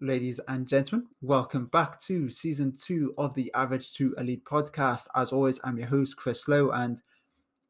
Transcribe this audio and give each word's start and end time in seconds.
ladies 0.00 0.38
and 0.48 0.66
gentlemen. 0.68 1.08
Welcome 1.22 1.66
back 1.66 2.00
to 2.02 2.30
season 2.30 2.72
two 2.76 3.14
of 3.18 3.34
the 3.34 3.50
Average 3.54 3.94
to 3.94 4.14
Elite 4.18 4.44
podcast. 4.44 5.06
As 5.16 5.32
always, 5.32 5.60
I'm 5.64 5.76
your 5.76 5.88
host, 5.88 6.16
Chris 6.16 6.46
Lowe, 6.46 6.70
and 6.70 7.00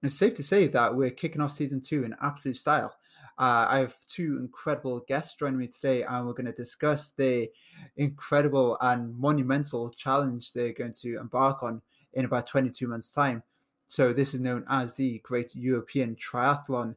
it's 0.03 0.19
safe 0.19 0.35
to 0.35 0.43
say 0.43 0.67
that 0.69 0.95
we're 0.95 1.11
kicking 1.11 1.41
off 1.41 1.53
season 1.53 1.81
two 1.81 2.05
in 2.05 2.15
absolute 2.21 2.57
style. 2.57 2.95
Uh, 3.39 3.67
I 3.71 3.79
have 3.79 3.97
two 4.07 4.39
incredible 4.41 5.05
guests 5.09 5.37
joining 5.37 5.59
me 5.59 5.69
today, 5.69 6.03
and 6.03 6.27
we're 6.27 6.35
going 6.35 6.47
to 6.47 6.53
discuss 6.53 7.11
the 7.11 7.49
incredible 7.97 8.77
and 8.81 9.17
monumental 9.19 9.91
challenge 9.91 10.53
they're 10.53 10.73
going 10.73 10.95
to 11.01 11.19
embark 11.19 11.63
on 11.63 11.81
in 12.13 12.25
about 12.25 12.47
22 12.47 12.89
months' 12.89 13.13
time. 13.13 13.43
So, 13.87 14.13
this 14.13 14.35
is 14.35 14.41
known 14.41 14.65
as 14.69 14.95
the 14.95 15.19
Great 15.21 15.55
European 15.55 16.17
Triathlon. 16.17 16.95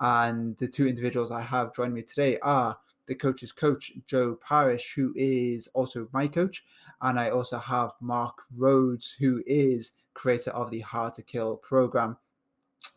And 0.00 0.58
the 0.58 0.68
two 0.68 0.86
individuals 0.86 1.30
I 1.30 1.40
have 1.40 1.74
joining 1.74 1.94
me 1.94 2.02
today 2.02 2.38
are 2.40 2.76
the 3.06 3.14
coach's 3.14 3.52
coach, 3.52 3.92
Joe 4.06 4.38
Parish, 4.46 4.92
who 4.94 5.12
is 5.16 5.68
also 5.74 6.08
my 6.12 6.26
coach. 6.26 6.64
And 7.02 7.18
I 7.18 7.30
also 7.30 7.58
have 7.58 7.92
Mark 8.00 8.36
Rhodes, 8.56 9.14
who 9.18 9.42
is 9.46 9.92
creator 10.14 10.50
of 10.52 10.70
the 10.70 10.80
Hard 10.80 11.14
to 11.14 11.22
Kill 11.22 11.56
program. 11.56 12.16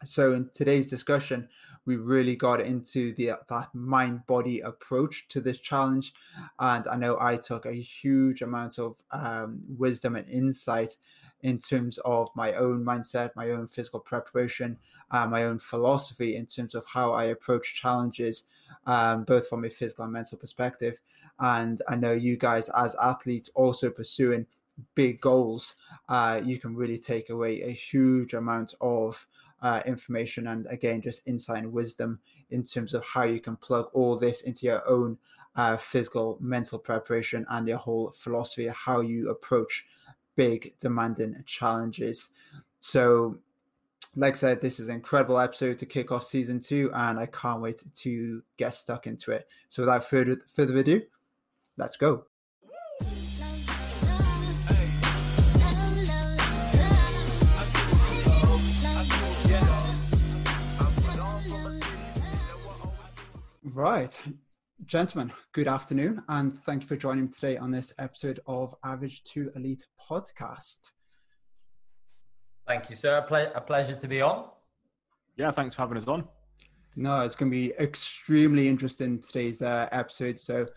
So 0.06 0.34
in 0.34 0.50
today's 0.54 0.90
discussion, 0.90 1.50
we 1.86 1.96
really 1.96 2.36
got 2.36 2.60
into 2.60 3.14
the 3.16 3.32
that 3.50 3.74
mind 3.74 4.28
body 4.28 4.60
approach 4.60 5.26
to 5.30 5.42
this 5.42 5.60
challenge, 5.60 6.14
and 6.60 6.86
I 6.88 6.98
know 6.98 7.18
I 7.20 7.38
took 7.38 7.66
a 7.66 7.74
huge 7.74 8.42
amount 8.42 8.78
of 8.78 8.98
um, 9.12 9.62
wisdom 9.70 10.18
and 10.18 10.30
insight 10.30 10.98
in 11.44 11.58
terms 11.58 11.98
of 12.00 12.30
my 12.36 12.54
own 12.54 12.84
mindset, 12.84 13.36
my 13.36 13.52
own 13.52 13.68
physical 13.68 14.00
preparation, 14.00 14.78
uh, 15.12 15.28
my 15.28 15.44
own 15.44 15.60
philosophy 15.60 16.36
in 16.36 16.46
terms 16.46 16.76
of 16.76 16.86
how 16.86 17.14
I 17.14 17.26
approach 17.26 17.76
challenges, 17.76 18.46
um, 18.86 19.24
both 19.24 19.48
from 19.48 19.66
a 19.66 19.70
physical 19.70 20.04
and 20.04 20.14
mental 20.14 20.38
perspective. 20.38 21.00
And 21.40 21.82
I 21.88 21.96
know 21.96 22.14
you 22.14 22.38
guys, 22.38 22.70
as 22.70 22.96
athletes, 23.02 23.50
also 23.54 23.90
pursuing 23.90 24.46
big 24.96 25.22
goals, 25.22 25.76
uh, 26.10 26.42
you 26.44 26.60
can 26.60 26.76
really 26.76 26.98
take 26.98 27.30
away 27.30 27.62
a 27.62 27.72
huge 27.72 28.34
amount 28.34 28.74
of 28.82 29.26
uh, 29.62 29.82
information 29.86 30.48
and 30.48 30.68
again 30.68 31.02
just 31.02 31.22
insight 31.26 31.64
and 31.64 31.72
wisdom 31.74 32.20
in 32.52 32.64
terms 32.64 32.94
of 32.94 33.04
how 33.04 33.24
you 33.24 33.40
can 33.40 33.56
plug 33.56 33.90
all 33.94 34.16
this 34.16 34.42
into 34.42 34.66
your 34.66 34.88
own 34.88 35.18
uh, 35.56 35.76
physical 35.76 36.38
mental 36.40 36.78
preparation 36.78 37.46
and 37.50 37.68
your 37.68 37.78
whole 37.78 38.12
philosophy 38.12 38.68
how 38.68 39.02
you 39.02 39.32
approach 39.32 39.86
big, 40.38 40.74
demanding 40.80 41.44
challenges. 41.46 42.30
So, 42.80 43.38
like 44.16 44.36
I 44.36 44.38
said, 44.38 44.62
this 44.62 44.80
is 44.80 44.88
an 44.88 44.96
incredible 44.96 45.38
episode 45.38 45.78
to 45.80 45.86
kick 45.86 46.12
off 46.12 46.24
season 46.24 46.62
two, 46.62 46.90
and 46.94 47.20
I 47.20 47.26
can't 47.26 47.62
wait 47.62 47.84
to 47.94 48.42
get 48.56 48.74
stuck 48.74 49.06
into 49.06 49.32
it. 49.32 49.50
So, 49.68 49.82
without 49.82 50.06
further 50.06 50.38
further 50.54 50.78
ado, 50.78 51.02
let's 51.76 51.98
go. 51.98 52.24
Right. 63.74 64.18
Gentlemen, 64.86 65.34
good 65.54 65.68
afternoon, 65.68 66.22
and 66.30 66.58
thank 66.64 66.84
you 66.84 66.88
for 66.88 66.96
joining 66.96 67.26
me 67.26 67.32
today 67.32 67.58
on 67.58 67.72
this 67.72 67.92
episode 67.98 68.40
of 68.46 68.76
Average 68.86 69.24
to 69.24 69.52
Elite 69.56 69.88
podcast. 70.10 70.92
Thank 72.68 72.92
you, 72.92 72.96
sir. 72.96 73.18
A, 73.18 73.24
ple- 73.24 73.52
a 73.56 73.60
pleasure 73.60 73.96
to 73.96 74.08
be 74.08 74.22
on. 74.22 74.46
Yeah, 75.36 75.50
thanks 75.50 75.74
for 75.74 75.82
having 75.82 75.98
us 75.98 76.08
on. 76.08 76.28
No, 76.96 77.22
it's 77.22 77.36
going 77.36 77.52
to 77.52 77.58
be 77.58 77.74
extremely 77.80 78.68
interesting 78.68 79.20
today's 79.20 79.64
uh, 79.64 79.90
episode. 79.92 80.40
So, 80.40 80.68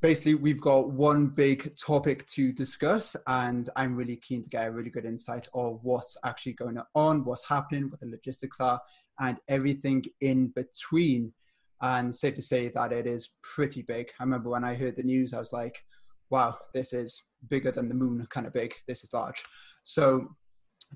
basically, 0.00 0.36
we've 0.36 0.60
got 0.60 0.92
one 0.92 1.26
big 1.26 1.76
topic 1.76 2.26
to 2.28 2.52
discuss, 2.52 3.16
and 3.26 3.68
I'm 3.74 3.96
really 3.96 4.16
keen 4.16 4.44
to 4.44 4.48
get 4.48 4.68
a 4.68 4.70
really 4.70 4.90
good 4.90 5.04
insight 5.04 5.48
of 5.54 5.80
what's 5.82 6.16
actually 6.24 6.52
going 6.52 6.78
on, 6.94 7.24
what's 7.24 7.46
happening, 7.46 7.90
what 7.90 7.98
the 7.98 8.06
logistics 8.06 8.60
are, 8.60 8.80
and 9.18 9.38
everything 9.48 10.04
in 10.20 10.52
between 10.54 11.32
and 11.84 12.14
safe 12.14 12.32
to 12.34 12.42
say 12.42 12.68
that 12.68 12.92
it 12.92 13.06
is 13.06 13.28
pretty 13.42 13.82
big. 13.82 14.10
I 14.18 14.22
remember 14.22 14.48
when 14.48 14.64
I 14.64 14.74
heard 14.74 14.96
the 14.96 15.02
news, 15.02 15.34
I 15.34 15.38
was 15.38 15.52
like, 15.52 15.84
wow, 16.30 16.56
this 16.72 16.94
is 16.94 17.20
bigger 17.50 17.70
than 17.70 17.88
the 17.88 17.94
moon 17.94 18.26
kind 18.30 18.46
of 18.46 18.54
big. 18.54 18.72
This 18.88 19.04
is 19.04 19.12
large. 19.12 19.42
So, 19.82 20.34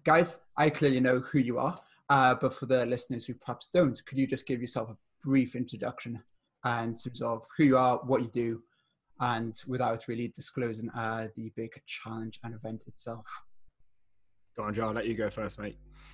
guys, 0.04 0.38
I 0.56 0.70
clearly 0.70 1.00
know 1.00 1.20
who 1.20 1.40
you 1.40 1.58
are, 1.58 1.74
uh, 2.08 2.36
but 2.40 2.54
for 2.54 2.64
the 2.64 2.86
listeners 2.86 3.26
who 3.26 3.34
perhaps 3.34 3.68
don't, 3.70 4.02
could 4.06 4.16
you 4.16 4.26
just 4.26 4.46
give 4.46 4.62
yourself 4.62 4.88
a 4.88 4.96
brief 5.22 5.54
introduction 5.54 6.22
in 6.64 6.96
terms 6.96 7.20
of 7.20 7.44
who 7.58 7.64
you 7.64 7.76
are, 7.76 7.98
what 7.98 8.22
you 8.22 8.30
do, 8.30 8.62
and 9.20 9.60
without 9.66 10.08
really 10.08 10.28
disclosing 10.28 10.88
uh, 10.90 11.28
the 11.36 11.52
big 11.54 11.70
challenge 11.86 12.40
and 12.44 12.54
event 12.54 12.84
itself? 12.86 13.26
Go 14.58 14.64
on, 14.64 14.74
Joe. 14.74 14.88
I'll 14.88 14.92
let 14.92 15.06
you 15.06 15.14
go 15.14 15.30
first, 15.30 15.60
mate. 15.60 15.78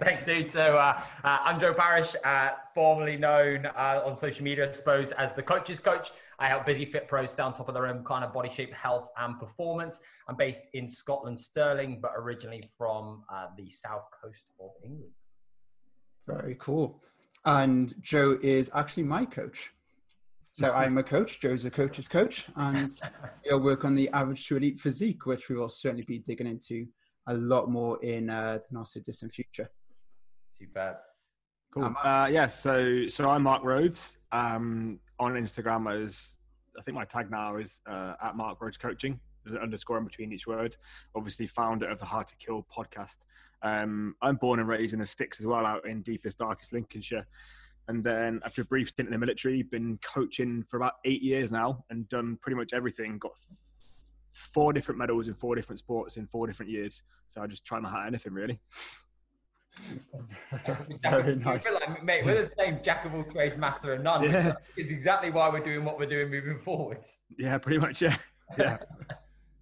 Thanks, 0.00 0.24
dude. 0.24 0.50
So 0.50 0.78
uh, 0.78 0.98
uh, 1.22 1.38
I'm 1.44 1.60
Joe 1.60 1.74
Parish, 1.74 2.16
uh, 2.24 2.52
formerly 2.74 3.18
known 3.18 3.66
uh, 3.66 4.00
on 4.02 4.16
social 4.16 4.44
media, 4.44 4.70
I 4.70 4.72
suppose, 4.72 5.12
as 5.12 5.34
the 5.34 5.42
coach's 5.42 5.78
coach. 5.78 6.10
I 6.38 6.48
help 6.48 6.64
busy 6.64 6.86
fit 6.86 7.06
pros 7.06 7.32
stay 7.32 7.42
on 7.42 7.52
top 7.52 7.68
of 7.68 7.74
their 7.74 7.86
own 7.86 8.02
kind 8.02 8.24
of 8.24 8.32
body 8.32 8.48
shape, 8.48 8.72
health, 8.72 9.10
and 9.18 9.38
performance. 9.38 10.00
I'm 10.26 10.36
based 10.36 10.68
in 10.72 10.88
Scotland, 10.88 11.38
Stirling, 11.38 12.00
but 12.00 12.12
originally 12.16 12.66
from 12.78 13.24
uh, 13.30 13.48
the 13.58 13.68
south 13.68 14.04
coast 14.22 14.52
of 14.58 14.70
England. 14.82 15.12
Very 16.26 16.56
cool. 16.58 17.02
And 17.44 17.92
Joe 18.00 18.38
is 18.42 18.70
actually 18.72 19.02
my 19.02 19.26
coach. 19.26 19.70
So 20.52 20.72
I'm 20.74 20.96
a 20.96 21.02
coach. 21.02 21.40
Joe's 21.40 21.66
a 21.66 21.70
coach's 21.70 22.08
coach, 22.08 22.46
and 22.56 22.90
we'll 23.44 23.60
work 23.60 23.84
on 23.84 23.94
the 23.94 24.08
average 24.14 24.48
to 24.48 24.56
elite 24.56 24.80
physique, 24.80 25.26
which 25.26 25.50
we 25.50 25.56
will 25.56 25.68
certainly 25.68 26.04
be 26.08 26.20
digging 26.20 26.46
into 26.46 26.86
a 27.26 27.34
lot 27.34 27.70
more 27.70 28.02
in 28.02 28.30
uh, 28.30 28.58
the 28.58 28.76
not 28.76 28.88
so 28.88 29.00
distant 29.00 29.32
future. 29.32 29.70
Superb. 30.58 30.96
Cool. 31.72 31.84
Um, 31.84 31.96
uh, 32.02 32.28
yeah, 32.30 32.46
so 32.46 33.06
so 33.06 33.30
I'm 33.30 33.42
Mark 33.42 33.62
Rhodes. 33.62 34.18
Um, 34.32 34.98
on 35.18 35.34
Instagram, 35.34 36.02
as 36.02 36.36
I 36.78 36.82
think 36.82 36.94
my 36.94 37.04
tag 37.04 37.30
now 37.30 37.56
is 37.56 37.80
uh, 37.88 38.14
at 38.22 38.36
Mark 38.36 38.60
Rhodes 38.60 38.76
Coaching. 38.78 39.20
There's 39.44 39.56
an 39.56 39.62
underscore 39.62 39.98
in 39.98 40.04
between 40.04 40.32
each 40.32 40.46
word. 40.46 40.76
Obviously, 41.14 41.46
founder 41.46 41.88
of 41.88 41.98
the 41.98 42.04
Hard 42.04 42.26
to 42.28 42.36
Kill 42.36 42.66
podcast. 42.74 43.18
Um, 43.62 44.14
I'm 44.22 44.36
born 44.36 44.60
and 44.60 44.68
raised 44.68 44.92
in 44.92 45.00
the 45.00 45.06
sticks 45.06 45.40
as 45.40 45.46
well, 45.46 45.66
out 45.66 45.86
in 45.86 46.02
deepest, 46.02 46.38
darkest 46.38 46.72
Lincolnshire. 46.72 47.26
And 47.88 48.04
then 48.04 48.40
after 48.44 48.62
a 48.62 48.64
brief 48.64 48.88
stint 48.88 49.08
in 49.08 49.12
the 49.12 49.18
military, 49.18 49.62
been 49.62 49.98
coaching 50.02 50.64
for 50.68 50.76
about 50.76 50.94
eight 51.04 51.22
years 51.22 51.50
now 51.50 51.84
and 51.90 52.08
done 52.08 52.38
pretty 52.40 52.56
much 52.56 52.72
everything. 52.72 53.18
Got 53.18 53.32
four 54.32 54.72
different 54.72 54.98
medals 54.98 55.28
in 55.28 55.34
four 55.34 55.54
different 55.54 55.78
sports 55.78 56.16
in 56.16 56.26
four 56.26 56.46
different 56.46 56.70
years. 56.70 57.02
So 57.28 57.42
I 57.42 57.46
just 57.46 57.64
try 57.64 57.80
my 57.80 57.90
hat 57.90 58.02
at 58.02 58.06
anything 58.08 58.32
really. 58.32 58.60
Very 61.02 61.36
nice. 61.36 61.64
Like, 61.64 62.04
mate, 62.04 62.24
we're 62.24 62.44
the 62.44 62.52
same 62.58 62.80
jack 62.82 63.04
of 63.04 63.14
all 63.14 63.24
trades, 63.24 63.56
master 63.56 63.94
of 63.94 64.02
none. 64.02 64.24
Yeah. 64.24 64.54
Which 64.74 64.86
is 64.86 64.90
exactly 64.90 65.30
why 65.30 65.48
we're 65.48 65.64
doing 65.64 65.84
what 65.84 65.98
we're 65.98 66.06
doing 66.06 66.30
moving 66.30 66.58
forward. 66.58 66.98
Yeah, 67.38 67.58
pretty 67.58 67.78
much. 67.78 68.02
Yeah. 68.02 68.16
Yeah. 68.58 68.78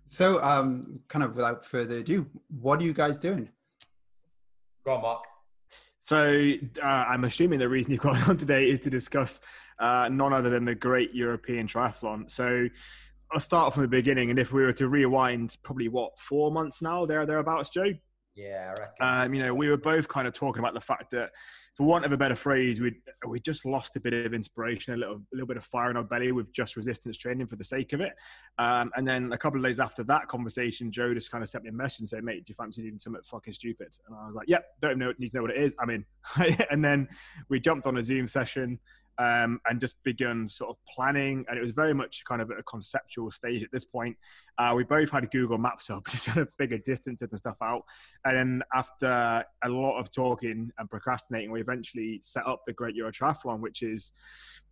so, 0.06 0.42
um, 0.42 1.00
kind 1.08 1.22
of 1.22 1.36
without 1.36 1.62
further 1.62 1.98
ado, 1.98 2.26
what 2.48 2.80
are 2.80 2.84
you 2.84 2.94
guys 2.94 3.18
doing? 3.18 3.50
Go 4.82 4.92
on, 4.94 5.02
Mark. 5.02 5.24
So, 6.04 6.54
uh, 6.82 6.86
I'm 6.86 7.24
assuming 7.24 7.58
the 7.58 7.68
reason 7.68 7.92
you've 7.92 8.00
got 8.10 8.26
on 8.26 8.38
today 8.38 8.70
is 8.70 8.80
to 8.80 8.90
discuss 8.90 9.42
uh, 9.78 10.08
none 10.10 10.32
other 10.32 10.48
than 10.48 10.64
the 10.64 10.74
Great 10.74 11.14
European 11.14 11.66
Triathlon. 11.66 12.30
So, 12.30 12.68
I'll 13.32 13.40
start 13.40 13.74
from 13.74 13.82
the 13.82 13.88
beginning, 13.88 14.30
and 14.30 14.38
if 14.38 14.52
we 14.52 14.62
were 14.62 14.72
to 14.74 14.88
rewind, 14.88 15.56
probably 15.62 15.88
what 15.88 16.18
four 16.18 16.50
months 16.50 16.80
now, 16.80 17.04
there 17.04 17.26
thereabouts, 17.26 17.70
Joe. 17.70 17.92
Yeah, 18.34 18.72
I 18.76 18.80
reckon. 18.80 18.94
Um, 19.00 19.34
you 19.34 19.42
know, 19.42 19.54
we 19.54 19.68
were 19.68 19.76
both 19.76 20.08
kind 20.08 20.26
of 20.26 20.32
talking 20.32 20.60
about 20.60 20.74
the 20.74 20.80
fact 20.80 21.10
that, 21.10 21.30
for 21.78 21.84
want 21.84 22.04
of 22.04 22.10
a 22.10 22.16
better 22.16 22.34
phrase, 22.34 22.80
we 22.80 22.92
we 23.26 23.38
just 23.38 23.64
lost 23.64 23.94
a 23.94 24.00
bit 24.00 24.12
of 24.12 24.34
inspiration, 24.34 24.94
a 24.94 24.96
little 24.96 25.14
a 25.14 25.20
little 25.32 25.46
bit 25.46 25.56
of 25.56 25.64
fire 25.64 25.90
in 25.90 25.96
our 25.96 26.02
belly 26.02 26.32
with 26.32 26.52
just 26.52 26.76
resistance 26.76 27.16
training 27.16 27.46
for 27.46 27.54
the 27.54 27.62
sake 27.62 27.92
of 27.92 28.00
it. 28.00 28.14
Um, 28.58 28.90
and 28.96 29.06
then 29.06 29.32
a 29.32 29.38
couple 29.38 29.60
of 29.60 29.64
days 29.64 29.78
after 29.78 30.02
that 30.04 30.26
conversation, 30.26 30.90
Joe 30.90 31.14
just 31.14 31.30
kind 31.30 31.44
of 31.44 31.48
sent 31.48 31.62
me 31.62 31.70
a 31.70 31.72
message 31.72 32.00
and 32.00 32.08
said, 32.08 32.25
"Mate, 32.25 32.44
do 32.44 32.50
you 32.50 32.56
fancy 32.56 32.82
doing 32.82 32.98
something 32.98 33.22
fucking 33.22 33.54
stupid?" 33.54 33.96
And 34.08 34.16
I 34.16 34.26
was 34.26 34.34
like, 34.34 34.48
"Yep, 34.48 34.64
don't 34.82 34.98
know, 34.98 35.12
need 35.19 35.30
to 35.30 35.36
know 35.36 35.42
what 35.42 35.52
it 35.52 35.62
is. 35.62 35.76
I'm 35.80 35.90
in." 35.90 36.04
and 36.70 36.84
then 36.84 37.06
we 37.48 37.60
jumped 37.60 37.86
on 37.86 37.96
a 37.96 38.02
Zoom 38.02 38.26
session 38.26 38.81
um, 39.19 39.60
and 39.69 39.81
just 39.81 40.02
begun 40.04 40.46
sort 40.46 40.70
of 40.70 40.76
planning. 40.94 41.44
And 41.48 41.58
it 41.58 41.62
was 41.62 41.72
very 41.72 41.92
much 41.92 42.24
kind 42.24 42.40
of 42.40 42.50
at 42.50 42.58
a 42.58 42.62
conceptual 42.62 43.31
stage 43.31 43.62
at 43.62 43.70
this 43.72 43.84
point. 43.84 44.16
Uh, 44.58 44.72
we 44.76 44.84
both 44.84 45.10
had 45.10 45.31
Google 45.31 45.58
Maps 45.58 45.90
up, 45.90 46.06
just 46.08 46.26
to 46.26 46.46
figure 46.56 46.78
distances 46.78 47.28
and 47.31 47.38
stuff 47.38 47.56
out. 47.62 47.82
And 48.24 48.36
then 48.36 48.62
after 48.74 49.44
a 49.64 49.69
lot 49.69 49.98
of 49.98 50.12
talking 50.12 50.70
and 50.78 50.90
procrastinating, 50.90 51.50
we 51.50 51.62
eventually 51.69 52.20
set 52.23 52.47
up 52.47 52.62
the 52.67 52.73
Great 52.73 52.94
Euro 52.97 53.12
Triathlon, 53.12 53.61
which 53.61 53.82
is 53.82 54.12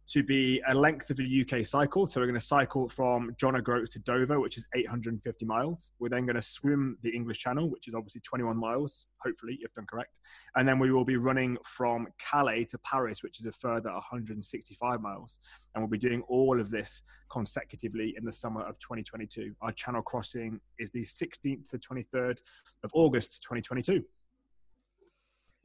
to 0.09 0.23
be 0.23 0.63
a 0.69 0.75
length 0.75 1.11
of 1.11 1.19
a 1.19 1.25
UK 1.25 1.67
cycle. 1.67 2.07
So 2.07 2.21
we're 2.21 2.29
going 2.29 2.39
to 2.39 2.47
cycle 2.47 2.89
from 2.89 3.35
John 3.39 3.57
O'Groats 3.57 3.91
to 3.91 3.99
Dover, 3.99 4.39
which 4.39 4.57
is 4.57 4.65
850 4.75 5.45
miles. 5.45 5.93
We're 5.99 6.09
then 6.09 6.27
going 6.27 6.37
to 6.37 6.43
swim 6.43 6.97
the 7.03 7.11
English 7.11 7.41
Channel, 7.41 7.69
which 7.71 7.89
is 7.89 7.95
obviously 7.95 8.21
21 8.21 8.57
miles, 8.57 9.07
hopefully, 9.19 9.59
if 9.63 9.75
done 9.75 9.87
correct. 9.87 10.21
And 10.55 10.69
then 10.69 10.79
we 10.79 10.93
will 10.93 11.05
be 11.05 11.17
running 11.17 11.59
from 11.65 12.07
Calais 12.19 12.67
to 12.67 12.79
Paris, 12.79 13.25
which 13.25 13.41
is 13.41 13.47
a 13.47 13.53
further 13.53 13.93
165 13.93 15.01
miles. 15.01 15.41
And 15.75 15.83
we'll 15.83 15.91
be 15.91 15.99
doing 15.99 16.23
all 16.29 16.61
of 16.61 16.71
this 16.71 17.03
consecutively 17.29 18.15
in 18.17 18.25
the 18.25 18.33
summer 18.33 18.63
of 18.63 18.79
2022. 18.79 19.55
Our 19.61 19.73
channel 19.73 20.03
crossing 20.03 20.61
is 20.79 20.93
the 20.93 21.03
16th 21.03 21.69
to 21.71 21.79
23rd 21.79 22.39
of 22.85 22.91
August 22.95 23.43
2022. 23.43 24.05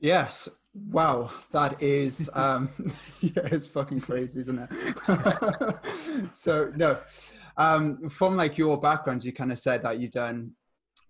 Yes. 0.01 0.50
Wow. 0.74 1.30
That 1.51 1.81
is, 1.81 2.30
um, 2.33 2.69
yeah, 3.21 3.48
it's 3.51 3.68
fucking 3.68 4.01
crazy, 4.01 4.42
isn't 4.42 4.59
it? 4.59 5.75
so, 6.36 6.71
no, 6.75 6.98
um, 7.57 8.09
from 8.09 8.36
like 8.36 8.57
your 8.57 8.80
background, 8.80 9.24
you 9.24 9.31
kind 9.31 9.51
of 9.51 9.59
said 9.59 9.83
that 9.83 10.00
you've 10.00 10.12
done 10.12 10.51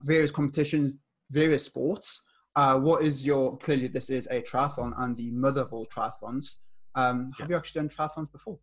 various 0.02 0.32
competitions, 0.32 0.96
various 1.32 1.64
sports. 1.64 2.24
Uh, 2.56 2.78
what 2.78 3.04
is 3.04 3.26
your, 3.26 3.58
clearly, 3.58 3.88
this 3.88 4.10
is 4.10 4.28
a 4.30 4.42
triathlon 4.42 4.92
and 4.98 5.16
the 5.16 5.32
mother 5.32 5.62
of 5.62 5.72
all 5.72 5.88
triathlons. 5.88 6.58
Um, 6.96 7.32
have 7.40 7.50
you 7.50 7.56
actually 7.56 7.82
done 7.82 7.90
triathlons 7.90 8.32
before? 8.32 8.60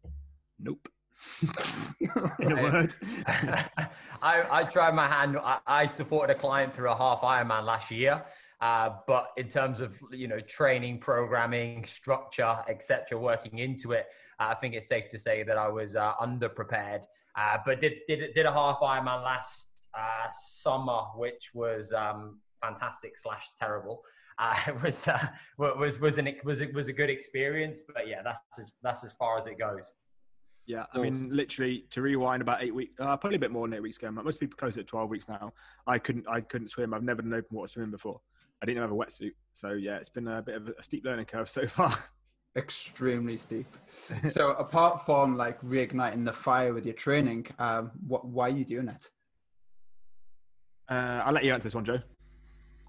Nope. 0.59 0.89
in 2.41 2.53
a 2.53 2.63
word. 2.63 2.93
I, 4.23 4.45
I 4.51 4.65
tried 4.65 4.95
my 4.95 5.07
hand. 5.07 5.39
I, 5.39 5.59
I, 5.67 5.87
supported 5.87 6.37
a 6.37 6.39
client 6.39 6.75
through 6.75 6.91
a 6.91 6.97
half 6.97 7.21
Ironman 7.21 7.65
last 7.65 7.91
year, 7.91 8.25
uh, 8.61 8.91
but 9.07 9.31
in 9.37 9.49
terms 9.49 9.81
of 9.81 9.99
you 10.11 10.29
know 10.29 10.41
training, 10.41 10.99
programming, 10.99 11.85
structure, 11.85 12.57
etc., 12.69 13.19
working 13.19 13.59
into 13.59 13.93
it, 13.93 14.07
uh, 14.39 14.49
I 14.51 14.55
think 14.55 14.75
it's 14.75 14.89
safe 14.89 15.09
to 15.11 15.19
say 15.19 15.43
that 15.43 15.59
I 15.59 15.69
was 15.69 15.97
uh, 15.97 16.15
underprepared. 16.21 17.03
Uh, 17.37 17.59
but 17.65 17.81
did, 17.81 17.95
did 18.07 18.35
did 18.35 18.47
a 18.47 18.53
half 18.53 18.79
Ironman 18.81 19.25
last 19.25 19.83
uh, 19.95 20.29
summer, 20.33 21.03
which 21.17 21.51
was 21.55 21.93
um, 21.93 22.39
fantastic 22.63 23.17
slash 23.17 23.49
terrible. 23.59 24.03
Uh, 24.39 24.57
it 24.69 24.83
was 24.83 25.09
was 25.59 26.01
was 26.01 26.19
an 26.19 26.33
was 26.45 26.61
it 26.61 26.73
was 26.75 26.89
a 26.89 26.93
good 26.93 27.11
experience, 27.11 27.81
but 27.93 28.07
yeah, 28.09 28.23
that's 28.23 28.41
as, 28.59 28.75
that's 28.83 29.05
as 29.05 29.15
far 29.15 29.39
as 29.39 29.47
it 29.47 29.59
goes. 29.59 29.95
Yeah, 30.69 30.85
I 30.93 30.99
mean, 30.99 31.31
literally 31.33 31.87
to 31.91 32.03
rewind 32.03 32.43
about 32.43 32.63
eight 32.63 32.75
weeks, 32.75 32.93
uh, 33.01 33.17
probably 33.17 33.37
a 33.37 33.39
bit 33.39 33.51
more 33.51 33.67
than 33.67 33.75
eight 33.75 33.83
weeks 33.83 33.97
ago. 33.97 34.11
Most 34.11 34.39
people 34.39 34.55
close 34.59 34.75
to 34.75 34.85
twelve 34.85 35.09
weeks 35.09 35.27
now. 35.27 35.55
I 35.87 35.99
couldn't, 35.99 36.29
I 36.29 36.43
couldn't 36.43 36.69
swim. 36.69 36.93
I've 36.93 37.03
never 37.03 37.23
done 37.23 37.33
open 37.33 37.57
water 37.57 37.73
swimming 37.73 37.91
before. 37.91 38.21
I 38.63 38.67
didn't 38.67 38.83
have 38.83 38.93
a 38.93 38.95
wetsuit, 38.95 39.33
so 39.55 39.71
yeah, 39.71 39.97
it's 39.97 40.11
been 40.11 40.29
a 40.29 40.43
bit 40.43 40.57
of 40.57 40.69
a 40.69 40.83
steep 40.83 41.07
learning 41.07 41.25
curve 41.25 41.49
so 41.49 41.67
far. 41.67 41.95
Extremely 42.57 43.39
steep. 43.39 43.75
so, 44.31 44.51
apart 44.51 45.07
from 45.07 45.39
like 45.39 45.59
reigniting 45.63 46.27
the 46.27 46.35
fire 46.35 46.75
with 46.75 46.85
your 46.85 46.95
training, 46.95 47.47
um, 47.59 47.91
what, 48.07 48.27
why 48.27 48.49
are 48.49 48.57
you 48.57 48.67
doing 48.67 48.89
it? 48.89 49.11
Uh, 50.91 51.23
I'll 51.25 51.33
let 51.33 51.45
you 51.45 51.55
answer 51.55 51.65
this 51.69 51.75
one, 51.75 51.87
Joe. 51.87 52.01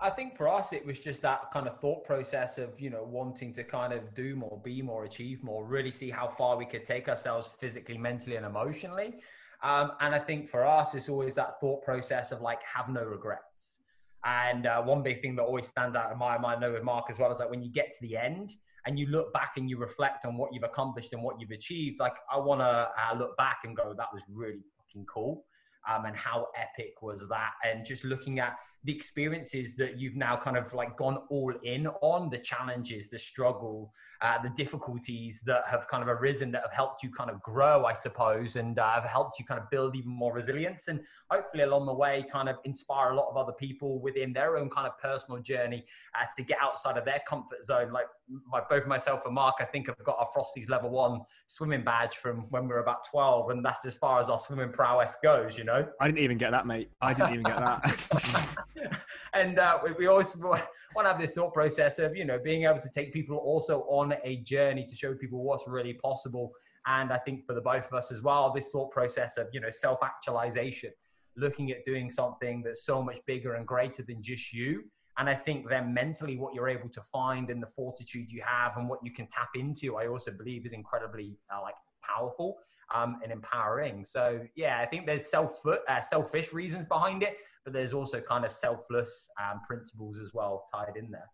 I 0.02 0.10
think 0.10 0.38
for 0.38 0.48
us, 0.48 0.72
it 0.72 0.86
was 0.86 0.98
just 1.00 1.22
that 1.24 1.52
kind 1.52 1.68
of 1.68 1.80
thought 1.82 2.06
process 2.06 2.58
of, 2.58 2.80
you 2.80 2.90
know, 2.90 3.04
wanting 3.04 3.54
to 3.56 3.64
kind 3.66 3.92
of 3.92 4.14
do 4.16 4.34
more, 4.34 4.62
be 4.64 4.82
more, 4.82 5.04
achieve 5.04 5.44
more, 5.44 5.66
really 5.66 5.92
see 5.92 6.10
how 6.10 6.30
far 6.30 6.56
we 6.56 6.66
could 6.66 6.86
take 6.86 7.10
ourselves 7.10 7.50
physically, 7.60 7.98
mentally, 7.98 8.38
and 8.38 8.46
emotionally. 8.46 9.16
Um, 9.62 9.92
and 10.00 10.16
I 10.16 10.20
think 10.20 10.48
for 10.48 10.66
us, 10.66 10.96
it's 10.96 11.10
always 11.10 11.36
that 11.36 11.60
thought 11.60 11.84
process 11.84 12.32
of 12.32 12.40
like, 12.40 12.60
have 12.64 12.88
no 12.88 13.04
regrets. 13.04 13.82
And 14.24 14.68
uh, 14.68 14.82
one 14.82 15.04
big 15.04 15.22
thing 15.22 15.36
that 15.36 15.44
always 15.44 15.68
stands 15.68 15.98
out 15.98 16.14
in 16.14 16.18
my 16.18 16.38
mind, 16.38 16.64
I 16.64 16.68
know 16.68 16.74
with 16.74 16.84
Mark 16.84 17.06
as 17.10 17.20
well, 17.20 17.32
is 17.32 17.40
like 17.40 17.50
when 17.50 17.62
you 17.62 17.72
get 17.72 17.92
to 17.92 18.02
the 18.02 18.16
end 18.16 18.54
and 18.86 18.98
you 18.98 19.08
look 19.08 19.34
back 19.34 19.54
and 19.58 19.70
you 19.70 19.78
reflect 19.78 20.26
on 20.26 20.38
what 20.38 20.54
you've 20.54 20.64
accomplished 20.64 21.12
and 21.12 21.22
what 21.22 21.42
you've 21.42 21.52
achieved, 21.52 22.00
like 22.00 22.16
I 22.32 22.38
want 22.38 22.62
to 22.62 22.66
uh, 22.66 23.18
look 23.18 23.36
back 23.36 23.60
and 23.66 23.76
go, 23.76 23.94
that 23.98 24.08
was 24.14 24.24
really 24.32 24.64
fucking 24.78 25.06
cool. 25.14 25.44
Um, 25.90 26.06
and 26.06 26.16
how 26.16 26.48
epic 26.56 27.02
was 27.02 27.28
that? 27.30 27.52
And 27.66 27.86
just 27.86 28.06
looking 28.06 28.40
at 28.40 28.56
the 28.84 28.96
experiences 28.96 29.76
that 29.76 30.00
you've 30.00 30.16
now 30.16 30.38
kind 30.38 30.58
of 30.58 30.74
like 30.74 30.98
gone 30.98 31.18
all 31.30 31.54
in 31.64 31.88
on 32.02 32.30
the 32.30 32.38
challenges 32.38 33.10
the 33.10 33.20
struggle 33.20 33.94
uh, 34.22 34.42
the 34.42 34.50
difficulties 34.50 35.42
that 35.46 35.64
have 35.70 35.88
kind 35.88 36.04
of 36.04 36.10
arisen 36.10 36.52
that 36.52 36.62
have 36.62 36.74
helped 36.74 37.04
you 37.04 37.12
kind 37.12 37.30
of 37.30 37.42
grow 37.42 37.86
i 37.86 37.94
suppose 37.94 38.56
and 38.56 38.80
uh, 38.80 38.92
have 38.94 39.06
helped 39.06 39.40
you 39.40 39.46
kind 39.46 39.60
of 39.60 39.70
build 39.70 39.96
even 39.96 40.12
more 40.12 40.34
resilience 40.34 40.88
and 40.88 41.00
hopefully 41.30 41.64
along 41.64 41.86
the 41.86 41.94
way 41.94 42.26
kind 42.32 42.50
of 42.50 42.58
inspire 42.66 43.12
a 43.12 43.16
lot 43.16 43.28
of 43.30 43.38
other 43.38 43.54
people 43.54 44.00
within 44.02 44.34
their 44.34 44.58
own 44.58 44.70
kind 44.70 44.88
of 44.88 44.98
personal 45.00 45.42
journey 45.42 45.86
uh, 46.16 46.26
to 46.36 46.44
get 46.44 46.58
outside 46.62 46.98
of 46.98 47.06
their 47.06 47.22
comfort 47.28 47.64
zone. 47.66 47.92
Like 47.92 48.08
my, 48.52 48.62
both 48.70 48.86
myself 48.86 49.22
and 49.26 49.34
mark 49.34 49.56
i 49.60 49.66
think 49.66 49.88
have 49.88 49.96
got 50.04 50.18
our 50.20 50.28
frosties 50.36 50.70
level 50.70 50.90
one 50.90 51.20
swimming 51.48 51.84
badge 51.84 52.16
from 52.16 52.46
when 52.50 52.64
we 52.64 52.70
were 52.70 52.82
about 52.82 53.06
12 53.10 53.50
and 53.50 53.66
that's 53.66 53.86
as 53.86 53.96
far 53.96 54.20
as 54.20 54.30
our 54.30 54.40
swimming 54.40 54.72
prowess 54.72 55.18
goes 55.24 55.58
you 55.58 55.64
know 55.64 55.88
i 56.00 56.08
didn't 56.08 56.24
even 56.24 56.38
get 56.38 56.52
that 56.52 56.66
mate 56.68 56.90
i 57.02 57.14
didn't 57.14 57.34
even 57.34 57.44
get 57.44 57.58
that 57.58 58.58
and 59.34 59.60
uh, 59.60 59.80
we, 59.84 59.92
we 59.94 60.08
always 60.08 60.36
want 60.38 60.64
to 60.98 61.04
have 61.04 61.20
this 61.20 61.32
thought 61.32 61.54
process 61.54 62.00
of 62.00 62.16
you 62.16 62.26
know 62.26 62.40
being 62.40 62.64
able 62.64 62.80
to 62.80 62.90
take 62.90 63.14
people 63.14 63.38
also 63.38 63.82
on 63.90 64.14
a 64.24 64.38
journey 64.38 64.86
to 64.86 64.96
show 64.96 65.14
people 65.14 65.44
what's 65.44 65.68
really 65.68 65.94
possible. 65.94 66.52
And 66.88 67.12
I 67.12 67.18
think 67.18 67.46
for 67.46 67.54
the 67.54 67.62
both 67.62 67.86
of 67.88 67.94
us 67.94 68.12
as 68.12 68.22
well, 68.22 68.52
this 68.54 68.70
thought 68.72 68.92
process 68.92 69.38
of 69.38 69.48
you 69.54 69.60
know 69.60 69.70
self 69.70 70.00
actualization, 70.04 70.92
looking 71.36 71.72
at 71.72 71.86
doing 71.86 72.10
something 72.10 72.64
that's 72.64 72.86
so 72.86 73.02
much 73.02 73.18
bigger 73.26 73.56
and 73.56 73.68
greater 73.68 74.04
than 74.04 74.22
just 74.22 74.54
you. 74.54 74.84
And 75.20 75.30
I 75.30 75.36
think 75.36 75.68
then 75.68 75.94
mentally, 75.94 76.38
what 76.38 76.54
you're 76.54 76.70
able 76.70 76.88
to 76.90 77.02
find 77.02 77.50
and 77.50 77.62
the 77.62 77.68
fortitude 77.68 78.32
you 78.32 78.42
have 78.46 78.78
and 78.78 78.88
what 78.88 79.00
you 79.04 79.12
can 79.12 79.28
tap 79.28 79.50
into, 79.54 79.98
I 79.98 80.08
also 80.08 80.32
believe 80.32 80.66
is 80.66 80.72
incredibly 80.72 81.38
uh, 81.54 81.62
like 81.62 81.76
powerful 82.02 82.58
um, 82.96 83.20
and 83.22 83.32
empowering. 83.32 84.06
So 84.06 84.40
yeah, 84.56 84.80
I 84.80 84.86
think 84.86 85.06
there's 85.06 85.30
self 85.30 85.62
uh, 85.66 86.02
selfish 86.02 86.54
reasons 86.54 86.86
behind 86.88 87.22
it, 87.22 87.38
but 87.66 87.74
there's 87.74 87.94
also 87.94 88.22
kind 88.22 88.46
of 88.46 88.52
selfless 88.54 89.30
um, 89.42 89.60
principles 89.68 90.18
as 90.18 90.34
well 90.34 90.64
tied 90.74 90.96
in 90.96 91.12
there. 91.12 91.30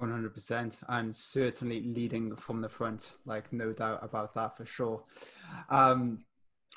100% 0.00 0.76
and 0.88 1.14
certainly 1.14 1.82
leading 1.82 2.34
from 2.34 2.62
the 2.62 2.68
front 2.70 3.12
like 3.26 3.52
no 3.52 3.70
doubt 3.70 3.98
about 4.02 4.34
that 4.34 4.56
for 4.56 4.64
sure 4.64 5.02
um, 5.68 6.24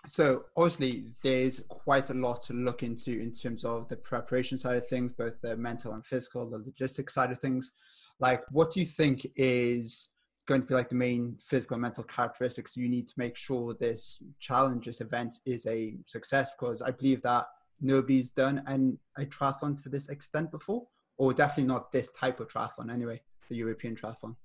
so 0.06 0.44
obviously 0.58 1.06
there's 1.24 1.62
quite 1.70 2.10
a 2.10 2.14
lot 2.14 2.44
to 2.44 2.54
look 2.54 2.84
into 2.84 3.22
in 3.22 3.32
terms 3.32 3.64
of 3.64 3.88
the 3.88 3.96
preparation 3.96 4.58
side 4.58 4.78
of 4.78 4.88
things 4.88 5.12
both 5.14 5.40
the 5.42 5.56
mental 5.56 5.94
and 5.94 6.06
physical 6.06 6.50
the 6.50 6.58
logistics 6.58 7.14
side 7.14 7.32
of 7.32 7.40
things 7.40 7.72
like 8.20 8.44
what 8.52 8.72
do 8.72 8.80
you 8.80 8.86
think 8.86 9.26
is 9.36 10.10
going 10.46 10.62
to 10.62 10.68
be 10.68 10.74
like 10.74 10.90
the 10.90 10.96
main 10.96 11.38
physical 11.42 11.76
and 11.76 11.82
mental 11.82 12.04
characteristics 12.04 12.76
you 12.76 12.90
need 12.90 13.08
to 13.08 13.14
make 13.18 13.36
sure 13.36 13.74
this 13.80 14.22
challenge, 14.40 14.86
this 14.86 15.02
event 15.02 15.36
is 15.46 15.66
a 15.68 15.96
success? 16.06 16.52
Because 16.58 16.82
I 16.82 16.92
believe 16.92 17.22
that 17.24 17.46
nobody's 17.82 18.32
done 18.32 18.64
an, 18.68 18.98
a 19.18 19.26
triathlon 19.26 19.82
to 19.84 19.90
this 19.90 20.10
extent 20.10 20.52
before, 20.52 20.86
or 21.18 21.34
definitely 21.34 21.72
not 21.72 21.92
this 21.92 22.12
type 22.12 22.40
of 22.40 22.50
triathlon 22.50 22.92
anyway, 22.92 23.22
the 23.50 23.56
European 23.56 23.96
triathlon. 23.96 24.36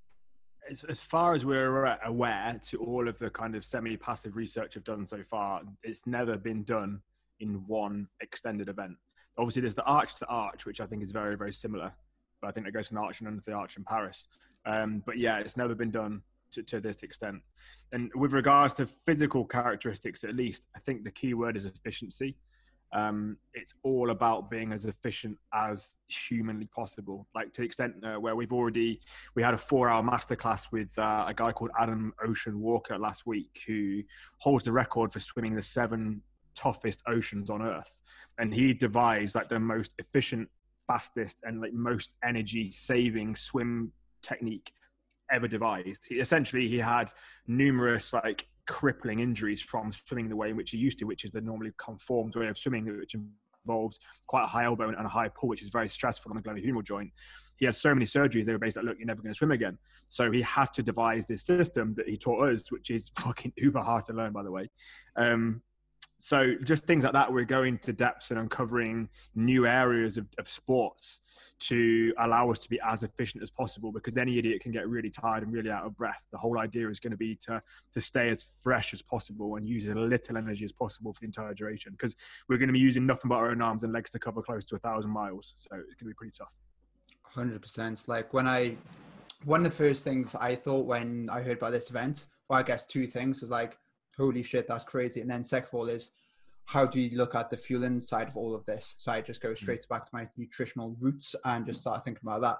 As, 0.70 0.84
as 0.84 1.00
far 1.00 1.34
as 1.34 1.44
we're 1.44 1.96
aware, 2.04 2.60
to 2.68 2.78
all 2.78 3.08
of 3.08 3.18
the 3.18 3.30
kind 3.30 3.54
of 3.54 3.64
semi-passive 3.64 4.36
research 4.36 4.76
I've 4.76 4.84
done 4.84 5.06
so 5.06 5.22
far, 5.22 5.62
it's 5.82 6.06
never 6.06 6.36
been 6.36 6.62
done 6.64 7.00
in 7.40 7.66
one 7.66 8.08
extended 8.20 8.68
event. 8.68 8.96
Obviously, 9.38 9.62
there's 9.62 9.74
the 9.74 9.84
Arch 9.84 10.16
to 10.16 10.26
Arc, 10.26 10.62
which 10.62 10.80
I 10.80 10.86
think 10.86 11.02
is 11.02 11.12
very, 11.12 11.36
very 11.36 11.52
similar 11.52 11.92
but 12.40 12.48
I 12.48 12.50
think 12.52 12.66
it 12.66 12.74
goes 12.74 12.88
from 12.88 12.96
the 12.96 13.02
Arch 13.02 13.20
and 13.20 13.28
under 13.28 13.40
the 13.40 13.52
Arch 13.52 13.76
in 13.76 13.84
Paris. 13.84 14.28
Um, 14.66 15.02
but 15.04 15.18
yeah, 15.18 15.38
it's 15.38 15.56
never 15.56 15.74
been 15.74 15.90
done 15.90 16.22
to, 16.52 16.62
to, 16.64 16.80
this 16.80 17.02
extent. 17.02 17.42
And 17.92 18.10
with 18.14 18.32
regards 18.32 18.74
to 18.74 18.86
physical 18.86 19.44
characteristics, 19.44 20.24
at 20.24 20.34
least, 20.34 20.66
I 20.76 20.80
think 20.80 21.04
the 21.04 21.10
key 21.10 21.34
word 21.34 21.56
is 21.56 21.66
efficiency. 21.66 22.36
Um, 22.92 23.36
it's 23.52 23.74
all 23.82 24.10
about 24.10 24.50
being 24.50 24.72
as 24.72 24.84
efficient 24.86 25.36
as 25.52 25.94
humanly 26.08 26.68
possible. 26.74 27.26
Like 27.34 27.52
to 27.52 27.60
the 27.60 27.66
extent 27.66 27.94
uh, 28.02 28.16
where 28.16 28.34
we've 28.34 28.52
already 28.52 29.00
we 29.34 29.42
had 29.42 29.54
a 29.54 29.58
four-hour 29.58 30.02
masterclass 30.02 30.72
with 30.72 30.92
uh, 30.98 31.26
a 31.28 31.34
guy 31.34 31.52
called 31.52 31.70
Adam 31.78 32.12
Ocean 32.26 32.60
Walker 32.60 32.98
last 32.98 33.26
week, 33.26 33.60
who 33.66 34.02
holds 34.38 34.64
the 34.64 34.72
record 34.72 35.12
for 35.12 35.20
swimming 35.20 35.54
the 35.54 35.62
seven 35.62 36.22
toughest 36.54 37.02
oceans 37.06 37.50
on 37.50 37.62
Earth, 37.62 37.98
and 38.38 38.52
he 38.52 38.72
devised 38.72 39.34
like 39.34 39.48
the 39.48 39.60
most 39.60 39.94
efficient 39.98 40.48
fastest 40.86 41.40
and 41.44 41.60
like 41.60 41.72
most 41.72 42.14
energy 42.24 42.70
saving 42.70 43.36
swim 43.36 43.92
technique 44.22 44.72
ever 45.30 45.46
devised. 45.46 46.06
He, 46.08 46.16
essentially, 46.16 46.68
he 46.68 46.78
had 46.78 47.12
numerous 47.46 48.12
like 48.12 48.46
crippling 48.68 49.20
injuries 49.20 49.60
from 49.60 49.92
swimming 49.92 50.28
the 50.28 50.36
way 50.36 50.50
in 50.50 50.56
which 50.56 50.70
he 50.70 50.76
used 50.76 50.98
to, 51.00 51.04
which 51.06 51.24
is 51.24 51.32
the 51.32 51.40
normally 51.40 51.72
conformed 51.78 52.36
way 52.36 52.46
of 52.46 52.56
swimming, 52.56 52.84
which 52.98 53.16
involves 53.64 53.98
quite 54.26 54.44
a 54.44 54.46
high 54.46 54.64
elbow 54.64 54.88
and 54.88 55.04
a 55.04 55.08
high 55.08 55.28
pull, 55.28 55.48
which 55.48 55.62
is 55.62 55.70
very 55.70 55.88
stressful 55.88 56.30
on 56.30 56.36
the 56.36 56.42
glenohumeral 56.42 56.84
joint. 56.84 57.10
He 57.56 57.64
had 57.64 57.74
so 57.74 57.92
many 57.92 58.06
surgeries, 58.06 58.44
they 58.44 58.52
were 58.52 58.58
basically 58.58 58.86
like, 58.86 58.90
look, 58.92 58.98
you're 58.98 59.06
never 59.06 59.22
going 59.22 59.32
to 59.32 59.36
swim 59.36 59.50
again. 59.50 59.78
So 60.06 60.30
he 60.30 60.42
had 60.42 60.72
to 60.74 60.82
devise 60.82 61.26
this 61.26 61.44
system 61.44 61.94
that 61.96 62.08
he 62.08 62.16
taught 62.16 62.48
us, 62.48 62.70
which 62.70 62.90
is 62.90 63.10
fucking 63.18 63.52
uber 63.56 63.80
hard 63.80 64.04
to 64.04 64.12
learn, 64.12 64.32
by 64.32 64.42
the 64.44 64.52
way. 64.52 64.70
Um, 65.16 65.62
so 66.18 66.54
just 66.64 66.84
things 66.84 67.04
like 67.04 67.12
that, 67.12 67.32
we're 67.32 67.44
going 67.44 67.78
to 67.78 67.92
depths 67.92 68.30
and 68.30 68.40
uncovering 68.40 69.08
new 69.36 69.66
areas 69.66 70.16
of, 70.16 70.26
of 70.38 70.48
sports 70.48 71.20
to 71.60 72.12
allow 72.18 72.50
us 72.50 72.58
to 72.60 72.68
be 72.68 72.80
as 72.84 73.04
efficient 73.04 73.40
as 73.40 73.50
possible 73.50 73.92
because 73.92 74.16
any 74.16 74.36
idiot 74.36 74.60
can 74.60 74.72
get 74.72 74.88
really 74.88 75.10
tired 75.10 75.44
and 75.44 75.52
really 75.52 75.70
out 75.70 75.86
of 75.86 75.96
breath. 75.96 76.24
The 76.32 76.38
whole 76.38 76.58
idea 76.58 76.88
is 76.88 76.98
going 76.98 77.12
to 77.12 77.16
be 77.16 77.36
to, 77.46 77.62
to 77.92 78.00
stay 78.00 78.30
as 78.30 78.46
fresh 78.62 78.92
as 78.92 79.00
possible 79.00 79.54
and 79.56 79.68
use 79.68 79.88
as 79.88 79.94
little 79.94 80.36
energy 80.36 80.64
as 80.64 80.72
possible 80.72 81.12
for 81.12 81.20
the 81.20 81.26
entire 81.26 81.54
duration 81.54 81.92
because 81.92 82.16
we're 82.48 82.58
going 82.58 82.68
to 82.68 82.72
be 82.72 82.80
using 82.80 83.06
nothing 83.06 83.28
but 83.28 83.36
our 83.36 83.50
own 83.52 83.62
arms 83.62 83.84
and 83.84 83.92
legs 83.92 84.10
to 84.10 84.18
cover 84.18 84.42
close 84.42 84.64
to 84.66 84.74
a 84.74 84.80
thousand 84.80 85.12
miles. 85.12 85.54
So 85.56 85.68
it's 85.76 85.94
going 85.94 85.98
to 85.98 86.04
be 86.06 86.14
pretty 86.14 86.32
tough. 86.36 86.52
100%. 87.36 88.08
Like 88.08 88.34
when 88.34 88.48
I, 88.48 88.76
one 89.44 89.60
of 89.60 89.64
the 89.64 89.76
first 89.76 90.02
things 90.02 90.34
I 90.34 90.56
thought 90.56 90.84
when 90.84 91.28
I 91.30 91.42
heard 91.42 91.58
about 91.58 91.70
this 91.70 91.90
event, 91.90 92.26
well, 92.48 92.58
I 92.58 92.64
guess 92.64 92.86
two 92.86 93.06
things 93.06 93.40
was 93.40 93.50
like, 93.50 93.78
holy 94.18 94.42
shit, 94.42 94.68
that's 94.68 94.84
crazy. 94.84 95.20
And 95.20 95.30
then 95.30 95.44
second 95.44 95.68
of 95.68 95.74
all 95.74 95.88
is, 95.88 96.10
how 96.66 96.84
do 96.84 97.00
you 97.00 97.16
look 97.16 97.34
at 97.34 97.48
the 97.48 97.56
fueling 97.56 97.98
side 98.00 98.28
of 98.28 98.36
all 98.36 98.54
of 98.54 98.66
this? 98.66 98.94
So 98.98 99.10
I 99.10 99.22
just 99.22 99.40
go 99.40 99.50
mm. 99.50 99.56
straight 99.56 99.88
back 99.88 100.02
to 100.02 100.10
my 100.12 100.28
nutritional 100.36 100.94
roots 101.00 101.34
and 101.44 101.64
just 101.64 101.80
start 101.80 102.04
thinking 102.04 102.22
about 102.22 102.42
that. 102.42 102.58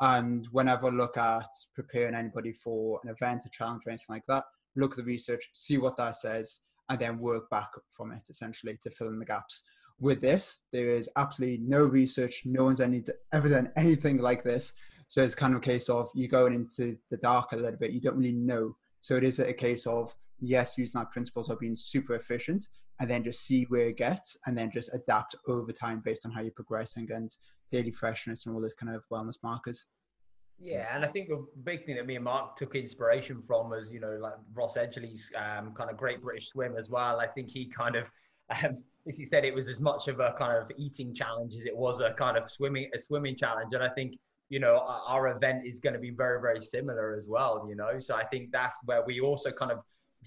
And 0.00 0.46
whenever 0.52 0.86
I 0.86 0.90
look 0.90 1.18
at 1.18 1.48
preparing 1.74 2.14
anybody 2.14 2.52
for 2.52 2.98
an 3.04 3.10
event, 3.10 3.44
a 3.44 3.50
challenge, 3.50 3.82
or 3.86 3.90
anything 3.90 4.06
like 4.08 4.26
that, 4.28 4.44
look 4.74 4.92
at 4.92 4.96
the 4.96 5.04
research, 5.04 5.50
see 5.52 5.76
what 5.76 5.98
that 5.98 6.16
says, 6.16 6.60
and 6.88 6.98
then 6.98 7.18
work 7.18 7.50
back 7.50 7.68
from 7.90 8.12
it 8.12 8.22
essentially 8.30 8.78
to 8.82 8.90
fill 8.90 9.08
in 9.08 9.18
the 9.18 9.24
gaps. 9.24 9.62
With 10.00 10.20
this, 10.20 10.60
there 10.72 10.96
is 10.96 11.08
absolutely 11.16 11.58
no 11.58 11.84
research. 11.84 12.42
No 12.44 12.64
one's 12.64 12.80
any, 12.80 13.04
ever 13.32 13.48
done 13.48 13.70
anything 13.76 14.18
like 14.18 14.42
this. 14.42 14.72
So 15.06 15.22
it's 15.22 15.34
kind 15.34 15.52
of 15.52 15.58
a 15.58 15.64
case 15.64 15.88
of 15.88 16.08
you 16.14 16.26
going 16.26 16.54
into 16.54 16.96
the 17.10 17.18
dark 17.18 17.52
a 17.52 17.56
little 17.56 17.78
bit. 17.78 17.92
You 17.92 18.00
don't 18.00 18.16
really 18.16 18.32
know. 18.32 18.76
So 19.00 19.14
it 19.16 19.24
is 19.24 19.38
a 19.38 19.52
case 19.52 19.86
of 19.86 20.12
yes, 20.42 20.74
using 20.76 20.98
our 20.98 21.06
principles 21.06 21.48
of 21.48 21.58
being 21.60 21.76
super 21.76 22.14
efficient, 22.14 22.68
and 23.00 23.10
then 23.10 23.24
just 23.24 23.46
see 23.46 23.64
where 23.64 23.88
it 23.88 23.96
gets, 23.96 24.36
and 24.46 24.58
then 24.58 24.70
just 24.70 24.92
adapt 24.92 25.34
over 25.48 25.72
time 25.72 26.02
based 26.04 26.26
on 26.26 26.32
how 26.32 26.42
you're 26.42 26.52
progressing 26.52 27.08
and 27.10 27.30
daily 27.70 27.90
freshness 27.90 28.44
and 28.44 28.54
all 28.54 28.60
those 28.60 28.74
kind 28.78 28.94
of 28.94 29.02
wellness 29.10 29.36
markers. 29.42 29.86
Yeah, 30.58 30.94
and 30.94 31.04
I 31.04 31.08
think 31.08 31.28
the 31.28 31.44
big 31.64 31.86
thing 31.86 31.96
that 31.96 32.06
me 32.06 32.16
and 32.16 32.24
Mark 32.24 32.56
took 32.56 32.76
inspiration 32.76 33.42
from 33.46 33.70
was, 33.70 33.90
you 33.90 33.98
know, 33.98 34.16
like 34.20 34.34
Ross 34.54 34.76
Edgley's 34.76 35.32
um, 35.36 35.72
kind 35.72 35.90
of 35.90 35.96
Great 35.96 36.22
British 36.22 36.50
Swim 36.50 36.76
as 36.76 36.88
well. 36.88 37.18
I 37.18 37.26
think 37.26 37.50
he 37.50 37.66
kind 37.66 37.96
of, 37.96 38.04
um, 38.62 38.78
as 39.08 39.16
he 39.16 39.24
said, 39.24 39.44
it 39.44 39.54
was 39.54 39.68
as 39.68 39.80
much 39.80 40.06
of 40.06 40.20
a 40.20 40.34
kind 40.38 40.56
of 40.56 40.70
eating 40.76 41.14
challenge 41.14 41.56
as 41.56 41.64
it 41.64 41.76
was 41.76 41.98
a 42.00 42.12
kind 42.12 42.36
of 42.36 42.48
swimming 42.48 42.90
a 42.94 42.98
swimming 42.98 43.34
challenge. 43.34 43.74
And 43.74 43.82
I 43.82 43.88
think, 43.88 44.16
you 44.50 44.60
know, 44.60 44.76
our 45.08 45.34
event 45.34 45.66
is 45.66 45.80
going 45.80 45.94
to 45.94 45.98
be 45.98 46.10
very 46.10 46.40
very 46.40 46.60
similar 46.60 47.16
as 47.16 47.26
well. 47.28 47.66
You 47.68 47.74
know, 47.74 47.98
so 47.98 48.14
I 48.14 48.24
think 48.26 48.52
that's 48.52 48.76
where 48.84 49.02
we 49.04 49.20
also 49.20 49.50
kind 49.50 49.72
of 49.72 49.78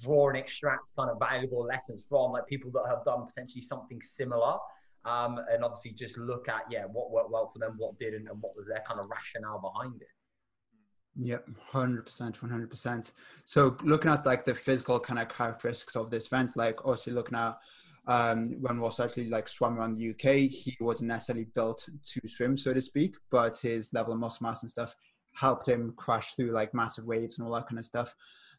draw 0.02 0.30
and 0.30 0.38
extract 0.38 0.92
kind 0.98 1.10
of 1.10 1.18
valuable 1.20 1.66
lessons 1.66 2.04
from 2.08 2.32
like 2.32 2.46
people 2.48 2.72
that 2.72 2.84
have 2.88 3.04
done 3.06 3.26
potentially 3.28 3.62
something 3.62 4.02
similar 4.02 4.58
um, 5.06 5.40
and 5.52 5.64
obviously 5.64 5.92
just 5.92 6.18
look 6.18 6.50
at 6.50 6.64
yeah 6.70 6.84
what 6.92 7.12
worked 7.12 7.32
well 7.32 7.50
for 7.54 7.60
them 7.60 7.76
what 7.78 7.98
didn't 8.00 8.28
and 8.28 8.42
what 8.42 8.56
was 8.56 8.68
their 8.68 8.84
kind 8.88 9.00
of 9.00 9.08
rationale 9.10 9.60
behind 9.60 10.02
it 10.02 10.08
Yep, 11.18 11.48
hundred 11.72 12.06
percent, 12.06 12.42
one 12.42 12.52
hundred 12.52 12.70
percent. 12.70 13.14
So 13.46 13.78
looking 13.84 14.12
at 14.12 14.26
like 14.26 14.44
the 14.44 14.54
physical 14.54 15.00
kind 15.00 15.20
of 15.20 15.30
characteristics 15.30 15.96
of 15.96 16.12
this 16.12 16.28
event, 16.28 16.58
like 16.58 16.76
obviously 16.80 17.14
looking 17.14 17.38
at 17.38 17.58
um, 18.08 18.62
when 18.62 18.80
Ross 18.80 19.00
actually 19.00 19.30
like 19.30 19.48
swam 19.48 19.78
around 19.80 19.98
the 19.98 20.10
UK, 20.10 20.52
he 20.52 20.76
wasn't 20.80 21.08
necessarily 21.08 21.46
built 21.56 21.88
to 22.04 22.28
swim, 22.28 22.58
so 22.58 22.74
to 22.74 22.82
speak, 22.82 23.16
but 23.32 23.58
his 23.58 23.90
level 23.94 24.14
of 24.14 24.20
muscle 24.20 24.46
mass 24.46 24.62
and 24.62 24.70
stuff 24.70 24.94
helped 25.34 25.68
him 25.68 25.94
crash 25.96 26.34
through 26.36 26.52
like 26.52 26.74
massive 26.74 27.06
waves 27.06 27.38
and 27.38 27.48
all 27.48 27.54
that 27.54 27.68
kind 27.68 27.80
of 27.80 27.86
stuff. 27.86 28.14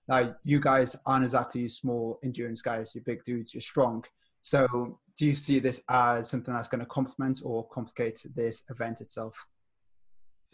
Now, 0.09 0.37
you 0.45 0.61
guys 0.61 0.97
aren't 1.05 1.25
exactly 1.25 1.69
small 1.69 2.19
endurance 2.23 2.63
guys. 2.63 2.93
You're 2.95 3.05
big 3.05 3.25
dudes. 3.25 3.55
You're 3.55 3.61
strong. 3.61 4.05
So, 4.43 4.99
do 5.19 5.27
you 5.27 5.35
see 5.35 5.59
this 5.59 5.81
as 5.89 6.29
something 6.29 6.55
that's 6.55 6.69
going 6.69 6.81
to 6.81 6.87
complement 6.87 7.41
or 7.43 7.67
complicate 7.69 8.25
this 8.35 8.63
event 8.71 9.01
itself? 9.01 9.47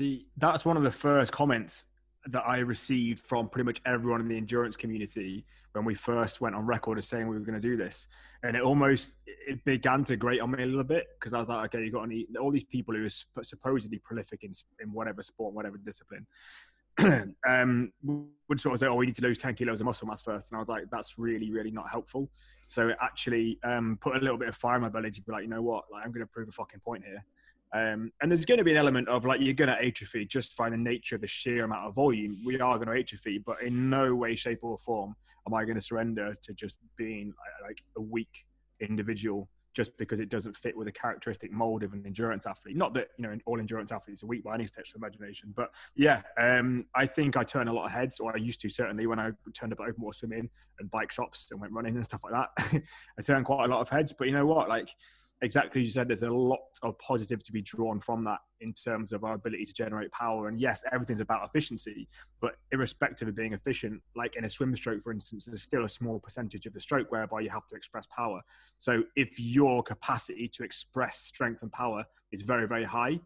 See, 0.00 0.28
that's 0.36 0.64
one 0.64 0.76
of 0.76 0.82
the 0.82 0.90
first 0.90 1.32
comments 1.32 1.86
that 2.26 2.42
I 2.46 2.58
received 2.58 3.20
from 3.26 3.48
pretty 3.48 3.66
much 3.66 3.82
everyone 3.84 4.20
in 4.20 4.28
the 4.28 4.36
endurance 4.36 4.76
community 4.76 5.44
when 5.72 5.84
we 5.84 5.94
first 5.94 6.40
went 6.40 6.54
on 6.54 6.64
record 6.66 6.98
as 6.98 7.08
saying 7.08 7.26
we 7.26 7.36
were 7.36 7.44
going 7.44 7.60
to 7.60 7.68
do 7.68 7.76
this, 7.76 8.06
and 8.42 8.56
it 8.56 8.62
almost 8.62 9.16
it 9.26 9.64
began 9.64 10.04
to 10.04 10.16
grate 10.16 10.40
on 10.40 10.52
me 10.52 10.62
a 10.62 10.66
little 10.66 10.84
bit 10.84 11.06
because 11.18 11.34
I 11.34 11.38
was 11.38 11.48
like, 11.48 11.74
okay, 11.74 11.84
you 11.84 11.90
got 11.90 12.04
any 12.04 12.26
all 12.40 12.52
these 12.52 12.64
people 12.64 12.94
who 12.94 13.04
are 13.04 13.44
supposedly 13.44 13.98
prolific 13.98 14.44
in 14.44 14.52
in 14.80 14.92
whatever 14.92 15.22
sport, 15.22 15.54
whatever 15.54 15.78
discipline, 15.78 16.26
um, 17.48 17.92
would 18.48 18.60
sort 18.60 18.74
of 18.74 18.80
say, 18.80 18.86
"Oh, 18.86 18.94
we 18.94 19.06
need 19.06 19.14
to 19.16 19.22
lose 19.22 19.38
ten 19.38 19.54
kilos 19.54 19.80
of 19.80 19.86
muscle 19.86 20.06
mass 20.06 20.22
first. 20.22 20.50
and 20.50 20.56
I 20.56 20.60
was 20.60 20.68
like, 20.68 20.84
"That's 20.90 21.18
really, 21.18 21.50
really 21.50 21.70
not 21.70 21.88
helpful." 21.90 22.30
So 22.68 22.88
it 22.88 22.96
actually 23.00 23.58
um, 23.64 23.98
put 24.00 24.16
a 24.16 24.18
little 24.18 24.36
bit 24.36 24.48
of 24.48 24.56
fire 24.56 24.76
in 24.76 24.82
my 24.82 24.88
belly 24.88 25.10
to 25.10 25.22
be 25.22 25.32
like, 25.32 25.42
"You 25.42 25.48
know 25.48 25.62
what? 25.62 25.84
Like, 25.90 26.04
I'm 26.04 26.12
going 26.12 26.24
to 26.24 26.30
prove 26.30 26.48
a 26.48 26.52
fucking 26.52 26.80
point 26.80 27.04
here." 27.04 27.24
Um, 27.74 28.12
and 28.20 28.30
there's 28.30 28.44
going 28.44 28.58
to 28.58 28.64
be 28.64 28.72
an 28.72 28.76
element 28.76 29.08
of 29.08 29.24
like 29.24 29.40
you're 29.40 29.54
going 29.54 29.70
to 29.70 29.82
atrophy 29.82 30.26
just 30.26 30.54
by 30.56 30.68
the 30.68 30.76
nature 30.76 31.14
of 31.14 31.22
the 31.22 31.26
sheer 31.26 31.64
amount 31.64 31.86
of 31.86 31.94
volume. 31.94 32.36
We 32.44 32.60
are 32.60 32.76
going 32.78 32.88
to 32.88 33.00
atrophy, 33.00 33.38
but 33.38 33.62
in 33.62 33.88
no 33.88 34.14
way, 34.14 34.34
shape, 34.34 34.58
or 34.62 34.76
form 34.76 35.14
am 35.46 35.54
I 35.54 35.64
going 35.64 35.76
to 35.76 35.80
surrender 35.80 36.36
to 36.42 36.52
just 36.52 36.78
being 36.96 37.32
like 37.66 37.82
a 37.96 38.00
weak 38.00 38.44
individual 38.80 39.48
just 39.74 39.96
because 39.96 40.20
it 40.20 40.28
doesn't 40.28 40.56
fit 40.56 40.76
with 40.76 40.86
the 40.86 40.92
characteristic 40.92 41.52
mold 41.52 41.82
of 41.82 41.92
an 41.92 42.02
endurance 42.04 42.46
athlete. 42.46 42.76
Not 42.76 42.94
that 42.94 43.08
you 43.18 43.22
know 43.22 43.36
all 43.46 43.58
endurance 43.58 43.92
athletes 43.92 44.22
are 44.22 44.26
weak 44.26 44.44
by 44.44 44.54
any 44.54 44.66
stretch 44.66 44.90
of 44.90 44.96
imagination, 44.96 45.52
but 45.54 45.70
yeah, 45.94 46.22
um, 46.40 46.86
I 46.94 47.06
think 47.06 47.36
I 47.36 47.44
turn 47.44 47.68
a 47.68 47.72
lot 47.72 47.86
of 47.86 47.92
heads, 47.92 48.20
or 48.20 48.34
I 48.34 48.38
used 48.38 48.60
to 48.62 48.68
certainly 48.68 49.06
when 49.06 49.18
I 49.18 49.30
turned 49.54 49.72
up 49.72 49.80
at 49.80 49.88
open 49.88 50.02
water 50.02 50.18
swimming 50.18 50.48
and 50.78 50.90
bike 50.90 51.12
shops 51.12 51.48
and 51.50 51.60
went 51.60 51.72
running 51.72 51.96
and 51.96 52.04
stuff 52.04 52.20
like 52.24 52.32
that. 52.32 52.82
I 53.18 53.22
turned 53.22 53.44
quite 53.44 53.64
a 53.64 53.68
lot 53.68 53.80
of 53.80 53.88
heads, 53.88 54.12
but 54.12 54.26
you 54.26 54.34
know 54.34 54.46
what, 54.46 54.68
like 54.68 54.88
exactly 55.42 55.82
you 55.82 55.90
said, 55.90 56.08
there's 56.08 56.22
a 56.22 56.30
lot 56.30 56.60
of 56.82 56.98
positive 56.98 57.42
to 57.42 57.52
be 57.52 57.60
drawn 57.60 58.00
from 58.00 58.24
that 58.24 58.38
in 58.60 58.72
terms 58.72 59.12
of 59.12 59.24
our 59.24 59.34
ability 59.34 59.64
to 59.66 59.72
generate 59.72 60.10
power. 60.12 60.48
And 60.48 60.60
yes, 60.60 60.84
everything's 60.92 61.20
about 61.20 61.44
efficiency, 61.44 62.08
but 62.40 62.54
irrespective 62.70 63.28
of 63.28 63.36
being 63.36 63.52
efficient, 63.52 64.00
like 64.14 64.36
in 64.36 64.44
a 64.44 64.48
swim 64.48 64.74
stroke, 64.76 65.02
for 65.02 65.12
instance, 65.12 65.44
there's 65.46 65.62
still 65.62 65.84
a 65.84 65.88
small 65.88 66.20
percentage 66.20 66.64
of 66.66 66.72
the 66.72 66.80
stroke 66.80 67.10
whereby 67.10 67.40
you 67.40 67.50
have 67.50 67.66
to 67.66 67.74
express 67.74 68.06
power. 68.06 68.40
So 68.78 69.02
if 69.16 69.38
your 69.38 69.82
capacity 69.82 70.48
to 70.54 70.62
express 70.62 71.18
strength 71.18 71.62
and 71.62 71.72
power 71.72 72.04
is 72.30 72.42
very, 72.42 72.66
very 72.66 72.84
high, 72.84 73.18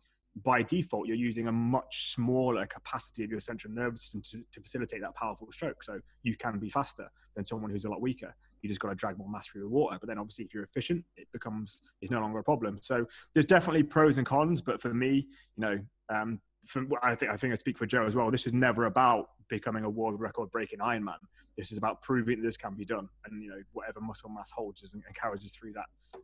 by 0.42 0.62
default, 0.62 1.06
you're 1.06 1.16
using 1.16 1.48
a 1.48 1.52
much 1.52 2.12
smaller 2.14 2.66
capacity 2.66 3.24
of 3.24 3.30
your 3.30 3.40
central 3.40 3.72
nervous 3.72 4.02
system 4.02 4.22
to, 4.22 4.42
to 4.52 4.60
facilitate 4.60 5.00
that 5.00 5.14
powerful 5.14 5.50
stroke. 5.50 5.82
So 5.82 5.98
you 6.22 6.36
can 6.36 6.58
be 6.58 6.68
faster 6.68 7.10
than 7.34 7.44
someone 7.44 7.70
who's 7.70 7.86
a 7.86 7.90
lot 7.90 8.02
weaker 8.02 8.34
you 8.66 8.68
just 8.68 8.80
got 8.80 8.88
to 8.88 8.94
drag 8.94 9.16
more 9.16 9.28
mass 9.30 9.46
through 9.46 9.62
the 9.62 9.68
water. 9.68 9.96
But 10.00 10.08
then 10.08 10.18
obviously, 10.18 10.44
if 10.44 10.52
you're 10.52 10.64
efficient, 10.64 11.04
it 11.16 11.28
becomes 11.32 11.80
it's 12.02 12.10
no 12.10 12.20
longer 12.20 12.38
a 12.38 12.44
problem. 12.44 12.78
So 12.82 13.06
there's 13.32 13.46
definitely 13.46 13.84
pros 13.84 14.18
and 14.18 14.26
cons. 14.26 14.60
But 14.60 14.80
for 14.80 14.92
me, 14.92 15.28
you 15.56 15.60
know, 15.60 15.78
um, 16.08 16.40
for, 16.66 16.84
I 17.02 17.14
think 17.14 17.30
I 17.30 17.36
think 17.36 17.54
I 17.54 17.56
speak 17.56 17.78
for 17.78 17.86
Joe 17.86 18.04
as 18.04 18.16
well. 18.16 18.30
This 18.30 18.46
is 18.46 18.52
never 18.52 18.86
about 18.86 19.30
becoming 19.48 19.84
a 19.84 19.90
world 19.90 20.20
record 20.20 20.50
breaking 20.50 20.80
Ironman. 20.80 21.14
This 21.56 21.70
is 21.72 21.78
about 21.78 22.02
proving 22.02 22.40
that 22.40 22.46
this 22.46 22.56
can 22.56 22.74
be 22.74 22.84
done, 22.84 23.08
and 23.24 23.42
you 23.42 23.50
know, 23.50 23.62
whatever 23.72 24.00
muscle 24.00 24.28
mass 24.28 24.50
holds 24.50 24.82
us 24.82 24.92
and, 24.92 25.02
and 25.06 25.14
carries 25.14 25.44
us 25.44 25.52
through 25.52 25.72
that. 25.74 26.20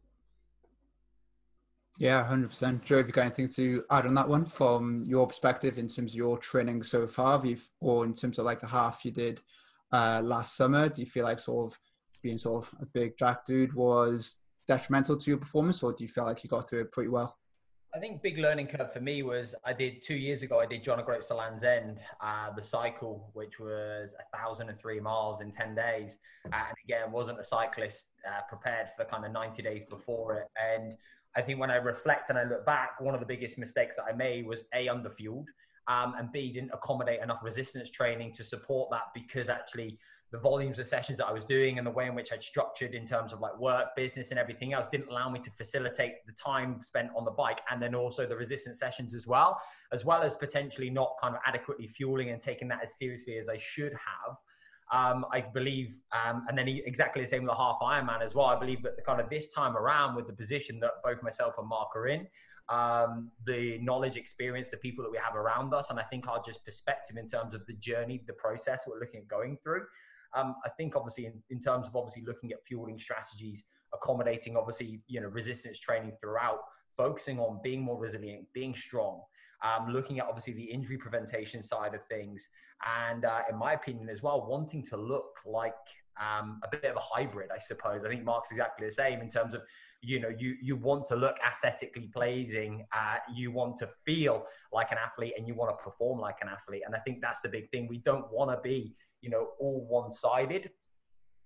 Yeah, 1.98 2.24
hundred 2.24 2.50
percent. 2.50 2.84
Joe, 2.84 2.98
have 2.98 3.06
you 3.06 3.12
got 3.12 3.26
anything 3.26 3.48
to 3.50 3.84
add 3.90 4.06
on 4.06 4.14
that 4.14 4.28
one 4.28 4.46
from 4.46 5.04
your 5.06 5.26
perspective 5.26 5.78
in 5.78 5.88
terms 5.88 6.12
of 6.12 6.16
your 6.16 6.38
training 6.38 6.82
so 6.82 7.06
far, 7.06 7.42
or 7.80 8.04
in 8.04 8.14
terms 8.14 8.38
of 8.38 8.44
like 8.44 8.60
the 8.60 8.66
half 8.66 9.04
you 9.04 9.10
did 9.10 9.40
uh, 9.92 10.20
last 10.24 10.56
summer? 10.56 10.88
Do 10.88 11.00
you 11.00 11.06
feel 11.06 11.24
like 11.24 11.38
sort 11.38 11.70
of 11.72 11.78
being 12.18 12.38
sort 12.38 12.64
of 12.64 12.74
a 12.80 12.86
big 12.86 13.16
jack 13.18 13.46
dude 13.46 13.74
was 13.74 14.40
detrimental 14.68 15.16
to 15.16 15.30
your 15.30 15.38
performance, 15.38 15.82
or 15.82 15.92
do 15.92 16.04
you 16.04 16.08
feel 16.08 16.24
like 16.24 16.42
you 16.44 16.48
got 16.48 16.68
through 16.68 16.80
it 16.80 16.92
pretty 16.92 17.10
well? 17.10 17.36
I 17.94 17.98
think 17.98 18.22
big 18.22 18.38
learning 18.38 18.68
curve 18.68 18.90
for 18.90 19.00
me 19.00 19.22
was 19.22 19.54
I 19.66 19.74
did 19.74 20.02
two 20.02 20.14
years 20.14 20.42
ago. 20.42 20.60
I 20.60 20.64
did 20.66 20.82
John 20.82 20.98
O'Groats 20.98 21.28
to 21.28 21.34
Land's 21.34 21.62
End, 21.62 22.00
uh, 22.22 22.50
the 22.56 22.64
cycle, 22.64 23.30
which 23.34 23.60
was 23.60 24.14
a 24.18 24.36
thousand 24.36 24.70
and 24.70 24.78
three 24.78 24.98
miles 24.98 25.42
in 25.42 25.50
ten 25.50 25.74
days, 25.74 26.18
uh, 26.46 26.56
and 26.68 26.76
again 26.84 27.12
wasn't 27.12 27.38
a 27.38 27.44
cyclist 27.44 28.12
uh, 28.26 28.40
prepared 28.48 28.88
for 28.96 29.04
kind 29.04 29.26
of 29.26 29.32
ninety 29.32 29.62
days 29.62 29.84
before 29.84 30.38
it. 30.38 30.48
And 30.56 30.96
I 31.36 31.42
think 31.42 31.60
when 31.60 31.70
I 31.70 31.76
reflect 31.76 32.30
and 32.30 32.38
I 32.38 32.44
look 32.44 32.64
back, 32.64 32.98
one 32.98 33.12
of 33.12 33.20
the 33.20 33.26
biggest 33.26 33.58
mistakes 33.58 33.96
that 33.96 34.04
I 34.10 34.16
made 34.16 34.46
was 34.46 34.60
a 34.72 34.86
underfueled, 34.86 35.46
um, 35.86 36.14
and 36.16 36.32
b 36.32 36.50
didn't 36.50 36.70
accommodate 36.72 37.20
enough 37.20 37.42
resistance 37.42 37.90
training 37.90 38.32
to 38.34 38.44
support 38.44 38.90
that 38.90 39.08
because 39.12 39.50
actually 39.50 39.98
the 40.32 40.38
volumes 40.38 40.78
of 40.78 40.86
sessions 40.86 41.18
that 41.18 41.26
I 41.26 41.32
was 41.32 41.44
doing 41.44 41.76
and 41.76 41.86
the 41.86 41.90
way 41.90 42.06
in 42.06 42.14
which 42.14 42.32
I'd 42.32 42.42
structured 42.42 42.94
in 42.94 43.06
terms 43.06 43.34
of 43.34 43.40
like 43.40 43.56
work, 43.60 43.94
business, 43.94 44.30
and 44.30 44.40
everything 44.40 44.72
else 44.72 44.86
didn't 44.90 45.10
allow 45.10 45.28
me 45.28 45.38
to 45.40 45.50
facilitate 45.50 46.26
the 46.26 46.32
time 46.32 46.80
spent 46.82 47.10
on 47.14 47.26
the 47.26 47.30
bike 47.30 47.60
and 47.70 47.80
then 47.82 47.94
also 47.94 48.26
the 48.26 48.34
resistance 48.34 48.78
sessions 48.78 49.14
as 49.14 49.26
well, 49.26 49.60
as 49.92 50.06
well 50.06 50.22
as 50.22 50.34
potentially 50.34 50.88
not 50.88 51.12
kind 51.20 51.34
of 51.34 51.42
adequately 51.46 51.86
fueling 51.86 52.30
and 52.30 52.40
taking 52.40 52.66
that 52.68 52.80
as 52.82 52.96
seriously 52.96 53.36
as 53.36 53.50
I 53.50 53.58
should 53.58 53.92
have. 53.92 54.36
Um, 54.90 55.24
I 55.32 55.40
believe, 55.40 55.94
um, 56.12 56.44
and 56.48 56.56
then 56.56 56.66
exactly 56.68 57.22
the 57.22 57.28
same 57.28 57.42
with 57.42 57.50
the 57.50 57.56
half 57.56 57.78
Ironman 57.80 58.22
as 58.22 58.34
well. 58.34 58.46
I 58.46 58.58
believe 58.58 58.82
that 58.82 58.96
the 58.96 59.02
kind 59.02 59.20
of 59.20 59.30
this 59.30 59.50
time 59.50 59.76
around 59.76 60.16
with 60.16 60.26
the 60.26 60.34
position 60.34 60.80
that 60.80 60.92
both 61.04 61.22
myself 61.22 61.54
and 61.58 61.68
Mark 61.68 61.94
are 61.94 62.08
in, 62.08 62.26
um, 62.68 63.30
the 63.46 63.78
knowledge, 63.82 64.16
experience, 64.16 64.70
the 64.70 64.76
people 64.78 65.02
that 65.04 65.10
we 65.10 65.18
have 65.18 65.34
around 65.34 65.74
us, 65.74 65.90
and 65.90 65.98
I 65.98 66.02
think 66.02 66.28
our 66.28 66.42
just 66.42 66.64
perspective 66.64 67.16
in 67.16 67.26
terms 67.26 67.54
of 67.54 67.66
the 67.66 67.74
journey, 67.74 68.22
the 68.26 68.34
process 68.34 68.84
we're 68.86 69.00
looking 69.00 69.20
at 69.20 69.28
going 69.28 69.58
through. 69.62 69.84
Um, 70.34 70.54
I 70.64 70.70
think 70.70 70.96
obviously 70.96 71.26
in, 71.26 71.34
in, 71.50 71.60
terms 71.60 71.88
of 71.88 71.96
obviously 71.96 72.24
looking 72.26 72.52
at 72.52 72.64
fueling 72.66 72.98
strategies 72.98 73.64
accommodating, 73.94 74.56
obviously, 74.56 75.00
you 75.06 75.20
know, 75.20 75.28
resistance 75.28 75.78
training 75.78 76.12
throughout, 76.20 76.60
focusing 76.96 77.38
on 77.38 77.60
being 77.62 77.82
more 77.82 77.98
resilient, 77.98 78.46
being 78.54 78.74
strong, 78.74 79.20
um, 79.62 79.92
looking 79.92 80.18
at 80.18 80.26
obviously 80.26 80.54
the 80.54 80.64
injury 80.64 80.96
prevention 80.96 81.62
side 81.62 81.94
of 81.94 82.04
things, 82.06 82.48
and 83.06 83.24
uh, 83.24 83.42
in 83.50 83.56
my 83.56 83.74
opinion 83.74 84.08
as 84.08 84.22
well, 84.22 84.46
wanting 84.48 84.82
to 84.82 84.96
look 84.96 85.36
like 85.46 85.74
um, 86.20 86.60
a 86.64 86.68
bit 86.68 86.84
of 86.84 86.96
a 86.96 87.00
hybrid, 87.00 87.50
I 87.54 87.58
suppose. 87.58 88.04
I 88.04 88.08
think 88.08 88.24
Mark's 88.24 88.50
exactly 88.50 88.86
the 88.86 88.92
same 88.92 89.20
in 89.20 89.28
terms 89.28 89.54
of 89.54 89.62
you 90.02 90.20
know 90.20 90.30
you 90.36 90.56
you 90.60 90.76
want 90.76 91.06
to 91.06 91.16
look 91.16 91.36
aesthetically 91.48 92.10
pleasing, 92.12 92.84
uh, 92.94 93.16
you 93.32 93.52
want 93.52 93.76
to 93.78 93.88
feel 94.04 94.44
like 94.72 94.90
an 94.90 94.98
athlete, 94.98 95.34
and 95.38 95.46
you 95.46 95.54
want 95.54 95.76
to 95.76 95.82
perform 95.82 96.18
like 96.18 96.36
an 96.42 96.48
athlete. 96.48 96.82
And 96.84 96.94
I 96.94 96.98
think 96.98 97.20
that's 97.20 97.40
the 97.40 97.48
big 97.48 97.70
thing. 97.70 97.86
We 97.88 97.98
don't 97.98 98.30
want 98.32 98.50
to 98.50 98.60
be 98.62 98.94
you 99.22 99.30
know 99.30 99.48
all 99.58 99.86
one 99.88 100.12
sided. 100.12 100.70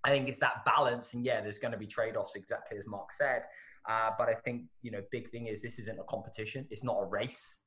I 0.04 0.10
think 0.10 0.28
it's 0.28 0.38
that 0.40 0.64
balance, 0.64 1.14
and 1.14 1.24
yeah, 1.24 1.40
there's 1.40 1.58
going 1.58 1.72
to 1.72 1.78
be 1.78 1.86
trade 1.86 2.16
offs, 2.16 2.34
exactly 2.34 2.78
as 2.78 2.86
Mark 2.86 3.12
said. 3.12 3.42
Uh, 3.88 4.10
but 4.18 4.28
I 4.28 4.34
think 4.34 4.64
you 4.82 4.90
know, 4.90 5.00
big 5.12 5.30
thing 5.30 5.46
is 5.46 5.62
this 5.62 5.78
isn't 5.78 5.98
a 5.98 6.04
competition; 6.04 6.66
it's 6.70 6.84
not 6.84 6.96
a 7.00 7.04
race. 7.04 7.60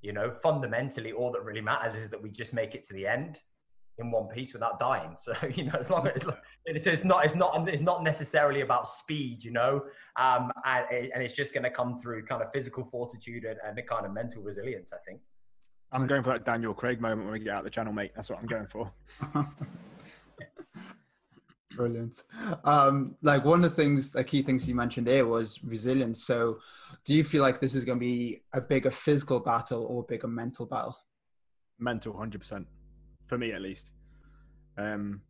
You 0.00 0.12
know, 0.12 0.32
fundamentally, 0.42 1.12
all 1.12 1.32
that 1.32 1.42
really 1.42 1.60
matters 1.60 1.94
is 1.94 2.08
that 2.10 2.22
we 2.22 2.30
just 2.30 2.54
make 2.54 2.74
it 2.74 2.84
to 2.86 2.94
the 2.94 3.06
end 3.06 3.38
in 3.98 4.12
one 4.12 4.28
piece 4.28 4.52
without 4.52 4.78
dying. 4.78 5.16
So 5.20 5.34
you 5.54 5.64
know, 5.64 5.76
as 5.78 5.90
long 5.90 6.06
as 6.08 6.24
it's, 6.66 6.86
it's 6.86 7.04
not, 7.04 7.24
it's 7.24 7.34
not, 7.34 7.68
it's 7.68 7.82
not 7.82 8.02
necessarily 8.04 8.60
about 8.60 8.88
speed. 8.88 9.42
You 9.42 9.52
know, 9.52 9.82
um, 10.16 10.50
and, 10.64 11.10
and 11.12 11.22
it's 11.22 11.34
just 11.34 11.52
going 11.52 11.64
to 11.64 11.70
come 11.70 11.98
through 11.98 12.24
kind 12.26 12.42
of 12.42 12.48
physical 12.52 12.84
fortitude 12.84 13.44
and, 13.44 13.58
and 13.66 13.76
the 13.76 13.82
kind 13.82 14.06
of 14.06 14.12
mental 14.12 14.42
resilience. 14.42 14.92
I 14.92 14.98
think. 15.06 15.20
I'm 15.92 16.06
going 16.06 16.22
for 16.22 16.30
that 16.30 16.44
Daniel 16.44 16.74
Craig 16.74 17.00
moment 17.00 17.24
when 17.24 17.32
we 17.32 17.38
get 17.40 17.54
out 17.54 17.58
of 17.60 17.64
the 17.64 17.70
channel, 17.70 17.92
mate. 17.92 18.12
That's 18.14 18.28
what 18.28 18.38
I'm 18.38 18.46
going 18.46 18.66
for. 18.66 18.92
Brilliant. 21.76 22.24
Um, 22.64 23.14
like 23.22 23.44
one 23.44 23.64
of 23.64 23.70
the 23.70 23.76
things, 23.76 24.12
the 24.12 24.24
key 24.24 24.42
things 24.42 24.68
you 24.68 24.74
mentioned 24.74 25.06
there 25.06 25.26
was 25.26 25.62
resilience. 25.62 26.24
So, 26.24 26.58
do 27.04 27.14
you 27.14 27.24
feel 27.24 27.42
like 27.42 27.60
this 27.60 27.74
is 27.74 27.84
going 27.84 27.98
to 27.98 28.04
be 28.04 28.42
a 28.52 28.60
bigger 28.60 28.90
physical 28.90 29.40
battle 29.40 29.84
or 29.86 30.00
a 30.02 30.06
bigger 30.06 30.28
mental 30.28 30.66
battle? 30.66 30.96
Mental, 31.78 32.16
hundred 32.16 32.40
percent, 32.40 32.66
for 33.26 33.38
me 33.38 33.52
at 33.52 33.62
least. 33.62 33.92
Um, 34.76 35.22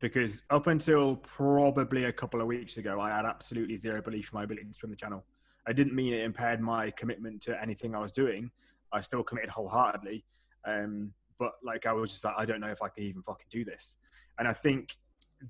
because 0.00 0.42
up 0.50 0.66
until 0.66 1.16
probably 1.16 2.04
a 2.04 2.12
couple 2.12 2.40
of 2.40 2.46
weeks 2.46 2.76
ago, 2.76 3.00
I 3.00 3.10
had 3.10 3.24
absolutely 3.24 3.76
zero 3.76 4.02
belief 4.02 4.30
in 4.32 4.36
my 4.36 4.44
abilities 4.44 4.76
from 4.76 4.90
the 4.90 4.96
channel. 4.96 5.24
I 5.66 5.72
didn't 5.72 5.94
mean 5.94 6.12
it 6.12 6.24
impaired 6.24 6.60
my 6.60 6.90
commitment 6.90 7.40
to 7.42 7.60
anything 7.62 7.94
I 7.94 8.00
was 8.00 8.12
doing. 8.12 8.50
I 8.94 9.00
still 9.00 9.22
committed 9.22 9.50
wholeheartedly. 9.50 10.24
Um, 10.66 11.12
but 11.38 11.52
like 11.64 11.86
I 11.86 11.92
was 11.92 12.12
just 12.12 12.24
like, 12.24 12.34
I 12.38 12.44
don't 12.44 12.60
know 12.60 12.68
if 12.70 12.80
I 12.80 12.88
can 12.88 13.04
even 13.04 13.22
fucking 13.22 13.46
do 13.50 13.64
this. 13.64 13.96
And 14.38 14.46
I 14.48 14.52
think 14.52 14.96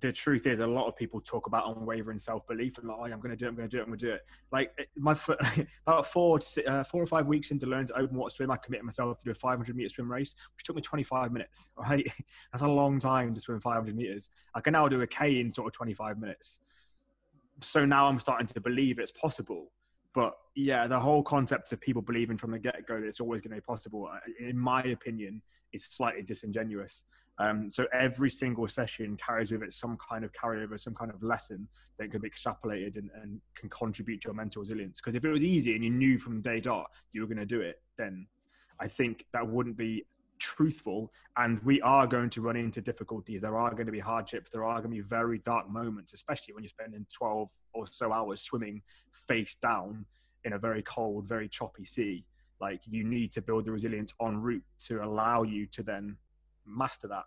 the 0.01 0.13
truth 0.13 0.47
is, 0.47 0.61
a 0.61 0.67
lot 0.67 0.87
of 0.89 0.97
people 0.97 1.21
talk 1.21 1.47
about 1.47 1.77
unwavering 1.77 2.19
self 2.19 2.47
belief 2.47 2.79
and 2.79 2.89
like, 2.89 2.97
oh, 2.99 3.05
I'm 3.05 3.21
going 3.21 3.31
to 3.31 3.37
do 3.37 3.47
it, 3.47 3.49
I'm 3.49 3.55
going 3.55 3.69
to 3.69 3.77
do 3.77 3.79
it, 3.79 3.83
I'm 3.83 3.89
going 3.89 3.99
to 3.99 4.07
do 4.07 4.13
it. 4.13 4.23
Like 4.51 4.89
my 4.97 5.17
about 5.87 6.07
four, 6.07 6.41
uh, 6.67 6.85
four 6.85 7.03
or 7.03 7.07
five 7.07 7.27
weeks 7.27 7.51
into 7.51 7.67
learning 7.67 7.89
to 7.89 7.99
open 7.99 8.17
water 8.17 8.35
swim, 8.35 8.51
I 8.51 8.57
committed 8.57 8.85
myself 8.85 9.19
to 9.19 9.25
do 9.25 9.31
a 9.31 9.35
500 9.35 9.77
meter 9.77 9.89
swim 9.89 10.11
race, 10.11 10.35
which 10.57 10.65
took 10.65 10.77
me 10.77 10.83
25 10.83 11.33
minutes. 11.33 11.71
Right, 11.85 12.11
that's 12.51 12.63
a 12.63 12.69
long 12.69 12.99
time 12.99 13.35
to 13.35 13.41
swim 13.41 13.61
500 13.61 13.95
meters. 13.95 14.31
I 14.55 14.61
can 14.61 14.73
now 14.73 14.89
do 14.89 15.03
a 15.03 15.07
K 15.07 15.39
in 15.39 15.51
sort 15.51 15.67
of 15.67 15.73
25 15.75 16.19
minutes. 16.19 16.61
So 17.61 17.85
now 17.85 18.07
I'm 18.07 18.19
starting 18.19 18.47
to 18.47 18.61
believe 18.61 18.99
it's 18.99 19.13
possible. 19.13 19.71
But 20.15 20.35
yeah, 20.55 20.87
the 20.87 21.01
whole 21.01 21.23
concept 21.23 21.73
of 21.73 21.81
people 21.81 22.01
believing 22.01 22.39
from 22.39 22.53
the 22.53 22.59
get 22.59 22.87
go 22.87 23.01
that 23.01 23.07
it's 23.07 23.21
always 23.21 23.41
going 23.41 23.51
to 23.51 23.57
be 23.57 23.61
possible, 23.61 24.09
uh, 24.11 24.19
in 24.39 24.57
my 24.57 24.83
opinion, 24.83 25.43
is 25.73 25.85
slightly 25.85 26.23
disingenuous. 26.23 27.05
Um, 27.39 27.69
so 27.69 27.87
every 27.93 28.31
single 28.31 28.69
session 28.69 29.17
carries 29.17 29.51
with 29.51 29.63
it 29.65 29.73
some 29.73 29.99
kind 30.09 30.25
of 30.25 30.31
carryover, 30.33 30.79
some 30.79 30.95
kind 30.95 31.11
of 31.11 31.21
lesson 31.21 31.67
that 31.99 32.13
can 32.13 32.21
be 32.21 32.31
extrapolated 32.31 32.97
and, 32.97 33.11
and 33.21 33.41
can 33.57 33.69
contribute 33.71 34.21
to 34.23 34.29
your 34.29 34.35
mental 34.35 34.63
resilience. 34.63 35.01
Because 35.01 35.17
if 35.17 35.25
it 35.25 35.31
was 35.31 35.43
easy 35.43 35.75
and 35.75 35.83
you 35.83 35.91
knew 35.91 36.17
from 36.17 36.41
day 36.41 36.61
dot 36.61 36.87
you 37.13 37.21
were 37.21 37.27
going 37.27 37.39
to 37.39 37.47
do 37.47 37.61
it, 37.61 37.83
then 37.99 38.29
I 38.79 38.87
think 38.87 39.27
that 39.33 39.47
wouldn't 39.47 39.77
be 39.77 40.05
truthful. 40.39 41.13
And 41.37 41.63
we 41.63 41.81
are 41.83 42.07
going 42.07 42.31
to 42.31 42.41
run 42.41 42.57
into 42.57 42.81
difficulties. 42.81 43.41
There 43.41 43.57
are 43.57 43.71
going 43.71 43.87
to 43.87 43.93
be 43.93 44.01
hardships. 44.01 44.51
There 44.51 44.65
are 44.65 44.77
going 44.81 44.91
to 44.91 44.97
be 44.97 45.01
very 45.01 45.39
dark 45.39 45.69
moments, 45.69 46.13
especially 46.13 46.55
when 46.55 46.63
you're 46.63 46.69
spending 46.69 47.07
12 47.13 47.51
or 47.73 47.87
so 47.87 48.13
hours 48.13 48.41
swimming 48.41 48.83
face 49.13 49.57
down 49.57 50.07
in 50.45 50.53
a 50.53 50.59
very 50.59 50.83
cold, 50.83 51.27
very 51.27 51.49
choppy 51.49 51.85
sea. 51.85 52.25
Like 52.61 52.83
you 52.89 53.05
need 53.05 53.33
to 53.33 53.43
build 53.43 53.65
the 53.65 53.73
resilience 53.73 54.13
en 54.21 54.41
route 54.41 54.65
to 54.87 55.03
allow 55.03 55.43
you 55.43 55.67
to 55.67 55.83
then 55.83 56.17
master 56.67 57.09
that. 57.09 57.25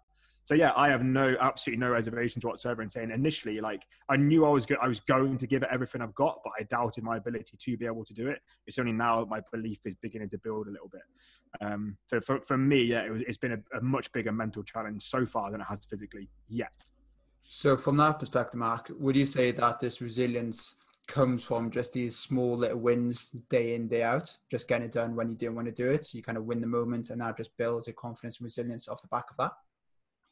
So 0.47 0.55
yeah, 0.55 0.71
I 0.77 0.87
have 0.87 1.03
no 1.03 1.35
absolutely 1.41 1.81
no 1.81 1.89
reservations 1.89 2.45
whatsoever 2.45 2.81
in 2.81 2.87
saying 2.87 3.11
initially, 3.11 3.59
like 3.59 3.83
I 4.07 4.15
knew 4.15 4.45
I 4.45 4.49
was 4.49 4.65
go- 4.65 4.77
I 4.81 4.87
was 4.87 5.01
going 5.01 5.37
to 5.39 5.45
give 5.45 5.61
it 5.61 5.67
everything 5.69 6.01
I've 6.01 6.15
got, 6.15 6.39
but 6.41 6.53
I 6.57 6.63
doubted 6.63 7.03
my 7.03 7.17
ability 7.17 7.57
to 7.57 7.77
be 7.77 7.85
able 7.85 8.05
to 8.05 8.13
do 8.13 8.29
it. 8.29 8.39
It's 8.65 8.79
only 8.79 8.93
now 8.93 9.27
my 9.29 9.41
belief 9.51 9.79
is 9.83 9.95
beginning 9.95 10.29
to 10.29 10.37
build 10.37 10.67
a 10.67 10.71
little 10.71 10.87
bit. 10.87 11.01
Um, 11.59 11.97
so 12.07 12.21
for 12.21 12.39
for 12.39 12.57
me, 12.57 12.81
yeah, 12.81 13.01
it 13.01 13.25
it's 13.27 13.37
been 13.37 13.51
a, 13.51 13.77
a 13.77 13.81
much 13.81 14.09
bigger 14.13 14.31
mental 14.31 14.63
challenge 14.63 15.03
so 15.03 15.25
far 15.25 15.51
than 15.51 15.59
it 15.59 15.65
has 15.65 15.83
physically 15.83 16.29
yet. 16.47 16.81
So 17.41 17.75
from 17.75 17.97
that 17.97 18.17
perspective, 18.17 18.57
Mark, 18.57 18.89
would 18.97 19.17
you 19.17 19.25
say 19.25 19.51
that 19.51 19.81
this 19.81 19.99
resilience 19.99 20.75
comes 21.09 21.43
from 21.43 21.71
just 21.71 21.91
these 21.91 22.17
small 22.17 22.55
little 22.55 22.77
wins 22.77 23.31
day 23.49 23.75
in 23.75 23.87
day 23.89 24.03
out 24.03 24.35
just 24.51 24.67
getting 24.67 24.85
it 24.85 24.91
done 24.91 25.15
when 25.15 25.29
you 25.29 25.35
didn't 25.35 25.55
want 25.55 25.65
to 25.65 25.71
do 25.71 25.89
it 25.89 26.05
so 26.05 26.17
you 26.17 26.21
kind 26.21 26.37
of 26.37 26.43
win 26.43 26.59
the 26.59 26.67
moment 26.67 27.09
and 27.11 27.21
that 27.21 27.37
just 27.37 27.55
builds 27.55 27.87
your 27.87 27.93
confidence 27.93 28.39
and 28.39 28.43
resilience 28.43 28.89
off 28.89 29.01
the 29.01 29.07
back 29.07 29.23
of 29.31 29.37
that 29.37 29.53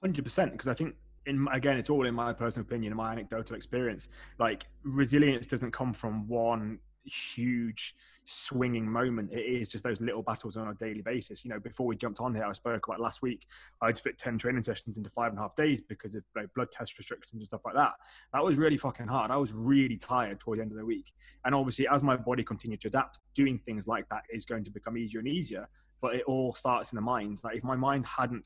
Hundred 0.05 0.23
percent, 0.23 0.51
because 0.51 0.67
I 0.67 0.75
think 0.75 0.93
in 1.25 1.47
again, 1.51 1.77
it's 1.77 1.89
all 1.89 2.05
in 2.05 2.13
my 2.13 2.31
personal 2.31 2.63
opinion 2.63 2.91
and 2.91 2.97
my 2.97 3.11
anecdotal 3.11 3.55
experience. 3.55 4.07
Like 4.37 4.67
resilience 4.83 5.47
doesn't 5.47 5.71
come 5.71 5.95
from 5.95 6.27
one 6.27 6.77
huge 7.05 7.95
swinging 8.25 8.87
moment. 8.87 9.31
It 9.31 9.39
is 9.39 9.71
just 9.71 9.83
those 9.83 9.99
little 9.99 10.21
battles 10.21 10.57
on 10.57 10.67
a 10.67 10.75
daily 10.75 11.01
basis. 11.01 11.43
You 11.43 11.49
know, 11.49 11.59
before 11.59 11.87
we 11.87 11.95
jumped 11.95 12.19
on 12.19 12.35
here, 12.35 12.45
I 12.45 12.53
spoke 12.53 12.85
about 12.85 12.99
last 12.99 13.23
week. 13.23 13.47
I'd 13.81 13.97
fit 13.97 14.19
ten 14.19 14.37
training 14.37 14.61
sessions 14.61 14.95
into 14.95 15.09
five 15.09 15.31
and 15.31 15.39
a 15.39 15.41
half 15.41 15.55
days 15.55 15.81
because 15.81 16.13
of 16.13 16.23
like, 16.35 16.53
blood 16.53 16.69
test 16.69 16.95
restrictions 16.99 17.39
and 17.39 17.47
stuff 17.47 17.61
like 17.65 17.73
that. 17.73 17.93
That 18.31 18.43
was 18.43 18.57
really 18.57 18.77
fucking 18.77 19.07
hard. 19.07 19.31
I 19.31 19.37
was 19.37 19.53
really 19.53 19.97
tired 19.97 20.39
towards 20.39 20.59
the 20.59 20.61
end 20.61 20.71
of 20.71 20.77
the 20.77 20.85
week. 20.85 21.13
And 21.45 21.55
obviously, 21.55 21.87
as 21.87 22.03
my 22.03 22.15
body 22.15 22.43
continued 22.43 22.81
to 22.81 22.89
adapt, 22.89 23.21
doing 23.33 23.57
things 23.57 23.87
like 23.87 24.07
that 24.09 24.21
is 24.31 24.45
going 24.45 24.65
to 24.65 24.69
become 24.69 24.99
easier 24.99 25.19
and 25.19 25.27
easier. 25.27 25.67
But 25.99 26.13
it 26.13 26.25
all 26.25 26.53
starts 26.53 26.91
in 26.91 26.95
the 26.95 27.01
mind. 27.01 27.41
Like 27.43 27.57
if 27.57 27.63
my 27.63 27.75
mind 27.75 28.05
hadn't 28.05 28.43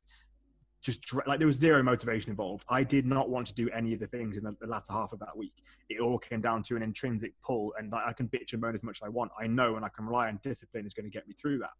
just 0.81 1.13
like 1.27 1.39
there 1.39 1.47
was 1.47 1.57
zero 1.57 1.83
motivation 1.83 2.29
involved. 2.29 2.65
I 2.69 2.83
did 2.83 3.05
not 3.05 3.29
want 3.29 3.47
to 3.47 3.53
do 3.53 3.69
any 3.71 3.93
of 3.93 3.99
the 3.99 4.07
things 4.07 4.37
in 4.37 4.43
the, 4.43 4.55
the, 4.61 4.67
latter 4.67 4.93
half 4.93 5.11
of 5.11 5.19
that 5.19 5.35
week. 5.35 5.63
It 5.89 5.99
all 5.99 6.17
came 6.17 6.41
down 6.41 6.63
to 6.63 6.75
an 6.75 6.83
intrinsic 6.83 7.33
pull, 7.43 7.73
and 7.77 7.91
like, 7.91 8.03
I 8.07 8.13
can 8.13 8.27
bitch 8.27 8.53
and 8.53 8.61
moan 8.61 8.75
as 8.75 8.83
much 8.83 8.99
as 9.01 9.05
I 9.05 9.09
want. 9.09 9.31
I 9.39 9.47
know, 9.47 9.75
and 9.75 9.83
I 9.83 9.89
can 9.89 10.05
rely 10.05 10.27
on 10.27 10.39
discipline 10.41 10.85
is 10.85 10.93
going 10.93 11.05
to 11.05 11.11
get 11.11 11.27
me 11.27 11.33
through 11.33 11.59
that. 11.59 11.71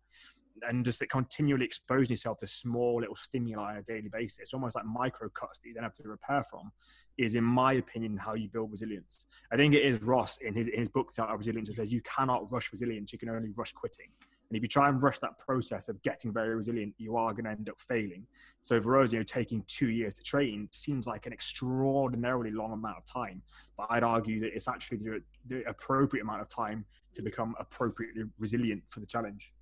And 0.68 0.84
just 0.84 1.02
continually 1.10 1.64
exposing 1.64 2.10
yourself 2.10 2.40
to 2.40 2.48
small 2.48 3.00
little 3.00 3.16
stimuli 3.16 3.72
on 3.72 3.78
a 3.78 3.84
daily 3.84 4.10
basis, 4.12 4.54
almost 4.54 4.76
like 4.76 4.84
micro 4.84 5.30
cuts 5.30 5.60
that 5.60 5.70
you 5.70 5.74
then 5.74 5.84
have 5.84 5.94
to 5.94 6.04
repair 6.04 6.44
from, 6.50 6.72
is, 7.18 7.36
in 7.36 7.46
my 7.46 7.74
opinion, 7.74 8.18
how 8.18 8.34
you 8.34 8.50
build 8.50 8.70
resilience. 8.70 9.26
I 9.54 9.56
think 9.56 9.74
it 9.74 9.86
is 9.86 10.02
Ross 10.02 10.38
in 10.42 10.54
his, 10.54 10.68
in 10.68 10.82
his 10.82 10.90
book, 10.90 11.14
Resilience, 11.18 11.74
says 11.74 11.92
you 11.92 12.02
cannot 12.02 12.52
rush 12.52 12.74
resilience, 12.74 13.14
you 13.14 13.20
can 13.20 13.30
only 13.30 13.52
rush 13.56 13.72
quitting. 13.72 14.08
And 14.50 14.58
if 14.58 14.64
you 14.64 14.68
try 14.68 14.90
and 14.90 15.02
rush 15.02 15.20
that 15.20 15.38
process 15.38 15.90
of 15.90 16.02
getting 16.02 16.34
very 16.34 16.56
resilient, 16.56 16.96
you 16.98 17.16
are 17.18 17.34
going 17.34 17.46
to 17.46 17.52
end 17.52 17.70
up 17.70 17.80
failing. 17.80 18.26
So 18.64 18.82
for 18.82 19.00
us, 19.00 19.14
you 19.14 19.20
know, 19.20 19.24
taking 19.24 19.64
two 19.68 19.90
years 19.90 20.16
to 20.16 20.24
train 20.24 20.68
seems 20.72 21.06
like 21.06 21.28
an 21.28 21.34
extraordinarily 21.34 22.50
long 22.50 22.74
amount 22.74 22.98
of 22.98 23.06
time. 23.06 23.44
But 23.78 23.88
I'd 23.92 24.04
argue 24.04 24.40
that 24.42 24.56
it's 24.56 24.68
actually 24.68 24.98
the, 24.98 25.22
the 25.46 25.70
appropriate 25.70 26.24
amount 26.24 26.42
of 26.42 26.50
time 26.50 26.86
to 27.14 27.22
become 27.22 27.56
appropriately 27.60 28.24
resilient 28.40 28.82
for 28.90 29.02
the 29.02 29.06
challenge. 29.06 29.54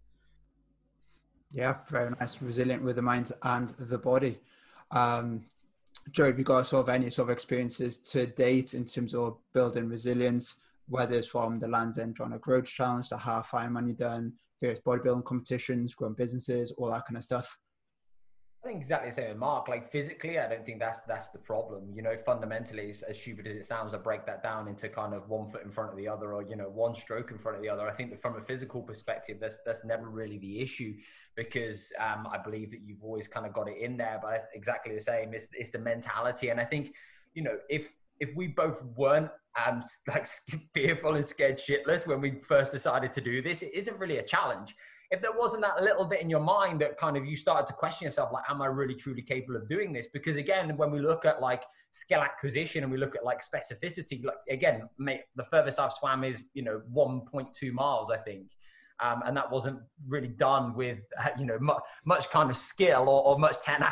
Yeah, 1.51 1.75
very 1.89 2.11
nice. 2.19 2.41
Resilient 2.41 2.83
with 2.83 2.95
the 2.95 3.01
mind 3.01 3.31
and 3.43 3.69
the 3.79 3.97
body. 3.97 4.37
Um, 4.91 5.45
Joe, 6.11 6.25
have 6.27 6.37
you 6.37 6.45
got 6.45 6.65
sort 6.67 6.87
of 6.87 6.95
any 6.95 7.09
sort 7.09 7.29
of 7.29 7.33
experiences 7.33 7.97
to 7.97 8.25
date 8.25 8.73
in 8.73 8.85
terms 8.85 9.13
of 9.13 9.37
building 9.53 9.89
resilience, 9.89 10.61
whether 10.87 11.15
it's 11.15 11.27
from 11.27 11.59
the 11.59 11.67
Land's 11.67 11.97
End 11.97 12.15
John 12.15 12.31
O'Groats 12.31 12.71
Challenge, 12.71 13.09
the 13.09 13.17
half 13.17 13.51
Ironman 13.51 13.89
you've 13.89 13.97
done, 13.97 14.33
various 14.61 14.79
bodybuilding 14.79 15.25
competitions, 15.25 15.93
growing 15.95 16.15
businesses, 16.15 16.71
all 16.77 16.89
that 16.91 17.05
kind 17.07 17.17
of 17.17 17.23
stuff. 17.23 17.57
I 18.63 18.69
think 18.69 18.81
exactly 18.81 19.09
the 19.11 19.15
same 19.15 19.29
with 19.29 19.37
Mark. 19.37 19.67
Like 19.67 19.91
physically, 19.91 20.39
I 20.39 20.49
don't 20.49 20.65
think 20.65 20.79
that's 20.79 21.01
that's 21.01 21.29
the 21.29 21.37
problem. 21.37 21.93
You 21.93 22.01
know, 22.01 22.17
fundamentally, 22.25 22.89
as 22.89 23.21
stupid 23.21 23.47
as 23.47 23.55
it 23.55 23.65
sounds, 23.65 23.93
I 23.93 23.97
break 23.97 24.25
that 24.25 24.41
down 24.41 24.67
into 24.67 24.89
kind 24.89 25.13
of 25.13 25.29
one 25.29 25.47
foot 25.47 25.63
in 25.63 25.69
front 25.69 25.91
of 25.91 25.97
the 25.97 26.07
other, 26.07 26.33
or 26.33 26.41
you 26.41 26.55
know, 26.55 26.67
one 26.67 26.95
stroke 26.95 27.29
in 27.31 27.37
front 27.37 27.55
of 27.57 27.63
the 27.63 27.69
other. 27.69 27.87
I 27.87 27.93
think 27.93 28.09
that 28.09 28.21
from 28.21 28.35
a 28.35 28.41
physical 28.41 28.81
perspective, 28.81 29.37
that's 29.39 29.59
that's 29.65 29.85
never 29.85 30.09
really 30.09 30.39
the 30.39 30.59
issue 30.59 30.95
because 31.35 31.93
um, 31.99 32.27
I 32.31 32.39
believe 32.39 32.71
that 32.71 32.81
you've 32.83 33.03
always 33.03 33.27
kind 33.27 33.45
of 33.45 33.53
got 33.53 33.69
it 33.69 33.77
in 33.79 33.95
there. 33.95 34.19
But 34.21 34.49
exactly 34.53 34.95
the 34.95 35.01
same. 35.01 35.33
It's 35.33 35.47
it's 35.53 35.69
the 35.69 35.79
mentality, 35.79 36.49
and 36.49 36.59
I 36.59 36.65
think 36.65 36.93
you 37.35 37.43
know 37.43 37.57
if 37.69 37.95
if 38.19 38.35
we 38.35 38.47
both 38.47 38.83
weren't 38.95 39.29
um, 39.65 39.81
like 40.07 40.27
fearful 40.73 41.15
and 41.15 41.25
scared 41.25 41.59
shitless 41.59 42.07
when 42.07 42.21
we 42.21 42.39
first 42.43 42.71
decided 42.71 43.11
to 43.13 43.21
do 43.21 43.41
this, 43.41 43.61
it 43.61 43.71
isn't 43.73 43.97
really 43.97 44.17
a 44.17 44.23
challenge. 44.23 44.75
if 45.11 45.21
there 45.21 45.31
wasn't 45.31 45.61
that 45.61 45.81
little 45.81 46.05
bit 46.05 46.21
in 46.21 46.29
your 46.29 46.41
mind 46.41 46.81
that 46.81 46.97
kind 46.97 47.15
of 47.15 47.25
you 47.25 47.35
started 47.35 47.65
to 47.67 47.73
question 47.73 48.05
yourself, 48.05 48.31
like, 48.33 48.43
am 48.49 48.61
I 48.61 48.65
really 48.65 48.95
truly 48.95 49.21
capable 49.21 49.55
of 49.55 49.67
doing 49.67 49.93
this? 49.93 50.07
Because 50.11 50.35
again, 50.35 50.75
when 50.75 50.91
we 50.91 50.99
look 50.99 51.25
at 51.25 51.41
like 51.41 51.63
skill 51.91 52.21
acquisition 52.21 52.83
and 52.83 52.91
we 52.91 52.97
look 52.97 53.15
at 53.15 53.23
like 53.23 53.41
specificity, 53.41 54.23
like 54.23 54.35
again, 54.49 54.89
mate, 54.97 55.21
the 55.35 55.45
furthest 55.45 55.79
I've 55.79 55.93
swam 55.93 56.23
is, 56.23 56.43
you 56.53 56.63
know, 56.63 56.81
1.2 56.93 57.71
miles, 57.71 58.11
I 58.11 58.17
think. 58.17 58.47
Um, 58.99 59.21
and 59.25 59.37
that 59.37 59.51
wasn't 59.51 59.79
really 60.07 60.27
done 60.27 60.73
with 60.73 60.99
you 61.37 61.45
know 61.45 61.59
much, 61.59 61.83
much 62.05 62.29
kind 62.31 62.49
of 62.49 62.57
skill 62.57 63.09
or, 63.09 63.23
or 63.25 63.37
much 63.39 63.61
ten 63.61 63.85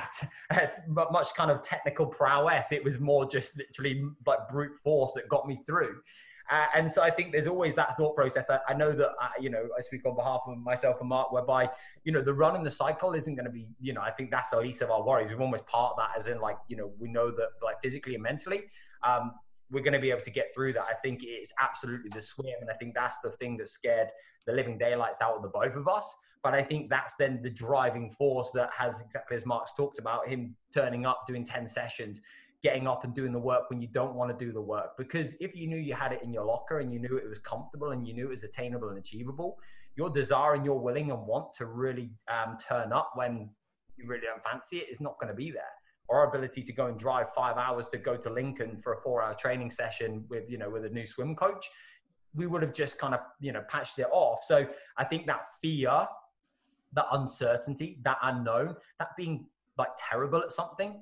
much 0.88 1.34
kind 1.36 1.52
of 1.52 1.62
technical 1.62 2.08
prowess. 2.08 2.72
It 2.72 2.84
was 2.84 3.00
more 3.00 3.28
just 3.28 3.58
literally 3.58 4.04
like 4.26 4.40
brute 4.50 4.76
force 4.78 5.14
that 5.14 5.30
got 5.30 5.48
me 5.48 5.62
through. 5.68 5.96
Uh, 6.50 6.66
and 6.76 6.92
so 6.92 7.02
I 7.02 7.10
think 7.10 7.32
there's 7.32 7.48
always 7.48 7.74
that 7.76 7.98
thought 7.98 8.16
process. 8.16 8.50
I, 8.50 8.60
I 8.70 8.74
know 8.74 8.92
that, 8.92 9.08
uh, 9.08 9.30
you 9.40 9.50
know, 9.50 9.68
I 9.78 9.82
speak 9.82 10.06
on 10.06 10.16
behalf 10.16 10.44
of 10.46 10.58
myself 10.58 10.98
and 11.00 11.10
Mark, 11.10 11.32
whereby, 11.32 11.70
you 12.04 12.12
know, 12.12 12.22
the 12.22 12.34
run 12.34 12.56
and 12.56 12.66
the 12.66 12.72
cycle 12.72 13.14
isn't 13.14 13.34
going 13.36 13.46
to 13.46 13.52
be, 13.52 13.68
you 13.80 13.94
know, 13.94 14.02
I 14.02 14.12
think 14.12 14.30
that's 14.30 14.52
the 14.52 14.60
least 14.60 14.84
of 14.84 14.92
our 14.92 15.04
worries. 15.04 15.32
We've 15.32 15.42
almost 15.42 15.66
part 15.66 15.94
of 15.94 15.98
that 15.98 16.10
as 16.18 16.28
in 16.28 16.40
like, 16.40 16.58
you 16.68 16.78
know, 16.78 16.92
we 17.00 17.10
know 17.10 17.32
that 17.32 17.48
like 17.64 17.78
physically 17.82 18.14
and 18.14 18.22
mentally, 18.22 18.66
um, 19.04 19.34
we're 19.72 19.84
going 19.84 19.94
to 19.94 20.00
be 20.00 20.12
able 20.12 20.22
to 20.22 20.32
get 20.32 20.54
through 20.54 20.74
that. 20.74 20.86
I 20.90 20.94
think 20.94 21.22
it's 21.24 21.54
absolutely 21.62 22.10
the 22.10 22.22
swim. 22.22 22.56
And 22.62 22.70
I 22.70 22.74
think 22.74 22.94
that's 22.94 23.20
the 23.20 23.32
thing 23.32 23.58
that 23.58 23.70
scared 23.70 24.10
the 24.46 24.54
living 24.54 24.78
daylights 24.78 25.22
out 25.22 25.36
of 25.36 25.42
the 25.42 25.50
both 25.50 25.76
of 25.76 25.88
us. 25.88 26.16
But 26.44 26.54
I 26.54 26.62
think 26.62 26.90
that's 26.90 27.16
then 27.16 27.42
the 27.42 27.50
driving 27.50 28.12
force 28.12 28.52
that 28.54 28.70
has 28.78 29.02
exactly 29.02 29.38
as 29.38 29.46
Mark's 29.46 29.74
talked 29.74 29.98
about 29.98 30.28
him 30.28 30.56
turning 30.74 31.06
up, 31.06 31.26
doing 31.28 31.44
10 31.44 31.68
sessions, 31.68 32.22
getting 32.62 32.88
up 32.88 33.04
and 33.04 33.16
doing 33.16 33.34
the 33.34 33.40
work 33.40 33.70
when 33.70 33.82
you 33.82 33.88
don't 33.88 34.14
want 34.14 34.38
to 34.38 34.46
do 34.46 34.52
the 34.52 34.62
work. 34.62 34.96
Because 34.98 35.36
if 35.40 35.56
you 35.56 35.68
knew 35.68 35.78
you 35.78 35.96
had 35.96 36.12
it 36.12 36.22
in 36.24 36.32
your 36.32 36.46
locker 36.46 36.80
and 36.80 36.94
you 36.94 37.00
knew 37.00 37.18
it 37.18 37.28
was 37.28 37.40
comfortable 37.40 37.92
and 37.92 38.08
you 38.08 38.14
knew 38.14 38.28
it 38.28 38.30
was 38.30 38.44
attainable 38.44 38.90
and 38.90 39.00
achievable, 39.00 39.58
your 39.96 40.10
desire 40.10 40.54
and 40.54 40.64
your 40.64 40.80
willing 40.80 41.10
and 41.10 41.26
want 41.26 41.54
to 41.56 41.66
really 41.66 42.12
um, 42.28 42.58
turn 42.58 42.94
up 42.94 43.12
when 43.16 43.50
you 43.98 44.08
really 44.08 44.24
don't 44.26 44.44
fancy 44.44 44.78
it 44.78 44.90
is 44.90 45.02
not 45.02 45.20
going 45.20 45.30
to 45.30 45.36
be 45.36 45.52
there. 45.52 45.64
Our 46.10 46.30
ability 46.30 46.64
to 46.64 46.74
go 46.74 46.88
and 46.88 47.00
drive 47.00 47.34
five 47.34 47.58
hours 47.58 47.88
to 47.90 47.98
go 47.98 48.16
to 48.16 48.30
Lincoln 48.30 48.80
for 48.82 48.94
a 48.94 49.02
four-hour 49.02 49.36
training 49.36 49.72
session 49.72 50.26
with 50.30 50.50
you 50.50 50.58
know 50.58 50.70
with 50.70 50.86
a 50.86 50.90
new 50.90 51.06
swim 51.06 51.36
coach, 51.36 51.68
we 52.34 52.48
would 52.48 52.62
have 52.62 52.74
just 52.74 53.00
kind 53.00 53.14
of 53.14 53.22
you 53.40 53.52
know 53.52 53.64
patched 53.70 54.00
it 54.00 54.08
off. 54.12 54.44
So 54.44 54.68
I 54.98 55.04
think 55.04 55.26
that 55.28 55.48
fear, 55.62 56.08
that 56.94 57.06
uncertainty, 57.12 58.00
that 58.04 58.18
unknown, 58.22 58.76
that 59.00 59.10
being 59.18 59.48
like 59.78 59.90
terrible 59.98 60.42
at 60.42 60.52
something 60.52 61.02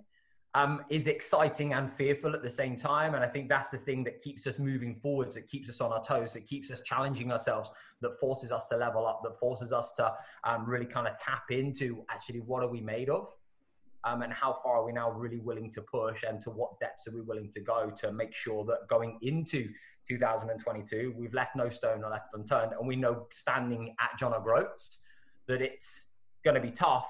um, 0.55 0.81
is 0.89 1.07
exciting 1.07 1.73
and 1.73 1.91
fearful 1.91 2.33
at 2.33 2.43
the 2.43 2.49
same 2.49 2.77
time. 2.77 3.15
And 3.15 3.23
I 3.23 3.27
think 3.27 3.49
that's 3.49 3.69
the 3.69 3.77
thing 3.77 4.03
that 4.03 4.21
keeps 4.21 4.45
us 4.45 4.59
moving 4.59 4.95
forwards, 4.95 5.35
that 5.35 5.47
keeps 5.47 5.69
us 5.69 5.81
on 5.81 5.91
our 5.91 6.03
toes, 6.03 6.33
that 6.33 6.45
keeps 6.45 6.69
us 6.69 6.81
challenging 6.81 7.31
ourselves, 7.31 7.71
that 8.01 8.19
forces 8.19 8.51
us 8.51 8.67
to 8.69 8.77
level 8.77 9.07
up, 9.07 9.21
that 9.23 9.39
forces 9.39 9.73
us 9.73 9.93
to 9.93 10.13
um, 10.43 10.65
really 10.67 10.85
kind 10.85 11.07
of 11.07 11.17
tap 11.17 11.45
into 11.49 12.05
actually 12.09 12.39
what 12.39 12.61
are 12.61 12.69
we 12.69 12.81
made 12.81 13.09
of? 13.09 13.29
Um, 14.05 14.21
and 14.21 14.33
how 14.33 14.57
far 14.61 14.77
are 14.77 14.85
we 14.85 14.91
now 14.91 15.11
really 15.11 15.39
willing 15.39 15.71
to 15.71 15.81
push 15.81 16.23
and 16.23 16.41
to 16.41 16.49
what 16.49 16.77
depths 16.79 17.07
are 17.07 17.13
we 17.13 17.21
willing 17.21 17.49
to 17.51 17.61
go 17.61 17.89
to 17.97 18.11
make 18.11 18.33
sure 18.33 18.65
that 18.65 18.87
going 18.89 19.17
into 19.21 19.69
2022 20.09 21.13
we've 21.17 21.33
left 21.33 21.55
no 21.55 21.69
stone 21.69 22.01
left 22.01 22.33
unturned 22.33 22.73
and 22.77 22.85
we 22.85 22.97
know 22.97 23.27
standing 23.31 23.95
at 24.01 24.19
John 24.19 24.33
O'Groats 24.33 24.99
that 25.47 25.61
it's 25.61 26.09
going 26.43 26.55
to 26.55 26.61
be 26.61 26.71
tough 26.71 27.07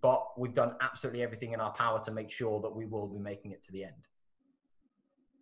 but 0.00 0.38
we've 0.38 0.54
done 0.54 0.74
absolutely 0.80 1.22
everything 1.22 1.52
in 1.52 1.60
our 1.60 1.72
power 1.72 2.02
to 2.04 2.10
make 2.10 2.30
sure 2.30 2.60
that 2.60 2.74
we 2.74 2.86
will 2.86 3.06
be 3.06 3.18
making 3.18 3.52
it 3.52 3.64
to 3.64 3.72
the 3.72 3.84
end. 3.84 4.06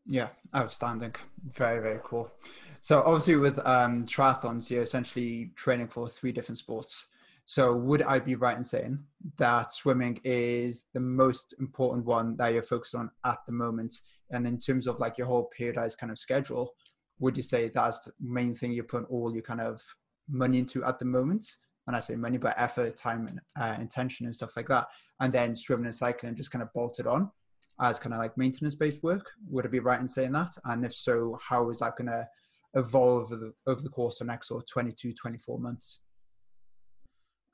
Yeah, 0.07 0.29
outstanding. 0.55 1.15
Very, 1.55 1.81
very 1.83 2.01
cool. 2.05 2.33
So 2.81 3.03
obviously 3.05 3.37
with 3.37 3.59
um, 3.67 4.07
triathlons, 4.07 4.71
you're 4.71 4.83
essentially 4.83 5.51
training 5.57 5.89
for 5.89 6.09
three 6.09 6.33
different 6.33 6.59
sports. 6.59 7.07
So 7.49 7.73
would 7.75 8.03
I 8.03 8.19
be 8.19 8.35
right 8.35 8.57
in 8.57 8.65
saying 8.65 8.99
that 9.39 9.73
swimming 9.73 10.21
is 10.25 10.87
the 10.93 11.01
most 11.01 11.55
important 11.61 12.05
one 12.05 12.37
that 12.39 12.53
you're 12.53 12.63
focused 12.63 12.97
on 12.97 13.09
at 13.25 13.39
the 13.47 13.53
moment? 13.53 13.95
And 14.33 14.49
in 14.49 14.59
terms 14.59 14.89
of 14.89 14.99
like 14.99 15.17
your 15.17 15.29
whole 15.29 15.49
periodized 15.59 15.97
kind 15.97 16.11
of 16.11 16.19
schedule, 16.19 16.75
would 17.21 17.37
you 17.37 17.45
say 17.45 17.69
that's 17.69 18.01
the 18.01 18.13
main 18.21 18.57
thing 18.57 18.73
you 18.73 18.83
put 18.83 19.07
all 19.09 19.33
your 19.33 19.45
kind 19.45 19.61
of 19.61 19.81
money 20.29 20.59
into 20.59 20.85
at 20.85 20.99
the 20.99 21.05
moment? 21.05 21.47
And 21.87 21.95
I 21.95 22.01
say 22.01 22.17
money, 22.17 22.37
but 22.37 22.55
effort, 22.59 22.97
time, 22.97 23.27
and 23.31 23.41
uh, 23.61 23.81
intention 23.81 24.27
and 24.27 24.35
stuff 24.35 24.57
like 24.57 24.67
that. 24.67 24.89
And 25.21 25.33
then 25.33 25.55
swimming 25.55 25.87
and 25.87 25.95
cycling 25.95 26.35
just 26.35 26.51
kind 26.51 26.65
of 26.65 26.73
bolted 26.75 27.07
on 27.07 27.31
as 27.81 28.01
kind 28.01 28.13
of 28.13 28.19
like 28.19 28.37
maintenance 28.37 28.75
based 28.75 29.05
work. 29.05 29.25
Would 29.51 29.67
it 29.67 29.71
be 29.71 29.79
right 29.79 30.01
in 30.01 30.09
saying 30.09 30.33
that? 30.33 30.51
And 30.65 30.85
if 30.85 30.95
so, 30.95 31.39
how 31.41 31.71
is 31.71 31.79
that 31.79 31.97
going 31.97 32.09
to 32.09 32.27
evolve 32.75 33.33
over 33.33 33.37
the, 33.37 33.53
over 33.69 33.81
the 33.81 33.89
course 33.89 34.21
of 34.21 34.27
the 34.27 34.33
next 34.33 34.51
or 34.51 34.63
22, 34.63 35.15
24 35.15 35.61
months? 35.61 36.01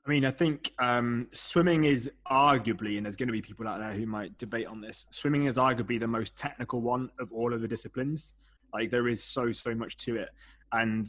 I 0.05 0.09
mean, 0.09 0.25
I 0.25 0.31
think 0.31 0.73
um, 0.79 1.27
swimming 1.31 1.85
is 1.85 2.11
arguably, 2.29 2.97
and 2.97 3.05
there's 3.05 3.15
going 3.15 3.27
to 3.27 3.33
be 3.33 3.41
people 3.41 3.67
out 3.67 3.79
there 3.79 3.93
who 3.93 4.05
might 4.05 4.37
debate 4.37 4.67
on 4.67 4.81
this. 4.81 5.05
Swimming 5.11 5.45
is 5.45 5.55
arguably 5.55 5.97
the 5.97 6.07
most 6.07 6.35
technical 6.35 6.81
one 6.81 7.09
of 7.19 7.31
all 7.31 7.53
of 7.53 7.61
the 7.61 7.67
disciplines. 7.67 8.33
Like 8.73 8.89
there 8.89 9.07
is 9.07 9.23
so 9.23 9.51
so 9.53 9.73
much 9.73 9.95
to 9.97 10.17
it, 10.17 10.29
and 10.73 11.07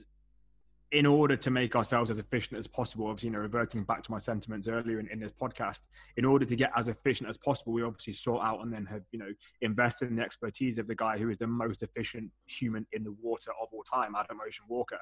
in 0.95 1.07
order 1.07 1.35
to 1.35 1.51
make 1.51 1.75
ourselves 1.75 2.09
as 2.09 2.21
efficient 2.21 2.57
as 2.57 2.69
possible, 2.69 3.09
obviously, 3.09 3.27
you 3.27 3.33
know, 3.33 3.41
reverting 3.41 3.83
back 3.83 4.01
to 4.05 4.13
my 4.13 4.19
sentiments 4.19 4.69
earlier 4.69 5.01
in, 5.01 5.09
in, 5.09 5.19
this 5.19 5.33
podcast, 5.33 5.89
in 6.17 6.25
order 6.25 6.45
to 6.45 6.55
get 6.55 6.71
as 6.77 6.87
efficient 6.87 7.29
as 7.29 7.37
possible, 7.37 7.73
we 7.73 7.83
obviously 7.83 8.13
sought 8.13 8.45
out 8.45 8.61
and 8.61 8.73
then 8.73 8.87
have, 8.87 9.03
you 9.11 9.19
know, 9.19 9.31
invested 9.61 10.09
in 10.09 10.15
the 10.15 10.23
expertise 10.23 10.79
of 10.79 10.87
the 10.87 10.95
guy 10.95 11.19
who 11.19 11.31
is 11.31 11.39
the 11.39 11.49
most 11.49 11.83
efficient 11.83 12.31
human 12.47 12.87
in 12.93 13.03
the 13.03 13.13
water 13.21 13.51
of 13.61 13.69
all 13.73 13.83
time, 13.83 14.15
Adam 14.17 14.39
Ocean 14.47 14.67
Walker. 14.69 14.99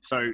So 0.00 0.32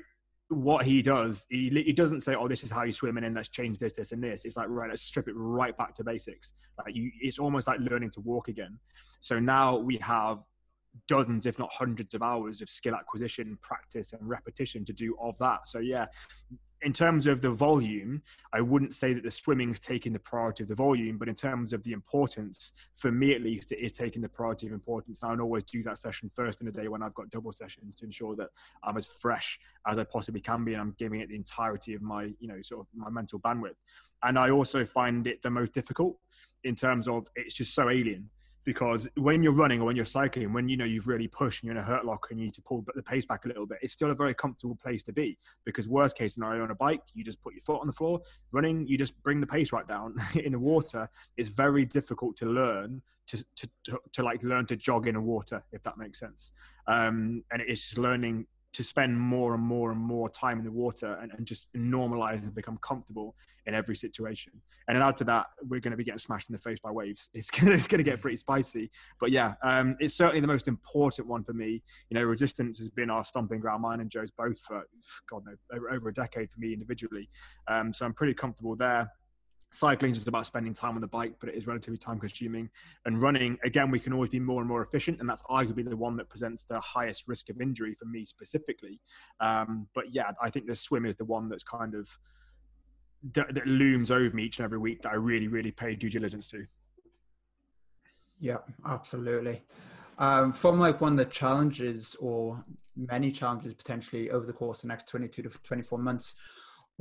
what 0.52 0.84
he 0.84 1.02
does, 1.02 1.46
he, 1.50 1.70
he 1.84 1.92
doesn't 1.92 2.20
say, 2.20 2.34
"Oh, 2.34 2.48
this 2.48 2.62
is 2.62 2.70
how 2.70 2.84
you 2.84 2.92
swim," 2.92 3.16
and 3.16 3.24
then 3.24 3.34
let's 3.34 3.48
change 3.48 3.78
this, 3.78 3.94
this, 3.94 4.12
and 4.12 4.22
this. 4.22 4.44
It's 4.44 4.56
like, 4.56 4.68
right, 4.68 4.90
let's 4.90 5.02
strip 5.02 5.28
it 5.28 5.34
right 5.36 5.76
back 5.76 5.94
to 5.94 6.04
basics. 6.04 6.52
Like 6.78 6.94
you, 6.94 7.10
it's 7.20 7.38
almost 7.38 7.68
like 7.68 7.80
learning 7.80 8.10
to 8.10 8.20
walk 8.20 8.48
again. 8.48 8.78
So 9.20 9.38
now 9.38 9.76
we 9.78 9.96
have 9.98 10.38
dozens, 11.08 11.46
if 11.46 11.58
not 11.58 11.72
hundreds 11.72 12.14
of 12.14 12.22
hours 12.22 12.60
of 12.60 12.68
skill 12.68 12.94
acquisition, 12.94 13.58
practice, 13.62 14.12
and 14.12 14.20
repetition 14.28 14.84
to 14.84 14.92
do 14.92 15.16
of 15.20 15.36
that. 15.38 15.66
So, 15.66 15.78
yeah, 15.78 16.06
in 16.82 16.92
terms 16.92 17.26
of 17.26 17.40
the 17.40 17.50
volume, 17.50 18.22
I 18.52 18.60
wouldn't 18.60 18.94
say 18.94 19.12
that 19.14 19.22
the 19.22 19.30
swimming's 19.30 19.78
taking 19.78 20.12
the 20.12 20.18
priority 20.18 20.64
of 20.64 20.68
the 20.68 20.74
volume, 20.74 21.16
but 21.16 21.28
in 21.28 21.34
terms 21.34 21.72
of 21.72 21.82
the 21.84 21.92
importance, 21.92 22.72
for 22.96 23.12
me 23.12 23.34
at 23.34 23.40
least, 23.40 23.72
it 23.72 23.78
is 23.78 23.92
taking 23.92 24.20
the 24.20 24.28
priority 24.28 24.66
of 24.66 24.72
importance. 24.72 25.22
And 25.22 25.40
I 25.40 25.42
always 25.42 25.64
do 25.64 25.82
that 25.84 25.98
session 25.98 26.30
first 26.34 26.60
in 26.60 26.66
the 26.66 26.72
day 26.72 26.88
when 26.88 27.02
I've 27.02 27.14
got 27.14 27.30
double 27.30 27.52
sessions 27.52 27.94
to 27.96 28.04
ensure 28.04 28.34
that 28.36 28.48
I'm 28.82 28.96
as 28.96 29.06
fresh 29.06 29.58
as 29.86 29.98
I 29.98 30.04
possibly 30.04 30.40
can 30.40 30.64
be, 30.64 30.72
and 30.72 30.80
I'm 30.80 30.94
giving 30.98 31.20
it 31.20 31.28
the 31.28 31.36
entirety 31.36 31.94
of 31.94 32.02
my, 32.02 32.32
you 32.40 32.48
know, 32.48 32.60
sort 32.62 32.80
of 32.80 32.86
my 32.94 33.10
mental 33.10 33.38
bandwidth. 33.38 33.76
And 34.24 34.38
I 34.38 34.50
also 34.50 34.84
find 34.84 35.26
it 35.26 35.42
the 35.42 35.50
most 35.50 35.72
difficult 35.72 36.16
in 36.64 36.74
terms 36.74 37.08
of 37.08 37.26
it's 37.36 37.54
just 37.54 37.74
so 37.74 37.90
alien 37.90 38.28
because 38.64 39.08
when 39.16 39.42
you're 39.42 39.52
running 39.52 39.80
or 39.80 39.84
when 39.84 39.96
you're 39.96 40.04
cycling, 40.04 40.52
when 40.52 40.68
you 40.68 40.76
know 40.76 40.84
you've 40.84 41.08
really 41.08 41.28
pushed 41.28 41.62
and 41.62 41.68
you're 41.68 41.76
in 41.76 41.82
a 41.82 41.86
hurt 41.86 42.04
lock 42.04 42.28
and 42.30 42.38
you 42.38 42.46
need 42.46 42.54
to 42.54 42.62
pull 42.62 42.84
the 42.94 43.02
pace 43.02 43.26
back 43.26 43.44
a 43.44 43.48
little 43.48 43.66
bit, 43.66 43.78
it's 43.82 43.92
still 43.92 44.10
a 44.10 44.14
very 44.14 44.34
comfortable 44.34 44.76
place 44.76 45.02
to 45.04 45.12
be. 45.12 45.36
Because 45.64 45.88
worst 45.88 46.16
case 46.16 46.34
scenario 46.34 46.62
on 46.62 46.70
a 46.70 46.74
bike, 46.74 47.02
you 47.14 47.24
just 47.24 47.42
put 47.42 47.54
your 47.54 47.62
foot 47.62 47.80
on 47.80 47.86
the 47.86 47.92
floor. 47.92 48.20
Running, 48.52 48.86
you 48.86 48.96
just 48.96 49.20
bring 49.22 49.40
the 49.40 49.46
pace 49.46 49.72
right 49.72 49.86
down. 49.86 50.14
in 50.34 50.52
the 50.52 50.58
water, 50.58 51.08
it's 51.36 51.48
very 51.48 51.84
difficult 51.84 52.36
to 52.38 52.46
learn 52.46 53.02
to, 53.28 53.44
to, 53.56 53.68
to, 53.84 53.98
to 54.12 54.22
like 54.22 54.42
learn 54.42 54.66
to 54.66 54.76
jog 54.76 55.06
in 55.06 55.14
the 55.14 55.20
water, 55.20 55.62
if 55.72 55.82
that 55.82 55.98
makes 55.98 56.18
sense. 56.18 56.52
Um, 56.86 57.42
and 57.50 57.62
it's 57.62 57.82
just 57.82 57.98
learning 57.98 58.46
to 58.72 58.82
spend 58.82 59.18
more 59.18 59.54
and 59.54 59.62
more 59.62 59.90
and 59.90 60.00
more 60.00 60.28
time 60.30 60.58
in 60.58 60.64
the 60.64 60.72
water 60.72 61.18
and, 61.20 61.32
and 61.36 61.46
just 61.46 61.66
normalize 61.76 62.42
and 62.42 62.54
become 62.54 62.78
comfortable 62.78 63.34
in 63.66 63.74
every 63.74 63.94
situation. 63.94 64.52
And 64.88 64.96
then 64.96 65.02
add 65.02 65.16
to 65.18 65.24
that, 65.24 65.46
we're 65.68 65.80
going 65.80 65.92
to 65.92 65.96
be 65.96 66.04
getting 66.04 66.18
smashed 66.18 66.48
in 66.48 66.54
the 66.54 66.58
face 66.58 66.78
by 66.82 66.90
waves. 66.90 67.28
It's 67.34 67.50
going 67.50 67.76
to, 67.78 68.02
get 68.02 68.20
pretty 68.20 68.36
spicy. 68.36 68.90
But 69.20 69.30
yeah, 69.30 69.54
um, 69.62 69.96
it's 70.00 70.14
certainly 70.14 70.40
the 70.40 70.46
most 70.46 70.68
important 70.68 71.28
one 71.28 71.44
for 71.44 71.52
me. 71.52 71.82
You 72.08 72.18
know, 72.18 72.22
resistance 72.22 72.78
has 72.78 72.88
been 72.88 73.10
our 73.10 73.24
stomping 73.24 73.60
ground, 73.60 73.82
mine 73.82 74.00
and 74.00 74.10
Joe's 74.10 74.30
both 74.30 74.58
for, 74.60 74.82
God, 75.30 75.44
no, 75.46 75.52
over, 75.76 75.90
over 75.90 76.08
a 76.08 76.14
decade 76.14 76.50
for 76.50 76.60
me 76.60 76.72
individually. 76.72 77.28
Um, 77.68 77.92
so 77.92 78.06
I'm 78.06 78.14
pretty 78.14 78.34
comfortable 78.34 78.74
there 78.76 79.10
cycling 79.72 80.12
is 80.12 80.18
just 80.18 80.28
about 80.28 80.46
spending 80.46 80.74
time 80.74 80.94
on 80.94 81.00
the 81.00 81.06
bike, 81.06 81.34
but 81.40 81.48
it 81.48 81.54
is 81.54 81.66
relatively 81.66 81.98
time 81.98 82.18
consuming. 82.18 82.68
And 83.06 83.20
running, 83.20 83.58
again, 83.64 83.90
we 83.90 83.98
can 83.98 84.12
always 84.12 84.30
be 84.30 84.38
more 84.38 84.60
and 84.60 84.68
more 84.68 84.82
efficient, 84.82 85.20
and 85.20 85.28
that's 85.28 85.42
arguably 85.42 85.88
the 85.88 85.96
one 85.96 86.16
that 86.18 86.28
presents 86.28 86.64
the 86.64 86.78
highest 86.80 87.26
risk 87.26 87.48
of 87.48 87.60
injury 87.60 87.94
for 87.98 88.04
me 88.04 88.26
specifically. 88.26 89.00
Um, 89.40 89.88
but 89.94 90.14
yeah, 90.14 90.30
I 90.40 90.50
think 90.50 90.66
the 90.66 90.76
swim 90.76 91.06
is 91.06 91.16
the 91.16 91.24
one 91.24 91.48
that's 91.48 91.64
kind 91.64 91.94
of 91.94 92.08
that, 93.34 93.54
that 93.54 93.66
looms 93.66 94.10
over 94.10 94.34
me 94.34 94.44
each 94.44 94.58
and 94.58 94.64
every 94.64 94.78
week 94.78 95.02
that 95.02 95.12
I 95.12 95.16
really, 95.16 95.48
really 95.48 95.70
pay 95.70 95.94
due 95.94 96.10
diligence 96.10 96.50
to. 96.50 96.66
Yeah, 98.40 98.58
absolutely. 98.86 99.62
Um, 100.18 100.52
from 100.52 100.78
like 100.78 101.00
one 101.00 101.12
of 101.12 101.18
the 101.18 101.24
challenges 101.24 102.16
or 102.20 102.62
many 102.96 103.32
challenges 103.32 103.74
potentially 103.74 104.30
over 104.30 104.44
the 104.44 104.52
course 104.52 104.78
of 104.78 104.82
the 104.82 104.88
next 104.88 105.08
22 105.08 105.42
to 105.42 105.48
24 105.48 105.98
months, 105.98 106.34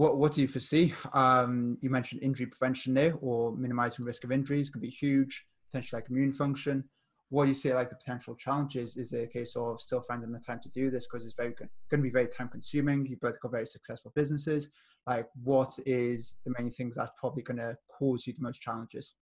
what 0.02 0.18
what 0.18 0.34
do 0.34 0.42
you 0.42 0.48
foresee? 0.48 0.96
Um, 1.14 1.78
you 1.82 1.92
mentioned 1.92 2.24
injury 2.24 2.48
prevention 2.48 2.96
there, 2.96 3.14
or 3.22 3.56
minimizing 3.56 4.04
risk 4.04 4.24
of 4.24 4.32
injuries 4.32 4.72
could 4.72 4.82
be 4.82 4.90
huge. 4.90 5.46
Potentially 5.68 6.00
like 6.00 6.10
immune 6.10 6.34
function. 6.34 6.86
what 7.30 7.44
do 7.46 7.50
you 7.50 7.56
see 7.56 7.74
like 7.74 7.90
the 7.90 7.96
potential 7.96 8.36
challenges 8.36 8.98
is 8.98 9.14
it 9.14 9.24
a 9.24 9.28
case 9.28 9.56
of 9.56 9.80
still 9.80 10.02
finding 10.02 10.32
the 10.32 10.40
time 10.40 10.60
to 10.62 10.70
do 10.70 10.92
this 10.92 11.06
because 11.06 11.24
it's 11.26 11.40
very 11.42 11.54
going 11.60 12.02
to 12.04 12.10
be 12.10 12.10
very 12.10 12.28
time 12.28 12.50
consuming 12.50 13.06
you 13.06 13.16
both 13.22 13.40
got 13.40 13.52
very 13.52 13.66
successful 13.76 14.12
businesses 14.16 14.70
like 15.08 15.28
what 15.52 15.72
is 15.86 16.36
the 16.46 16.54
main 16.58 16.72
things 16.78 16.94
that's 16.96 17.16
probably 17.22 17.44
going 17.50 17.64
to 17.66 17.72
cause 17.98 18.28
you 18.28 18.34
the 18.34 18.48
most 18.50 18.62
challenges 18.62 19.14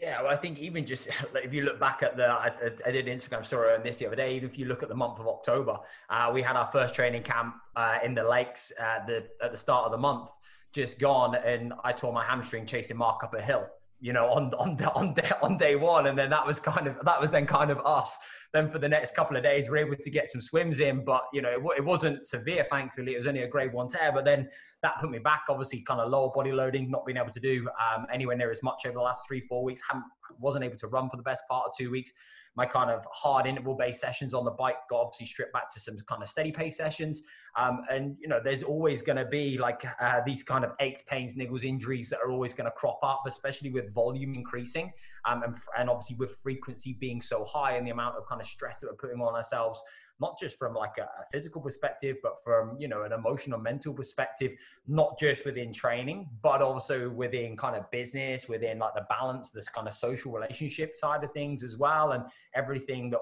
yeah, 0.00 0.22
well, 0.22 0.30
I 0.30 0.36
think 0.36 0.58
even 0.58 0.86
just 0.86 1.08
like, 1.34 1.44
if 1.44 1.52
you 1.52 1.62
look 1.62 1.78
back 1.78 2.02
at 2.02 2.16
the, 2.16 2.26
I, 2.26 2.50
I, 2.86 2.90
did 2.90 3.06
an 3.06 3.16
Instagram 3.16 3.44
story 3.44 3.74
on 3.74 3.82
this 3.82 3.98
the 3.98 4.06
other 4.06 4.16
day. 4.16 4.34
Even 4.36 4.48
if 4.48 4.58
you 4.58 4.66
look 4.66 4.82
at 4.82 4.88
the 4.88 4.94
month 4.94 5.18
of 5.18 5.28
October, 5.28 5.78
uh, 6.08 6.30
we 6.32 6.42
had 6.42 6.56
our 6.56 6.70
first 6.72 6.94
training 6.94 7.22
camp 7.22 7.54
uh, 7.76 7.98
in 8.04 8.14
the 8.14 8.24
lakes 8.24 8.72
at 8.78 9.06
the 9.06 9.28
at 9.42 9.50
the 9.52 9.58
start 9.58 9.84
of 9.84 9.92
the 9.92 9.98
month, 9.98 10.30
just 10.72 10.98
gone, 10.98 11.34
and 11.34 11.72
I 11.84 11.92
tore 11.92 12.12
my 12.12 12.24
hamstring 12.24 12.66
chasing 12.66 12.96
Mark 12.96 13.22
up 13.22 13.34
a 13.34 13.42
hill 13.42 13.68
you 14.02 14.12
know, 14.12 14.24
on 14.24 14.52
on 14.54 14.82
on 14.94 15.14
day, 15.14 15.30
on 15.40 15.56
day 15.56 15.76
one, 15.76 16.08
and 16.08 16.18
then 16.18 16.28
that 16.30 16.46
was 16.46 16.58
kind 16.58 16.86
of 16.86 16.96
that 17.04 17.18
was 17.18 17.30
then 17.30 17.46
kind 17.46 17.70
of 17.70 17.78
us. 17.86 18.18
Then 18.52 18.68
for 18.68 18.78
the 18.78 18.88
next 18.88 19.14
couple 19.14 19.34
of 19.36 19.42
days, 19.42 19.70
we 19.70 19.78
are 19.78 19.86
able 19.86 19.96
to 19.96 20.10
get 20.10 20.28
some 20.28 20.42
swims 20.42 20.80
in, 20.80 21.04
but 21.04 21.22
you 21.32 21.40
know, 21.40 21.48
it, 21.48 21.78
it, 21.78 21.84
wasn't 21.84 22.26
severe. 22.26 22.64
Thankfully, 22.64 23.14
it 23.14 23.16
was 23.16 23.26
only 23.26 23.44
a 23.44 23.48
grade 23.48 23.72
one 23.72 23.88
tear. 23.88 24.12
But 24.12 24.26
then 24.26 24.50
that 24.82 25.00
put 25.00 25.08
me 25.08 25.18
back. 25.18 25.44
Obviously, 25.48 25.80
kind 25.80 26.00
of 26.00 26.10
lower 26.10 26.30
body 26.34 26.52
loading, 26.52 26.90
not 26.90 27.06
being 27.06 27.16
able 27.16 27.30
to 27.30 27.40
do 27.40 27.66
um, 27.80 28.06
anywhere 28.12 28.36
near 28.36 28.50
as 28.50 28.62
much 28.62 28.84
over 28.84 28.94
the 28.94 29.00
last 29.00 29.22
three 29.26 29.40
four 29.48 29.64
weeks. 29.64 29.80
Haven't, 29.88 30.04
wasn't 30.38 30.64
able 30.64 30.76
to 30.78 30.88
run 30.88 31.08
for 31.08 31.16
the 31.16 31.22
best 31.22 31.44
part 31.48 31.66
of 31.68 31.72
two 31.78 31.90
weeks 31.90 32.12
my 32.54 32.66
kind 32.66 32.90
of 32.90 33.06
hard 33.10 33.46
interval 33.46 33.74
based 33.74 34.00
sessions 34.00 34.34
on 34.34 34.44
the 34.44 34.50
bike 34.50 34.76
got 34.90 35.00
obviously 35.00 35.26
stripped 35.26 35.52
back 35.52 35.70
to 35.72 35.80
some 35.80 35.96
kind 36.06 36.22
of 36.22 36.28
steady 36.28 36.52
pace 36.52 36.76
sessions. 36.76 37.22
Um, 37.56 37.82
and, 37.90 38.16
you 38.20 38.28
know, 38.28 38.40
there's 38.42 38.62
always 38.62 39.02
going 39.02 39.16
to 39.16 39.24
be 39.24 39.58
like 39.58 39.84
uh, 40.00 40.20
these 40.26 40.42
kind 40.42 40.64
of 40.64 40.72
aches, 40.80 41.02
pains, 41.02 41.34
niggles, 41.34 41.64
injuries 41.64 42.10
that 42.10 42.18
are 42.24 42.30
always 42.30 42.52
going 42.52 42.66
to 42.66 42.70
crop 42.72 42.98
up, 43.02 43.22
especially 43.26 43.70
with 43.70 43.92
volume 43.94 44.34
increasing 44.34 44.92
um, 45.26 45.42
and, 45.42 45.56
and 45.78 45.88
obviously 45.88 46.16
with 46.16 46.36
frequency 46.42 46.96
being 47.00 47.22
so 47.22 47.44
high 47.44 47.76
and 47.76 47.86
the 47.86 47.90
amount 47.90 48.16
of 48.16 48.26
kind 48.28 48.40
of 48.40 48.46
stress 48.46 48.80
that 48.80 48.88
we're 48.88 48.96
putting 48.96 49.20
on 49.20 49.34
ourselves 49.34 49.82
not 50.22 50.38
just 50.38 50.56
from 50.56 50.72
like 50.72 50.98
a, 50.98 51.02
a, 51.02 51.24
physical 51.32 51.60
perspective, 51.60 52.16
but 52.22 52.42
from, 52.44 52.76
you 52.78 52.86
know, 52.86 53.02
an 53.02 53.12
emotional, 53.12 53.58
mental 53.58 53.92
perspective, 53.92 54.54
not 54.86 55.18
just 55.18 55.44
within 55.44 55.72
training, 55.72 56.28
but 56.42 56.62
also 56.62 57.10
within 57.10 57.56
kind 57.56 57.74
of 57.74 57.90
business, 57.90 58.48
within 58.48 58.78
like 58.78 58.94
the 58.94 59.04
balance, 59.10 59.50
this 59.50 59.68
kind 59.68 59.88
of 59.88 59.94
social 59.94 60.30
relationship 60.30 60.96
side 60.96 61.24
of 61.24 61.32
things 61.32 61.64
as 61.64 61.76
well. 61.76 62.12
And 62.12 62.22
everything 62.54 63.10
that, 63.10 63.20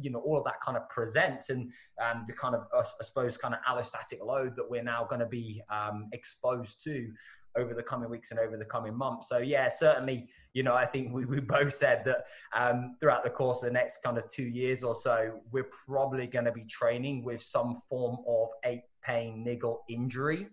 you 0.00 0.10
know, 0.10 0.18
all 0.18 0.36
of 0.36 0.44
that 0.44 0.60
kind 0.60 0.76
of 0.76 0.88
presents 0.88 1.50
and 1.50 1.70
um, 2.04 2.24
the 2.26 2.32
kind 2.32 2.56
of, 2.56 2.66
I 2.76 2.82
suppose, 3.04 3.36
kind 3.36 3.54
of 3.54 3.60
allostatic 3.70 4.20
load 4.20 4.56
that 4.56 4.68
we're 4.68 4.82
now 4.82 5.06
going 5.08 5.20
to 5.20 5.26
be 5.26 5.62
um, 5.70 6.08
exposed 6.12 6.82
to 6.82 7.12
over 7.56 7.74
the 7.74 7.82
coming 7.82 8.10
weeks 8.10 8.30
and 8.30 8.40
over 8.40 8.56
the 8.56 8.64
coming 8.64 8.94
months. 8.94 9.28
So 9.28 9.38
yeah, 9.38 9.68
certainly, 9.68 10.28
you 10.54 10.62
know, 10.62 10.74
I 10.74 10.86
think 10.86 11.12
we, 11.12 11.24
we 11.24 11.40
both 11.40 11.74
said 11.74 12.04
that 12.04 12.24
um, 12.56 12.96
throughout 13.00 13.24
the 13.24 13.30
course 13.30 13.62
of 13.62 13.68
the 13.68 13.72
next 13.72 14.02
kind 14.02 14.18
of 14.18 14.28
two 14.28 14.44
years 14.44 14.84
or 14.84 14.94
so, 14.94 15.40
we're 15.50 15.70
probably 15.86 16.26
going 16.26 16.44
to 16.44 16.52
be 16.52 16.64
training 16.64 17.24
with 17.24 17.40
some 17.40 17.76
form 17.88 18.18
of 18.28 18.48
ache, 18.64 18.84
pain, 19.02 19.44
niggle, 19.44 19.82
injury 19.88 20.48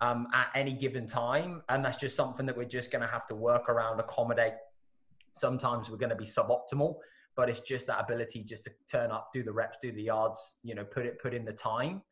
um, 0.00 0.26
at 0.34 0.48
any 0.54 0.74
given 0.74 1.06
time, 1.06 1.62
and 1.68 1.84
that's 1.84 1.98
just 1.98 2.16
something 2.16 2.46
that 2.46 2.56
we're 2.56 2.64
just 2.64 2.90
going 2.90 3.02
to 3.02 3.08
have 3.08 3.26
to 3.26 3.34
work 3.34 3.68
around, 3.68 4.00
accommodate. 4.00 4.54
Sometimes 5.34 5.90
we're 5.90 5.96
going 5.96 6.10
to 6.10 6.16
be 6.16 6.24
suboptimal, 6.24 6.96
but 7.36 7.48
it's 7.48 7.60
just 7.60 7.86
that 7.86 8.00
ability 8.00 8.44
just 8.44 8.64
to 8.64 8.70
turn 8.90 9.10
up, 9.10 9.30
do 9.32 9.42
the 9.42 9.52
reps, 9.52 9.78
do 9.80 9.92
the 9.92 10.02
yards, 10.02 10.58
you 10.62 10.74
know, 10.74 10.84
put 10.84 11.06
it, 11.06 11.20
put 11.20 11.34
in 11.34 11.44
the 11.44 11.52
time 11.52 12.02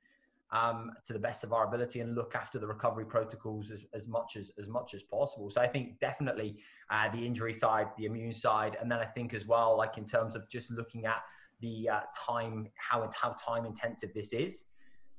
um, 0.52 0.92
to 1.04 1.12
the 1.12 1.18
best 1.18 1.44
of 1.44 1.52
our 1.52 1.66
ability 1.66 2.00
and 2.00 2.14
look 2.14 2.34
after 2.34 2.58
the 2.58 2.66
recovery 2.66 3.06
protocols 3.06 3.70
as, 3.70 3.86
as 3.94 4.06
much 4.06 4.36
as 4.36 4.52
as 4.58 4.68
much 4.68 4.94
as 4.94 5.02
possible. 5.02 5.50
So 5.50 5.60
I 5.60 5.66
think 5.66 5.98
definitely 5.98 6.58
uh, 6.90 7.10
the 7.10 7.24
injury 7.26 7.54
side, 7.54 7.88
the 7.96 8.04
immune 8.04 8.34
side, 8.34 8.76
and 8.80 8.90
then 8.90 8.98
I 8.98 9.06
think 9.06 9.34
as 9.34 9.46
well, 9.46 9.76
like 9.76 9.96
in 9.96 10.06
terms 10.06 10.36
of 10.36 10.48
just 10.50 10.70
looking 10.70 11.06
at 11.06 11.22
the 11.60 11.88
uh, 11.88 12.00
time, 12.28 12.68
how 12.76 13.08
how 13.14 13.34
time 13.44 13.64
intensive 13.64 14.10
this 14.14 14.32
is, 14.32 14.66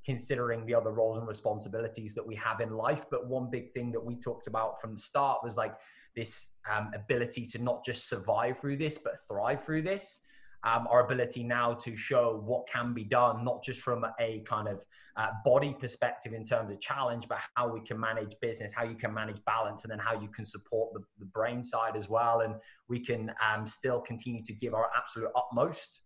considering 0.05 0.65
the 0.65 0.75
other 0.75 0.91
roles 0.91 1.17
and 1.17 1.27
responsibilities 1.27 2.13
that 2.13 2.25
we 2.25 2.35
have 2.35 2.61
in 2.61 2.71
life. 2.71 3.05
But 3.09 3.27
one 3.27 3.49
big 3.49 3.73
thing 3.73 3.91
that 3.93 4.05
we 4.05 4.19
talked 4.19 4.47
about 4.47 4.79
from 4.79 4.93
the 4.93 4.99
start 5.01 5.39
was 5.43 5.57
like 5.57 5.73
this 6.15 6.49
um, 6.71 6.91
ability 6.93 7.47
to 7.47 7.63
not 7.63 7.83
just 7.83 8.07
survive 8.07 8.59
through 8.59 8.77
this, 8.77 8.99
but 8.99 9.13
thrive 9.27 9.63
through 9.63 9.81
this 9.81 10.19
um, 10.63 10.87
our 10.89 11.05
ability 11.05 11.43
now 11.43 11.73
to 11.73 11.95
show 11.95 12.41
what 12.45 12.67
can 12.67 12.93
be 12.93 13.03
done, 13.03 13.43
not 13.43 13.63
just 13.63 13.81
from 13.81 14.05
a 14.19 14.43
kind 14.45 14.67
of 14.67 14.83
uh, 15.17 15.29
body 15.43 15.75
perspective 15.79 16.33
in 16.33 16.45
terms 16.45 16.71
of 16.71 16.79
challenge, 16.79 17.27
but 17.27 17.37
how 17.55 17.71
we 17.71 17.81
can 17.81 17.99
manage 17.99 18.33
business, 18.41 18.73
how 18.73 18.83
you 18.83 18.95
can 18.95 19.13
manage 19.13 19.43
balance, 19.45 19.83
and 19.83 19.91
then 19.91 19.99
how 19.99 20.19
you 20.19 20.27
can 20.29 20.45
support 20.45 20.93
the, 20.93 21.01
the 21.19 21.25
brain 21.25 21.63
side 21.63 21.95
as 21.95 22.09
well. 22.09 22.41
And 22.41 22.55
we 22.87 22.99
can 22.99 23.31
um, 23.45 23.67
still 23.67 23.99
continue 23.99 24.43
to 24.45 24.53
give 24.53 24.73
our 24.73 24.89
absolute 24.95 25.29
utmost 25.35 26.01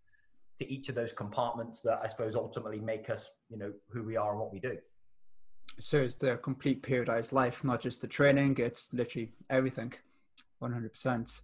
to 0.60 0.72
each 0.72 0.90
of 0.90 0.96
those 0.96 1.14
compartments 1.14 1.82
that 1.82 2.00
I 2.04 2.08
suppose 2.08 2.36
ultimately 2.36 2.80
make 2.80 3.10
us, 3.10 3.30
you 3.50 3.58
know, 3.58 3.72
who 3.90 4.04
we 4.04 4.18
are 4.18 4.32
and 4.32 4.40
what 4.40 4.52
we 4.52 4.60
do. 4.60 4.78
So 5.80 6.02
it's 6.02 6.16
the 6.16 6.38
complete 6.38 6.82
periodized 6.82 7.32
life, 7.32 7.64
not 7.64 7.82
just 7.82 8.02
the 8.02 8.08
training, 8.08 8.58
it's 8.58 8.92
literally 8.92 9.34
everything, 9.52 9.94
100%. 10.62 11.42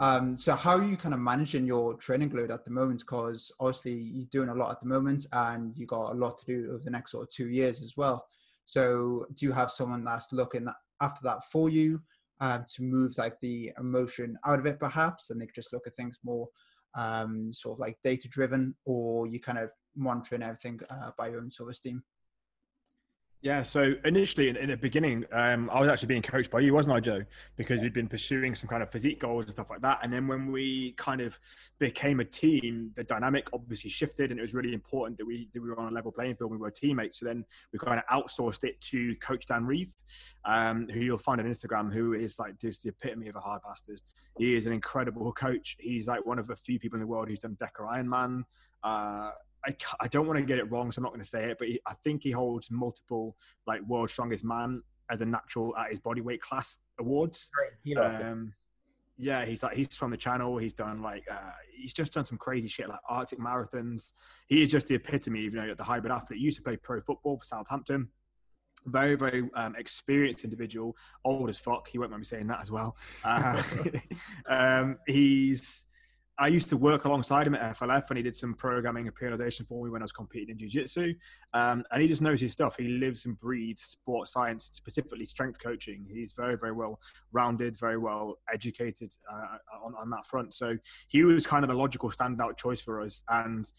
Um, 0.00 0.36
so 0.36 0.54
how 0.54 0.76
are 0.76 0.84
you 0.84 0.96
kind 0.96 1.14
of 1.14 1.20
managing 1.20 1.66
your 1.66 1.94
training 1.94 2.30
load 2.30 2.50
at 2.50 2.64
the 2.64 2.70
moment? 2.70 3.00
Because 3.00 3.50
obviously 3.58 3.92
you're 3.92 4.28
doing 4.30 4.48
a 4.48 4.54
lot 4.54 4.70
at 4.70 4.80
the 4.80 4.86
moment, 4.86 5.26
and 5.32 5.76
you 5.76 5.86
got 5.86 6.12
a 6.12 6.14
lot 6.14 6.38
to 6.38 6.46
do 6.46 6.68
over 6.70 6.82
the 6.84 6.90
next 6.90 7.12
sort 7.12 7.24
of 7.24 7.30
two 7.30 7.48
years 7.48 7.82
as 7.82 7.96
well. 7.96 8.26
So 8.66 9.26
do 9.34 9.46
you 9.46 9.52
have 9.52 9.70
someone 9.70 10.04
that's 10.04 10.32
looking 10.32 10.66
after 11.00 11.20
that 11.24 11.44
for 11.44 11.68
you 11.68 12.00
um, 12.40 12.64
to 12.74 12.82
move 12.82 13.16
like 13.18 13.40
the 13.40 13.72
emotion 13.78 14.38
out 14.46 14.58
of 14.58 14.66
it, 14.66 14.78
perhaps, 14.78 15.30
and 15.30 15.40
they 15.40 15.48
just 15.54 15.72
look 15.72 15.86
at 15.86 15.96
things 15.96 16.18
more 16.22 16.48
um, 16.94 17.52
sort 17.52 17.76
of 17.76 17.80
like 17.80 17.96
data 18.04 18.28
driven, 18.28 18.74
or 18.86 19.26
you 19.26 19.40
kind 19.40 19.58
of 19.58 19.70
monitoring 19.96 20.42
everything 20.42 20.78
uh, 20.90 21.10
by 21.18 21.28
your 21.28 21.40
own 21.40 21.50
sort 21.50 21.70
of 21.70 21.76
steam? 21.76 22.02
Yeah, 23.40 23.62
so 23.62 23.94
initially 24.04 24.48
in, 24.48 24.56
in 24.56 24.70
the 24.70 24.76
beginning, 24.76 25.24
um, 25.30 25.70
I 25.72 25.80
was 25.80 25.88
actually 25.88 26.08
being 26.08 26.22
coached 26.22 26.50
by 26.50 26.58
you, 26.58 26.74
wasn't 26.74 26.96
I, 26.96 27.00
Joe? 27.00 27.22
Because 27.56 27.80
we'd 27.80 27.92
been 27.92 28.08
pursuing 28.08 28.56
some 28.56 28.68
kind 28.68 28.82
of 28.82 28.90
physique 28.90 29.20
goals 29.20 29.44
and 29.44 29.52
stuff 29.52 29.70
like 29.70 29.80
that. 29.82 30.00
And 30.02 30.12
then 30.12 30.26
when 30.26 30.50
we 30.50 30.94
kind 30.96 31.20
of 31.20 31.38
became 31.78 32.18
a 32.18 32.24
team, 32.24 32.90
the 32.96 33.04
dynamic 33.04 33.48
obviously 33.52 33.90
shifted, 33.90 34.32
and 34.32 34.40
it 34.40 34.42
was 34.42 34.54
really 34.54 34.74
important 34.74 35.18
that 35.18 35.24
we 35.24 35.48
that 35.54 35.62
we 35.62 35.68
were 35.68 35.78
on 35.78 35.92
a 35.92 35.94
level 35.94 36.10
playing 36.10 36.34
field. 36.34 36.50
We 36.50 36.56
were 36.56 36.72
teammates. 36.72 37.20
So 37.20 37.26
then 37.26 37.44
we 37.72 37.78
kind 37.78 38.00
of 38.00 38.06
outsourced 38.06 38.64
it 38.64 38.80
to 38.80 39.14
Coach 39.16 39.46
Dan 39.46 39.64
Reeve, 39.64 39.92
um, 40.44 40.88
who 40.92 40.98
you'll 40.98 41.18
find 41.18 41.40
on 41.40 41.46
Instagram, 41.46 41.92
who 41.92 42.14
is 42.14 42.40
like 42.40 42.58
just 42.58 42.82
the 42.82 42.88
epitome 42.88 43.28
of 43.28 43.36
a 43.36 43.40
hard 43.40 43.62
bastard. 43.62 44.00
He 44.36 44.56
is 44.56 44.66
an 44.66 44.72
incredible 44.72 45.32
coach. 45.32 45.76
He's 45.78 46.08
like 46.08 46.26
one 46.26 46.40
of 46.40 46.48
the 46.48 46.56
few 46.56 46.80
people 46.80 46.96
in 46.96 47.02
the 47.02 47.06
world 47.06 47.28
who's 47.28 47.38
done 47.38 47.56
Deca 47.60 47.86
Ironman. 47.88 48.42
Uh, 48.82 49.30
I, 49.66 49.74
I 50.00 50.08
don't 50.08 50.26
want 50.26 50.38
to 50.38 50.44
get 50.44 50.58
it 50.58 50.70
wrong, 50.70 50.92
so 50.92 51.00
I'm 51.00 51.04
not 51.04 51.10
going 51.10 51.22
to 51.22 51.28
say 51.28 51.50
it, 51.50 51.56
but 51.58 51.68
he, 51.68 51.80
I 51.86 51.94
think 52.04 52.22
he 52.22 52.30
holds 52.30 52.70
multiple 52.70 53.36
like 53.66 53.80
world 53.82 54.10
strongest 54.10 54.44
man 54.44 54.82
as 55.10 55.20
a 55.20 55.26
natural 55.26 55.76
at 55.76 55.90
his 55.90 56.00
body 56.00 56.20
weight 56.20 56.40
class 56.42 56.78
awards. 57.00 57.50
Um, 58.30 58.52
yeah, 59.16 59.44
he's 59.44 59.62
like 59.62 59.76
he's 59.76 59.96
from 59.96 60.12
the 60.12 60.16
channel. 60.16 60.56
He's 60.58 60.74
done 60.74 61.02
like 61.02 61.24
uh, 61.30 61.52
he's 61.76 61.92
just 61.92 62.12
done 62.12 62.24
some 62.24 62.38
crazy 62.38 62.68
shit 62.68 62.88
like 62.88 63.00
Arctic 63.08 63.40
marathons. 63.40 64.12
He 64.46 64.62
is 64.62 64.68
just 64.68 64.86
the 64.86 64.94
epitome, 64.94 65.40
you 65.40 65.50
know, 65.50 65.74
the 65.74 65.82
hybrid 65.82 66.12
athlete. 66.12 66.38
He 66.38 66.44
used 66.44 66.58
to 66.58 66.62
play 66.62 66.76
pro 66.76 67.00
football 67.00 67.36
for 67.38 67.44
Southampton. 67.44 68.08
Very, 68.86 69.16
very 69.16 69.50
um, 69.54 69.74
experienced 69.76 70.44
individual, 70.44 70.96
old 71.24 71.50
as 71.50 71.58
fuck. 71.58 71.88
He 71.88 71.98
won't 71.98 72.12
mind 72.12 72.20
me 72.20 72.24
saying 72.26 72.46
that 72.46 72.62
as 72.62 72.70
well. 72.70 72.96
Uh, 73.24 73.60
um, 74.48 74.98
he's 75.08 75.86
I 76.40 76.46
used 76.46 76.68
to 76.68 76.76
work 76.76 77.04
alongside 77.04 77.46
him 77.46 77.54
at 77.54 77.76
FLF, 77.76 78.10
and 78.10 78.16
he 78.16 78.22
did 78.22 78.36
some 78.36 78.54
programming 78.54 79.08
and 79.08 79.16
periodization 79.16 79.66
for 79.66 79.84
me 79.84 79.90
when 79.90 80.02
I 80.02 80.04
was 80.04 80.12
competing 80.12 80.50
in 80.50 80.58
jiu-jitsu. 80.58 81.14
Um, 81.52 81.84
and 81.90 82.00
he 82.00 82.06
just 82.06 82.22
knows 82.22 82.40
his 82.40 82.52
stuff. 82.52 82.76
He 82.78 82.86
lives 82.86 83.26
and 83.26 83.38
breathes 83.38 83.82
sports 83.82 84.32
science, 84.32 84.68
specifically 84.72 85.26
strength 85.26 85.60
coaching. 85.60 86.06
He's 86.08 86.34
very, 86.34 86.56
very 86.56 86.72
well 86.72 87.00
rounded, 87.32 87.78
very 87.78 87.98
well 87.98 88.38
educated 88.52 89.12
uh, 89.30 89.58
on, 89.84 89.94
on 89.96 90.10
that 90.10 90.26
front. 90.26 90.54
So 90.54 90.76
he 91.08 91.24
was 91.24 91.46
kind 91.46 91.64
of 91.64 91.70
a 91.70 91.74
logical 91.74 92.10
standout 92.10 92.56
choice 92.56 92.80
for 92.80 93.00
us. 93.00 93.22
And 93.28 93.70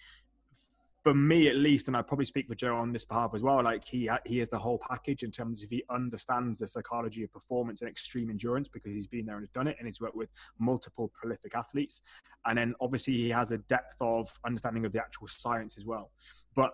for 1.04 1.14
me 1.14 1.48
at 1.48 1.56
least, 1.56 1.88
and 1.88 1.96
I 1.96 2.02
probably 2.02 2.26
speak 2.26 2.48
for 2.48 2.56
Joe 2.56 2.76
on 2.76 2.92
this 2.92 3.06
behalf 3.06 3.32
as 3.34 3.42
well. 3.42 3.64
Like 3.64 3.86
he 3.86 4.10
he 4.26 4.42
is 4.42 4.50
the 4.50 4.60
whole 4.60 4.80
package 4.88 5.24
in 5.24 5.32
terms 5.32 5.64
of 5.64 5.70
he 5.70 5.84
understands 5.90 6.60
the 6.60 6.68
psychology 6.68 7.24
of 7.24 7.32
performance 7.32 7.82
and 7.82 7.90
extreme 7.90 8.30
endurance 8.30 8.68
because 8.68 8.92
he's 8.92 9.08
been 9.08 9.26
there 9.26 9.38
and 9.38 9.52
done 9.54 9.68
it, 9.68 9.78
and 9.80 9.88
he's 9.88 10.02
worked 10.02 10.16
with 10.16 10.30
multiple 10.60 11.12
prolific 11.14 11.56
athletes. 11.56 12.02
And 12.46 12.58
then 12.58 12.74
obviously 12.82 13.14
he 13.14 13.30
has 13.30 13.52
a 13.52 13.60
depth 13.60 13.96
of 14.02 14.30
understanding 14.46 14.86
of 14.86 14.92
the 14.92 15.00
actual 15.00 15.28
science 15.28 15.78
as 15.78 15.86
well. 15.86 16.12
But 16.56 16.74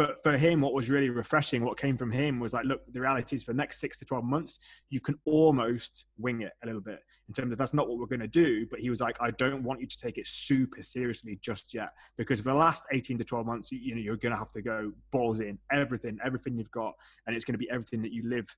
for, 0.00 0.14
for 0.22 0.38
him, 0.38 0.62
what 0.62 0.72
was 0.72 0.88
really 0.88 1.10
refreshing, 1.10 1.62
what 1.62 1.78
came 1.78 1.98
from 1.98 2.10
him 2.10 2.40
was 2.40 2.54
like, 2.54 2.64
look, 2.64 2.80
the 2.90 3.00
reality 3.00 3.36
is 3.36 3.42
for 3.42 3.52
the 3.52 3.58
next 3.58 3.80
six 3.80 3.98
to 3.98 4.06
12 4.06 4.24
months, 4.24 4.58
you 4.88 4.98
can 4.98 5.14
almost 5.26 6.06
wing 6.16 6.40
it 6.40 6.52
a 6.62 6.66
little 6.66 6.80
bit 6.80 7.00
in 7.28 7.34
terms 7.34 7.52
of 7.52 7.58
that's 7.58 7.74
not 7.74 7.86
what 7.86 7.98
we're 7.98 8.06
going 8.06 8.20
to 8.20 8.26
do. 8.26 8.66
But 8.70 8.80
he 8.80 8.88
was 8.88 9.02
like, 9.02 9.18
I 9.20 9.30
don't 9.32 9.62
want 9.62 9.82
you 9.82 9.86
to 9.86 9.98
take 9.98 10.16
it 10.16 10.26
super 10.26 10.82
seriously 10.82 11.38
just 11.42 11.74
yet 11.74 11.90
because 12.16 12.40
for 12.40 12.48
the 12.48 12.54
last 12.54 12.86
18 12.90 13.18
to 13.18 13.24
12 13.24 13.44
months, 13.44 13.70
you, 13.70 13.78
you 13.78 13.94
know, 13.94 14.00
you're 14.00 14.16
going 14.16 14.32
to 14.32 14.38
have 14.38 14.50
to 14.52 14.62
go 14.62 14.90
balls 15.10 15.40
in 15.40 15.58
everything, 15.70 16.18
everything 16.24 16.56
you've 16.56 16.70
got. 16.70 16.94
And 17.26 17.36
it's 17.36 17.44
going 17.44 17.52
to 17.54 17.58
be 17.58 17.68
everything 17.70 18.00
that 18.00 18.12
you 18.12 18.26
live, 18.26 18.56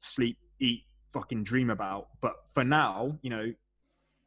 sleep, 0.00 0.36
eat, 0.60 0.82
fucking 1.14 1.44
dream 1.44 1.70
about. 1.70 2.08
But 2.20 2.34
for 2.52 2.62
now, 2.62 3.18
you 3.22 3.30
know, 3.30 3.54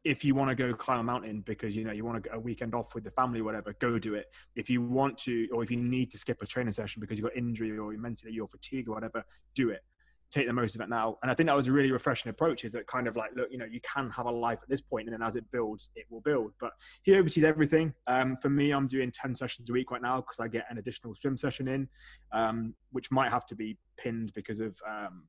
if 0.08 0.24
you 0.24 0.34
want 0.34 0.50
to 0.50 0.56
go 0.56 0.74
climb 0.74 1.00
a 1.00 1.04
mountain 1.04 1.42
because 1.42 1.76
you 1.76 1.84
know 1.84 1.92
you 1.92 2.06
want 2.06 2.22
to 2.24 2.30
get 2.30 2.38
a 2.38 2.40
weekend 2.40 2.74
off 2.74 2.96
with 2.96 3.04
the 3.04 3.12
family, 3.12 3.42
whatever, 3.42 3.74
go 3.80 4.00
do 4.00 4.16
it. 4.16 4.28
If 4.56 4.70
you 4.70 4.82
want 4.82 5.18
to, 5.20 5.48
or 5.54 5.64
if 5.64 5.70
you 5.70 5.78
need 5.78 6.10
to 6.12 6.18
skip 6.18 6.42
a 6.42 6.46
training 6.46 6.72
session 6.72 7.02
because 7.02 7.18
you've 7.18 7.28
got 7.28 7.36
injury 7.36 7.72
or 7.72 7.92
you're 7.92 8.02
mentally 8.02 8.32
you're 8.32 8.48
fatigued 8.48 8.88
or 8.88 8.94
whatever, 8.94 9.24
do 9.54 9.70
it. 9.70 9.84
Take 10.30 10.48
the 10.48 10.54
most 10.54 10.76
of 10.76 10.82
it 10.82 10.90
now. 10.90 11.18
And 11.22 11.32
I 11.32 11.34
think 11.34 11.48
that 11.48 11.56
was 11.56 11.68
a 11.68 11.72
really 11.72 11.92
refreshing 11.92 12.30
approach. 12.30 12.66
Is 12.66 12.74
that 12.74 12.86
kind 12.88 13.08
of 13.08 13.16
like, 13.16 13.32
look, 13.36 13.48
you 13.50 13.58
know, 13.58 13.66
you 13.66 13.80
can 13.82 14.10
have 14.10 14.26
a 14.26 14.32
life 14.32 14.60
at 14.62 14.68
this 14.70 14.82
point, 14.82 15.08
and 15.08 15.14
then 15.14 15.26
as 15.26 15.36
it 15.36 15.46
builds, 15.52 15.90
it 15.96 16.06
will 16.10 16.22
build. 16.22 16.52
But 16.60 16.72
he 17.04 17.16
oversees 17.16 17.44
everything. 17.44 17.94
Um, 18.08 18.38
for 18.42 18.50
me, 18.50 18.72
I'm 18.72 18.88
doing 18.88 19.12
ten 19.12 19.36
sessions 19.36 19.70
a 19.70 19.74
week 19.74 19.92
right 19.92 20.02
now 20.02 20.18
because 20.18 20.40
I 20.40 20.48
get 20.48 20.66
an 20.70 20.78
additional 20.78 21.16
swim 21.16 21.38
session 21.38 21.68
in, 21.68 21.88
um, 22.32 22.74
which 22.92 23.10
might 23.12 23.32
have 23.32 23.46
to 23.48 23.56
be 23.56 23.78
pinned 23.98 24.34
because 24.34 24.60
of 24.60 24.78
um, 24.88 25.24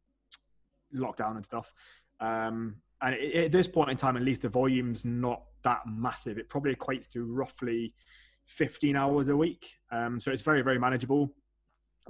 lockdown 0.95 1.37
and 1.37 1.45
stuff. 1.45 1.73
Um, 2.21 2.77
and 3.03 3.15
at 3.15 3.53
this 3.53 3.69
point 3.69 3.91
in 3.91 3.97
time, 3.97 4.17
at 4.17 4.23
least 4.23 4.43
the 4.43 4.49
volume's 4.49 5.05
not 5.05 5.43
that 5.63 5.81
massive. 5.87 6.39
It 6.39 6.49
probably 6.49 6.75
equates 6.75 7.09
to 7.13 7.25
roughly 7.25 7.95
15 8.47 8.97
hours 8.97 9.29
a 9.29 9.37
week. 9.37 9.71
Um, 9.93 10.19
so 10.19 10.33
it's 10.33 10.43
very, 10.43 10.63
very 10.63 10.79
manageable. 10.79 11.33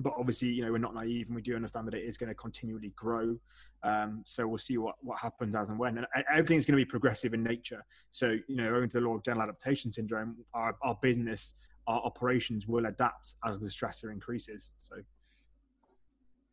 But 0.00 0.12
obviously, 0.16 0.48
you 0.48 0.64
know, 0.64 0.70
we're 0.70 0.78
not 0.78 0.94
naive 0.94 1.26
and 1.26 1.34
we 1.34 1.42
do 1.42 1.56
understand 1.56 1.86
that 1.88 1.94
it 1.94 2.04
is 2.04 2.16
going 2.16 2.28
to 2.28 2.34
continually 2.34 2.92
grow. 2.94 3.36
Um, 3.82 4.22
so 4.24 4.46
we'll 4.46 4.58
see 4.58 4.78
what, 4.78 4.94
what 5.00 5.18
happens 5.18 5.56
as 5.56 5.70
and 5.70 5.78
when. 5.78 5.98
And 5.98 6.06
everything's 6.32 6.64
going 6.64 6.78
to 6.78 6.84
be 6.84 6.88
progressive 6.88 7.34
in 7.34 7.42
nature. 7.42 7.84
So, 8.12 8.36
you 8.46 8.56
know, 8.56 8.74
owing 8.76 8.88
to 8.90 9.00
the 9.00 9.06
law 9.06 9.16
of 9.16 9.24
general 9.24 9.42
adaptation 9.42 9.92
syndrome, 9.92 10.36
our, 10.54 10.76
our 10.82 10.96
business, 11.02 11.54
our 11.88 12.00
operations 12.02 12.68
will 12.68 12.86
adapt 12.86 13.34
as 13.44 13.60
the 13.60 13.66
stressor 13.66 14.12
increases. 14.12 14.72
So, 14.78 14.96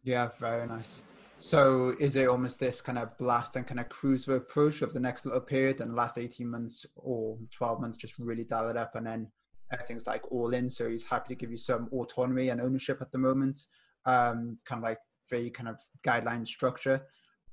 yeah, 0.04 0.30
very 0.40 0.68
nice. 0.68 1.04
So 1.46 1.96
is 2.00 2.16
it 2.16 2.28
almost 2.28 2.60
this 2.60 2.82
kind 2.82 2.98
of 2.98 3.16
blast 3.20 3.56
and 3.56 3.68
kind 3.68 3.80
of 3.80 3.88
cruiser 3.88 4.36
approach 4.36 4.82
of 4.82 4.94
the 4.94 5.00
next 5.00 5.28
little 5.28 5.40
period 5.40 5.80
and 5.80 5.96
last 5.96 6.18
18 6.18 6.50
months 6.50 6.88
or 6.96 7.38
12 7.52 7.82
months 7.82 8.00
just 8.00 8.18
really 8.18 8.44
dial 8.44 8.68
it 8.70 8.78
up 8.78 8.96
and 8.96 9.06
then 9.06 9.28
everything's 9.72 10.08
like 10.08 10.32
all 10.32 10.56
in. 10.56 10.72
So 10.72 10.90
he's 10.90 11.06
happy 11.06 11.36
to 11.36 11.38
give 11.38 11.52
you 11.52 11.58
some 11.60 11.88
autonomy 11.94 12.50
and 12.50 12.60
ownership 12.60 12.98
at 13.00 13.12
the 13.12 13.20
moment. 13.20 13.68
Um, 14.06 14.58
kind 14.66 14.80
of 14.80 14.84
like 14.86 14.98
very 15.30 15.52
kind 15.52 15.70
of 15.70 15.78
guideline 16.04 16.48
structure. 16.48 17.06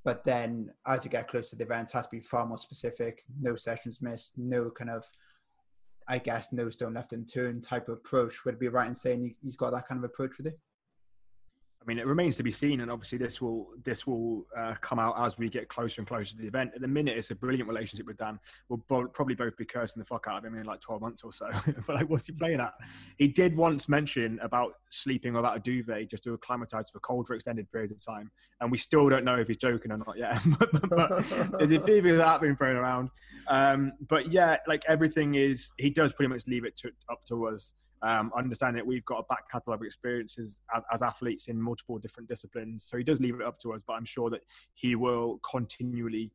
But 0.05 0.25
then 0.25 0.71
as 0.87 1.05
you 1.05 1.11
get 1.11 1.29
closer 1.29 1.51
to 1.51 1.57
the 1.57 1.65
event, 1.65 1.91
it 1.91 1.93
has 1.93 2.07
to 2.07 2.17
be 2.17 2.21
far 2.21 2.47
more 2.47 2.57
specific, 2.57 3.23
no 3.43 3.57
sessions 3.57 4.01
missed, 4.01 4.33
no 4.39 4.71
kind 4.71 4.89
of 4.89 5.05
I 6.09 6.17
guess 6.17 6.51
no 6.51 6.71
stone 6.71 6.95
left 6.95 7.13
unturned 7.13 7.63
type 7.63 7.89
of 7.91 7.99
approach. 7.99 8.47
Would 8.47 8.55
it 8.55 8.61
be 8.61 8.69
right 8.69 8.89
in 8.89 8.95
saying 8.95 9.35
he's 9.43 9.57
got 9.57 9.75
that 9.75 9.87
kind 9.87 9.99
of 9.99 10.05
approach 10.05 10.39
with 10.39 10.47
it? 10.47 10.59
I 11.83 11.85
mean, 11.87 11.99
it 11.99 12.07
remains 12.07 12.37
to 12.37 12.45
be 12.45 12.53
seen, 12.53 12.81
and 12.81 12.91
obviously 12.91 13.19
this 13.19 13.41
will 13.41 13.71
this 13.83 14.07
will 14.07 14.47
uh, 14.57 14.75
come 14.81 15.01
out 15.01 15.15
as 15.19 15.37
we 15.37 15.49
get 15.49 15.69
closer 15.69 16.01
and 16.01 16.07
closer 16.07 16.31
to 16.31 16.37
the 16.37 16.47
event. 16.47 16.71
At 16.77 16.81
the 16.81 16.89
minute, 16.89 17.19
it's 17.19 17.33
a 17.33 17.35
brilliant 17.35 17.69
relationship 17.69 18.07
with 18.07 18.19
Dan. 18.19 18.39
We'll 18.69 18.85
bo- 18.89 19.09
probably 19.09 19.35
both 19.35 19.57
be 19.57 19.65
cursing 19.65 20.01
the 20.01 20.07
fuck 20.07 20.27
out 20.29 20.39
of 20.39 20.45
him 20.45 20.57
in 20.57 20.65
like 20.65 20.81
twelve 20.81 21.01
months 21.01 21.23
or 21.25 21.33
so. 21.33 21.49
but 21.87 21.97
like, 21.97 22.09
what's 22.09 22.27
he 22.27 22.33
playing 22.33 22.61
at? 22.61 22.73
He 23.19 23.27
did 23.27 23.57
once 23.57 23.89
mention 23.89 24.39
about 24.43 24.75
sleeping 24.91 25.33
without 25.33 25.57
a 25.57 25.61
duvet 25.61 26.09
just 26.09 26.23
to 26.25 26.35
acclimatise 26.35 26.91
for 26.91 27.01
cold 27.01 27.27
for 27.27 27.35
extended 27.35 27.71
periods 27.73 27.93
of 27.93 28.05
time, 28.05 28.31
and 28.61 28.71
we 28.71 28.79
still 28.79 29.09
don't 29.09 29.25
know 29.25 29.37
if 29.37 29.49
he's 29.49 29.57
joking 29.57 29.91
or 29.91 29.99
not 29.99 30.17
yet. 30.17 30.41
but 30.89 31.25
there's 31.59 31.73
a 31.73 31.81
few 31.81 32.13
of 32.13 32.17
that 32.19 32.41
being 32.41 32.57
thrown 32.57 32.77
around. 32.77 33.11
Um, 33.49 33.93
but 34.09 34.31
yeah, 34.31 34.59
like 34.69 34.85
everything 34.87 35.35
is, 35.35 35.73
he 35.79 35.91
does 35.91 36.13
pretty 36.13 36.33
much 36.33 36.47
leave 36.47 36.65
it 36.65 36.77
to, 36.77 36.93
up 37.11 37.25
to 37.27 37.49
us 37.49 37.75
um, 38.03 38.33
understand 38.37 38.77
that 38.77 38.87
we've 38.87 39.05
got 39.05 39.19
a 39.19 39.23
back 39.25 39.51
catalogue 39.51 39.81
of 39.81 39.87
experiences 39.87 40.61
as, 40.75 40.83
as, 40.93 41.03
athletes 41.03 41.49
in 41.49 41.61
multiple 41.61 41.99
different 41.99 42.29
disciplines. 42.29 42.85
So 42.85 42.97
he 42.97 43.05
does 43.05 43.21
leave 43.21 43.37
it 43.41 43.47
up 43.47 43.59
to 43.61 43.73
us, 43.73 43.81
but 43.87 43.95
I'm 43.95 44.05
sure 44.05 44.29
that 44.31 44.41
he 44.75 44.95
will 44.97 45.41
continually 45.49 46.33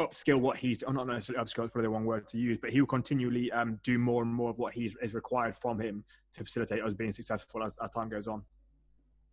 upskill 0.00 0.40
what 0.40 0.58
he's 0.58 0.82
oh, 0.86 0.92
not 0.92 1.06
necessarily 1.06 1.42
upskill 1.42 1.64
is 1.64 1.70
probably 1.70 1.82
the 1.82 1.88
wrong 1.88 2.04
word 2.04 2.28
to 2.28 2.36
use 2.36 2.58
but 2.60 2.70
he 2.70 2.78
will 2.80 2.86
continually 2.86 3.50
um, 3.52 3.80
do 3.82 3.98
more 3.98 4.22
and 4.22 4.30
more 4.30 4.50
of 4.50 4.58
what 4.58 4.74
he's 4.74 4.94
is 5.00 5.14
required 5.14 5.56
from 5.56 5.80
him 5.80 6.04
to 6.34 6.44
facilitate 6.44 6.82
us 6.82 6.92
being 6.92 7.12
successful 7.12 7.62
as, 7.62 7.78
as 7.82 7.90
time 7.92 8.10
goes 8.10 8.26
on 8.26 8.42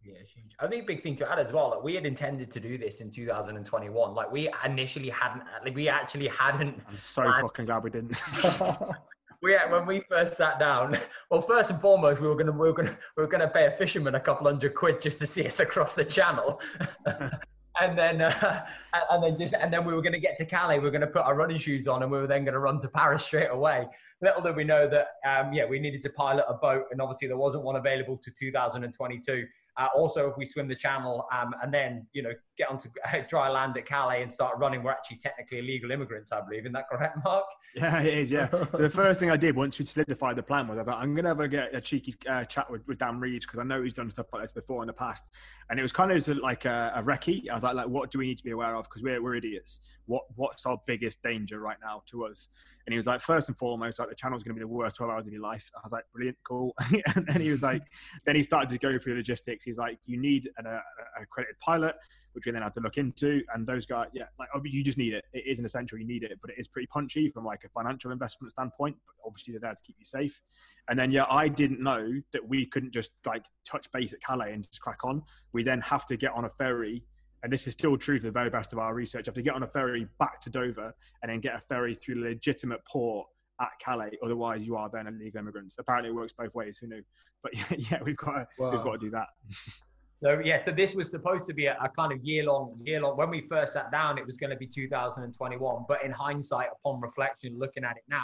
yeah, 0.05 0.17
huge. 0.17 0.53
I 0.59 0.67
think 0.67 0.83
a 0.83 0.85
big 0.85 1.01
thing 1.01 1.15
to 1.17 1.31
add 1.31 1.39
as 1.39 1.53
well. 1.53 1.69
Like 1.69 1.83
we 1.83 1.95
had 1.95 2.05
intended 2.05 2.51
to 2.51 2.59
do 2.59 2.77
this 2.77 2.99
in 2.99 3.09
2021. 3.09 4.13
Like 4.13 4.31
we 4.31 4.49
initially 4.65 5.09
hadn't. 5.09 5.43
Like 5.63 5.75
we 5.75 5.87
actually 5.87 6.27
hadn't. 6.27 6.81
I'm 6.89 6.97
so 6.97 7.21
planned. 7.21 7.41
fucking 7.41 7.65
glad 7.65 7.83
we 7.83 7.89
didn't. 7.89 8.21
we 9.43 9.55
when 9.69 9.85
we 9.85 10.01
first 10.09 10.37
sat 10.37 10.57
down. 10.57 10.97
Well, 11.29 11.41
first 11.41 11.71
and 11.71 11.81
foremost, 11.81 12.21
we 12.21 12.27
were 12.27 12.35
gonna 12.35 12.51
we 12.51 12.67
were 12.67 12.73
gonna 12.73 12.97
we 13.17 13.23
were 13.23 13.29
gonna 13.29 13.47
pay 13.47 13.65
a 13.65 13.71
fisherman 13.71 14.15
a 14.15 14.19
couple 14.19 14.47
hundred 14.47 14.75
quid 14.75 15.01
just 15.01 15.19
to 15.19 15.27
see 15.27 15.45
us 15.47 15.59
across 15.67 15.95
the 15.95 16.05
channel. 16.05 16.61
and 17.81 17.97
then 17.97 18.21
uh, 18.21 18.65
and 19.09 19.23
then 19.23 19.37
just 19.37 19.55
and 19.55 19.73
then 19.73 19.83
we 19.83 19.93
were 19.93 20.01
going 20.01 20.13
to 20.13 20.19
get 20.19 20.37
to 20.37 20.45
Calais. 20.45 20.77
We 20.77 20.85
were 20.85 20.91
going 20.91 21.01
to 21.01 21.07
put 21.07 21.23
our 21.23 21.35
running 21.35 21.57
shoes 21.57 21.87
on, 21.87 22.03
and 22.03 22.11
we 22.11 22.19
were 22.19 22.27
then 22.27 22.43
going 22.45 22.53
to 22.53 22.59
run 22.59 22.79
to 22.81 22.87
Paris 22.87 23.25
straight 23.25 23.49
away. 23.49 23.87
Little 24.21 24.41
did 24.41 24.55
we 24.55 24.63
know 24.63 24.87
that 24.87 25.07
um, 25.27 25.51
yeah, 25.51 25.65
we 25.65 25.79
needed 25.79 26.03
to 26.03 26.09
pilot 26.11 26.45
a 26.47 26.53
boat, 26.53 26.85
and 26.91 27.01
obviously 27.01 27.27
there 27.27 27.37
wasn't 27.37 27.63
one 27.63 27.75
available 27.75 28.17
to 28.17 28.31
2022. 28.31 29.45
Uh, 29.75 29.87
also, 29.95 30.29
if 30.29 30.37
we 30.37 30.45
swim 30.45 30.67
the 30.67 30.75
channel 30.75 31.25
um, 31.33 31.55
and 31.63 31.73
then, 31.73 32.05
you 32.13 32.21
know, 32.21 32.31
get 32.57 32.69
onto 32.69 32.89
dry 33.27 33.49
land 33.49 33.77
at 33.77 33.85
Calais 33.85 34.21
and 34.21 34.31
start 34.31 34.57
running, 34.57 34.83
we're 34.83 34.91
actually 34.91 35.17
technically 35.17 35.59
illegal 35.59 35.91
immigrants, 35.91 36.31
I 36.31 36.41
believe. 36.41 36.61
Isn't 36.61 36.73
that 36.73 36.89
correct, 36.89 37.17
Mark? 37.23 37.45
Yeah, 37.75 38.01
it 38.01 38.17
is. 38.19 38.31
Yeah. 38.31 38.49
so 38.51 38.65
the 38.73 38.89
first 38.89 39.19
thing 39.19 39.31
I 39.31 39.35
did 39.35 39.55
once 39.55 39.79
we 39.79 39.85
solidified 39.85 40.35
the 40.35 40.43
plan 40.43 40.67
was 40.67 40.77
I 40.77 40.83
thought 40.83 41.01
I'm 41.01 41.15
going 41.15 41.23
to 41.23 41.29
have 41.29 41.39
a, 41.39 41.47
get 41.47 41.73
a 41.73 41.81
cheeky 41.81 42.13
uh, 42.29 42.43
chat 42.43 42.69
with, 42.69 42.87
with 42.87 42.99
Dan 42.99 43.19
Reeves 43.19 43.47
because 43.47 43.57
I 43.57 43.63
know 43.63 43.81
he's 43.81 43.93
done 43.93 44.11
stuff 44.11 44.27
like 44.31 44.43
this 44.43 44.51
before 44.51 44.83
in 44.83 44.87
the 44.87 44.93
past, 44.93 45.23
and 45.71 45.79
it 45.79 45.81
was 45.81 45.91
kind 45.91 46.11
of 46.11 46.27
like 46.37 46.65
a, 46.65 46.93
a 46.95 47.01
recce. 47.01 47.49
I 47.49 47.53
was 47.55 47.63
like, 47.63 47.73
like, 47.73 47.87
what 47.87 48.11
do 48.11 48.19
we 48.19 48.27
need 48.27 48.37
to 48.37 48.43
be 48.43 48.51
aware 48.51 48.75
of? 48.75 48.85
Because 48.85 49.01
we're 49.01 49.23
we're 49.23 49.35
idiots. 49.35 49.79
What 50.05 50.23
what's 50.35 50.67
our 50.67 50.79
biggest 50.85 51.23
danger 51.23 51.59
right 51.59 51.77
now 51.81 52.03
to 52.07 52.25
us? 52.25 52.47
And 52.85 52.93
he 52.93 52.97
was 52.97 53.07
like, 53.07 53.21
first 53.21 53.47
and 53.47 53.57
foremost, 53.57 53.99
like 53.99 54.09
the 54.09 54.15
channel's 54.15 54.43
going 54.43 54.55
to 54.55 54.59
be 54.59 54.63
the 54.63 54.67
worst 54.67 54.97
12 54.97 55.11
hours 55.11 55.25
of 55.25 55.33
your 55.33 55.41
life. 55.41 55.71
I 55.75 55.79
was 55.83 55.91
like, 55.91 56.03
brilliant, 56.13 56.37
cool. 56.43 56.75
and 57.15 57.25
then 57.25 57.41
he 57.41 57.49
was 57.49 57.63
like, 57.63 57.83
then 58.25 58.35
he 58.35 58.43
started 58.43 58.69
to 58.69 58.77
go 58.77 58.99
through 58.99 59.15
logistics. 59.15 59.63
He's 59.63 59.77
like, 59.77 59.99
you 60.05 60.19
need 60.19 60.49
an 60.57 60.67
uh, 60.67 60.79
accredited 61.21 61.57
pilot, 61.59 61.95
which 62.33 62.45
we 62.45 62.51
then 62.51 62.61
had 62.61 62.73
to 62.73 62.79
look 62.79 62.97
into. 62.97 63.41
And 63.53 63.65
those 63.65 63.85
guys, 63.85 64.07
yeah, 64.13 64.25
like 64.37 64.49
you 64.65 64.83
just 64.83 64.97
need 64.97 65.13
it. 65.13 65.25
It 65.33 65.43
is 65.47 65.59
an 65.59 65.65
essential. 65.65 65.97
You 65.97 66.05
need 66.05 66.23
it, 66.23 66.39
but 66.41 66.51
it 66.51 66.57
is 66.57 66.67
pretty 66.67 66.87
punchy 66.87 67.29
from 67.29 67.45
like 67.45 67.63
a 67.63 67.69
financial 67.69 68.11
investment 68.11 68.51
standpoint. 68.51 68.95
But 69.05 69.27
obviously, 69.27 69.53
they're 69.53 69.61
there 69.61 69.75
to 69.75 69.83
keep 69.83 69.95
you 69.99 70.05
safe. 70.05 70.41
And 70.89 70.97
then, 70.97 71.11
yeah, 71.11 71.25
I 71.29 71.47
didn't 71.47 71.81
know 71.81 72.09
that 72.31 72.47
we 72.47 72.65
couldn't 72.65 72.93
just 72.93 73.11
like 73.25 73.45
touch 73.65 73.91
base 73.91 74.13
at 74.13 74.21
Calais 74.21 74.53
and 74.53 74.63
just 74.63 74.81
crack 74.81 75.03
on. 75.03 75.21
We 75.53 75.63
then 75.63 75.81
have 75.81 76.05
to 76.07 76.17
get 76.17 76.31
on 76.33 76.45
a 76.45 76.49
ferry 76.49 77.03
and 77.43 77.51
this 77.51 77.67
is 77.67 77.73
still 77.73 77.97
true 77.97 78.17
to 78.17 78.23
the 78.23 78.31
very 78.31 78.49
best 78.49 78.71
of 78.71 78.79
our 78.79 78.93
research, 78.93 79.25
have 79.25 79.35
to 79.35 79.41
get 79.41 79.53
on 79.53 79.63
a 79.63 79.67
ferry 79.67 80.07
back 80.17 80.39
to 80.41 80.49
Dover 80.49 80.95
and 81.21 81.29
then 81.29 81.41
get 81.41 81.55
a 81.55 81.59
ferry 81.59 81.93
through 81.93 82.15
the 82.15 82.21
legitimate 82.21 82.79
port 82.85 83.27
at 83.59 83.69
Calais. 83.83 84.17
Otherwise, 84.23 84.65
you 84.65 84.77
are 84.77 84.89
then 84.91 85.07
illegal 85.07 85.39
immigrants. 85.39 85.75
Apparently, 85.77 86.09
it 86.09 86.15
works 86.15 86.33
both 86.37 86.53
ways. 86.55 86.77
Who 86.77 86.87
knew? 86.87 87.03
But 87.43 87.53
yeah, 87.91 87.99
we've 88.03 88.17
got 88.17 88.31
to, 88.31 88.47
wow. 88.57 88.71
we've 88.71 88.81
got 88.81 88.93
to 88.93 88.97
do 88.97 89.09
that. 89.11 89.27
So 90.23 90.39
yeah, 90.41 90.61
so 90.61 90.71
this 90.71 90.95
was 90.95 91.11
supposed 91.11 91.45
to 91.47 91.53
be 91.53 91.65
a, 91.65 91.77
a 91.83 91.89
kind 91.89 92.13
of 92.13 92.23
year 92.23 92.45
long, 92.45 92.79
year 92.81 93.01
long. 93.01 93.17
When 93.17 93.29
we 93.29 93.41
first 93.41 93.73
sat 93.73 93.91
down, 93.91 94.17
it 94.17 94.25
was 94.25 94.37
going 94.37 94.51
to 94.51 94.55
be 94.55 94.67
2021. 94.67 95.83
But 95.85 96.01
in 96.05 96.11
hindsight, 96.11 96.67
upon 96.71 97.01
reflection, 97.01 97.59
looking 97.59 97.83
at 97.83 97.97
it 97.97 98.03
now, 98.07 98.21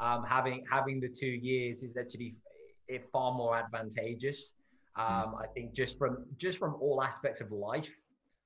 um, 0.00 0.22
having 0.28 0.66
having 0.70 1.00
the 1.00 1.08
two 1.08 1.26
years 1.26 1.82
is 1.82 1.96
actually 1.96 2.34
far 3.10 3.32
more 3.32 3.56
advantageous. 3.56 4.52
Um, 4.96 5.06
mm. 5.06 5.42
I 5.42 5.46
think 5.46 5.72
just 5.72 5.98
from 5.98 6.26
just 6.36 6.58
from 6.58 6.76
all 6.78 7.02
aspects 7.02 7.40
of 7.40 7.50
life, 7.50 7.96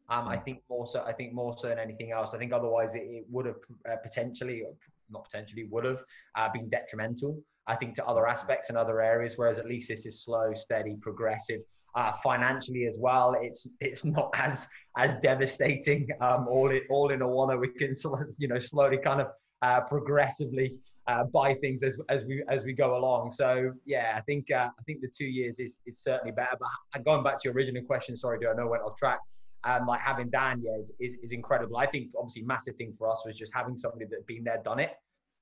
um, 0.09 0.29
I 0.29 0.37
mm. 0.37 0.45
think 0.45 0.63
more 0.71 0.87
so. 0.87 1.03
I 1.05 1.13
think 1.13 1.35
more 1.35 1.59
so 1.59 1.71
than 1.71 1.81
anything 1.81 2.13
else. 2.13 2.33
I 2.33 2.39
think 2.39 2.53
otherwise 2.53 2.95
it, 2.95 3.03
it 3.03 3.25
would 3.29 3.47
have 3.47 3.57
uh, 3.91 3.97
potentially, 3.97 4.63
not 5.11 5.25
potentially, 5.25 5.65
would 5.65 5.85
have 5.85 6.05
uh, 6.37 6.49
been 6.53 6.69
detrimental. 6.69 7.43
I 7.67 7.75
think 7.75 7.97
to 7.97 8.07
other 8.07 8.29
aspects 8.29 8.69
and 8.69 8.79
other 8.79 9.01
areas. 9.01 9.35
Whereas 9.37 9.59
at 9.59 9.67
least 9.67 9.89
this 9.89 10.07
is 10.07 10.23
slow, 10.23 10.55
steady, 10.55 10.97
progressive. 11.01 11.63
Uh, 11.99 12.13
financially 12.29 12.85
as 12.87 12.97
well, 13.01 13.35
it's 13.47 13.67
it's 13.81 14.05
not 14.05 14.31
as 14.35 14.69
as 14.97 15.17
devastating. 15.17 16.03
Um, 16.21 16.47
all 16.49 16.71
in 16.71 16.83
all 16.91 17.11
in 17.11 17.21
a 17.23 17.29
one, 17.29 17.59
we 17.59 17.69
can 17.81 17.93
you 18.39 18.49
know 18.53 18.61
slowly 18.73 18.99
kind 18.99 19.21
of 19.21 19.29
uh, 19.63 19.81
progressively 19.81 20.77
uh, 21.09 21.25
buy 21.25 21.55
things 21.55 21.83
as, 21.83 21.99
as 22.09 22.25
we 22.25 22.45
as 22.49 22.61
we 22.63 22.73
go 22.73 22.97
along. 22.99 23.33
So 23.33 23.49
yeah, 23.85 24.13
I 24.19 24.21
think 24.29 24.45
uh, 24.61 24.69
I 24.79 24.83
think 24.87 25.01
the 25.01 25.13
two 25.21 25.31
years 25.39 25.59
is, 25.59 25.79
is 25.87 25.99
certainly 25.99 26.33
better. 26.33 26.57
But 26.61 27.05
going 27.05 27.25
back 27.25 27.37
to 27.41 27.49
your 27.49 27.55
original 27.55 27.83
question, 27.83 28.17
sorry, 28.17 28.39
do 28.39 28.49
I 28.49 28.55
know 28.55 28.69
I 28.69 28.71
went 28.75 28.85
off 28.85 28.97
track? 28.97 29.19
um, 29.65 29.87
like 29.87 30.01
having 30.01 30.31
Dan 30.31 30.63
yeah 30.63 30.79
is, 31.01 31.17
is 31.23 31.33
incredible. 31.33 31.77
I 31.77 31.87
think 31.87 32.13
obviously 32.17 32.43
massive 32.43 32.77
thing 32.77 32.95
for 32.99 33.11
us 33.11 33.23
was 33.27 33.37
just 33.37 33.53
having 33.55 33.77
somebody 33.77 34.07
that 34.07 34.27
been 34.27 34.45
there, 34.45 34.61
done 34.65 34.79
it, 34.79 34.93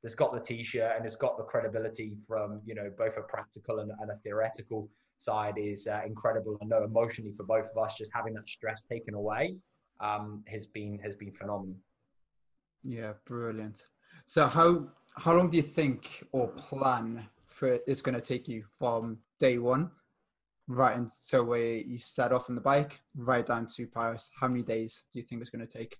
that's 0.02 0.14
got 0.14 0.32
the 0.32 0.40
t-shirt 0.40 0.92
and 0.96 1.04
has 1.04 1.16
got 1.16 1.36
the 1.36 1.44
credibility 1.44 2.16
from 2.26 2.60
you 2.64 2.74
know 2.74 2.90
both 2.96 3.16
a 3.16 3.22
practical 3.22 3.80
and, 3.80 3.90
and 4.00 4.10
a 4.10 4.16
theoretical 4.24 4.88
side 5.18 5.55
is 5.57 5.87
uh, 5.87 6.00
incredible. 6.07 6.59
I 6.62 6.66
know 6.66 6.85
emotionally 6.85 7.33
for 7.37 7.44
both 7.44 7.70
of 7.74 7.83
us, 7.83 7.96
just 7.96 8.12
having 8.14 8.35
that 8.35 8.48
stress 8.48 8.83
taken 8.83 9.14
away 9.14 9.57
um, 10.00 10.44
has 10.46 10.66
been 10.66 10.98
has 11.02 11.16
been 11.16 11.33
phenomenal. 11.33 11.76
Yeah, 12.83 13.12
brilliant. 13.24 13.87
So 14.26 14.46
how 14.46 14.88
how 15.16 15.35
long 15.35 15.50
do 15.50 15.57
you 15.57 15.62
think 15.62 16.24
or 16.33 16.48
plan 16.48 17.26
for 17.46 17.79
it's 17.87 18.02
going 18.02 18.14
to 18.14 18.20
take 18.20 18.48
you 18.48 18.64
from 18.79 19.18
day 19.38 19.59
one 19.59 19.90
right 20.68 20.96
and 20.96 21.11
so 21.11 21.42
where 21.42 21.76
you 21.76 21.98
set 21.98 22.33
off 22.33 22.50
on 22.50 22.55
the 22.55 22.61
bike 22.61 23.00
right 23.16 23.46
down 23.46 23.66
to 23.66 23.87
paris 23.87 24.31
how 24.38 24.48
many 24.48 24.62
days 24.62 25.05
do 25.12 25.18
you 25.18 25.24
think 25.24 25.40
it's 25.40 25.48
going 25.48 25.66
to 25.66 25.79
take 25.79 25.96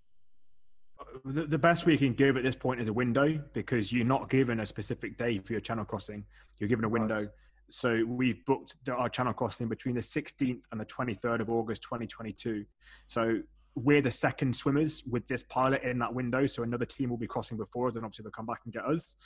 the, 1.25 1.47
the 1.47 1.59
best 1.59 1.87
we 1.87 1.97
can 1.97 2.13
give 2.13 2.37
at 2.37 2.43
this 2.43 2.55
point 2.55 2.81
is 2.81 2.89
a 2.89 2.93
window 2.93 3.41
because 3.53 3.93
you're 3.93 4.05
not 4.05 4.31
given 4.31 4.61
a 4.61 4.67
specific 4.67 5.17
day 5.17 5.39
for 5.39 5.53
your 5.53 5.61
channel 5.61 5.85
crossing. 5.85 6.25
You're 6.59 6.69
given 6.69 6.85
a 6.85 6.89
window. 6.89 7.17
Right. 7.17 7.29
So 7.71 8.05
we've 8.07 8.45
booked 8.45 8.77
our 8.91 9.09
channel 9.09 9.33
crossing 9.33 9.69
between 9.69 9.95
the 9.95 10.01
16th 10.01 10.61
and 10.71 10.81
the 10.81 10.85
23rd 10.85 11.41
of 11.41 11.51
August 11.51 11.83
2022. 11.83 12.65
So 13.09 13.41
we're 13.75 14.01
the 14.01 14.11
second 14.11 14.57
swimmers 14.57 15.05
with 15.05 15.27
this 15.29 15.43
pilot 15.43 15.83
in 15.83 15.99
that 15.99 16.13
window. 16.13 16.47
So 16.47 16.63
another 16.63 16.87
team 16.87 17.11
will 17.11 17.19
be 17.19 17.27
crossing 17.27 17.59
before 17.59 17.89
us, 17.89 17.97
and 17.97 18.05
obviously 18.05 18.23
they'll 18.23 18.33
come 18.33 18.47
back 18.47 18.61
and 18.65 18.73
get 18.73 18.85
us. 18.85 19.17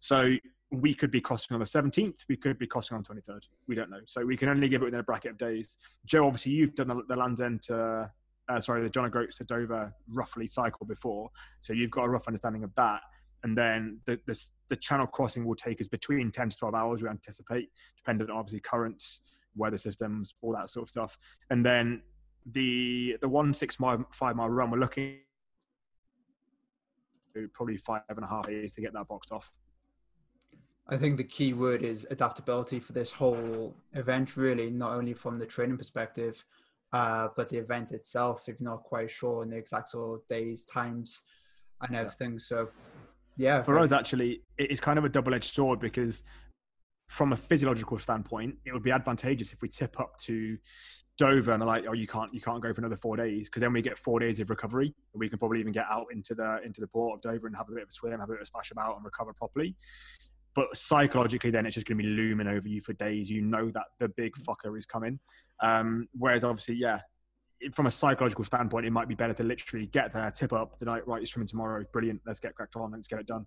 So 0.00 0.34
we 0.70 0.94
could 0.94 1.10
be 1.10 1.20
crossing 1.20 1.54
on 1.54 1.60
the 1.60 1.66
17th. 1.66 2.20
We 2.28 2.36
could 2.36 2.58
be 2.58 2.66
crossing 2.66 2.96
on 2.96 3.04
the 3.06 3.14
23rd. 3.14 3.42
We 3.66 3.74
don't 3.74 3.90
know. 3.90 4.00
So 4.06 4.24
we 4.24 4.36
can 4.36 4.48
only 4.48 4.68
give 4.68 4.82
it 4.82 4.86
within 4.86 5.00
a 5.00 5.04
bracket 5.04 5.32
of 5.32 5.38
days. 5.38 5.76
Joe, 6.06 6.26
obviously 6.26 6.52
you've 6.52 6.74
done 6.74 6.88
the, 6.88 7.02
the 7.08 7.16
Land's 7.16 7.40
End 7.40 7.62
to, 7.62 8.10
uh, 8.48 8.60
sorry, 8.60 8.82
the 8.82 8.88
John 8.88 9.06
O'Groats 9.06 9.36
to 9.38 9.44
Dover 9.44 9.94
roughly 10.08 10.46
cycle 10.46 10.86
before. 10.86 11.30
So 11.60 11.72
you've 11.72 11.90
got 11.90 12.04
a 12.04 12.08
rough 12.08 12.28
understanding 12.28 12.64
of 12.64 12.74
that 12.76 13.00
and 13.44 13.56
then 13.56 14.00
the, 14.06 14.18
the, 14.26 14.40
the 14.68 14.76
channel 14.76 15.06
crossing 15.06 15.44
will 15.44 15.54
take 15.54 15.80
us 15.80 15.86
between 15.86 16.30
10 16.30 16.50
to 16.50 16.56
12 16.56 16.74
hours 16.74 17.02
we 17.02 17.08
anticipate 17.08 17.70
dependent 17.96 18.30
on 18.30 18.36
obviously 18.36 18.60
currents 18.60 19.22
weather 19.56 19.78
systems 19.78 20.34
all 20.42 20.52
that 20.52 20.68
sort 20.68 20.84
of 20.84 20.90
stuff. 20.90 21.18
And 21.50 21.64
then 21.64 22.02
the 22.50 23.16
the 23.20 23.28
one 23.28 23.52
six 23.52 23.78
mile 23.78 24.04
five 24.12 24.36
mile 24.36 24.48
run 24.48 24.70
we're 24.70 24.78
looking 24.78 25.18
probably 27.52 27.76
five 27.76 28.00
and 28.08 28.24
a 28.24 28.26
half 28.26 28.46
days 28.46 28.72
to 28.72 28.80
get 28.80 28.92
that 28.92 29.06
boxed 29.06 29.32
off. 29.32 29.52
I 30.88 30.96
think 30.96 31.18
the 31.18 31.24
key 31.24 31.52
word 31.52 31.82
is 31.82 32.06
adaptability 32.10 32.80
for 32.80 32.92
this 32.94 33.12
whole 33.12 33.76
event, 33.92 34.36
really, 34.36 34.70
not 34.70 34.92
only 34.92 35.12
from 35.12 35.38
the 35.38 35.44
training 35.44 35.76
perspective, 35.76 36.42
uh, 36.94 37.28
but 37.36 37.50
the 37.50 37.58
event 37.58 37.92
itself, 37.92 38.48
if 38.48 38.60
not 38.60 38.82
quite 38.82 39.10
sure 39.10 39.42
on 39.42 39.50
the 39.50 39.56
exact 39.56 39.90
sort 39.90 40.18
of 40.18 40.28
days, 40.28 40.64
times, 40.64 41.24
and 41.82 41.94
everything. 41.94 42.38
So 42.38 42.70
yeah. 43.38 43.62
For 43.62 43.78
us, 43.78 43.92
actually, 43.92 44.42
it 44.58 44.70
is 44.70 44.80
kind 44.80 44.98
of 44.98 45.04
a 45.04 45.08
double 45.08 45.32
edged 45.32 45.54
sword 45.54 45.80
because 45.80 46.22
from 47.08 47.32
a 47.32 47.36
physiological 47.36 47.98
standpoint, 47.98 48.56
it 48.66 48.72
would 48.72 48.82
be 48.82 48.90
advantageous 48.90 49.52
if 49.52 49.62
we 49.62 49.68
tip 49.68 49.98
up 49.98 50.18
to 50.18 50.58
Dover 51.16 51.52
and 51.52 51.62
they're 51.62 51.66
like, 51.66 51.84
oh, 51.88 51.92
you 51.92 52.06
can't, 52.06 52.34
you 52.34 52.40
can't 52.40 52.62
go 52.62 52.74
for 52.74 52.80
another 52.80 52.96
four 52.96 53.16
days 53.16 53.48
because 53.48 53.60
then 53.60 53.72
we 53.72 53.80
get 53.80 53.96
four 53.96 54.20
days 54.20 54.40
of 54.40 54.50
recovery. 54.50 54.94
We 55.14 55.28
can 55.28 55.38
probably 55.38 55.60
even 55.60 55.72
get 55.72 55.86
out 55.90 56.06
into 56.12 56.34
the 56.34 56.58
into 56.64 56.80
the 56.80 56.88
port 56.88 57.16
of 57.18 57.22
Dover 57.22 57.46
and 57.46 57.56
have 57.56 57.68
a 57.68 57.72
bit 57.72 57.82
of 57.84 57.88
a 57.88 57.92
swim, 57.92 58.12
have 58.18 58.22
a 58.22 58.32
bit 58.32 58.36
of 58.36 58.42
a 58.42 58.46
splash 58.46 58.72
about, 58.72 58.96
and 58.96 59.04
recover 59.04 59.32
properly. 59.32 59.76
But 60.54 60.76
psychologically, 60.76 61.50
then 61.50 61.66
it's 61.66 61.74
just 61.74 61.86
going 61.86 61.98
to 61.98 62.02
be 62.02 62.08
looming 62.08 62.48
over 62.48 62.68
you 62.68 62.80
for 62.80 62.92
days. 62.94 63.30
You 63.30 63.42
know 63.42 63.70
that 63.70 63.84
the 64.00 64.08
big 64.08 64.34
fucker 64.36 64.76
is 64.76 64.86
coming. 64.86 65.20
Um, 65.62 66.08
whereas 66.12 66.42
obviously, 66.42 66.74
yeah, 66.74 67.00
from 67.72 67.86
a 67.86 67.90
psychological 67.90 68.44
standpoint, 68.44 68.86
it 68.86 68.90
might 68.90 69.08
be 69.08 69.14
better 69.14 69.34
to 69.34 69.42
literally 69.42 69.86
get 69.86 70.12
there, 70.12 70.30
tip 70.30 70.52
up 70.52 70.78
the 70.78 70.86
night, 70.86 71.06
right, 71.06 71.20
you're 71.20 71.26
swimming 71.26 71.48
tomorrow, 71.48 71.84
brilliant, 71.92 72.20
let's 72.26 72.40
get 72.40 72.54
cracked 72.54 72.76
on, 72.76 72.92
let's 72.92 73.08
get 73.08 73.18
it 73.18 73.26
done. 73.26 73.46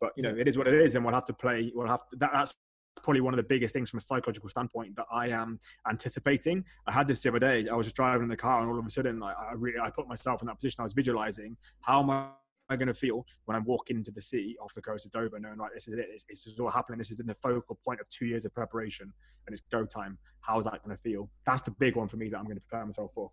But 0.00 0.12
you 0.16 0.22
know, 0.22 0.34
it 0.36 0.46
is 0.46 0.56
what 0.56 0.68
it 0.68 0.74
is, 0.74 0.94
and 0.94 1.04
we'll 1.04 1.14
have 1.14 1.24
to 1.24 1.32
play. 1.32 1.72
We'll 1.74 1.88
have 1.88 2.00
to, 2.10 2.16
that, 2.18 2.30
that's 2.32 2.54
probably 3.02 3.20
one 3.20 3.32
of 3.32 3.38
the 3.38 3.44
biggest 3.44 3.72
things 3.72 3.90
from 3.90 3.98
a 3.98 4.00
psychological 4.00 4.48
standpoint 4.48 4.96
that 4.96 5.06
I 5.12 5.28
am 5.28 5.58
anticipating. 5.88 6.64
I 6.86 6.92
had 6.92 7.06
this 7.06 7.22
the 7.22 7.30
other 7.30 7.38
day. 7.38 7.68
I 7.68 7.74
was 7.74 7.86
just 7.86 7.96
driving 7.96 8.22
in 8.22 8.28
the 8.28 8.36
car, 8.36 8.60
and 8.60 8.70
all 8.70 8.78
of 8.78 8.86
a 8.86 8.90
sudden, 8.90 9.18
like, 9.18 9.36
I 9.36 9.52
really, 9.54 9.78
I 9.78 9.90
put 9.90 10.06
myself 10.08 10.42
in 10.42 10.46
that 10.46 10.56
position. 10.56 10.80
I 10.80 10.84
was 10.84 10.92
visualizing 10.92 11.56
how 11.80 12.00
am 12.02 12.10
I 12.10 12.28
going 12.76 12.88
to 12.88 12.94
feel 12.94 13.24
when 13.46 13.56
I'm 13.56 13.64
walking 13.64 13.96
into 13.96 14.10
the 14.10 14.20
sea 14.20 14.56
off 14.62 14.74
the 14.74 14.82
coast 14.82 15.06
of 15.06 15.12
Dover, 15.12 15.38
knowing 15.38 15.58
like 15.58 15.72
this 15.74 15.88
is 15.88 15.94
it, 15.94 16.06
this, 16.12 16.24
this 16.28 16.46
is 16.46 16.58
all 16.60 16.70
happening. 16.70 16.98
This 16.98 17.10
is 17.10 17.20
in 17.20 17.26
the 17.26 17.34
focal 17.34 17.78
point 17.84 18.00
of 18.00 18.08
two 18.10 18.26
years 18.26 18.44
of 18.44 18.54
preparation, 18.54 19.12
and 19.46 19.54
it's 19.54 19.62
go 19.70 19.84
time. 19.84 20.18
How 20.40 20.58
is 20.58 20.64
that 20.64 20.82
going 20.84 20.96
to 20.96 21.02
feel? 21.02 21.30
That's 21.46 21.62
the 21.62 21.70
big 21.72 21.96
one 21.96 22.08
for 22.08 22.16
me 22.16 22.28
that 22.28 22.38
I'm 22.38 22.44
going 22.44 22.56
to 22.56 22.62
prepare 22.62 22.84
myself 22.84 23.12
for. 23.14 23.30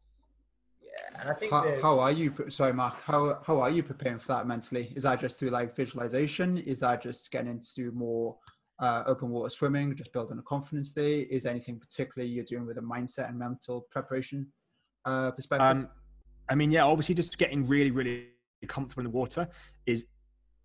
Yeah, 0.82 1.22
and 1.22 1.30
I 1.30 1.34
think 1.34 1.52
how, 1.52 1.82
how, 1.82 2.00
are 2.00 2.12
you? 2.12 2.34
Sorry, 2.50 2.74
Mark. 2.74 3.02
How 3.04 3.40
how 3.46 3.60
are 3.60 3.70
you 3.70 3.84
preparing 3.84 4.20
for 4.20 4.28
that 4.30 4.48
mentally? 4.48 4.94
Is 4.96 5.04
that 5.04 5.20
just 5.20 5.38
through 5.38 5.50
like 5.50 5.76
visualization? 5.76 6.58
Is 6.58 6.80
that 6.80 7.02
just 7.02 7.32
getting 7.32 7.52
into 7.52 7.92
more 7.92 8.38
uh, 8.80 9.04
open 9.06 9.30
water 9.30 9.50
swimming, 9.50 9.96
just 9.96 10.14
building 10.14 10.38
a 10.38 10.44
confidence 10.44 10.94
there? 10.94 11.24
Is 11.30 11.46
anything 11.46 11.80
particularly 11.80 12.32
you're 12.32 12.46
doing 12.46 12.66
with 12.66 12.78
a 12.78 12.82
mindset 12.82 13.30
and 13.30 13.38
mental 13.38 13.88
preparation 13.92 14.48
uh, 15.06 15.32
perspective? 15.32 15.68
Um, 15.68 15.90
I 16.50 16.56
mean, 16.56 16.72
yeah, 16.72 16.86
obviously, 16.86 17.16
just 17.16 17.38
getting 17.38 17.68
really, 17.68 17.92
really 17.92 18.28
comfortable 18.68 19.02
in 19.02 19.06
the 19.06 19.18
water 19.18 19.48
is 19.86 20.06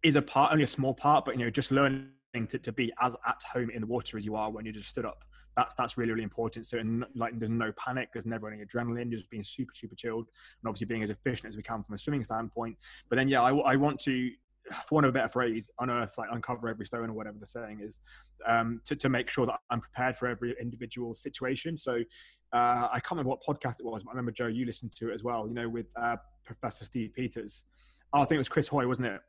is 0.03 0.16
a 0.16 0.22
part, 0.22 0.53
only 0.53 0.64
a 0.64 0.66
small 0.66 0.95
part, 0.95 1.24
but 1.24 1.38
you 1.38 1.45
know, 1.45 1.51
just 1.51 1.70
learning 1.70 2.09
to, 2.49 2.59
to 2.59 2.72
be 2.72 2.93
as 3.03 3.16
at 3.26 3.43
home 3.53 3.70
in 3.70 3.82
the 3.82 3.86
water 3.86 4.16
as 4.16 4.24
you 4.24 4.34
are 4.34 4.51
when 4.51 4.64
you 4.64 4.72
just 4.72 4.88
stood 4.88 5.05
up 5.05 5.24
that's 5.57 5.74
that's 5.74 5.99
really 5.99 6.12
really 6.12 6.22
important. 6.22 6.66
So 6.66 6.78
and 6.78 7.05
like 7.14 7.38
there's 7.38 7.51
no 7.51 7.72
panic, 7.72 8.11
there's 8.12 8.26
never 8.26 8.49
any 8.49 8.64
adrenaline, 8.64 9.11
just 9.11 9.28
being 9.30 9.43
super 9.43 9.74
super 9.74 9.95
chilled, 9.95 10.26
and 10.62 10.68
obviously 10.68 10.86
being 10.86 11.03
as 11.03 11.11
efficient 11.11 11.49
as 11.49 11.57
we 11.57 11.62
can 11.62 11.82
from 11.82 11.95
a 11.95 11.99
swimming 11.99 12.24
standpoint. 12.24 12.76
But 13.09 13.16
then 13.16 13.28
yeah, 13.28 13.43
I, 13.43 13.55
I 13.55 13.76
want 13.76 14.01
to 14.01 14.30
for 14.86 14.97
want 14.97 15.07
of 15.07 15.11
a 15.11 15.12
better 15.12 15.28
phrase, 15.28 15.70
unearth, 15.80 16.16
like 16.18 16.28
uncover 16.30 16.68
every 16.68 16.86
stone 16.86 17.11
or 17.11 17.12
whatever 17.12 17.38
the 17.38 17.47
saying 17.47 17.80
is, 17.82 18.01
um, 18.47 18.80
to, 18.84 18.95
to 18.95 19.09
make 19.09 19.28
sure 19.28 19.47
that 19.47 19.59
I'm 19.70 19.80
prepared 19.80 20.16
for 20.16 20.28
every 20.28 20.55
individual 20.61 21.14
situation. 21.14 21.76
So 21.76 22.01
uh, 22.53 22.88
I 22.93 23.01
can't 23.01 23.12
remember 23.12 23.30
what 23.30 23.43
podcast 23.43 23.80
it 23.80 23.86
was, 23.86 24.03
but 24.05 24.11
I 24.11 24.12
remember 24.12 24.32
Joe, 24.32 24.47
you 24.47 24.66
listened 24.66 24.93
to 24.97 25.11
it 25.11 25.14
as 25.14 25.24
well, 25.24 25.49
you 25.49 25.55
know, 25.55 25.68
with 25.68 25.93
uh, 26.01 26.16
Professor 26.55 26.85
Steve 26.85 27.13
Peters. 27.15 27.65
I 28.13 28.19
think 28.21 28.33
it 28.33 28.39
was 28.39 28.49
Chris 28.49 28.69
Hoy, 28.69 28.87
wasn't 28.87 29.09
it? 29.09 29.21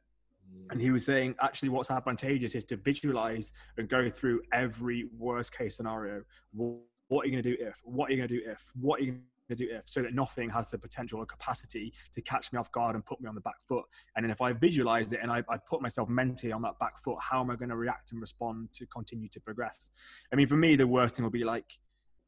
Mm. 0.52 0.72
And 0.72 0.82
he 0.82 0.92
was 0.92 1.06
saying, 1.06 1.36
actually, 1.42 1.70
what's 1.70 1.92
advantageous 1.92 2.56
is 2.56 2.64
to 2.66 2.78
visualize 2.78 3.54
and 3.78 3.88
go 3.88 4.10
through 4.10 4.42
every 4.54 5.08
worst 5.18 5.56
case 5.56 5.78
scenario. 5.78 6.24
What 6.54 7.24
are 7.24 7.26
you 7.26 7.32
going 7.32 7.44
to 7.44 7.56
do 7.56 7.58
if? 7.60 7.80
What 7.84 8.10
are 8.10 8.14
you 8.14 8.18
going 8.18 8.30
to 8.30 8.36
do 8.36 8.42
if? 8.50 8.72
What 8.80 9.02
are 9.02 9.04
you 9.04 9.12
going 9.12 9.24
to 9.50 9.56
do 9.56 9.70
if? 9.72 9.84
So 9.86 10.02
that 10.02 10.16
nothing 10.16 10.50
has 10.50 10.72
the 10.72 10.80
potential 10.80 11.20
or 11.20 11.26
capacity 11.26 11.94
to 12.16 12.22
catch 12.22 12.52
me 12.52 12.58
off 12.58 12.72
guard 12.72 12.96
and 12.96 13.06
put 13.06 13.22
me 13.22 13.30
on 13.30 13.36
the 13.36 13.42
back 13.42 13.62
foot. 13.68 13.86
And 14.16 14.24
then 14.24 14.32
if 14.32 14.42
I 14.42 14.54
visualize 14.54 15.12
it 15.12 15.20
and 15.22 15.32
I, 15.32 15.44
I 15.48 15.58
put 15.58 15.82
myself 15.82 16.10
mentally 16.10 16.52
on 16.52 16.64
that 16.64 16.80
back 16.80 17.04
foot, 17.04 17.18
how 17.22 17.42
am 17.42 17.52
I 17.52 17.56
going 17.56 17.70
to 17.70 17.76
react 17.76 18.14
and 18.14 18.20
respond 18.20 18.70
to 18.74 18.86
continue 18.88 19.30
to 19.30 19.40
progress? 19.40 19.92
I 20.34 20.36
mean, 20.36 20.48
for 20.48 20.58
me, 20.58 20.76
the 20.76 20.88
worst 20.88 21.16
thing 21.16 21.24
will 21.24 21.30
be 21.30 21.44
like, 21.44 21.78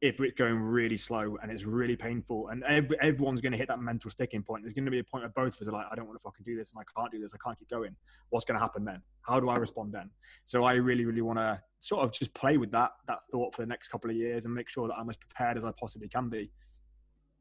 if 0.04 0.20
it's 0.20 0.34
going 0.34 0.60
really 0.60 0.98
slow 0.98 1.38
and 1.42 1.50
it's 1.50 1.64
really 1.64 1.96
painful 1.96 2.48
and 2.48 2.62
every, 2.64 2.94
everyone's 3.00 3.40
going 3.40 3.52
to 3.52 3.56
hit 3.56 3.68
that 3.68 3.80
mental 3.80 4.10
sticking 4.10 4.42
point. 4.42 4.62
There's 4.62 4.74
going 4.74 4.84
to 4.84 4.90
be 4.90 4.98
a 4.98 5.04
point 5.04 5.24
where 5.24 5.32
both 5.34 5.54
of 5.54 5.62
us 5.62 5.68
are 5.68 5.72
like 5.72 5.86
i 5.90 5.94
don't 5.94 6.06
want 6.06 6.18
to 6.18 6.22
fucking 6.22 6.44
do 6.44 6.54
this 6.58 6.72
and 6.72 6.78
i 6.78 7.00
can't 7.00 7.10
do 7.10 7.18
this. 7.18 7.32
I 7.32 7.38
can't 7.42 7.58
keep 7.58 7.70
going. 7.70 7.96
What's 8.28 8.44
going 8.44 8.56
to 8.56 8.62
happen 8.62 8.84
then? 8.84 9.00
How 9.22 9.40
do 9.40 9.48
i 9.48 9.56
respond 9.56 9.94
then? 9.94 10.10
So 10.44 10.64
i 10.64 10.74
really 10.74 11.06
really 11.06 11.22
want 11.22 11.38
to 11.38 11.58
sort 11.80 12.04
of 12.04 12.12
just 12.12 12.34
play 12.34 12.58
with 12.58 12.70
that 12.72 12.90
that 13.08 13.20
thought 13.32 13.54
for 13.54 13.62
the 13.62 13.66
next 13.66 13.88
couple 13.88 14.10
of 14.10 14.16
years 14.16 14.44
and 14.44 14.54
make 14.54 14.68
sure 14.68 14.88
that 14.88 14.94
i'm 14.94 15.08
as 15.08 15.16
prepared 15.16 15.56
as 15.56 15.64
i 15.64 15.72
possibly 15.80 16.08
can 16.08 16.28
be. 16.28 16.50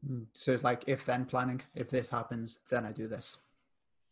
Hmm. 0.07 0.23
so 0.33 0.53
it's 0.53 0.63
like 0.63 0.85
if 0.87 1.05
then 1.05 1.25
planning 1.25 1.61
if 1.75 1.89
this 1.89 2.09
happens 2.09 2.59
then 2.69 2.85
i 2.85 2.91
do 2.93 3.07
this 3.07 3.37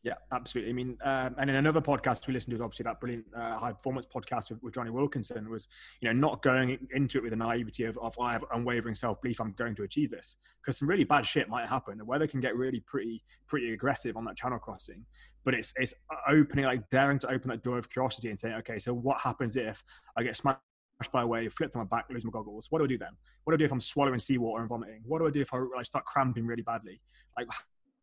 yeah, 0.04 0.16
absolutely. 0.32 0.72
I 0.72 0.74
mean, 0.74 0.98
um, 1.04 1.36
and 1.38 1.48
in 1.48 1.58
another 1.58 1.80
podcast 1.80 2.26
we 2.26 2.34
listened 2.34 2.58
to, 2.58 2.64
obviously 2.64 2.84
that 2.84 3.00
brilliant 3.00 3.26
uh, 3.36 3.60
high 3.60 3.72
performance 3.72 4.08
podcast 4.14 4.50
with, 4.50 4.64
with, 4.64 4.74
Jonny 4.74 4.90
Wilkinson 4.90 5.48
was, 5.48 5.68
you 6.00 6.12
know, 6.12 6.14
not 6.14 6.42
going 6.42 6.88
into 6.92 7.20
it 7.20 7.22
with 7.22 7.32
the 7.32 7.38
naivety 7.38 7.84
of, 7.84 8.00
of 8.00 8.18
I 8.20 8.34
have 8.34 8.44
unwavering 8.52 8.96
self 8.96 9.22
belief 9.22 9.40
I'm 9.40 9.52
going 9.54 9.76
to 9.76 9.84
achieve 9.84 10.10
this 10.10 10.38
because 10.60 10.80
some 10.80 10.90
really 10.90 11.04
bad 11.04 11.28
shit 11.28 11.50
might 11.50 11.70
happen. 11.70 12.00
The 12.00 12.06
weather 12.06 12.26
can 12.26 12.40
get 12.40 12.56
really 12.56 12.80
pretty 12.80 13.24
pretty 13.46 13.74
aggressive 13.74 14.18
on 14.18 14.26
that 14.26 14.36
channel 14.36 14.58
crossing, 14.58 15.06
but 15.46 15.54
it's 15.54 15.72
it's 15.76 15.94
opening 16.28 16.66
like 16.66 16.90
daring 16.90 17.20
to 17.20 17.30
open 17.30 17.50
that 17.50 17.62
door 17.62 17.78
of 17.78 17.88
curiosity 17.88 18.30
and 18.30 18.40
saying, 18.40 18.56
okay, 18.56 18.80
so 18.80 18.94
what 18.94 19.22
happens 19.22 19.56
if 19.56 19.84
I 20.18 20.24
get 20.24 20.36
smashed 20.36 20.60
by 21.14 21.22
a 21.22 21.28
wave, 21.28 21.54
flipped 21.54 21.76
on 21.76 21.82
my 21.82 21.98
back, 21.98 22.06
lose 22.10 22.26
my 22.26 22.32
goggles? 22.32 22.68
What 22.72 22.80
do 22.80 22.86
I 22.86 22.88
do 22.88 22.98
then? 22.98 23.16
What 23.44 23.52
do 23.52 23.56
I 23.56 23.58
do 23.58 23.66
if 23.66 23.72
I'm 23.72 23.82
swallowing 23.82 24.20
seawater 24.20 24.62
and 24.62 24.70
vomiting? 24.70 25.02
What 25.06 25.20
do 25.20 25.28
I 25.28 25.32
do 25.32 25.42
if 25.42 25.54
I, 25.54 25.60
I 25.78 25.84
start 25.84 26.06
cramping 26.06 26.48
really 26.48 26.64
badly? 26.64 27.02
Like 27.38 27.48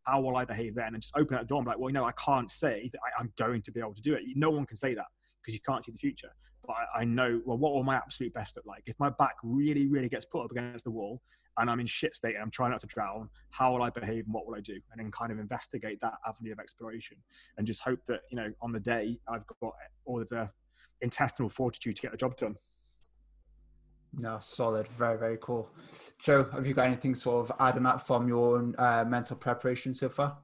how 0.08 0.20
will 0.20 0.36
I 0.36 0.44
behave 0.44 0.74
then? 0.74 0.94
And 0.94 1.02
just 1.02 1.16
open 1.16 1.36
that 1.36 1.46
door 1.46 1.58
and 1.58 1.66
be 1.66 1.70
like, 1.70 1.78
well, 1.78 1.90
you 1.90 1.94
know, 1.94 2.04
I 2.04 2.12
can't 2.12 2.50
say 2.50 2.88
that 2.92 2.98
I, 3.18 3.20
am 3.20 3.32
going 3.36 3.62
to 3.62 3.72
be 3.72 3.80
able 3.80 3.94
to 3.94 4.02
do 4.02 4.14
it. 4.14 4.22
No 4.34 4.50
one 4.50 4.64
can 4.64 4.76
say 4.76 4.94
that 4.94 5.06
because 5.42 5.54
you 5.54 5.60
can't 5.60 5.84
see 5.84 5.92
the 5.92 5.98
future. 5.98 6.30
But 6.66 6.76
I, 6.94 7.00
I, 7.00 7.04
know, 7.04 7.40
well, 7.44 7.58
what 7.58 7.74
will 7.74 7.82
my 7.82 7.96
absolute 7.96 8.32
best 8.32 8.56
look 8.56 8.66
like? 8.66 8.82
If 8.86 8.98
my 8.98 9.10
back 9.10 9.34
really, 9.42 9.86
really 9.86 10.08
gets 10.08 10.24
put 10.24 10.44
up 10.44 10.50
against 10.50 10.84
the 10.84 10.90
wall 10.90 11.20
and 11.58 11.70
I'm 11.70 11.80
in 11.80 11.86
shit 11.86 12.16
state 12.16 12.34
and 12.34 12.42
I'm 12.42 12.50
trying 12.50 12.70
not 12.70 12.80
to 12.80 12.86
drown, 12.86 13.28
how 13.50 13.72
will 13.72 13.82
I 13.82 13.90
behave 13.90 14.24
and 14.24 14.34
what 14.34 14.46
will 14.46 14.54
I 14.54 14.60
do? 14.60 14.78
And 14.92 14.98
then 14.98 15.10
kind 15.10 15.30
of 15.30 15.38
investigate 15.38 16.00
that 16.00 16.14
avenue 16.26 16.52
of 16.52 16.58
exploration 16.58 17.18
and 17.58 17.66
just 17.66 17.82
hope 17.82 18.00
that, 18.06 18.20
you 18.30 18.36
know, 18.36 18.52
on 18.62 18.72
the 18.72 18.80
day 18.80 19.18
I've 19.28 19.46
got 19.60 19.72
all 20.06 20.22
of 20.22 20.28
the 20.30 20.48
intestinal 21.02 21.50
fortitude 21.50 21.96
to 21.96 22.02
get 22.02 22.12
the 22.12 22.16
job 22.16 22.36
done. 22.38 22.56
No, 24.14 24.38
solid. 24.40 24.88
Very, 24.98 25.18
very 25.18 25.38
cool. 25.40 25.70
Joe, 26.22 26.44
have 26.52 26.66
you 26.66 26.74
got 26.74 26.86
anything 26.86 27.14
sort 27.14 27.48
of 27.48 27.56
adding 27.60 27.82
that 27.84 28.06
from 28.06 28.28
your 28.28 28.58
own 28.58 28.74
uh, 28.78 29.04
mental 29.06 29.36
preparation 29.36 29.94
so 29.94 30.08
far? 30.08 30.38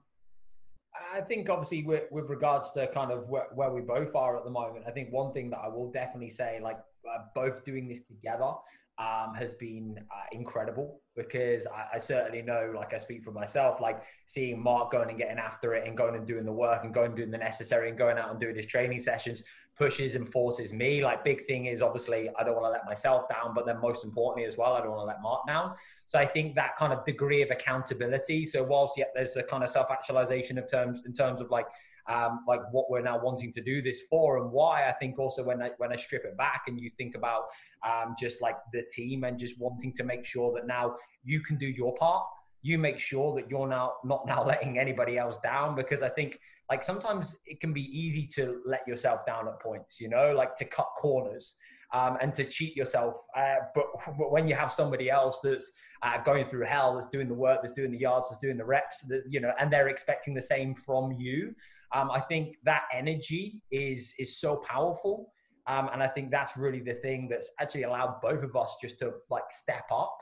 I 1.12 1.20
think 1.22 1.50
obviously 1.50 1.82
with, 1.82 2.04
with 2.10 2.28
regards 2.28 2.70
to 2.72 2.86
kind 2.88 3.10
of 3.10 3.28
where, 3.28 3.48
where, 3.54 3.70
we 3.70 3.80
both 3.80 4.14
are 4.14 4.36
at 4.36 4.44
the 4.44 4.50
moment, 4.50 4.84
I 4.86 4.92
think 4.92 5.12
one 5.12 5.32
thing 5.32 5.50
that 5.50 5.58
I 5.58 5.68
will 5.68 5.90
definitely 5.90 6.30
say, 6.30 6.60
like 6.62 6.78
uh, 7.08 7.22
both 7.34 7.64
doing 7.64 7.88
this 7.88 8.04
together, 8.04 8.52
um, 8.98 9.34
has 9.34 9.54
been 9.54 9.98
uh, 9.98 10.26
incredible 10.32 11.00
because 11.16 11.66
I, 11.66 11.96
I, 11.96 11.98
certainly 11.98 12.42
know, 12.42 12.72
like 12.76 12.94
I 12.94 12.98
speak 12.98 13.24
for 13.24 13.32
myself, 13.32 13.80
like 13.80 14.02
seeing 14.24 14.62
Mark 14.62 14.92
going 14.92 15.08
and 15.08 15.18
getting 15.18 15.38
after 15.38 15.74
it 15.74 15.86
and 15.86 15.96
going 15.96 16.14
and 16.14 16.26
doing 16.26 16.44
the 16.44 16.52
work 16.52 16.84
and 16.84 16.94
going 16.94 17.08
and 17.08 17.16
doing 17.16 17.30
the 17.30 17.38
necessary 17.38 17.88
and 17.88 17.98
going 17.98 18.18
out 18.18 18.30
and 18.30 18.38
doing 18.38 18.54
his 18.54 18.66
training 18.66 19.00
sessions 19.00 19.42
pushes 19.76 20.14
and 20.14 20.28
forces 20.30 20.72
me. 20.72 21.02
Like 21.02 21.24
big 21.24 21.44
thing 21.46 21.66
is 21.66 21.82
obviously 21.82 22.30
I 22.38 22.44
don't 22.44 22.54
want 22.54 22.66
to 22.66 22.70
let 22.70 22.84
myself 22.84 23.28
down, 23.28 23.54
but 23.54 23.66
then 23.66 23.80
most 23.80 24.04
importantly 24.04 24.46
as 24.46 24.56
well, 24.56 24.74
I 24.74 24.80
don't 24.80 24.90
want 24.90 25.02
to 25.02 25.06
let 25.06 25.22
Mark 25.22 25.46
down. 25.46 25.74
So 26.06 26.18
I 26.18 26.26
think 26.26 26.54
that 26.54 26.76
kind 26.76 26.92
of 26.92 27.04
degree 27.04 27.42
of 27.42 27.50
accountability. 27.50 28.44
So 28.44 28.62
whilst 28.62 28.96
yet 28.96 29.10
there's 29.14 29.36
a 29.36 29.42
kind 29.42 29.64
of 29.64 29.70
self-actualization 29.70 30.58
of 30.58 30.70
terms 30.70 31.02
in 31.06 31.12
terms 31.12 31.40
of 31.40 31.50
like 31.50 31.66
um, 32.08 32.40
like 32.46 32.60
what 32.70 32.90
we're 32.90 33.02
now 33.02 33.18
wanting 33.18 33.52
to 33.52 33.62
do 33.62 33.82
this 33.82 34.02
for 34.10 34.38
and 34.38 34.50
why. 34.50 34.88
I 34.88 34.92
think 34.92 35.18
also 35.18 35.42
when 35.42 35.62
I 35.62 35.70
when 35.78 35.92
I 35.92 35.96
strip 35.96 36.24
it 36.24 36.36
back 36.36 36.62
and 36.66 36.80
you 36.80 36.90
think 36.96 37.14
about 37.14 37.44
um, 37.86 38.14
just 38.18 38.42
like 38.42 38.56
the 38.72 38.82
team 38.92 39.24
and 39.24 39.38
just 39.38 39.58
wanting 39.58 39.92
to 39.94 40.04
make 40.04 40.24
sure 40.24 40.52
that 40.54 40.66
now 40.66 40.96
you 41.22 41.40
can 41.40 41.56
do 41.56 41.66
your 41.66 41.94
part. 41.96 42.26
You 42.62 42.78
make 42.78 42.98
sure 42.98 43.34
that 43.36 43.50
you're 43.50 43.68
now 43.68 43.94
not 44.04 44.26
now 44.26 44.44
letting 44.46 44.78
anybody 44.78 45.18
else 45.18 45.38
down 45.42 45.74
because 45.74 46.02
I 46.02 46.08
think 46.08 46.38
like 46.70 46.84
sometimes 46.84 47.38
it 47.46 47.60
can 47.60 47.72
be 47.72 47.82
easy 47.82 48.26
to 48.36 48.60
let 48.64 48.86
yourself 48.86 49.26
down 49.26 49.48
at 49.48 49.60
points, 49.60 50.00
you 50.00 50.08
know, 50.08 50.34
like 50.34 50.56
to 50.56 50.64
cut 50.64 50.88
corners. 50.96 51.56
Um, 51.92 52.18
and 52.20 52.34
to 52.34 52.44
cheat 52.44 52.74
yourself. 52.74 53.22
Uh, 53.36 53.54
but, 53.74 54.32
when 54.32 54.48
you 54.48 54.56
have 54.56 54.72
somebody 54.72 55.08
else 55.10 55.38
that's 55.44 55.70
uh, 56.02 56.20
going 56.24 56.48
through 56.48 56.64
hell, 56.64 56.94
that's 56.94 57.06
doing 57.06 57.28
the 57.28 57.34
work, 57.34 57.60
that's 57.62 57.72
doing 57.72 57.92
the 57.92 57.98
yards, 57.98 58.30
that's 58.30 58.40
doing 58.40 58.56
the 58.56 58.64
reps, 58.64 59.02
that, 59.02 59.22
you 59.28 59.38
know, 59.38 59.52
and 59.60 59.72
they're 59.72 59.86
expecting 59.86 60.34
the 60.34 60.42
same 60.42 60.74
from 60.74 61.12
you, 61.12 61.54
um, 61.94 62.10
I 62.10 62.20
think 62.20 62.56
that 62.64 62.82
energy 62.92 63.62
is 63.70 64.14
is 64.18 64.38
so 64.38 64.56
powerful, 64.68 65.32
um, 65.66 65.88
and 65.92 66.02
I 66.02 66.08
think 66.08 66.30
that's 66.30 66.56
really 66.56 66.80
the 66.80 66.94
thing 66.94 67.28
that's 67.30 67.50
actually 67.60 67.84
allowed 67.84 68.20
both 68.20 68.42
of 68.42 68.56
us 68.56 68.76
just 68.82 68.98
to 68.98 69.12
like 69.30 69.44
step 69.50 69.84
up 69.90 70.18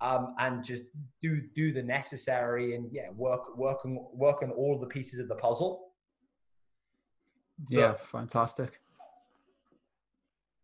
um, 0.00 0.34
and 0.38 0.64
just 0.64 0.84
do 1.22 1.42
do 1.54 1.72
the 1.72 1.82
necessary 1.82 2.74
and 2.74 2.90
yeah 2.90 3.10
work 3.14 3.56
work 3.56 3.84
on 3.84 3.98
work 4.12 4.42
on 4.42 4.50
all 4.50 4.78
the 4.78 4.86
pieces 4.86 5.18
of 5.18 5.28
the 5.28 5.34
puzzle. 5.34 5.92
Yeah, 7.68 7.94
fantastic. 7.94 8.80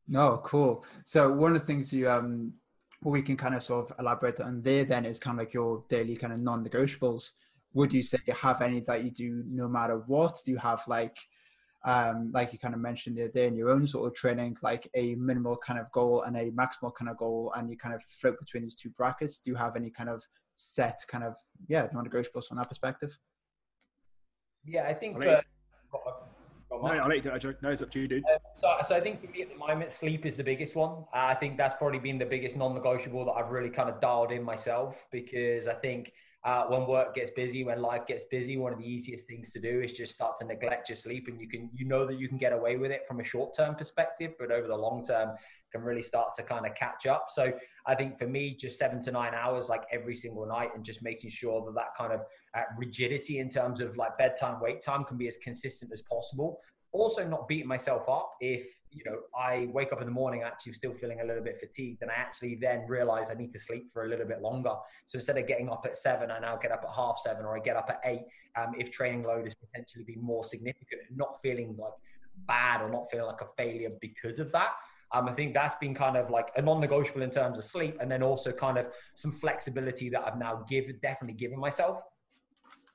No, 0.09 0.41
cool. 0.45 0.85
So 1.05 1.31
one 1.31 1.53
of 1.53 1.61
the 1.61 1.67
things 1.67 1.93
you 1.93 2.09
um 2.09 2.55
we 3.03 3.23
can 3.23 3.37
kind 3.37 3.55
of 3.55 3.63
sort 3.63 3.91
of 3.91 3.97
elaborate 4.01 4.41
on 4.41 4.63
there 4.63 4.85
then 4.85 5.05
is 5.05 5.19
kind 5.19 5.39
of 5.39 5.47
like 5.47 5.53
your 5.55 5.85
daily 5.89 6.17
kind 6.17 6.33
of 6.33 6.41
non-negotiables 6.41 7.33
would 7.77 7.93
you 7.93 8.03
say 8.03 8.19
you 8.27 8.33
have 8.33 8.63
any 8.63 8.81
that 8.81 9.05
you 9.05 9.11
do 9.11 9.45
no 9.47 9.69
matter 9.69 9.99
what? 10.07 10.41
Do 10.45 10.51
you 10.51 10.57
have 10.57 10.83
like 10.89 11.19
um, 11.85 12.33
like 12.33 12.53
you 12.53 12.59
kind 12.59 12.75
of 12.75 12.81
mentioned 12.81 13.17
the 13.17 13.25
other 13.25 13.33
day 13.33 13.47
in 13.47 13.55
your 13.55 13.69
own 13.69 13.87
sort 13.87 14.09
of 14.09 14.15
training, 14.15 14.57
like 14.63 14.89
a 14.95 15.15
minimal 15.17 15.57
kind 15.59 15.79
of 15.79 15.93
goal 15.93 16.23
and 16.23 16.37
a 16.37 16.51
maximal 16.51 16.93
kind 16.93 17.11
of 17.11 17.19
goal, 17.19 17.53
and 17.55 17.71
you 17.71 17.77
kind 17.77 17.95
of 17.95 18.03
float 18.03 18.41
between 18.41 18.63
these 18.65 18.75
two 18.75 18.89
brackets? 18.91 19.39
Do 19.39 19.51
you 19.51 19.57
have 19.57 19.77
any 19.77 19.91
kind 19.91 20.09
of 20.09 20.25
set 20.55 20.99
kind 21.07 21.23
of 21.23 21.35
yeah 21.69 21.87
non-negotiables 21.93 22.47
from 22.49 22.57
that 22.57 22.69
perspective? 22.69 23.17
Yeah, 24.65 24.87
I 24.89 24.95
think. 24.95 25.23
I 25.23 25.43
no, 26.73 26.89
I'll 26.89 27.09
let 27.09 27.25
you 27.25 27.55
No, 27.63 27.71
it's 27.71 27.83
up 27.83 27.91
to 27.91 28.01
you, 28.01 28.09
dude. 28.09 28.25
Um, 28.25 28.39
so, 28.57 28.75
so 28.87 28.97
I 28.97 29.01
think 29.01 29.25
for 29.25 29.31
me 29.31 29.43
at 29.43 29.55
the 29.55 29.65
moment, 29.65 29.93
sleep 29.93 30.27
is 30.27 30.37
the 30.37 30.43
biggest 30.43 30.75
one. 30.77 31.05
Uh, 31.15 31.27
I 31.27 31.35
think 31.35 31.57
that's 31.57 31.75
probably 31.75 31.99
been 31.99 32.19
the 32.19 32.27
biggest 32.27 32.57
non-negotiable 32.57 33.27
that 33.27 33.33
I've 33.33 33.51
really 33.51 33.71
kind 33.71 33.89
of 33.89 34.01
dialed 34.01 34.33
in 34.33 34.43
myself 34.43 35.07
because 35.13 35.69
I 35.69 35.75
think 35.75 36.13
uh, 36.47 36.65
when 36.69 36.87
work 36.87 37.13
gets 37.17 37.33
busy, 37.33 37.65
when 37.65 37.83
life 37.83 38.07
gets 38.07 38.25
busy, 38.31 38.57
one 38.57 38.73
of 38.73 38.79
the 38.79 38.89
easiest 38.89 39.27
things 39.27 39.51
to 39.51 39.61
do 39.61 39.81
is 39.81 39.93
just 39.93 40.15
start 40.15 40.39
to 40.39 40.47
neglect 40.47 40.89
your 40.89 40.95
sleep, 40.95 41.27
and 41.27 41.41
you 41.41 41.49
can 41.49 41.69
you 41.75 41.85
know 41.85 42.07
that 42.07 42.21
you 42.21 42.29
can 42.29 42.39
get 42.39 42.53
away 42.53 42.77
with 42.77 42.93
it 42.93 43.05
from 43.07 43.19
a 43.19 43.25
short 43.25 43.57
term 43.57 43.75
perspective, 43.75 44.31
but 44.39 44.53
over 44.53 44.69
the 44.69 44.77
long 44.77 45.05
term 45.05 45.31
can 45.73 45.83
really 45.83 46.01
start 46.01 46.35
to 46.35 46.45
kind 46.45 46.65
of 46.65 46.73
catch 46.77 47.05
up. 47.05 47.27
So 47.31 47.53
I 47.85 47.97
think 47.97 48.17
for 48.17 48.29
me, 48.29 48.55
just 48.55 48.79
seven 48.79 49.03
to 49.03 49.11
nine 49.11 49.35
hours, 49.35 49.69
like 49.69 49.83
every 49.93 50.15
single 50.15 50.47
night, 50.47 50.71
and 50.77 50.85
just 50.85 51.03
making 51.03 51.31
sure 51.31 51.65
that 51.67 51.75
that 51.75 51.97
kind 51.99 52.13
of 52.13 52.21
uh, 52.55 52.63
rigidity 52.79 53.41
in 53.41 53.51
terms 53.51 53.81
of 53.81 53.97
like 53.97 54.17
bedtime, 54.17 54.61
wake 54.61 54.83
time 54.83 55.03
can 55.03 55.17
be 55.17 55.27
as 55.27 55.39
consistent 55.39 55.91
as 55.93 56.03
possible 56.03 56.61
also 56.93 57.27
not 57.27 57.49
beating 57.49 57.67
myself 57.67 58.09
up 58.09 58.33
if 58.41 58.79
you 58.91 59.03
know 59.05 59.19
I 59.39 59.69
wake 59.73 59.93
up 59.93 60.01
in 60.01 60.07
the 60.07 60.13
morning 60.13 60.43
actually 60.43 60.73
still 60.73 60.95
feeling 60.95 61.21
a 61.21 61.25
little 61.25 61.43
bit 61.43 61.59
fatigued 61.59 62.03
and 62.03 62.11
I 62.11 62.15
actually 62.15 62.55
then 62.55 62.87
realize 62.89 63.31
I 63.31 63.35
need 63.35 63.53
to 63.53 63.59
sleep 63.59 63.93
for 63.93 64.05
a 64.05 64.09
little 64.09 64.27
bit 64.27 64.41
longer. 64.41 64.75
So 65.07 65.17
instead 65.19 65.37
of 65.37 65.47
getting 65.47 65.69
up 65.69 65.85
at 65.85 65.97
seven, 65.97 66.31
I 66.31 66.39
now 66.39 66.57
get 66.57 66.73
up 66.73 66.85
at 66.89 66.95
half 66.95 67.19
seven 67.23 67.45
or 67.45 67.57
I 67.57 67.61
get 67.61 67.77
up 67.77 67.91
at 67.91 68.01
eight. 68.05 68.23
Um, 68.57 68.75
if 68.79 68.91
training 68.91 69.25
load 69.25 69.47
is 69.47 69.55
potentially 69.55 70.05
be 70.05 70.17
more 70.17 70.45
significant, 70.45 71.03
not 71.15 71.41
feeling 71.43 71.77
like 71.79 71.93
bad 72.47 72.83
or 72.83 72.91
not 72.91 73.11
feeling 73.11 73.27
like 73.27 73.41
a 73.41 73.49
failure 73.57 73.91
because 74.01 74.39
of 74.39 74.53
that. 74.53 74.71
Um, 75.13 75.29
I 75.29 75.33
think 75.33 75.55
that's 75.55 75.77
been 75.77 75.95
kind 75.95 76.17
of 76.17 76.31
like 76.31 76.51
a 76.57 76.63
non-negotiable 76.63 77.23
in 77.23 77.31
terms 77.31 77.59
of 77.59 77.65
sleep, 77.65 77.97
and 78.01 78.11
then 78.11 78.23
also 78.23 78.51
kind 78.51 78.77
of 78.77 78.89
some 79.15 79.31
flexibility 79.31 80.09
that 80.11 80.27
I've 80.27 80.39
now 80.39 80.65
given, 80.69 80.99
definitely 81.01 81.37
given 81.37 81.59
myself. 81.59 82.01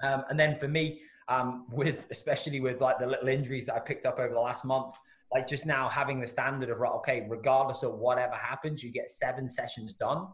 Um, 0.03 0.23
and 0.29 0.39
then 0.39 0.57
for 0.59 0.67
me, 0.67 1.01
um, 1.27 1.65
with 1.71 2.07
especially 2.11 2.59
with 2.59 2.81
like 2.81 2.99
the 2.99 3.07
little 3.07 3.27
injuries 3.27 3.65
that 3.67 3.75
I 3.75 3.79
picked 3.79 4.05
up 4.05 4.19
over 4.19 4.33
the 4.33 4.39
last 4.39 4.65
month. 4.65 4.95
Like 5.33 5.47
just 5.47 5.65
now 5.65 5.87
having 5.87 6.19
the 6.19 6.27
standard 6.27 6.69
of 6.69 6.79
right, 6.79 6.91
okay, 6.93 7.25
regardless 7.29 7.83
of 7.83 7.93
whatever 7.93 8.33
happens, 8.33 8.83
you 8.83 8.91
get 8.91 9.09
seven 9.09 9.47
sessions 9.47 9.93
done. 9.93 10.27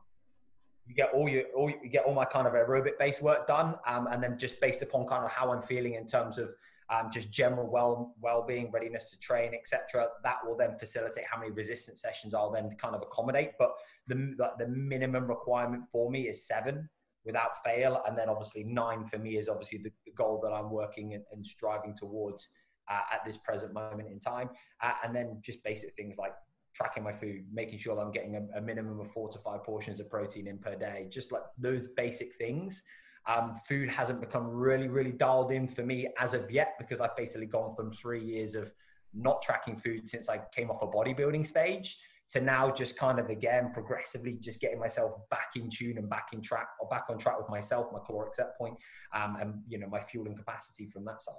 You 0.87 0.95
get 0.95 1.11
all 1.13 1.29
your, 1.29 1.43
all 1.55 1.69
you 1.69 1.89
get 1.89 2.05
all 2.05 2.15
my 2.15 2.25
kind 2.25 2.47
of 2.47 2.53
aerobic 2.53 2.97
based 2.97 3.21
work 3.21 3.45
done, 3.45 3.75
um, 3.85 4.07
and 4.07 4.23
then 4.23 4.37
just 4.37 4.59
based 4.59 4.81
upon 4.81 5.05
kind 5.05 5.23
of 5.23 5.31
how 5.31 5.51
I'm 5.51 5.61
feeling 5.61 5.95
in 5.95 6.07
terms 6.07 6.37
of 6.37 6.49
um, 6.89 7.09
just 7.11 7.29
general 7.29 7.69
well 7.69 8.15
well 8.21 8.43
being, 8.47 8.71
readiness 8.71 9.11
to 9.11 9.19
train, 9.19 9.53
etc. 9.53 10.07
That 10.23 10.37
will 10.43 10.55
then 10.55 10.77
facilitate 10.79 11.25
how 11.29 11.37
many 11.37 11.51
resistance 11.51 12.01
sessions 12.01 12.33
I'll 12.33 12.51
then 12.51 12.71
kind 12.81 12.95
of 12.95 13.01
accommodate. 13.01 13.51
But 13.59 13.73
the 14.07 14.35
the 14.57 14.67
minimum 14.67 15.27
requirement 15.27 15.83
for 15.91 16.09
me 16.09 16.27
is 16.27 16.47
seven 16.47 16.89
without 17.27 17.63
fail. 17.63 18.01
And 18.07 18.17
then 18.17 18.29
obviously 18.29 18.63
nine 18.63 19.05
for 19.05 19.19
me 19.19 19.37
is 19.37 19.47
obviously 19.49 19.79
the, 19.79 19.91
the 20.05 20.13
goal 20.13 20.39
that 20.43 20.51
I'm 20.51 20.71
working 20.71 21.13
and, 21.13 21.23
and 21.31 21.45
striving 21.45 21.93
towards 21.95 22.49
uh, 22.89 23.01
at 23.13 23.23
this 23.25 23.37
present 23.37 23.73
moment 23.73 24.09
in 24.09 24.19
time. 24.19 24.49
Uh, 24.81 24.93
and 25.03 25.15
then 25.15 25.39
just 25.43 25.63
basic 25.63 25.93
things 25.95 26.15
like 26.17 26.33
tracking 26.73 27.03
my 27.03 27.11
food, 27.11 27.45
making 27.53 27.77
sure 27.77 27.95
that 27.95 28.01
I'm 28.01 28.11
getting 28.11 28.35
a, 28.35 28.57
a, 28.57 28.61
minimum 28.61 28.99
of 28.99 29.11
four 29.11 29.29
to 29.29 29.39
five 29.39 29.63
portions 29.63 29.99
of 29.99 30.09
protein 30.09 30.47
in 30.47 30.57
per 30.57 30.75
day, 30.75 31.07
just 31.09 31.31
like 31.31 31.41
those 31.57 31.87
basic 31.97 32.35
things. 32.35 32.81
Um, 33.27 33.55
food 33.67 33.89
hasn't 33.89 34.21
become 34.21 34.47
really, 34.47 34.87
really 34.87 35.11
dialed 35.11 35.51
in 35.51 35.67
for 35.67 35.83
me 35.83 36.07
as 36.17 36.33
of 36.33 36.49
yet 36.49 36.75
because 36.79 37.01
I've 37.01 37.15
basically 37.17 37.47
gone 37.47 37.75
from 37.75 37.91
three 37.91 38.23
years 38.23 38.55
of 38.55 38.71
not 39.13 39.41
tracking 39.41 39.75
food 39.75 40.07
since 40.07 40.29
I 40.29 40.39
came 40.55 40.71
off 40.71 40.81
a 40.81 40.87
bodybuilding 40.87 41.45
stage 41.45 41.97
to 42.31 42.41
now 42.41 42.71
just 42.71 42.97
kind 42.97 43.19
of 43.19 43.29
again 43.29 43.71
progressively 43.73 44.33
just 44.33 44.59
getting 44.59 44.79
myself 44.79 45.13
back 45.29 45.51
in 45.55 45.69
tune 45.69 45.97
and 45.97 46.09
back 46.09 46.27
in 46.33 46.41
track 46.41 46.67
or 46.79 46.87
back 46.89 47.05
on 47.09 47.17
track 47.17 47.37
with 47.39 47.49
myself, 47.49 47.87
my 47.91 47.99
caloric 48.05 48.35
set 48.35 48.57
point, 48.57 48.75
um, 49.13 49.37
and 49.39 49.53
you 49.67 49.77
know 49.77 49.87
my 49.87 49.99
fueling 49.99 50.35
capacity 50.35 50.87
from 50.87 51.05
that 51.05 51.21
side. 51.21 51.35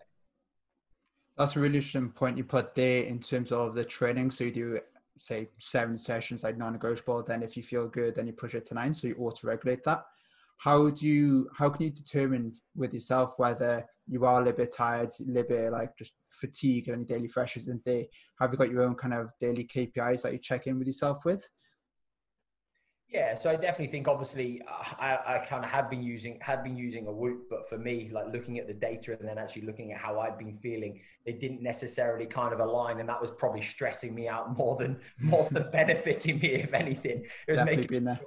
That's 1.36 1.56
a 1.56 1.60
really 1.60 1.76
interesting 1.76 2.08
point 2.10 2.36
you 2.36 2.44
put 2.44 2.74
there 2.74 3.04
in 3.04 3.20
terms 3.20 3.52
of 3.52 3.74
the 3.74 3.84
training. 3.84 4.30
So 4.30 4.44
you 4.44 4.50
do 4.50 4.80
say 5.18 5.48
seven 5.60 5.96
sessions 5.96 6.42
like 6.42 6.56
non-negotiable. 6.56 7.22
Then 7.22 7.42
if 7.42 7.56
you 7.56 7.62
feel 7.62 7.86
good, 7.86 8.16
then 8.16 8.26
you 8.26 8.32
push 8.32 8.54
it 8.54 8.66
to 8.66 8.74
nine. 8.74 8.94
So 8.94 9.08
you 9.08 9.16
auto-regulate 9.18 9.84
that 9.84 10.04
how 10.58 10.90
do 10.90 11.06
you 11.06 11.48
how 11.56 11.70
can 11.70 11.84
you 11.84 11.90
determine 11.90 12.52
with 12.76 12.92
yourself 12.92 13.34
whether 13.36 13.84
you 14.08 14.24
are 14.24 14.40
a 14.40 14.44
little 14.44 14.56
bit 14.56 14.74
tired, 14.74 15.10
a 15.20 15.22
little 15.22 15.48
bit 15.48 15.72
like 15.72 15.96
just 15.96 16.14
fatigued 16.30 16.88
and 16.88 16.96
any 16.96 17.04
daily 17.04 17.28
pressures 17.28 17.68
and 17.68 17.80
they 17.84 18.08
have 18.40 18.52
you 18.52 18.58
got 18.58 18.70
your 18.70 18.82
own 18.82 18.94
kind 18.94 19.14
of 19.14 19.32
daily 19.40 19.64
KPIs 19.64 20.22
that 20.22 20.32
you 20.32 20.38
check 20.38 20.66
in 20.66 20.78
with 20.78 20.86
yourself 20.86 21.24
with? 21.24 21.48
Yeah, 23.10 23.34
so 23.38 23.48
I 23.48 23.54
definitely 23.56 23.86
think 23.86 24.06
obviously 24.06 24.60
I, 24.68 25.18
I 25.26 25.46
kind 25.48 25.64
of 25.64 25.70
have 25.70 25.88
been 25.88 26.02
using 26.02 26.38
had 26.42 26.62
been 26.62 26.76
using 26.76 27.06
a 27.06 27.12
Whoop, 27.12 27.44
but 27.48 27.66
for 27.68 27.78
me, 27.78 28.10
like 28.12 28.26
looking 28.32 28.58
at 28.58 28.66
the 28.66 28.74
data 28.74 29.16
and 29.18 29.26
then 29.26 29.38
actually 29.38 29.62
looking 29.62 29.92
at 29.92 29.98
how 29.98 30.20
I'd 30.20 30.36
been 30.36 30.58
feeling, 30.58 31.00
they 31.24 31.32
didn't 31.32 31.62
necessarily 31.62 32.26
kind 32.26 32.52
of 32.52 32.60
align, 32.60 33.00
and 33.00 33.08
that 33.08 33.18
was 33.18 33.30
probably 33.30 33.62
stressing 33.62 34.14
me 34.14 34.28
out 34.28 34.58
more 34.58 34.76
than 34.76 35.00
more 35.22 35.48
than 35.50 35.70
benefiting 35.72 36.38
me, 36.38 36.48
if 36.56 36.74
anything. 36.74 37.22
It 37.22 37.52
was 37.52 37.56
definitely 37.56 37.76
making, 37.76 37.96
been 37.96 38.04
there 38.04 38.20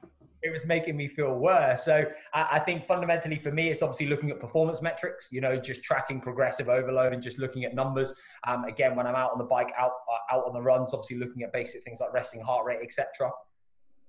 it 0.43 0.51
was 0.51 0.65
making 0.65 0.97
me 0.97 1.07
feel 1.07 1.33
worse. 1.35 1.83
So 1.83 2.03
I, 2.33 2.47
I, 2.53 2.59
think 2.59 2.85
fundamentally 2.85 3.37
for 3.37 3.51
me, 3.51 3.69
it's 3.69 3.83
obviously 3.83 4.07
looking 4.07 4.31
at 4.31 4.39
performance 4.39 4.81
metrics, 4.81 5.27
you 5.31 5.39
know, 5.39 5.55
just 5.57 5.83
tracking 5.83 6.19
progressive 6.19 6.67
overload 6.67 7.13
and 7.13 7.21
just 7.21 7.37
looking 7.37 7.63
at 7.63 7.75
numbers. 7.75 8.13
Um, 8.47 8.65
again, 8.65 8.95
when 8.95 9.05
I'm 9.05 9.15
out 9.15 9.31
on 9.31 9.37
the 9.37 9.43
bike, 9.43 9.71
out, 9.77 9.91
uh, 10.11 10.35
out 10.35 10.45
on 10.47 10.53
the 10.53 10.61
runs, 10.61 10.93
obviously 10.93 11.17
looking 11.17 11.43
at 11.43 11.53
basic 11.53 11.83
things 11.83 11.99
like 11.99 12.11
resting 12.11 12.41
heart 12.41 12.65
rate, 12.65 12.79
etc. 12.81 13.29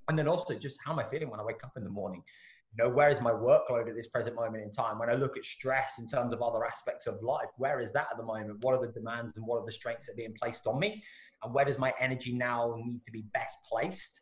And 0.08 0.18
then 0.18 0.26
also 0.26 0.54
just 0.54 0.78
how 0.84 0.92
am 0.92 0.98
I 0.98 1.04
feeling 1.04 1.30
when 1.30 1.38
I 1.38 1.44
wake 1.44 1.62
up 1.64 1.72
in 1.76 1.84
the 1.84 1.90
morning? 1.90 2.22
You 2.74 2.84
know, 2.84 2.90
where 2.90 3.10
is 3.10 3.20
my 3.20 3.32
workload 3.32 3.88
at 3.90 3.94
this 3.94 4.08
present 4.08 4.34
moment 4.34 4.64
in 4.64 4.72
time? 4.72 4.98
When 4.98 5.10
I 5.10 5.14
look 5.14 5.36
at 5.36 5.44
stress 5.44 5.98
in 5.98 6.08
terms 6.08 6.32
of 6.32 6.40
other 6.40 6.64
aspects 6.64 7.06
of 7.06 7.22
life, 7.22 7.48
where 7.58 7.80
is 7.80 7.92
that 7.92 8.06
at 8.10 8.16
the 8.16 8.22
moment? 8.22 8.64
What 8.64 8.74
are 8.74 8.80
the 8.80 8.90
demands 8.92 9.36
and 9.36 9.46
what 9.46 9.58
are 9.58 9.66
the 9.66 9.72
strengths 9.72 10.06
that 10.06 10.12
are 10.12 10.16
being 10.16 10.34
placed 10.40 10.66
on 10.66 10.80
me? 10.80 11.02
And 11.42 11.52
where 11.52 11.66
does 11.66 11.78
my 11.78 11.92
energy 12.00 12.32
now 12.32 12.74
need 12.78 13.04
to 13.04 13.10
be 13.10 13.24
best 13.34 13.58
placed? 13.68 14.21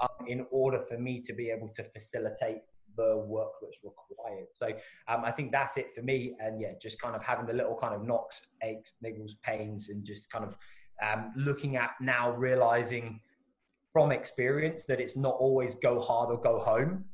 Um, 0.00 0.26
in 0.26 0.46
order 0.50 0.78
for 0.78 0.98
me 0.98 1.20
to 1.22 1.32
be 1.32 1.50
able 1.50 1.68
to 1.74 1.84
facilitate 1.84 2.58
the 2.96 3.16
work 3.26 3.52
that's 3.62 3.78
required. 3.84 4.48
So 4.54 4.68
um, 5.08 5.24
I 5.24 5.30
think 5.30 5.52
that's 5.52 5.76
it 5.76 5.94
for 5.94 6.02
me. 6.02 6.34
And 6.40 6.60
yeah, 6.60 6.72
just 6.80 7.00
kind 7.00 7.14
of 7.14 7.22
having 7.22 7.46
the 7.46 7.52
little 7.52 7.76
kind 7.76 7.94
of 7.94 8.04
knocks, 8.04 8.48
aches, 8.62 8.94
niggles, 9.04 9.32
pains, 9.42 9.88
and 9.88 10.04
just 10.04 10.30
kind 10.30 10.44
of 10.44 10.56
um, 11.02 11.32
looking 11.36 11.76
at 11.76 11.90
now 12.00 12.32
realizing 12.32 13.20
from 13.92 14.12
experience 14.12 14.84
that 14.84 15.00
it's 15.00 15.16
not 15.16 15.34
always 15.38 15.76
go 15.76 16.00
hard 16.00 16.30
or 16.30 16.40
go 16.40 16.58
home 16.60 17.04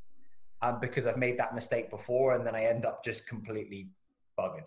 um, 0.63 0.81
because 0.81 1.07
I've 1.07 1.19
made 1.19 1.39
that 1.39 1.55
mistake 1.55 1.91
before 1.91 2.35
and 2.35 2.47
then 2.47 2.55
I 2.55 2.65
end 2.65 2.85
up 2.85 3.05
just 3.05 3.29
completely 3.29 3.89
buggered. 4.39 4.67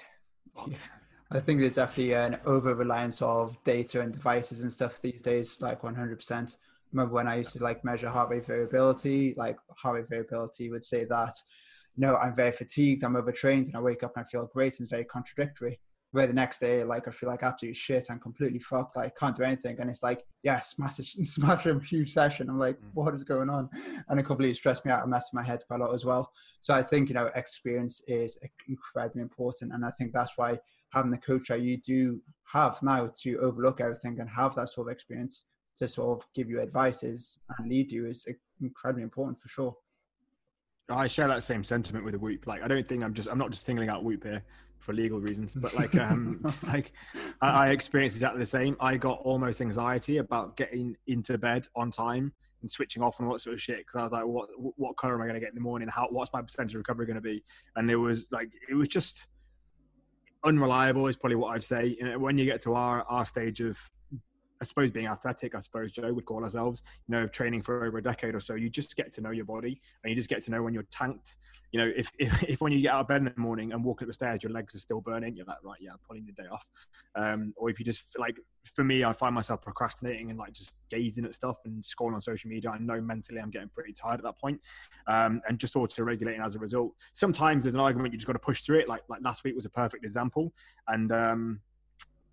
I 1.30 1.40
think 1.42 1.60
there's 1.60 1.76
definitely 1.76 2.14
an 2.14 2.38
over 2.46 2.74
reliance 2.74 3.22
of 3.22 3.62
data 3.64 4.02
and 4.02 4.14
devices 4.14 4.62
and 4.62 4.72
stuff 4.72 5.02
these 5.02 5.22
days, 5.22 5.58
like 5.60 5.82
100%. 5.82 6.58
Remember 6.92 7.16
when 7.16 7.28
I 7.28 7.38
used 7.38 7.54
to 7.54 7.64
like 7.64 7.84
measure 7.84 8.10
heart 8.10 8.30
rate 8.30 8.46
variability, 8.46 9.34
like 9.38 9.58
heart 9.78 9.96
rate 9.96 10.10
variability 10.10 10.70
would 10.70 10.86
say 10.86 11.06
that, 11.06 11.34
no, 11.96 12.16
I'm 12.16 12.36
very 12.36 12.52
fatigued, 12.52 13.04
I'm 13.04 13.16
overtrained, 13.16 13.68
and 13.68 13.76
I 13.76 13.82
wake 13.82 14.04
up 14.04 14.14
and 14.16 14.26
I 14.26 14.30
feel 14.30 14.50
great 14.54 14.80
and 14.80 14.86
it's 14.86 14.92
very 14.92 15.06
contradictory 15.06 15.80
where 16.12 16.28
the 16.28 16.34
next 16.34 16.60
day, 16.60 16.84
like 16.84 17.08
I 17.08 17.12
feel 17.12 17.30
like 17.30 17.44
absolute 17.44 17.76
shit. 17.76 18.06
I'm 18.10 18.20
completely 18.20 18.60
fucked. 18.60 18.96
Like 18.96 19.16
can't 19.18 19.36
do 19.36 19.44
anything. 19.44 19.78
And 19.80 19.90
it's 19.90 20.04
like, 20.04 20.24
yeah, 20.42 20.62
smash 20.62 21.00
a, 21.00 21.04
smash 21.26 21.66
a 21.66 21.80
huge 21.80 22.14
session. 22.14 22.50
I'm 22.50 22.60
like, 22.60 22.78
mm. 22.78 22.90
what 22.94 23.14
is 23.14 23.24
going 23.24 23.50
on? 23.50 23.70
And 24.08 24.20
it 24.20 24.24
completely 24.24 24.56
stressed 24.56 24.86
me 24.86 24.92
out 24.92 25.02
and 25.02 25.12
messed 25.12 25.34
my 25.34 25.44
head 25.44 25.62
quite 25.68 25.82
a 25.82 25.84
lot 25.84 25.94
as 25.94 26.06
well. 26.06 26.32
So 26.62 26.74
I 26.74 26.82
think 26.82 27.10
you 27.10 27.16
know 27.16 27.30
experience 27.36 28.02
is 28.08 28.40
incredibly 28.68 29.22
important, 29.22 29.74
and 29.74 29.86
I 29.86 29.92
think 29.92 30.14
that's 30.14 30.38
why 30.38 30.60
having 30.92 31.12
the 31.12 31.18
coach 31.18 31.50
that 31.50 31.62
you 31.62 31.78
do 31.78 32.22
have 32.46 32.82
now 32.82 33.12
to 33.24 33.38
overlook 33.40 33.82
everything 33.82 34.20
and 34.20 34.30
have 34.30 34.56
that 34.56 34.70
sort 34.70 34.88
of 34.88 34.94
experience 34.94 35.44
to 35.78 35.88
sort 35.88 36.18
of 36.18 36.26
give 36.34 36.50
you 36.50 36.62
advices 36.62 37.38
and 37.58 37.70
lead 37.70 37.92
you 37.92 38.08
is 38.08 38.28
incredibly 38.62 39.04
important 39.04 39.40
for 39.40 39.48
sure. 39.48 39.76
I 40.90 41.08
share 41.08 41.28
that 41.28 41.44
same 41.44 41.64
sentiment 41.64 42.06
with 42.06 42.16
Whoop. 42.16 42.48
Like, 42.48 42.64
I 42.64 42.68
don't 42.68 42.88
think 42.88 43.04
I'm 43.04 43.14
just 43.14 43.30
I'm 43.30 43.38
not 43.38 43.52
just 43.52 43.64
singling 43.64 43.90
out 43.90 44.04
Whoop 44.04 44.24
here 44.24 44.44
for 44.78 44.94
legal 44.94 45.20
reasons, 45.20 45.54
but 45.54 45.74
like 45.74 45.96
um 45.96 46.40
like 46.68 46.94
I, 47.42 47.50
I 47.50 47.70
experienced 47.70 48.16
exactly 48.16 48.40
the 48.40 48.46
same. 48.46 48.78
I 48.80 48.98
got 48.98 49.20
almost 49.24 49.62
anxiety 49.62 50.18
about 50.18 50.56
getting 50.56 50.96
into 51.08 51.38
bed 51.38 51.68
on 51.76 51.92
time 51.92 52.32
and 52.62 52.72
switching 52.72 53.04
off 53.04 53.20
and 53.20 53.28
all 53.28 53.34
that 53.34 53.42
sort 53.42 53.54
of 53.54 53.62
shit 53.62 53.80
because 53.80 54.00
I 54.00 54.04
was 54.04 54.14
like, 54.14 54.26
what 54.26 54.50
what 54.78 54.96
color 54.96 55.16
am 55.16 55.22
I 55.22 55.26
going 55.26 55.36
to 55.36 55.40
get 55.40 55.50
in 55.50 55.56
the 55.56 55.62
morning? 55.62 55.90
How 55.90 56.08
what's 56.10 56.32
my 56.32 56.42
percentage 56.42 56.74
of 56.74 56.80
recovery 56.80 57.06
going 57.06 57.16
to 57.16 57.22
be? 57.22 57.44
And 57.76 57.92
it 57.92 57.98
was 57.98 58.28
like 58.32 58.50
it 58.70 58.76
was 58.76 58.88
just 58.88 59.28
unreliable 60.46 61.08
is 61.08 61.18
probably 61.18 61.36
what 61.36 61.54
I'd 61.54 61.64
say. 61.64 61.98
when 62.18 62.38
you 62.38 62.46
get 62.46 62.62
to 62.62 62.76
our 62.76 63.04
our 63.10 63.26
stage 63.26 63.60
of 63.60 63.78
I 64.62 64.66
suppose 64.66 64.92
being 64.92 65.08
athletic, 65.08 65.56
I 65.56 65.60
suppose 65.60 65.92
Joe 65.92 66.12
would 66.14 66.26
call 66.26 66.44
ourselves, 66.44 66.82
you 67.08 67.16
know, 67.16 67.28
training 67.28 67.62
for 67.62 67.86
over 67.86 67.98
a 67.98 68.04
decade 68.04 68.36
or 68.36 68.40
so, 68.40 68.56
you 68.56 68.70
just 68.70 68.96
get 68.96 69.12
to 69.14 69.22
know 69.22 69.32
your 69.32 69.46
body 69.46 69.80
and 70.04 70.10
you 70.10 70.16
just 70.16 70.30
get 70.30 70.44
to 70.44 70.52
know 70.52 70.64
when 70.64 70.74
you're 70.74 70.88
tanked. 70.92 71.38
You 71.72 71.82
know, 71.82 71.92
if, 71.96 72.12
if, 72.20 72.44
if 72.44 72.62
when 72.62 72.72
you 72.72 72.82
get 72.82 72.94
out 72.94 73.02
of 73.02 73.08
bed 73.08 73.18
in 73.18 73.26
the 73.26 73.34
morning 73.38 73.74
and 73.74 73.84
walk 73.84 74.02
up 74.02 74.08
the 74.08 74.14
stairs, 74.14 74.44
your 74.44 74.52
legs 74.52 74.76
are 74.76 74.80
still 74.80 75.02
burning, 75.02 75.36
you're 75.36 75.46
like, 75.46 75.64
right, 75.64 75.78
yeah, 75.80 75.92
I'm 75.92 76.16
need 76.16 76.30
a 76.30 76.42
day 76.42 76.48
off. 76.52 76.66
Um, 77.16 77.54
or 77.58 77.70
if 77.70 77.80
you 77.80 77.86
just 77.86 78.06
like, 78.18 78.38
for 78.76 78.84
me, 78.84 79.04
I 79.04 79.14
find 79.14 79.34
myself 79.34 79.62
procrastinating 79.62 80.30
and 80.30 80.40
like 80.40 80.54
just 80.54 80.76
gazing 80.90 81.26
at 81.26 81.36
stuff 81.36 81.58
and 81.66 81.84
scrolling 81.84 82.14
on 82.14 82.22
social 82.22 82.50
media. 82.50 82.70
I 82.70 82.78
know 82.80 83.00
mentally 83.00 83.40
I'm 83.40 83.50
getting 83.50 83.70
pretty 83.70 83.94
tired 83.94 84.20
at 84.20 84.24
that 84.24 84.40
point, 84.40 84.60
um, 85.08 85.42
and 85.48 85.58
just 85.58 85.76
auto 85.76 86.04
regulating 86.04 86.42
as 86.42 86.56
a 86.56 86.60
result. 86.60 86.94
Sometimes 87.14 87.64
there's 87.64 87.76
an 87.76 87.80
argument 87.80 88.14
you 88.14 88.20
just 88.20 88.28
got 88.28 88.34
to 88.34 88.40
push 88.40 88.62
through 88.62 88.80
it. 88.80 88.90
Like 88.90 89.04
like 89.08 89.22
last 89.24 89.44
week 89.44 89.56
was 89.56 89.66
a 89.66 89.70
perfect 89.70 90.04
example, 90.04 90.54
and 90.88 91.12
um, 91.12 91.60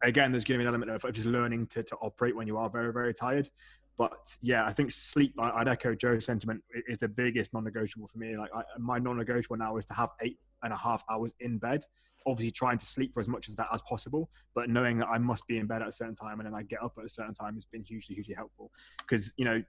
again, 0.05 0.33
there's 0.33 0.45
going 0.45 0.59
to 0.59 0.63
be 0.63 0.69
an 0.69 0.75
element 0.75 0.91
of 0.91 1.13
just 1.13 1.27
learning 1.27 1.67
to, 1.69 1.83
to 1.83 1.97
operate 1.97 2.37
when 2.37 2.47
you 2.47 2.57
are 2.57 2.71
very, 2.71 2.93
very 2.93 3.15
tired. 3.15 3.49
But 3.97 4.37
yeah, 4.43 4.65
I 4.65 4.73
think 4.73 4.91
sleep, 4.91 5.35
I'd 5.39 5.69
echo 5.69 5.95
Joe's 5.95 6.25
sentiment, 6.25 6.63
is 6.89 6.99
the 6.99 7.09
biggest 7.09 7.55
non 7.55 7.65
negotiable 7.65 8.09
for 8.09 8.19
me. 8.19 8.37
Like, 8.37 8.51
I, 8.55 8.63
my 8.79 8.99
non 8.99 9.17
negotiable 9.17 9.57
now 9.57 9.77
is 9.77 9.87
to 9.87 9.95
have 9.95 10.11
eight 10.21 10.39
and 10.63 10.73
a 10.73 10.77
half 10.77 11.05
hours 11.11 11.33
in 11.41 11.59
bed. 11.59 11.85
Obviously, 12.27 12.51
trying 12.51 12.79
to 12.79 12.87
sleep 12.87 13.13
for 13.15 13.21
as 13.21 13.29
much 13.29 13.49
of 13.49 13.57
that 13.57 13.69
as 13.73 13.81
possible, 13.83 14.31
but 14.55 14.69
knowing 14.69 14.99
that 14.99 15.09
I 15.09 15.19
must 15.19 15.47
be 15.47 15.59
in 15.59 15.67
bed 15.67 15.83
at 15.83 15.89
a 15.89 15.93
certain 15.93 16.15
time 16.15 16.41
and 16.41 16.47
then 16.47 16.55
I 16.55 16.63
get 16.63 16.83
up 16.83 16.95
at 16.99 17.05
a 17.05 17.09
certain 17.09 17.35
time 17.35 17.55
has 17.55 17.67
been 17.67 17.83
hugely, 17.83 18.15
hugely 18.15 18.35
helpful. 18.35 18.73
Because, 18.99 19.33
you 19.37 19.45
know, 19.45 19.63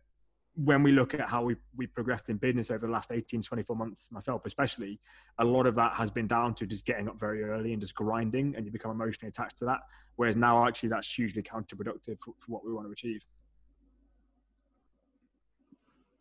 when 0.56 0.84
we 0.84 0.92
look 0.92 1.14
at 1.14 1.28
how 1.28 1.44
we've, 1.44 1.62
we've 1.76 1.94
progressed 1.94 2.30
in 2.30 2.38
business 2.38 2.72
over 2.72 2.88
the 2.88 2.92
last 2.92 3.12
18, 3.12 3.42
24 3.42 3.76
months, 3.76 4.10
myself 4.12 4.46
especially, 4.46 5.00
a 5.40 5.46
lot 5.46 5.68
of 5.68 5.76
that 5.76 5.94
has 5.94 6.10
been 6.10 6.28
down 6.28 6.56
to 6.56 6.66
just 6.66 6.86
getting 6.86 7.10
up 7.10 7.20
very 7.20 7.44
early 7.44 7.74
and 7.74 7.82
just 7.82 7.94
grinding, 7.94 8.56
and 8.56 8.66
you 8.66 8.72
become 8.72 8.92
emotionally 8.92 9.30
attached 9.30 9.58
to 9.58 9.66
that. 9.66 9.80
Whereas 10.16 10.38
now, 10.38 10.66
actually, 10.66 10.90
that's 10.90 11.14
hugely 11.14 11.44
counterproductive 11.44 12.18
for, 12.24 12.34
for 12.40 12.48
what 12.48 12.66
we 12.66 12.72
want 12.72 12.88
to 12.88 12.92
achieve. 12.92 13.22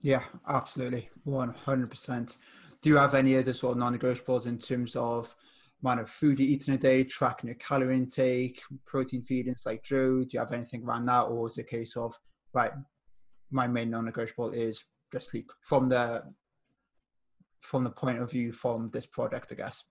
Yeah, 0.02 0.24
absolutely. 0.48 1.08
100%. 1.26 2.36
Do 2.82 2.90
you 2.90 2.96
have 2.96 3.14
any 3.14 3.38
other 3.38 3.54
sort 3.54 3.72
of 3.72 3.78
non 3.78 3.96
negotiables 3.96 4.46
in 4.46 4.58
terms 4.58 4.96
of 4.96 5.34
amount 5.82 6.00
of 6.00 6.10
food 6.10 6.40
you 6.40 6.46
eat 6.46 6.66
in 6.66 6.74
a 6.74 6.78
day, 6.78 7.04
tracking 7.04 7.48
your 7.48 7.56
calorie 7.56 7.96
intake, 7.96 8.60
protein 8.84 9.22
feedings 9.22 9.62
like 9.64 9.84
Joe? 9.84 10.24
Do 10.24 10.28
you 10.32 10.40
have 10.40 10.52
anything 10.52 10.84
around 10.84 11.04
that? 11.04 11.22
Or 11.22 11.46
is 11.46 11.56
it 11.56 11.62
a 11.62 11.64
case 11.64 11.96
of, 11.96 12.18
right, 12.52 12.72
my 13.50 13.66
main 13.66 13.90
non-negotiable 13.90 14.50
is 14.50 14.84
just 15.12 15.30
sleep 15.30 15.50
from 15.60 15.88
the 15.88 16.22
from 17.60 17.82
the 17.82 17.90
point 17.90 18.20
of 18.20 18.30
view 18.30 18.52
from 18.52 18.90
this 18.92 19.06
project, 19.06 19.48
I 19.52 19.54
guess. 19.54 19.82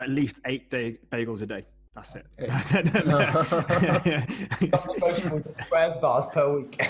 At 0.00 0.08
least 0.08 0.40
eight 0.46 0.70
day 0.70 0.98
bagels 1.12 1.42
a 1.42 1.46
day. 1.46 1.64
That's 1.94 2.16
it. 2.16 2.24
square 5.66 5.98
bars 6.00 6.26
per 6.32 6.58
week. 6.58 6.82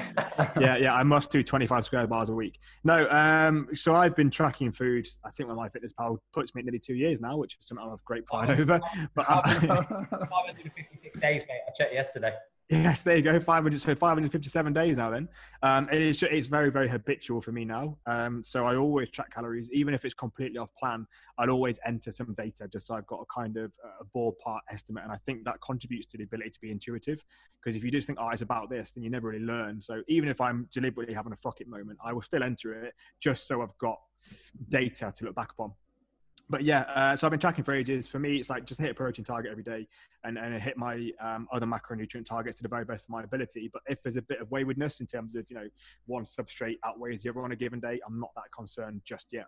yeah, 0.61 0.77
yeah, 0.77 0.95
I 0.95 1.03
must 1.03 1.33
do 1.33 1.43
25 1.43 1.85
square 1.85 2.07
bars 2.07 2.29
a 2.29 2.33
week. 2.33 2.61
No, 2.85 3.09
um, 3.11 3.67
so 3.75 3.97
I've 3.97 4.15
been 4.15 4.31
tracking 4.31 4.71
food. 4.71 5.09
I 5.25 5.31
think 5.31 5.49
MyFitnessPal 5.49 6.19
puts 6.33 6.55
me 6.55 6.61
at 6.61 6.67
nearly 6.67 6.79
two 6.79 6.95
years 6.95 7.21
now, 7.21 7.37
which 7.37 7.57
is 7.61 7.67
something 7.67 7.85
I 7.85 7.91
have 7.91 8.05
great 8.05 8.25
pride 8.27 8.51
oh, 8.51 8.63
over. 8.63 8.81
But 9.15 9.27
556 9.27 11.21
days, 11.21 11.43
mate. 11.49 11.61
I 11.69 11.73
checked 11.77 11.93
yesterday. 11.93 12.33
Yes, 12.73 13.03
there 13.03 13.17
you 13.17 13.23
go. 13.23 13.39
500, 13.39 13.79
so 13.79 13.95
557 13.95 14.73
days 14.73 14.97
now. 14.97 15.11
Then 15.11 15.29
um, 15.63 15.91
it 15.93 16.01
is, 16.01 16.23
it's 16.23 16.47
very, 16.47 16.71
very 16.71 16.89
habitual 16.89 17.43
for 17.43 17.53
me 17.53 17.67
now. 17.67 17.99
Um, 18.07 18.43
so 18.43 18.65
I 18.65 18.77
always 18.77 19.11
track 19.11 19.31
calories, 19.31 19.69
even 19.75 19.93
if 19.93 20.07
it's 20.07 20.15
completely 20.15 20.57
off 20.57 20.71
plan. 20.79 21.07
I'd 21.37 21.51
always 21.51 21.79
enter 21.85 22.11
some 22.11 22.33
data 22.33 22.67
just 22.73 22.87
so 22.87 22.95
I've 22.95 23.07
got 23.07 23.21
a 23.21 23.27
kind 23.27 23.59
of 23.59 23.73
a 24.01 24.07
ballpark 24.17 24.61
estimate, 24.71 25.05
and 25.05 25.13
I 25.13 25.19
think 25.27 25.45
that 25.45 25.57
contributes 25.61 26.07
to 26.09 26.17
the 26.17 26.25
ability 26.25 26.49
to 26.49 26.61
be 26.63 26.71
intuitive. 26.71 27.23
Because 27.63 27.77
if 27.77 27.85
you 27.85 27.91
just 27.91 28.07
think, 28.07 28.19
oh, 28.19 28.31
it's 28.31 28.41
about 28.41 28.71
this, 28.71 28.93
then 28.93 29.05
you 29.05 29.11
never 29.11 29.29
really 29.29 29.45
learn. 29.45 29.83
So 29.83 30.01
even 30.09 30.31
if 30.31 30.41
I'm 30.41 30.67
deliberately 30.73 31.13
having 31.13 31.35
a 31.35 31.37
fuck 31.37 31.61
it 31.61 31.69
moment, 31.69 31.99
I 32.03 32.15
will 32.15 32.23
still 32.23 32.43
enter 32.43 32.85
it 32.85 32.95
just 33.21 33.47
so 33.47 33.61
I've 33.61 33.77
got 33.77 33.99
data 34.71 35.13
to 35.15 35.25
look 35.27 35.35
back 35.35 35.53
upon 35.53 35.75
but 36.53 36.65
yeah, 36.65 36.83
uh, 36.83 37.17
so 37.17 37.27
I've 37.27 37.31
been 37.31 37.41
tracking 37.41 37.65
for 37.65 37.75
ages. 37.75 38.07
For 38.07 38.19
me, 38.19 38.37
it's 38.37 38.51
like 38.51 38.67
just 38.67 38.79
hit 38.79 38.91
a 38.91 38.95
protein 38.95 39.25
target 39.25 39.51
every 39.51 39.65
day 39.65 39.89
and, 40.23 40.37
and 40.37 40.61
hit 40.61 40.77
my 40.77 41.11
um, 41.19 41.49
other 41.51 41.65
macronutrient 41.65 42.27
targets 42.27 42.59
to 42.59 42.63
the 42.63 42.69
very 42.69 42.85
best 42.85 43.07
of 43.07 43.11
my 43.11 43.23
ability. 43.23 43.71
But 43.73 43.81
if 43.87 44.03
there's 44.03 44.17
a 44.17 44.23
bit 44.23 44.39
of 44.43 44.51
waywardness 44.51 45.01
in 45.01 45.07
terms 45.07 45.35
of, 45.35 45.47
you 45.49 45.57
know, 45.57 45.67
one 46.05 46.25
substrate 46.25 46.77
outweighs 46.85 47.23
the 47.23 47.31
other 47.31 47.43
on 47.43 47.53
a 47.53 47.57
given 47.57 47.81
day, 47.81 48.01
I'm 48.07 48.21
not 48.21 48.33
that 48.37 48.53
concerned 48.55 49.01
just 49.03 49.29
yet. 49.33 49.47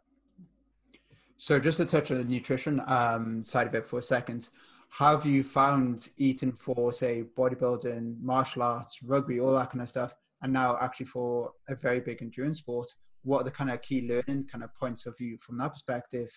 So 1.37 1.61
just 1.61 1.77
to 1.77 1.85
touch 1.85 2.11
on 2.11 2.17
the 2.17 2.25
nutrition 2.25 2.81
um, 2.87 3.45
side 3.45 3.67
of 3.67 3.75
it 3.75 3.85
for 3.85 3.99
a 3.99 4.03
second, 4.03 4.49
have 4.89 5.27
you 5.27 5.45
found 5.45 6.09
eating 6.17 6.53
for, 6.53 6.91
say, 6.91 7.25
bodybuilding, 7.37 8.19
martial 8.23 8.63
arts, 8.63 9.03
rugby, 9.03 9.41
all 9.41 9.53
that 9.57 9.69
kind 9.69 9.83
of 9.83 9.91
stuff, 9.91 10.15
and 10.41 10.55
now 10.55 10.79
actually 10.81 11.07
for 11.07 11.53
a 11.69 11.75
very 11.75 12.01
big 12.01 12.23
endurance 12.23 12.61
sport, 12.61 12.91
what 13.25 13.43
are 13.43 13.45
the 13.45 13.51
kind 13.51 13.71
of 13.71 13.83
key 13.83 14.09
learning 14.09 14.49
kind 14.51 14.65
of 14.65 14.75
points 14.75 15.05
of 15.05 15.19
view 15.19 15.37
from 15.37 15.59
that 15.59 15.73
perspective 15.73 16.31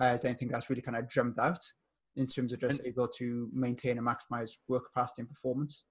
uh, 0.00 0.06
is 0.06 0.24
anything 0.24 0.48
that's 0.48 0.68
really 0.70 0.82
kind 0.82 0.96
of 0.96 1.08
jumped 1.08 1.38
out 1.38 1.60
in 2.16 2.26
terms 2.26 2.52
of 2.52 2.60
just 2.60 2.80
and, 2.80 2.88
able 2.88 3.08
to 3.08 3.48
maintain 3.52 3.98
and 3.98 4.06
maximize 4.06 4.52
work 4.68 4.84
capacity 4.92 5.22
and 5.22 5.28
performance? 5.28 5.84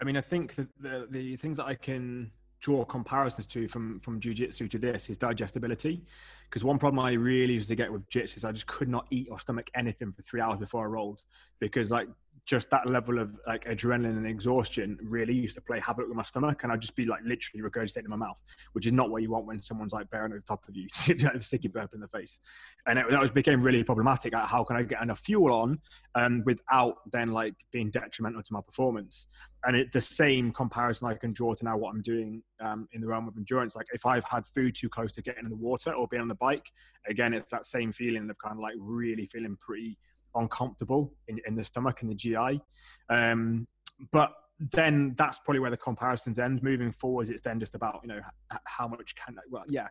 I 0.00 0.04
mean, 0.04 0.16
I 0.16 0.20
think 0.20 0.54
that 0.56 0.68
the, 0.80 1.06
the 1.10 1.36
things 1.36 1.58
that 1.58 1.66
I 1.66 1.74
can 1.74 2.32
draw 2.62 2.84
comparisons 2.84 3.46
to 3.48 3.66
from 3.66 3.98
from 4.00 4.20
jiu-jitsu 4.20 4.68
to 4.68 4.78
this 4.78 5.10
is 5.10 5.18
digestibility 5.18 6.04
because 6.48 6.62
one 6.62 6.78
problem 6.78 7.04
i 7.04 7.10
really 7.10 7.54
used 7.54 7.68
to 7.68 7.74
get 7.74 7.92
with 7.92 8.08
jiu-jitsu 8.08 8.36
is 8.36 8.44
i 8.44 8.52
just 8.52 8.68
could 8.68 8.88
not 8.88 9.04
eat 9.10 9.26
or 9.32 9.38
stomach 9.38 9.68
anything 9.74 10.12
for 10.12 10.22
three 10.22 10.40
hours 10.40 10.60
before 10.60 10.84
i 10.84 10.88
rolled 10.88 11.22
because 11.58 11.90
like 11.90 12.06
just 12.44 12.70
that 12.70 12.88
level 12.88 13.18
of 13.18 13.30
like 13.46 13.64
adrenaline 13.66 14.16
and 14.16 14.26
exhaustion 14.26 14.98
really 15.00 15.34
used 15.34 15.54
to 15.54 15.60
play 15.60 15.78
havoc 15.78 16.08
with 16.08 16.16
my 16.16 16.22
stomach, 16.22 16.62
and 16.62 16.72
I'd 16.72 16.80
just 16.80 16.96
be 16.96 17.04
like 17.04 17.20
literally 17.24 17.62
regurgitating 17.62 18.04
in 18.04 18.10
my 18.10 18.16
mouth, 18.16 18.42
which 18.72 18.86
is 18.86 18.92
not 18.92 19.10
what 19.10 19.22
you 19.22 19.30
want 19.30 19.46
when 19.46 19.62
someone's 19.62 19.92
like 19.92 20.10
bearing 20.10 20.32
over 20.32 20.42
top 20.46 20.66
of 20.68 20.76
you, 20.76 20.88
sticky 21.40 21.68
burp 21.68 21.94
in 21.94 22.00
the 22.00 22.08
face, 22.08 22.40
and 22.86 22.98
it, 22.98 23.08
that 23.10 23.20
was 23.20 23.30
became 23.30 23.62
really 23.62 23.84
problematic. 23.84 24.32
Like, 24.32 24.46
how 24.46 24.64
can 24.64 24.76
I 24.76 24.82
get 24.82 25.02
enough 25.02 25.20
fuel 25.20 25.52
on, 25.52 25.78
um, 26.14 26.42
without 26.44 26.96
then 27.12 27.30
like 27.30 27.54
being 27.70 27.90
detrimental 27.90 28.42
to 28.42 28.52
my 28.52 28.60
performance? 28.60 29.26
And 29.64 29.76
it, 29.76 29.92
the 29.92 30.00
same 30.00 30.52
comparison 30.52 31.06
I 31.06 31.14
can 31.14 31.30
draw 31.32 31.54
to 31.54 31.64
now 31.64 31.76
what 31.76 31.90
I'm 31.94 32.02
doing 32.02 32.42
um, 32.60 32.88
in 32.92 33.00
the 33.00 33.06
realm 33.06 33.28
of 33.28 33.36
endurance. 33.36 33.76
Like 33.76 33.86
if 33.92 34.04
I've 34.04 34.24
had 34.24 34.44
food 34.44 34.74
too 34.74 34.88
close 34.88 35.12
to 35.12 35.22
getting 35.22 35.44
in 35.44 35.50
the 35.50 35.56
water 35.56 35.92
or 35.92 36.08
being 36.08 36.22
on 36.22 36.26
the 36.26 36.34
bike, 36.34 36.66
again, 37.08 37.32
it's 37.32 37.52
that 37.52 37.66
same 37.66 37.92
feeling 37.92 38.28
of 38.28 38.36
kind 38.38 38.54
of 38.54 38.58
like 38.58 38.74
really 38.78 39.26
feeling 39.26 39.56
pretty 39.60 39.98
uncomfortable 40.34 41.12
in, 41.28 41.40
in 41.46 41.54
the 41.54 41.64
stomach 41.64 42.02
and 42.02 42.10
the 42.10 42.14
GI. 42.14 42.60
Um, 43.08 43.66
but 44.10 44.32
then 44.70 45.14
that's 45.18 45.38
probably 45.38 45.60
where 45.60 45.70
the 45.70 45.76
comparisons 45.76 46.38
end. 46.38 46.62
Moving 46.62 46.92
forwards, 46.92 47.30
it's 47.30 47.42
then 47.42 47.58
just 47.58 47.74
about 47.74 48.00
you 48.02 48.08
know 48.08 48.20
how 48.64 48.86
much 48.86 49.14
can 49.14 49.36
well 49.50 49.64
yeah. 49.68 49.88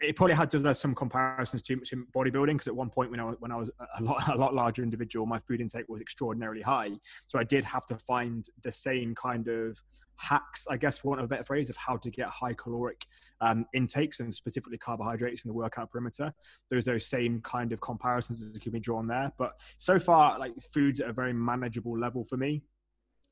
It 0.00 0.14
probably 0.14 0.34
had 0.34 0.48
does 0.48 0.78
some 0.78 0.94
comparisons 0.94 1.62
to, 1.64 1.76
to 1.76 2.06
bodybuilding 2.14 2.52
because 2.52 2.68
at 2.68 2.76
one 2.76 2.88
point 2.88 3.10
when 3.10 3.20
I 3.20 3.24
was, 3.24 3.36
when 3.40 3.50
I 3.50 3.56
was 3.56 3.70
a 3.98 4.02
lot 4.02 4.28
a 4.28 4.36
lot 4.36 4.54
larger 4.54 4.82
individual, 4.82 5.26
my 5.26 5.40
food 5.40 5.60
intake 5.60 5.88
was 5.88 6.00
extraordinarily 6.00 6.62
high. 6.62 6.90
So 7.26 7.38
I 7.38 7.44
did 7.44 7.64
have 7.64 7.86
to 7.86 7.96
find 7.96 8.48
the 8.62 8.70
same 8.70 9.14
kind 9.14 9.48
of 9.48 9.82
hacks, 10.18 10.66
I 10.68 10.76
guess, 10.76 10.98
for 10.98 11.08
want 11.08 11.20
of 11.20 11.24
a 11.24 11.28
better 11.28 11.44
phrase, 11.44 11.70
of 11.70 11.76
how 11.76 11.96
to 11.96 12.10
get 12.10 12.28
high 12.28 12.52
caloric 12.52 13.06
um, 13.40 13.64
intakes 13.72 14.20
and 14.20 14.32
specifically 14.34 14.78
carbohydrates 14.78 15.44
in 15.44 15.48
the 15.48 15.54
workout 15.54 15.90
perimeter. 15.90 16.32
There's 16.70 16.84
those 16.84 17.06
same 17.06 17.40
kind 17.42 17.72
of 17.72 17.80
comparisons 17.80 18.52
that 18.52 18.60
can 18.60 18.72
be 18.72 18.80
drawn 18.80 19.06
there. 19.06 19.32
But 19.38 19.60
so 19.78 19.98
far, 19.98 20.38
like 20.38 20.52
foods 20.72 21.00
at 21.00 21.08
a 21.08 21.12
very 21.12 21.32
manageable 21.32 21.98
level 21.98 22.24
for 22.24 22.36
me 22.36 22.62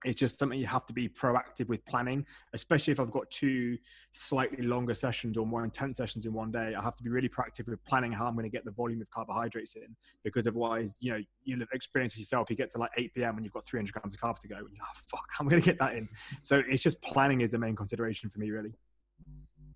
it's 0.04 0.20
just 0.20 0.38
something 0.38 0.58
you 0.58 0.66
have 0.66 0.86
to 0.86 0.92
be 0.92 1.08
proactive 1.08 1.68
with 1.68 1.84
planning, 1.86 2.24
especially 2.52 2.92
if 2.92 3.00
I've 3.00 3.10
got 3.10 3.30
two 3.30 3.78
slightly 4.12 4.64
longer 4.64 4.94
sessions 4.94 5.36
or 5.36 5.46
more 5.46 5.64
intense 5.64 5.96
sessions 5.96 6.26
in 6.26 6.32
one 6.32 6.52
day. 6.52 6.74
I 6.78 6.82
have 6.82 6.94
to 6.96 7.02
be 7.02 7.10
really 7.10 7.28
proactive 7.28 7.66
with 7.66 7.84
planning 7.84 8.12
how 8.12 8.26
I'm 8.26 8.34
going 8.34 8.44
to 8.44 8.50
get 8.50 8.64
the 8.64 8.70
volume 8.70 9.00
of 9.00 9.10
carbohydrates 9.10 9.74
in, 9.74 9.96
because 10.22 10.46
otherwise, 10.46 10.94
you 11.00 11.12
know, 11.12 11.18
you'll 11.44 11.64
experience 11.72 12.16
yourself. 12.18 12.50
You 12.50 12.56
get 12.56 12.70
to 12.72 12.78
like 12.78 12.90
8 12.96 13.14
p.m. 13.14 13.36
and 13.36 13.44
you've 13.44 13.54
got 13.54 13.64
300 13.64 13.92
grams 13.92 14.14
of 14.14 14.20
carbs 14.20 14.40
to 14.40 14.48
go, 14.48 14.56
and 14.56 14.68
you're, 14.72 14.84
oh, 14.84 15.00
fuck, 15.08 15.26
I'm 15.40 15.48
going 15.48 15.62
to 15.62 15.66
get 15.66 15.78
that 15.78 15.94
in. 15.94 16.08
So 16.42 16.62
it's 16.68 16.82
just 16.82 17.00
planning 17.02 17.40
is 17.40 17.50
the 17.50 17.58
main 17.58 17.74
consideration 17.74 18.30
for 18.30 18.38
me, 18.38 18.50
really. 18.50 18.74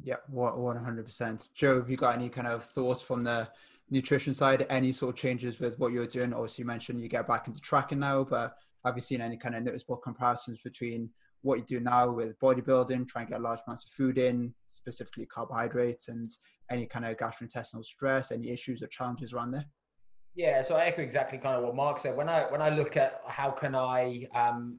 Yeah, 0.03 0.17
100%. 0.33 1.49
Joe, 1.55 1.79
have 1.79 1.91
you 1.91 1.97
got 1.97 2.15
any 2.15 2.29
kind 2.29 2.47
of 2.47 2.65
thoughts 2.65 3.03
from 3.03 3.23
the 3.23 3.49
nutrition 3.91 4.33
side? 4.33 4.67
Any 4.71 4.93
sort 4.93 5.15
of 5.15 5.21
changes 5.21 5.59
with 5.61 5.79
what 5.79 5.93
you're 5.93 6.07
doing? 6.07 6.33
Obviously, 6.33 6.63
you 6.63 6.67
mentioned 6.67 7.01
you 7.01 7.09
get 7.09 7.27
back 7.27 7.49
into 7.49 7.61
tracking 7.61 7.99
now, 7.99 8.25
but 8.25 8.57
have 8.85 8.97
you 8.97 9.03
seen 9.03 9.21
any 9.21 9.37
kind 9.37 9.55
of 9.55 9.63
noticeable 9.63 9.97
comparisons 9.97 10.59
between 10.63 11.11
what 11.43 11.59
you 11.59 11.65
do 11.65 11.81
now 11.81 12.11
with 12.11 12.39
bodybuilding, 12.39 13.09
trying 13.09 13.27
to 13.27 13.33
get 13.33 13.41
large 13.41 13.61
amounts 13.67 13.85
of 13.85 13.91
food 13.91 14.19
in, 14.19 14.53
specifically 14.69 15.27
carbohydrates, 15.27 16.09
and 16.09 16.27
any 16.71 16.87
kind 16.87 17.05
of 17.05 17.17
gastrointestinal 17.17 17.85
stress, 17.85 18.31
any 18.31 18.51
issues 18.51 18.83
or 18.83 18.87
challenges 18.89 19.33
around 19.33 19.51
there? 19.53 19.65
Yeah, 20.35 20.63
so 20.63 20.77
I 20.77 20.87
echo 20.87 21.03
exactly 21.03 21.39
kind 21.39 21.57
of 21.57 21.65
what 21.65 21.75
Mark 21.75 21.99
said. 21.99 22.17
When 22.17 22.29
I 22.29 22.43
when 22.51 22.63
I 22.63 22.69
look 22.69 22.97
at 22.97 23.21
how 23.27 23.51
can 23.51 23.75
I 23.75 24.27
um, 24.35 24.79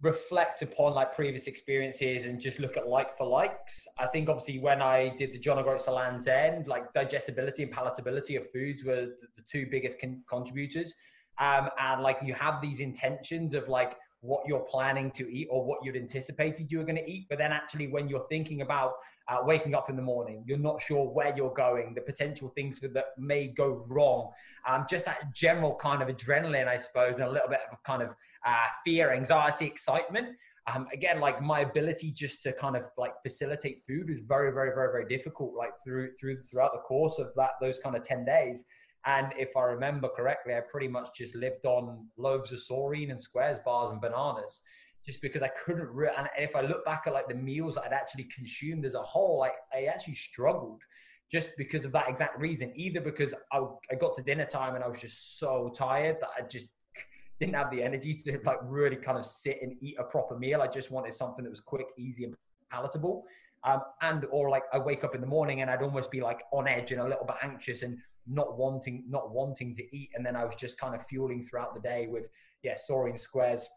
reflect 0.00 0.62
upon 0.62 0.94
like 0.94 1.14
previous 1.14 1.46
experiences 1.46 2.26
and 2.26 2.40
just 2.40 2.58
look 2.58 2.76
at 2.76 2.88
like 2.88 3.16
for 3.16 3.26
likes. 3.26 3.86
I 3.98 4.06
think 4.06 4.28
obviously 4.28 4.58
when 4.60 4.80
I 4.80 5.14
did 5.16 5.32
the 5.32 5.38
John 5.38 5.58
O'Groats 5.58 5.88
Land's 5.88 6.26
End, 6.26 6.68
like 6.68 6.92
digestibility 6.94 7.64
and 7.64 7.72
palatability 7.72 8.36
of 8.38 8.50
foods 8.50 8.84
were 8.84 9.06
the, 9.20 9.28
the 9.36 9.42
two 9.50 9.66
biggest 9.70 10.00
con- 10.00 10.22
contributors 10.28 10.94
um, 11.38 11.68
and 11.80 12.02
like 12.02 12.18
you 12.22 12.34
have 12.34 12.60
these 12.60 12.80
intentions 12.80 13.54
of 13.54 13.68
like 13.68 13.96
what 14.20 14.42
you're 14.46 14.66
planning 14.70 15.10
to 15.10 15.30
eat 15.30 15.46
or 15.50 15.64
what 15.64 15.78
you'd 15.84 15.96
anticipated 15.96 16.72
you 16.72 16.78
were 16.78 16.84
going 16.84 16.96
to 16.96 17.10
eat 17.10 17.26
but 17.28 17.36
then 17.36 17.52
actually 17.52 17.88
when 17.88 18.08
you're 18.08 18.26
thinking 18.30 18.62
about 18.62 18.94
uh, 19.28 19.38
waking 19.42 19.74
up 19.74 19.90
in 19.90 19.96
the 19.96 20.02
morning 20.02 20.42
you're 20.46 20.56
not 20.58 20.80
sure 20.80 21.06
where 21.10 21.34
you're 21.36 21.52
going 21.52 21.92
the 21.94 22.00
potential 22.00 22.50
things 22.54 22.80
that 22.80 23.06
may 23.18 23.48
go 23.48 23.84
wrong 23.86 24.30
um, 24.66 24.86
just 24.88 25.04
that 25.04 25.32
general 25.34 25.74
kind 25.74 26.02
of 26.02 26.08
adrenaline 26.08 26.66
i 26.66 26.76
suppose 26.76 27.16
and 27.16 27.24
a 27.24 27.30
little 27.30 27.48
bit 27.48 27.60
of 27.70 27.82
kind 27.82 28.02
of 28.02 28.14
uh, 28.46 28.66
fear 28.84 29.12
anxiety 29.12 29.66
excitement. 29.66 30.28
Um, 30.72 30.86
again 30.94 31.20
like 31.20 31.42
my 31.42 31.60
ability 31.60 32.10
just 32.10 32.42
to 32.44 32.52
kind 32.54 32.74
of 32.74 32.84
like 32.96 33.12
facilitate 33.22 33.82
food 33.86 34.08
was 34.08 34.20
very 34.20 34.50
very 34.50 34.74
very 34.74 34.90
very 34.90 35.06
difficult 35.06 35.52
like 35.54 35.72
through 35.84 36.14
through 36.18 36.38
throughout 36.38 36.72
the 36.72 36.78
course 36.78 37.18
of 37.18 37.32
that 37.36 37.50
those 37.60 37.78
kind 37.78 37.94
of 37.94 38.02
10 38.02 38.24
days 38.24 38.64
and 39.06 39.32
if 39.36 39.56
I 39.56 39.62
remember 39.64 40.08
correctly, 40.08 40.54
I 40.54 40.60
pretty 40.60 40.88
much 40.88 41.08
just 41.14 41.34
lived 41.34 41.66
on 41.66 42.06
loaves 42.16 42.52
of 42.52 42.58
Soreen 42.58 43.10
and 43.10 43.22
squares 43.22 43.58
bars 43.64 43.92
and 43.92 44.00
bananas 44.00 44.60
just 45.04 45.20
because 45.20 45.42
I 45.42 45.48
couldn't. 45.48 45.88
Re- 45.88 46.10
and 46.16 46.28
if 46.38 46.56
I 46.56 46.62
look 46.62 46.84
back 46.84 47.04
at 47.06 47.12
like 47.12 47.28
the 47.28 47.34
meals 47.34 47.74
that 47.74 47.84
I'd 47.84 47.92
actually 47.92 48.24
consumed 48.34 48.86
as 48.86 48.94
a 48.94 49.02
whole, 49.02 49.38
like 49.38 49.54
I 49.72 49.84
actually 49.84 50.14
struggled 50.14 50.80
just 51.30 51.50
because 51.58 51.84
of 51.84 51.92
that 51.92 52.08
exact 52.08 52.38
reason. 52.38 52.72
Either 52.74 53.00
because 53.00 53.34
I, 53.52 53.60
I 53.90 53.94
got 53.96 54.14
to 54.14 54.22
dinner 54.22 54.46
time 54.46 54.74
and 54.74 54.84
I 54.84 54.88
was 54.88 55.00
just 55.00 55.38
so 55.38 55.70
tired 55.74 56.16
that 56.20 56.30
I 56.38 56.46
just 56.46 56.68
didn't 57.40 57.54
have 57.54 57.70
the 57.70 57.82
energy 57.82 58.14
to 58.14 58.38
like 58.44 58.58
really 58.62 58.96
kind 58.96 59.18
of 59.18 59.26
sit 59.26 59.58
and 59.60 59.76
eat 59.80 59.96
a 59.98 60.04
proper 60.04 60.38
meal. 60.38 60.62
I 60.62 60.68
just 60.68 60.90
wanted 60.90 61.12
something 61.14 61.44
that 61.44 61.50
was 61.50 61.60
quick, 61.60 61.86
easy, 61.98 62.24
and 62.24 62.34
palatable. 62.70 63.24
Um, 63.64 63.80
and 64.02 64.26
or 64.30 64.50
like 64.50 64.64
I 64.72 64.78
wake 64.78 65.04
up 65.04 65.14
in 65.14 65.20
the 65.20 65.26
morning 65.26 65.62
and 65.62 65.70
I'd 65.70 65.82
almost 65.82 66.10
be 66.10 66.20
like 66.20 66.42
on 66.52 66.68
edge 66.68 66.92
and 66.92 67.00
a 67.00 67.04
little 67.04 67.24
bit 67.24 67.36
anxious 67.42 67.82
and 67.82 67.98
not 68.26 68.58
wanting 68.58 69.04
not 69.08 69.30
wanting 69.30 69.74
to 69.74 69.96
eat. 69.96 70.10
And 70.14 70.24
then 70.24 70.36
i 70.36 70.44
was 70.44 70.54
just 70.56 70.78
kind 70.78 70.94
of 70.94 71.06
fueling 71.06 71.42
throughout 71.42 71.74
the 71.74 71.80
day 71.80 72.06
with 72.08 72.24
yeah 72.62 72.74
Soreen 72.74 73.18
squares 73.18 73.68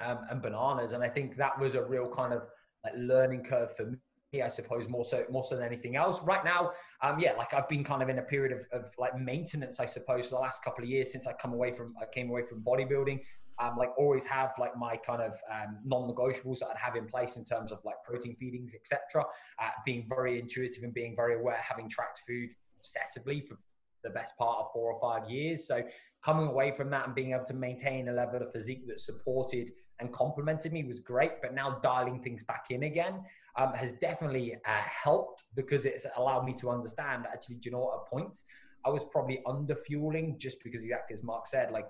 um, 0.00 0.18
and 0.30 0.42
bananas. 0.42 0.92
And 0.92 1.02
i 1.02 1.08
think 1.08 1.36
that 1.36 1.58
was 1.58 1.74
a 1.74 1.82
real 1.82 2.08
kind 2.08 2.32
of 2.32 2.42
like 2.84 2.94
learning 2.96 3.44
curve 3.44 3.74
for 3.76 3.86
me 3.86 4.42
i 4.42 4.48
suppose 4.48 4.88
more 4.88 5.04
so 5.04 5.24
more 5.28 5.44
so 5.44 5.56
than 5.56 5.64
anything 5.64 5.96
else. 5.96 6.22
Right 6.22 6.44
now 6.44 6.72
um 7.02 7.18
yeah 7.18 7.32
like 7.32 7.52
i've 7.52 7.68
been 7.68 7.84
kind 7.84 8.02
of 8.02 8.08
in 8.08 8.18
a 8.18 8.22
period 8.22 8.52
of, 8.52 8.80
of 8.80 8.90
like 8.96 9.18
maintenance 9.18 9.80
i 9.80 9.86
suppose 9.86 10.30
the 10.30 10.36
last 10.36 10.62
couple 10.62 10.84
of 10.84 10.90
years 10.90 11.10
since 11.10 11.26
i 11.26 11.32
come 11.32 11.52
away 11.52 11.72
from 11.72 11.94
i 12.00 12.04
came 12.04 12.30
away 12.30 12.42
from 12.48 12.62
bodybuilding 12.62 13.20
um, 13.60 13.76
like 13.76 13.90
always 13.98 14.26
have 14.26 14.52
like 14.58 14.76
my 14.76 14.96
kind 14.96 15.22
of 15.22 15.38
um, 15.52 15.78
non-negotiables 15.84 16.60
that 16.60 16.68
I'd 16.68 16.78
have 16.78 16.96
in 16.96 17.06
place 17.06 17.36
in 17.36 17.44
terms 17.44 17.72
of 17.72 17.78
like 17.84 17.96
protein 18.04 18.36
feedings, 18.36 18.72
etc. 18.74 19.24
Uh, 19.58 19.68
being 19.84 20.06
very 20.08 20.40
intuitive 20.40 20.82
and 20.82 20.94
being 20.94 21.14
very 21.14 21.38
aware, 21.38 21.56
having 21.56 21.88
tracked 21.88 22.20
food 22.26 22.50
obsessively 22.78 23.46
for 23.46 23.58
the 24.02 24.10
best 24.10 24.36
part 24.38 24.58
of 24.60 24.66
four 24.72 24.92
or 24.92 25.00
five 25.00 25.30
years. 25.30 25.66
So 25.66 25.82
coming 26.24 26.46
away 26.46 26.72
from 26.72 26.90
that 26.90 27.06
and 27.06 27.14
being 27.14 27.32
able 27.32 27.44
to 27.46 27.54
maintain 27.54 28.08
a 28.08 28.12
level 28.12 28.42
of 28.42 28.52
physique 28.52 28.86
that 28.88 29.00
supported 29.00 29.70
and 29.98 30.10
complemented 30.12 30.72
me 30.72 30.84
was 30.84 31.00
great. 31.00 31.42
But 31.42 31.54
now 31.54 31.78
dialing 31.82 32.22
things 32.22 32.42
back 32.44 32.66
in 32.70 32.84
again 32.84 33.22
um, 33.56 33.74
has 33.74 33.92
definitely 33.92 34.54
uh, 34.54 34.82
helped 35.04 35.44
because 35.54 35.84
it's 35.84 36.06
allowed 36.16 36.46
me 36.46 36.54
to 36.54 36.70
understand 36.70 37.26
actually, 37.30 37.56
do 37.56 37.68
you 37.68 37.72
know 37.72 37.80
what, 37.80 38.00
at 38.00 38.10
points 38.10 38.44
I 38.84 38.90
was 38.90 39.04
probably 39.04 39.42
under 39.46 39.74
fueling 39.74 40.36
just 40.38 40.62
because 40.64 40.84
exactly 40.84 41.14
as 41.14 41.22
Mark 41.22 41.46
said, 41.46 41.70
like 41.70 41.86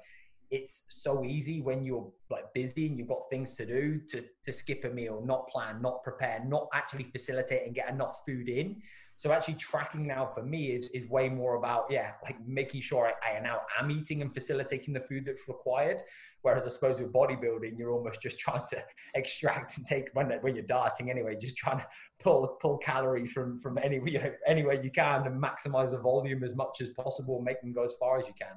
it's 0.50 0.86
so 0.88 1.24
easy 1.24 1.60
when 1.60 1.84
you're 1.84 2.10
like 2.28 2.52
busy 2.54 2.86
and 2.86 2.98
you've 2.98 3.08
got 3.08 3.30
things 3.30 3.54
to 3.56 3.66
do 3.66 4.00
to, 4.08 4.24
to 4.44 4.52
skip 4.52 4.84
a 4.84 4.88
meal, 4.88 5.22
not 5.24 5.48
plan, 5.48 5.80
not 5.80 6.02
prepare, 6.02 6.42
not 6.46 6.68
actually 6.74 7.04
facilitate 7.04 7.66
and 7.66 7.74
get 7.74 7.88
enough 7.88 8.22
food 8.26 8.48
in. 8.48 8.82
So 9.16 9.30
actually 9.32 9.54
tracking 9.54 10.06
now 10.06 10.30
for 10.34 10.42
me 10.42 10.72
is, 10.72 10.88
is 10.94 11.06
way 11.08 11.28
more 11.28 11.56
about, 11.56 11.84
yeah, 11.90 12.12
like 12.24 12.36
making 12.46 12.80
sure 12.80 13.12
I, 13.22 13.36
I 13.36 13.40
now 13.40 13.60
am 13.78 13.90
eating 13.90 14.22
and 14.22 14.32
facilitating 14.32 14.94
the 14.94 15.00
food 15.00 15.26
that's 15.26 15.46
required. 15.46 15.98
Whereas 16.42 16.66
I 16.66 16.70
suppose 16.70 16.98
with 16.98 17.12
bodybuilding, 17.12 17.78
you're 17.78 17.92
almost 17.92 18.22
just 18.22 18.38
trying 18.38 18.62
to 18.70 18.82
extract 19.14 19.76
and 19.76 19.86
take 19.86 20.08
when, 20.14 20.30
when 20.40 20.56
you're 20.56 20.64
dieting 20.64 21.10
anyway, 21.10 21.36
just 21.38 21.56
trying 21.56 21.78
to 21.78 21.86
pull 22.18 22.56
pull 22.62 22.78
calories 22.78 23.32
from 23.32 23.58
from 23.58 23.78
any 23.78 24.00
you 24.06 24.20
know, 24.20 24.32
anywhere 24.46 24.82
you 24.82 24.90
can 24.90 25.26
and 25.26 25.40
maximize 25.40 25.90
the 25.90 25.98
volume 25.98 26.42
as 26.42 26.54
much 26.54 26.80
as 26.80 26.88
possible, 26.88 27.42
make 27.42 27.60
them 27.60 27.74
go 27.74 27.84
as 27.84 27.94
far 28.00 28.18
as 28.18 28.26
you 28.26 28.34
can. 28.40 28.56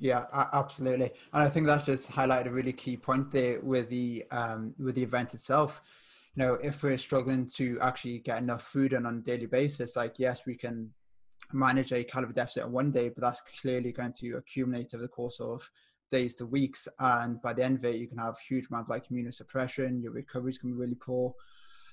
Yeah, 0.00 0.26
absolutely, 0.52 1.10
and 1.32 1.42
I 1.42 1.48
think 1.48 1.66
that 1.66 1.84
just 1.84 2.10
highlighted 2.10 2.46
a 2.46 2.50
really 2.52 2.72
key 2.72 2.96
point 2.96 3.32
there 3.32 3.60
with 3.60 3.88
the 3.88 4.24
um, 4.30 4.72
with 4.78 4.94
the 4.94 5.02
event 5.02 5.34
itself. 5.34 5.82
You 6.36 6.44
know, 6.44 6.54
if 6.54 6.84
we're 6.84 6.98
struggling 6.98 7.48
to 7.56 7.80
actually 7.80 8.20
get 8.20 8.38
enough 8.38 8.62
food 8.62 8.92
in 8.92 9.06
on 9.06 9.18
a 9.18 9.20
daily 9.20 9.46
basis, 9.46 9.96
like 9.96 10.20
yes, 10.20 10.46
we 10.46 10.54
can 10.54 10.90
manage 11.52 11.92
a 11.92 12.04
calorie 12.04 12.32
deficit 12.32 12.64
in 12.64 12.72
one 12.72 12.92
day, 12.92 13.08
but 13.08 13.22
that's 13.22 13.42
clearly 13.60 13.90
going 13.90 14.12
to 14.20 14.36
accumulate 14.36 14.94
over 14.94 15.02
the 15.02 15.08
course 15.08 15.40
of 15.40 15.68
days 16.10 16.36
to 16.36 16.46
weeks. 16.46 16.86
And 17.00 17.42
by 17.42 17.52
the 17.52 17.64
end 17.64 17.78
of 17.78 17.84
it, 17.84 17.96
you 17.96 18.06
can 18.06 18.18
have 18.18 18.38
huge 18.38 18.68
amounts 18.70 18.90
like 18.90 19.08
immunosuppression, 19.08 20.02
your 20.02 20.12
recovery 20.12 20.52
is 20.52 20.58
going 20.58 20.74
to 20.74 20.76
be 20.76 20.80
really 20.80 20.94
poor, 20.94 21.34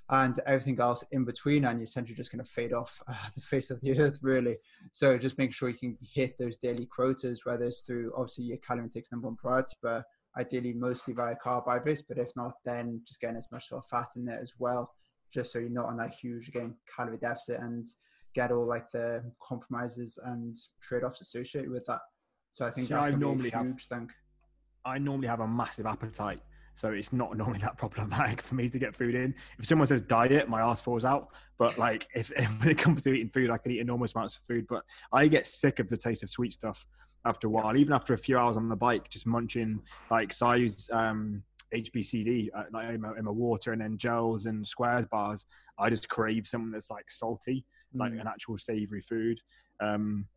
and 0.10 0.40
everything 0.46 0.80
else 0.80 1.04
in 1.12 1.26
between. 1.26 1.66
And 1.66 1.80
you're 1.80 1.86
essentially 1.86 2.16
just 2.16 2.32
going 2.32 2.44
to 2.44 2.50
fade 2.50 2.74
off 2.74 3.02
uh, 3.08 3.14
the 3.36 3.42
face 3.42 3.72
of 3.72 3.82
the 3.82 4.00
earth, 4.00 4.20
really. 4.22 4.58
So 4.92 5.18
just 5.18 5.38
make 5.38 5.54
sure 5.54 5.70
you 5.70 5.78
can 5.78 5.98
hit 6.02 6.38
those 6.38 6.58
daily 6.58 6.86
quotas, 6.86 7.46
whether 7.46 7.66
it's 7.66 7.82
through 7.82 8.14
obviously 8.16 8.46
your 8.46 8.58
calorie 8.58 8.86
intake 8.86 9.12
number 9.12 9.28
one 9.28 9.38
priority, 9.38 9.76
but 9.82 10.04
ideally 10.38 10.74
mostly 10.74 11.14
via 11.14 11.36
carbohydrates, 11.36 12.02
but 12.02 12.18
if 12.18 12.32
not, 12.36 12.54
then 12.66 13.02
just 13.08 13.22
getting 13.22 13.38
as 13.38 13.48
much 13.52 13.70
sort 13.70 13.84
of 13.84 13.90
fat 13.90 14.08
in 14.16 14.26
there 14.26 14.40
as 14.42 14.54
well, 14.60 14.94
just 15.34 15.52
so 15.52 15.60
you're 15.60 15.70
not 15.70 15.86
on 15.86 15.98
that 15.98 16.12
huge 16.12 16.48
again 16.48 16.76
calorie 16.94 17.18
deficit 17.18 17.60
and 17.62 17.88
get 18.34 18.52
all 18.52 18.68
like 18.68 18.92
the 18.92 19.24
compromises 19.42 20.20
and 20.26 20.58
trade-offs 20.82 21.22
associated 21.22 21.72
with 21.72 21.86
that. 21.86 22.02
So 22.52 22.66
I 22.66 22.72
think 22.72 22.88
that's 22.88 23.08
I 23.08 23.12
normally 23.12 23.50
a 23.50 23.58
huge 23.60 23.88
have, 23.90 24.00
thing. 24.00 24.12
I 24.84 24.98
normally 24.98 25.28
have 25.28 25.40
a 25.40 25.48
massive 25.48 25.86
appetite. 25.86 26.42
So 26.76 26.90
it's 26.90 27.12
not 27.12 27.36
normally 27.38 27.60
that 27.60 27.78
problematic 27.78 28.42
for 28.42 28.56
me 28.56 28.70
to 28.70 28.78
get 28.78 28.96
food 28.96 29.16
in. 29.16 29.34
If 29.58 29.66
someone 29.66 29.88
says 29.88 30.02
diet, 30.02 30.48
my 30.48 30.62
ass 30.62 30.82
falls 30.82 31.06
out. 31.06 31.30
But 31.58 31.80
like 31.80 32.08
if, 32.14 32.32
when 32.60 32.70
it 32.70 32.78
comes 32.78 33.04
to 33.04 33.14
eating 33.14 33.30
food, 33.30 33.50
I 33.50 33.58
can 33.58 33.72
eat 33.72 33.80
enormous 33.80 34.14
amounts 34.14 34.38
of 34.38 34.44
food. 34.44 34.68
But 34.68 34.84
I 35.12 35.28
get 35.28 35.48
sick 35.48 35.80
of 35.80 35.90
the 35.90 35.98
taste 35.98 36.22
of 36.24 36.30
sweet 36.30 36.54
stuff 36.54 36.86
after 37.26 37.48
a 37.48 37.50
while, 37.50 37.76
even 37.76 37.94
after 37.94 38.14
a 38.14 38.18
few 38.18 38.38
hours 38.38 38.56
on 38.56 38.70
the 38.70 38.76
bike, 38.76 39.10
just 39.10 39.26
munching 39.26 39.82
like 40.12 40.32
use 40.58 40.90
um, 40.94 41.42
HBCD 41.74 42.50
uh, 42.56 42.64
like 42.72 42.90
in 42.90 43.02
my, 43.02 43.18
in 43.18 43.26
my, 43.26 43.32
water 43.32 43.74
and 43.74 43.82
then 43.82 43.98
gels 43.98 44.46
and 44.46 44.66
squares 44.66 45.06
bars. 45.10 45.46
I 45.80 45.90
just 45.90 46.08
crave 46.08 46.48
something 46.48 46.72
that's 46.72 46.92
like 46.92 47.10
salty, 47.10 47.66
mm. 47.96 48.00
like 48.00 48.12
an 48.12 48.28
actual 48.28 48.58
savory 48.58 49.02
food. 49.02 49.42
Um, 49.80 50.28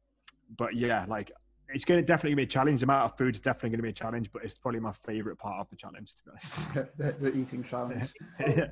but 0.56 0.74
yeah, 0.74 1.04
like 1.08 1.30
it's 1.70 1.84
going 1.84 2.00
to 2.00 2.06
definitely 2.06 2.34
be 2.34 2.44
a 2.44 2.46
challenge. 2.46 2.80
The 2.80 2.86
amount 2.86 3.04
of 3.04 3.18
food 3.18 3.34
is 3.34 3.40
definitely 3.40 3.70
going 3.70 3.78
to 3.78 3.82
be 3.82 3.88
a 3.90 3.92
challenge, 3.92 4.30
but 4.32 4.44
it's 4.44 4.56
probably 4.56 4.80
my 4.80 4.92
favorite 4.92 5.36
part 5.36 5.60
of 5.60 5.68
the 5.68 5.76
challenge, 5.76 6.14
to 6.14 6.22
be 6.24 6.30
honest. 6.30 6.74
the, 6.96 7.12
the, 7.20 7.36
eating 7.36 7.62
challenge. 7.62 8.12
yeah. 8.40 8.68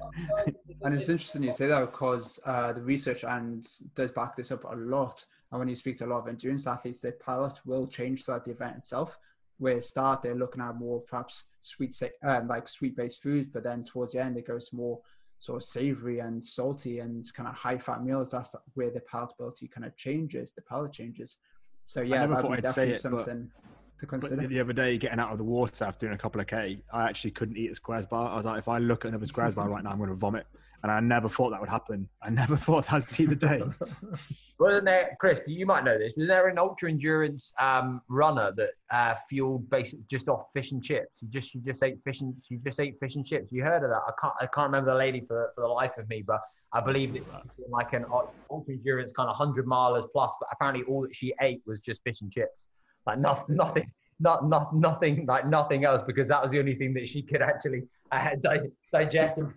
And 0.83 0.95
it's 0.95 1.09
interesting 1.09 1.43
you 1.43 1.53
say 1.53 1.67
that 1.67 1.81
because 1.81 2.41
uh, 2.47 2.73
the 2.73 2.83
research 2.83 3.25
and 3.25 3.67
does 3.95 4.11
back 4.13 4.37
this 4.37 4.51
up 4.51 4.65
a 4.65 4.77
lot. 4.77 5.25
And 5.53 5.59
when 5.59 5.69
you 5.69 5.77
speak 5.77 5.99
to 5.99 6.07
a 6.07 6.09
lot 6.09 6.21
of 6.21 6.29
endurance 6.29 6.67
athletes, 6.67 7.01
their 7.01 7.13
palate 7.13 7.59
will 7.67 7.87
change 7.87 8.25
throughout 8.25 8.45
the 8.45 8.53
event 8.53 8.79
itself. 8.79 9.19
Where 9.59 9.81
start 9.81 10.23
they're 10.23 10.35
looking 10.35 10.63
at 10.63 10.77
more 10.77 11.01
perhaps 11.01 11.45
sweet, 11.61 11.97
um, 12.23 12.49
like 12.49 12.69
sweet 12.69 12.97
based 12.97 13.23
foods, 13.23 13.49
but 13.53 13.63
then 13.63 13.85
towards 13.85 14.13
the 14.13 14.23
end 14.23 14.37
it 14.37 14.47
goes 14.47 14.71
more 14.73 15.01
sort 15.39 15.63
of 15.63 15.69
savory 15.69 16.19
and 16.19 16.45
salty 16.45 16.99
and 16.99 17.25
kind 17.35 17.49
of 17.49 17.55
high 17.55 17.79
fat 17.79 18.05
meals. 18.05 18.31
That's 18.31 18.55
where 18.75 18.91
the 18.91 19.01
palatability 19.01 19.71
kind 19.71 19.87
of 19.87 19.97
changes. 19.97 20.53
The 20.53 20.63
palate 20.63 20.93
changes. 20.93 21.39
So 21.87 22.01
yeah, 22.03 22.17
I 22.17 22.27
never 22.27 22.43
thought 22.43 22.53
I'd 22.59 22.67
say 22.69 22.91
it, 22.91 23.01
something 23.01 23.51
to 23.99 24.07
consider. 24.07 24.47
the 24.47 24.61
other 24.61 24.73
day, 24.73 24.99
getting 24.99 25.19
out 25.19 25.33
of 25.33 25.39
the 25.39 25.45
water 25.45 25.85
after 25.85 26.07
doing 26.07 26.15
a 26.15 26.19
couple 26.19 26.41
of 26.41 26.47
k, 26.47 26.79
I 26.93 27.05
actually 27.05 27.33
couldn't 27.33 27.57
eat 27.57 27.71
a 27.71 27.75
squares 27.75 28.07
bar. 28.07 28.31
I 28.31 28.37
was 28.37 28.47
like, 28.47 28.59
if 28.59 28.69
I 28.69 28.79
look 28.79 29.05
at 29.05 29.09
another 29.09 29.27
squares 29.27 29.55
bar 29.55 29.69
right 29.69 29.83
now, 29.83 29.91
I'm 29.91 29.99
going 29.99 30.11
to 30.11 30.17
vomit. 30.17 30.47
And 30.83 30.93
I 30.93 31.01
never 31.01 31.29
thought 31.29 31.51
that 31.51 31.61
would 31.61 31.71
happen. 31.71 32.09
I 32.23 32.31
never 32.31 32.55
thought 32.57 32.93
I'd 32.93 33.09
see 33.09 33.27
the 33.27 33.35
day. 33.35 33.63
Wasn't 34.61 34.85
there, 34.85 35.17
Chris? 35.19 35.43
You 35.47 35.67
might 35.67 35.85
know 35.85 35.99
this. 35.99 36.15
Was 36.17 36.29
there 36.29 36.49
an 36.49 36.59
ultra 36.59 36.91
endurance 36.91 37.53
um, 37.59 38.03
runner 38.09 38.53
that 38.57 38.71
uh, 38.91 39.15
fueled 39.29 39.69
basically 39.71 40.05
just 40.09 40.29
off 40.29 40.47
fish 40.55 40.73
and 40.73 40.83
chips? 40.83 41.09
She 41.19 41.27
just 41.27 41.51
she 41.51 41.59
just 41.61 41.83
ate 41.83 41.99
fish 42.05 42.21
and 42.21 42.35
she 42.47 42.57
just 42.59 42.79
ate 42.79 43.01
fish 43.01 43.17
and 43.17 43.27
chips. 43.27 43.51
You 43.51 43.65
heard 43.65 43.83
of 43.83 43.91
that? 43.91 44.03
I 44.07 44.13
can't 44.21 44.35
I 44.41 44.47
can't 44.47 44.67
remember 44.67 44.93
the 44.93 44.99
lady 44.99 45.21
for 45.21 45.51
for 45.55 45.63
the 45.63 45.69
life 45.69 45.97
of 45.99 46.09
me, 46.09 46.23
but 46.23 46.41
I 46.73 46.81
believe 46.81 47.15
that 47.15 47.23
like 47.71 47.93
an 47.93 48.05
ultra 48.51 48.75
endurance 48.75 49.13
kind 49.13 49.29
of 49.29 49.37
hundred 49.37 49.67
milers 49.67 50.07
plus. 50.13 50.37
But 50.39 50.51
apparently, 50.53 50.85
all 50.85 51.03
that 51.03 51.15
she 51.15 51.35
ate 51.41 51.63
was 51.67 51.81
just 51.81 52.03
fish 52.05 52.21
and 52.21 52.31
chips. 52.31 52.69
Like 53.07 53.19
nothing, 53.19 53.57
nothing, 53.57 53.91
not 54.21 54.49
not 54.49 54.75
nothing 54.75 55.27
like 55.27 55.47
nothing 55.47 55.85
else 55.85 56.03
because 56.07 56.29
that 56.29 56.43
was 56.43 56.51
the 56.51 56.59
only 56.59 56.75
thing 56.75 56.95
that 56.95 57.09
she 57.09 57.23
could 57.23 57.43
actually 57.43 57.83
uh, 58.13 58.31
digest 58.93 59.39
and 59.39 59.53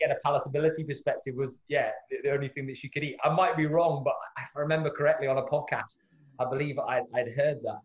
get 0.00 0.10
a 0.10 0.16
palatability 0.26 0.86
perspective 0.86 1.34
was 1.36 1.58
yeah 1.68 1.90
the, 2.10 2.18
the, 2.22 2.30
only 2.30 2.48
thing 2.48 2.66
that 2.66 2.76
she 2.76 2.88
could 2.88 3.02
eat. 3.02 3.16
I 3.24 3.30
might 3.30 3.56
be 3.56 3.66
wrong, 3.66 4.02
but 4.04 4.14
if 4.42 4.50
I 4.56 4.60
remember 4.60 4.90
correctly 4.90 5.26
on 5.26 5.38
a 5.38 5.42
podcast, 5.42 5.98
I 6.38 6.44
believe 6.48 6.78
I, 6.78 7.00
would 7.00 7.34
heard 7.34 7.58
that. 7.62 7.80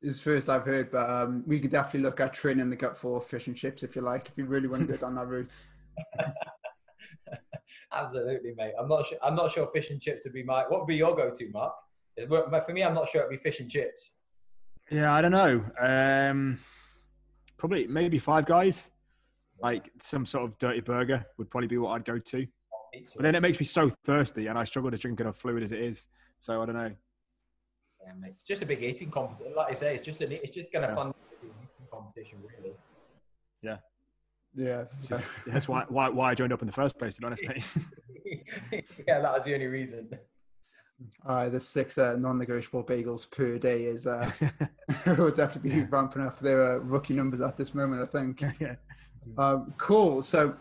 It's 0.00 0.20
first 0.20 0.48
I've 0.48 0.64
heard, 0.64 0.90
but 0.90 1.10
um, 1.10 1.42
we 1.46 1.58
could 1.58 1.72
definitely 1.72 2.00
look 2.00 2.20
at 2.20 2.32
Trin 2.32 2.56
training 2.56 2.70
the 2.70 2.76
gut 2.76 2.96
for 2.96 3.20
fish 3.20 3.48
and 3.48 3.56
chips 3.56 3.82
if 3.82 3.96
you 3.96 4.02
like, 4.02 4.28
if 4.28 4.38
you 4.38 4.46
really 4.46 4.68
want 4.68 4.86
to 4.86 4.92
go 4.92 4.96
down 4.96 5.16
that 5.16 5.26
route. 5.26 5.58
Absolutely, 7.92 8.54
mate. 8.56 8.72
I'm 8.78 8.88
not 8.88 9.06
sure. 9.06 9.18
I'm 9.22 9.34
not 9.34 9.52
sure 9.52 9.68
fish 9.72 9.90
and 9.90 10.00
chips 10.00 10.24
would 10.24 10.32
be 10.32 10.44
my. 10.44 10.62
What 10.68 10.80
would 10.80 10.86
be 10.86 10.96
your 10.96 11.16
go-to, 11.16 11.50
Mark? 11.50 11.74
For 12.28 12.72
me, 12.72 12.82
I'm 12.84 12.94
not 12.94 13.08
sure 13.08 13.22
it'd 13.22 13.30
be 13.30 13.36
fish 13.36 13.60
and 13.60 13.70
chips. 13.70 14.12
Yeah, 14.90 15.12
I 15.12 15.20
don't 15.20 15.32
know. 15.32 15.64
Um, 15.80 16.58
probably 17.56 17.86
maybe 17.86 18.18
Five 18.18 18.46
Guys. 18.46 18.90
Like 19.60 19.90
some 20.00 20.24
sort 20.24 20.44
of 20.44 20.58
dirty 20.58 20.80
burger 20.80 21.26
would 21.36 21.50
probably 21.50 21.66
be 21.66 21.78
what 21.78 21.90
I'd 21.90 22.04
go 22.04 22.18
to. 22.18 22.46
But 23.16 23.22
then 23.22 23.34
it 23.34 23.40
makes 23.40 23.58
me 23.58 23.66
so 23.66 23.90
thirsty, 24.04 24.46
and 24.46 24.58
I 24.58 24.64
struggle 24.64 24.90
to 24.90 24.96
drink 24.96 25.20
enough 25.20 25.36
fluid 25.36 25.62
as 25.62 25.72
it 25.72 25.80
is. 25.80 26.08
So 26.38 26.62
I 26.62 26.66
don't 26.66 26.76
know. 26.76 26.92
Yeah, 28.04 28.12
mate. 28.20 28.32
It's 28.36 28.44
just 28.44 28.62
a 28.62 28.66
big 28.66 28.82
eating 28.82 29.10
competition. 29.10 29.54
Like 29.56 29.70
I 29.70 29.74
say, 29.74 29.94
it's 29.94 30.04
just 30.04 30.20
an, 30.20 30.32
it's 30.32 30.52
just 30.52 30.72
kind 30.72 30.84
of 30.84 30.90
yeah. 30.92 30.94
fun 30.94 31.14
competition, 31.90 32.38
really. 32.42 32.74
Yeah. 33.62 33.78
Yeah. 34.54 34.84
Just, 35.06 35.22
that's 35.46 35.68
why, 35.68 35.84
why 35.88 36.08
why 36.08 36.30
I 36.30 36.34
joined 36.34 36.52
up 36.52 36.62
in 36.62 36.66
the 36.66 36.72
first 36.72 36.98
place. 36.98 37.16
To 37.16 37.20
be 37.20 37.26
honest, 37.26 37.42
mate. 37.42 38.84
yeah, 39.06 39.20
that 39.20 39.32
was 39.32 39.42
the 39.44 39.54
only 39.54 39.66
reason. 39.66 40.08
All 41.26 41.36
right, 41.36 41.48
the 41.48 41.60
six 41.60 41.96
uh, 41.96 42.16
non-negotiable 42.18 42.82
bagels 42.82 43.30
per 43.30 43.56
day 43.58 43.84
is 43.84 44.06
uh, 44.06 44.28
will 45.06 45.30
definitely 45.30 45.70
be 45.70 45.82
ramping 45.82 46.22
up 46.22 46.40
their 46.40 46.72
uh, 46.72 46.78
rookie 46.78 47.14
numbers 47.14 47.40
at 47.40 47.56
this 47.56 47.74
moment. 47.74 48.02
I 48.02 48.06
think. 48.06 48.42
yeah. 48.60 48.74
Um, 49.36 49.74
cool. 49.78 50.22
So, 50.22 50.56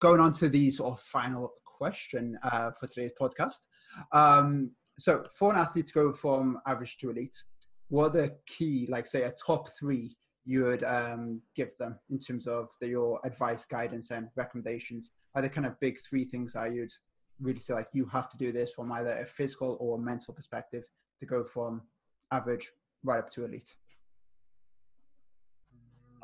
going 0.00 0.20
on 0.20 0.32
to 0.34 0.48
the 0.48 0.70
sort 0.70 0.92
of 0.92 1.00
final 1.00 1.54
question 1.64 2.38
uh, 2.44 2.70
for 2.78 2.86
today's 2.86 3.12
podcast. 3.20 3.60
Um, 4.12 4.70
so, 4.98 5.24
for 5.36 5.52
an 5.52 5.58
athlete 5.58 5.88
to 5.88 5.92
go 5.92 6.12
from 6.12 6.58
average 6.66 6.98
to 6.98 7.10
elite, 7.10 7.36
what 7.88 8.06
are 8.06 8.22
the 8.22 8.36
key, 8.46 8.86
like 8.88 9.06
say, 9.06 9.22
a 9.22 9.32
top 9.44 9.68
three 9.78 10.12
you 10.44 10.64
would 10.64 10.84
um, 10.84 11.40
give 11.56 11.76
them 11.78 11.98
in 12.10 12.18
terms 12.18 12.46
of 12.46 12.68
the, 12.80 12.88
your 12.88 13.18
advice, 13.24 13.64
guidance, 13.64 14.10
and 14.12 14.28
recommendations? 14.36 15.12
Are 15.34 15.42
the 15.42 15.48
kind 15.48 15.66
of 15.66 15.80
big 15.80 15.98
three 16.08 16.24
things 16.26 16.52
that 16.52 16.72
you'd 16.72 16.92
really 17.40 17.60
say 17.60 17.74
like 17.74 17.88
you 17.92 18.06
have 18.06 18.28
to 18.30 18.38
do 18.38 18.52
this 18.52 18.72
from 18.72 18.92
either 18.92 19.12
a 19.18 19.26
physical 19.26 19.76
or 19.80 19.98
mental 19.98 20.32
perspective 20.34 20.84
to 21.20 21.26
go 21.26 21.42
from 21.42 21.82
average 22.32 22.70
right 23.02 23.18
up 23.18 23.30
to 23.30 23.44
elite? 23.44 23.74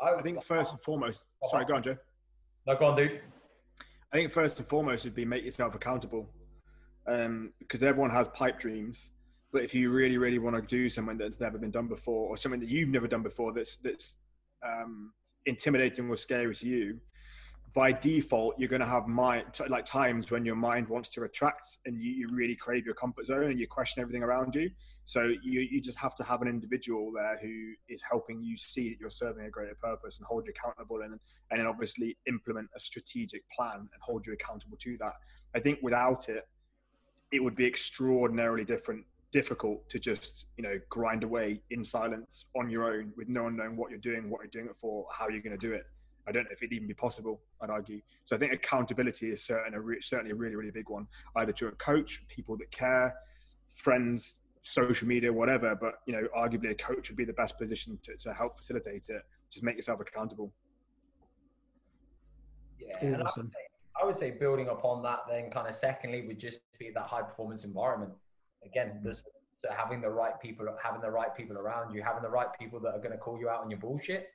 I 0.02 0.22
think 0.22 0.42
first 0.42 0.72
and 0.72 0.80
foremost. 0.82 1.24
Sorry, 1.50 1.64
go 1.64 1.74
on, 1.74 1.82
Joe. 1.82 1.96
No, 2.66 2.74
go 2.76 2.86
on, 2.86 2.96
dude. 2.96 3.20
I 4.12 4.16
think 4.16 4.32
first 4.32 4.58
and 4.58 4.66
foremost 4.66 5.04
would 5.04 5.14
be 5.14 5.24
make 5.24 5.44
yourself 5.44 5.74
accountable, 5.74 6.28
because 7.04 7.82
um, 7.82 7.88
everyone 7.88 8.10
has 8.10 8.28
pipe 8.28 8.58
dreams. 8.58 9.12
But 9.52 9.62
if 9.62 9.74
you 9.74 9.90
really, 9.90 10.16
really 10.16 10.38
want 10.38 10.56
to 10.56 10.62
do 10.62 10.88
something 10.88 11.18
that's 11.18 11.40
never 11.40 11.58
been 11.58 11.70
done 11.70 11.88
before, 11.88 12.28
or 12.28 12.36
something 12.36 12.60
that 12.60 12.68
you've 12.68 12.88
never 12.88 13.06
done 13.06 13.22
before, 13.22 13.52
that's 13.52 13.76
that's 13.76 14.16
um, 14.66 15.12
intimidating 15.46 16.08
or 16.08 16.16
scary 16.16 16.54
to 16.54 16.66
you, 16.66 16.98
by 17.72 17.92
default 17.92 18.54
you're 18.58 18.68
going 18.68 18.80
to 18.80 18.86
have 18.86 19.06
mind 19.06 19.44
like 19.68 19.84
times 19.84 20.30
when 20.30 20.44
your 20.44 20.56
mind 20.56 20.88
wants 20.88 21.08
to 21.10 21.20
retract 21.20 21.78
and 21.86 22.00
you, 22.02 22.10
you, 22.10 22.26
really 22.32 22.56
crave 22.56 22.84
your 22.84 22.94
comfort 22.94 23.26
zone 23.26 23.50
and 23.50 23.60
you 23.60 23.66
question 23.66 24.00
everything 24.00 24.22
around 24.22 24.54
you. 24.54 24.70
So 25.04 25.22
you, 25.42 25.60
you 25.60 25.80
just 25.80 25.98
have 25.98 26.14
to 26.16 26.24
have 26.24 26.42
an 26.42 26.48
individual 26.48 27.12
there 27.14 27.38
who 27.40 27.72
is 27.88 28.02
helping 28.02 28.42
you 28.42 28.56
see 28.56 28.88
that 28.88 28.98
you're 28.98 29.10
serving 29.10 29.44
a 29.44 29.50
greater 29.50 29.76
purpose 29.80 30.18
and 30.18 30.26
hold 30.26 30.46
you 30.46 30.52
accountable 30.56 31.02
and 31.02 31.18
and 31.50 31.60
then 31.60 31.66
obviously 31.66 32.16
implement 32.26 32.68
a 32.76 32.80
strategic 32.80 33.42
plan 33.50 33.78
and 33.78 34.00
hold 34.00 34.26
you 34.26 34.32
accountable 34.32 34.76
to 34.78 34.96
that. 34.98 35.14
I 35.54 35.60
think 35.60 35.78
without 35.82 36.28
it 36.28 36.48
it 37.32 37.42
would 37.42 37.54
be 37.54 37.66
extraordinarily 37.66 38.64
different 38.64 39.04
difficult 39.32 39.88
to 39.88 39.98
just 39.98 40.46
you 40.56 40.64
know 40.64 40.78
grind 40.88 41.22
away 41.22 41.62
in 41.70 41.84
silence 41.84 42.46
on 42.56 42.68
your 42.68 42.92
own 42.92 43.12
with 43.16 43.28
no 43.28 43.44
one 43.44 43.56
knowing 43.56 43.76
what 43.76 43.90
you're 43.90 44.00
doing 44.00 44.28
what 44.28 44.40
you're 44.40 44.50
doing 44.50 44.66
it 44.66 44.76
for 44.80 45.06
how 45.12 45.28
you're 45.28 45.42
going 45.42 45.56
to 45.56 45.68
do 45.68 45.72
it 45.72 45.84
I 46.28 46.32
don't 46.32 46.44
know 46.44 46.50
if 46.52 46.62
it'd 46.62 46.72
even 46.72 46.88
be 46.88 46.94
possible. 46.94 47.40
I'd 47.60 47.70
argue. 47.70 48.00
So 48.24 48.36
I 48.36 48.38
think 48.38 48.52
accountability 48.52 49.30
is 49.30 49.44
certain 49.44 49.74
a 49.74 49.80
re- 49.80 50.00
certainly 50.00 50.32
a 50.32 50.34
really 50.34 50.54
really 50.54 50.70
big 50.70 50.88
one, 50.88 51.06
either 51.36 51.52
to 51.52 51.68
a 51.68 51.72
coach, 51.72 52.22
people 52.28 52.56
that 52.58 52.70
care, 52.70 53.14
friends, 53.68 54.36
social 54.62 55.08
media, 55.08 55.32
whatever. 55.32 55.74
But 55.74 55.94
you 56.06 56.12
know, 56.12 56.28
arguably 56.36 56.70
a 56.70 56.74
coach 56.74 57.08
would 57.08 57.16
be 57.16 57.24
the 57.24 57.32
best 57.32 57.58
position 57.58 57.98
to, 58.02 58.16
to 58.16 58.32
help 58.32 58.56
facilitate 58.58 59.06
it. 59.08 59.22
Just 59.50 59.64
make 59.64 59.76
yourself 59.76 60.00
accountable. 60.00 60.52
Yeah, 62.78 63.18
awesome. 63.22 63.22
I, 63.22 63.22
would 63.22 63.32
say, 63.32 63.58
I 64.02 64.06
would 64.06 64.18
say 64.18 64.30
building 64.30 64.68
upon 64.68 65.02
that, 65.02 65.20
then 65.28 65.50
kind 65.50 65.68
of 65.68 65.74
secondly 65.74 66.26
would 66.26 66.38
just 66.38 66.60
be 66.78 66.90
that 66.94 67.04
high 67.04 67.22
performance 67.22 67.64
environment. 67.64 68.12
Again, 68.64 69.00
mm. 69.04 69.14
so 69.14 69.68
having 69.70 70.00
the 70.00 70.08
right 70.08 70.40
people, 70.40 70.66
having 70.82 71.00
the 71.00 71.10
right 71.10 71.34
people 71.34 71.56
around 71.58 71.94
you, 71.94 72.02
having 72.02 72.22
the 72.22 72.30
right 72.30 72.48
people 72.58 72.80
that 72.80 72.94
are 72.94 72.98
going 72.98 73.12
to 73.12 73.18
call 73.18 73.38
you 73.38 73.48
out 73.48 73.62
on 73.62 73.70
your 73.70 73.80
bullshit 73.80 74.28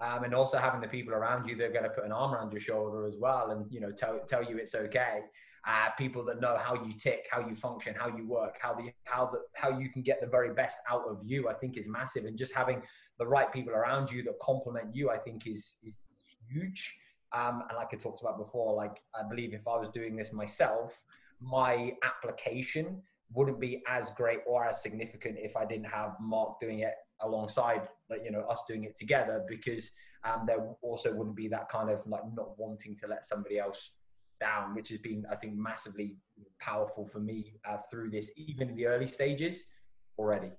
um, 0.00 0.24
and 0.24 0.34
also 0.34 0.58
having 0.58 0.80
the 0.80 0.88
people 0.88 1.14
around 1.14 1.48
you 1.48 1.56
that 1.56 1.64
are 1.64 1.72
going 1.72 1.84
to 1.84 1.90
put 1.90 2.04
an 2.04 2.12
arm 2.12 2.34
around 2.34 2.52
your 2.52 2.60
shoulder 2.60 3.06
as 3.06 3.16
well, 3.16 3.50
and 3.50 3.66
you 3.70 3.80
know 3.80 3.92
tell 3.92 4.20
tell 4.26 4.42
you 4.42 4.56
it's 4.56 4.74
okay. 4.74 5.20
Uh, 5.66 5.88
people 5.96 6.22
that 6.22 6.40
know 6.40 6.58
how 6.58 6.74
you 6.84 6.92
tick, 6.92 7.26
how 7.30 7.40
you 7.40 7.54
function, 7.54 7.94
how 7.98 8.08
you 8.08 8.26
work, 8.28 8.56
how 8.60 8.74
the 8.74 8.92
how 9.04 9.26
the 9.26 9.38
how 9.54 9.78
you 9.78 9.88
can 9.88 10.02
get 10.02 10.20
the 10.20 10.26
very 10.26 10.52
best 10.52 10.78
out 10.90 11.04
of 11.08 11.18
you. 11.24 11.48
I 11.48 11.54
think 11.54 11.76
is 11.76 11.88
massive, 11.88 12.24
and 12.24 12.36
just 12.36 12.54
having 12.54 12.82
the 13.18 13.26
right 13.26 13.52
people 13.52 13.72
around 13.72 14.10
you 14.10 14.22
that 14.24 14.38
complement 14.40 14.94
you, 14.94 15.10
I 15.10 15.18
think 15.18 15.46
is 15.46 15.76
is 15.84 16.36
huge. 16.50 16.96
Um, 17.32 17.62
and 17.68 17.76
like 17.76 17.88
I 17.92 17.96
talked 17.96 18.20
about 18.20 18.38
before, 18.38 18.74
like 18.74 19.00
I 19.14 19.26
believe 19.28 19.54
if 19.54 19.66
I 19.66 19.76
was 19.76 19.88
doing 19.92 20.16
this 20.16 20.32
myself, 20.32 21.02
my 21.40 21.92
application 22.02 23.02
wouldn't 23.32 23.60
be 23.60 23.82
as 23.88 24.10
great 24.10 24.40
or 24.46 24.64
as 24.64 24.82
significant 24.82 25.36
if 25.38 25.56
I 25.56 25.64
didn't 25.64 25.86
have 25.86 26.14
Mark 26.20 26.60
doing 26.60 26.80
it 26.80 26.94
alongside 27.20 27.88
like 28.10 28.22
you 28.24 28.30
know 28.30 28.40
us 28.40 28.64
doing 28.66 28.84
it 28.84 28.96
together 28.96 29.44
because 29.48 29.90
um, 30.24 30.44
there 30.46 30.58
also 30.82 31.14
wouldn't 31.14 31.36
be 31.36 31.48
that 31.48 31.68
kind 31.68 31.90
of 31.90 32.06
like 32.06 32.22
not 32.34 32.58
wanting 32.58 32.96
to 32.96 33.06
let 33.06 33.24
somebody 33.24 33.58
else 33.58 33.92
down 34.40 34.74
which 34.74 34.88
has 34.88 34.98
been 34.98 35.24
i 35.30 35.34
think 35.36 35.54
massively 35.54 36.16
powerful 36.60 37.06
for 37.06 37.20
me 37.20 37.54
uh, 37.68 37.76
through 37.90 38.10
this 38.10 38.32
even 38.36 38.68
in 38.68 38.76
the 38.76 38.86
early 38.86 39.06
stages 39.06 39.66
already 40.18 40.50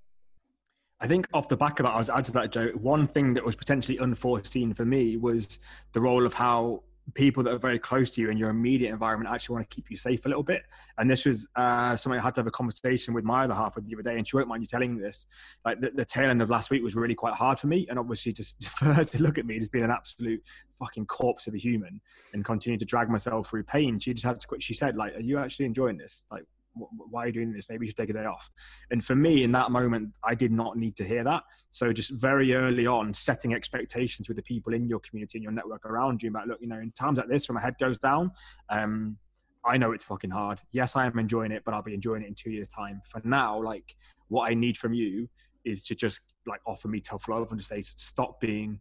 I 1.01 1.07
think 1.07 1.27
off 1.33 1.49
the 1.49 1.57
back 1.57 1.79
of 1.79 1.83
that, 1.83 1.91
I 1.91 1.97
was 1.97 2.09
add 2.09 2.23
to 2.25 2.31
that, 2.31 2.53
Joe. 2.53 2.69
One 2.69 3.05
thing 3.05 3.33
that 3.33 3.43
was 3.43 3.53
potentially 3.53 3.99
unforeseen 3.99 4.73
for 4.73 4.85
me 4.85 5.17
was 5.17 5.59
the 5.91 5.99
role 5.99 6.25
of 6.25 6.33
how 6.33 6.83
people 7.13 7.43
that 7.43 7.53
are 7.53 7.59
very 7.59 7.77
close 7.77 8.09
to 8.11 8.21
you 8.21 8.29
in 8.29 8.37
your 8.37 8.49
immediate 8.49 8.89
environment 8.89 9.33
actually 9.33 9.53
want 9.53 9.69
to 9.69 9.75
keep 9.75 9.91
you 9.91 9.97
safe 9.97 10.25
a 10.25 10.27
little 10.27 10.43
bit. 10.43 10.63
And 10.97 11.09
this 11.09 11.25
was 11.25 11.47
uh, 11.55 11.95
something 11.95 12.19
I 12.19 12.23
had 12.23 12.33
to 12.35 12.39
have 12.39 12.47
a 12.47 12.51
conversation 12.51 13.13
with 13.13 13.23
my 13.23 13.43
other 13.43 13.53
half 13.53 13.75
with 13.75 13.87
the 13.87 13.95
other 13.95 14.01
day, 14.01 14.17
and 14.17 14.27
she 14.27 14.35
won't 14.35 14.47
mind 14.47 14.63
you 14.63 14.67
telling 14.67 14.97
this. 14.97 15.27
Like 15.63 15.79
the, 15.79 15.91
the, 15.91 16.05
tail 16.05 16.29
end 16.29 16.41
of 16.41 16.49
last 16.49 16.71
week 16.71 16.83
was 16.83 16.95
really 16.95 17.15
quite 17.15 17.33
hard 17.33 17.59
for 17.59 17.67
me, 17.67 17.85
and 17.89 17.99
obviously 17.99 18.33
just 18.33 18.67
for 18.77 18.93
her 18.93 19.03
to 19.03 19.21
look 19.21 19.37
at 19.37 19.45
me 19.45 19.59
just 19.59 19.71
being 19.71 19.85
an 19.85 19.91
absolute 19.91 20.41
fucking 20.79 21.05
corpse 21.05 21.47
of 21.47 21.53
a 21.53 21.57
human 21.57 22.01
and 22.33 22.43
continue 22.43 22.77
to 22.77 22.85
drag 22.85 23.09
myself 23.09 23.49
through 23.49 23.63
pain. 23.63 23.99
She 23.99 24.13
just 24.13 24.25
had 24.25 24.39
to. 24.39 24.47
Quit. 24.47 24.63
She 24.63 24.73
said, 24.73 24.95
"Like, 24.95 25.15
are 25.15 25.21
you 25.21 25.37
actually 25.37 25.65
enjoying 25.65 25.97
this? 25.97 26.25
Like, 26.31 26.43
why 26.75 27.23
are 27.23 27.27
you 27.27 27.33
doing 27.33 27.53
this? 27.53 27.67
Maybe 27.69 27.85
you 27.85 27.89
should 27.89 27.97
take 27.97 28.09
a 28.09 28.13
day 28.13 28.25
off. 28.25 28.49
And 28.91 29.03
for 29.03 29.15
me, 29.15 29.43
in 29.43 29.51
that 29.53 29.71
moment, 29.71 30.11
I 30.23 30.35
did 30.35 30.51
not 30.51 30.77
need 30.77 30.95
to 30.97 31.03
hear 31.03 31.23
that. 31.23 31.43
So 31.71 31.91
just 31.91 32.11
very 32.11 32.53
early 32.53 32.87
on, 32.87 33.13
setting 33.13 33.53
expectations 33.53 34.27
with 34.27 34.37
the 34.37 34.43
people 34.43 34.73
in 34.73 34.87
your 34.87 34.99
community 34.99 35.37
and 35.37 35.43
your 35.43 35.51
network 35.51 35.85
around 35.85 36.21
you 36.21 36.29
about, 36.29 36.47
look, 36.47 36.59
you 36.61 36.67
know, 36.67 36.79
in 36.79 36.91
times 36.91 37.17
like 37.17 37.29
this, 37.29 37.47
when 37.47 37.55
my 37.55 37.61
head 37.61 37.75
goes 37.79 37.97
down, 37.97 38.31
um, 38.69 39.17
I 39.65 39.77
know 39.77 39.93
it's 39.93 40.03
fucking 40.03 40.29
hard. 40.29 40.61
Yes, 40.71 40.95
I 40.95 41.05
am 41.05 41.17
enjoying 41.17 41.51
it, 41.51 41.63
but 41.65 41.73
I'll 41.73 41.81
be 41.81 41.93
enjoying 41.93 42.21
it 42.21 42.27
in 42.27 42.35
two 42.35 42.51
years' 42.51 42.69
time. 42.69 43.01
For 43.09 43.21
now, 43.23 43.61
like 43.61 43.95
what 44.27 44.49
I 44.49 44.53
need 44.53 44.77
from 44.77 44.93
you 44.93 45.27
is 45.63 45.81
to 45.83 45.95
just 45.95 46.21
like 46.45 46.61
offer 46.67 46.87
me 46.87 46.99
tough 46.99 47.27
love 47.27 47.47
and 47.49 47.59
just 47.59 47.69
say, 47.69 47.81
stop 47.81 48.39
being 48.39 48.79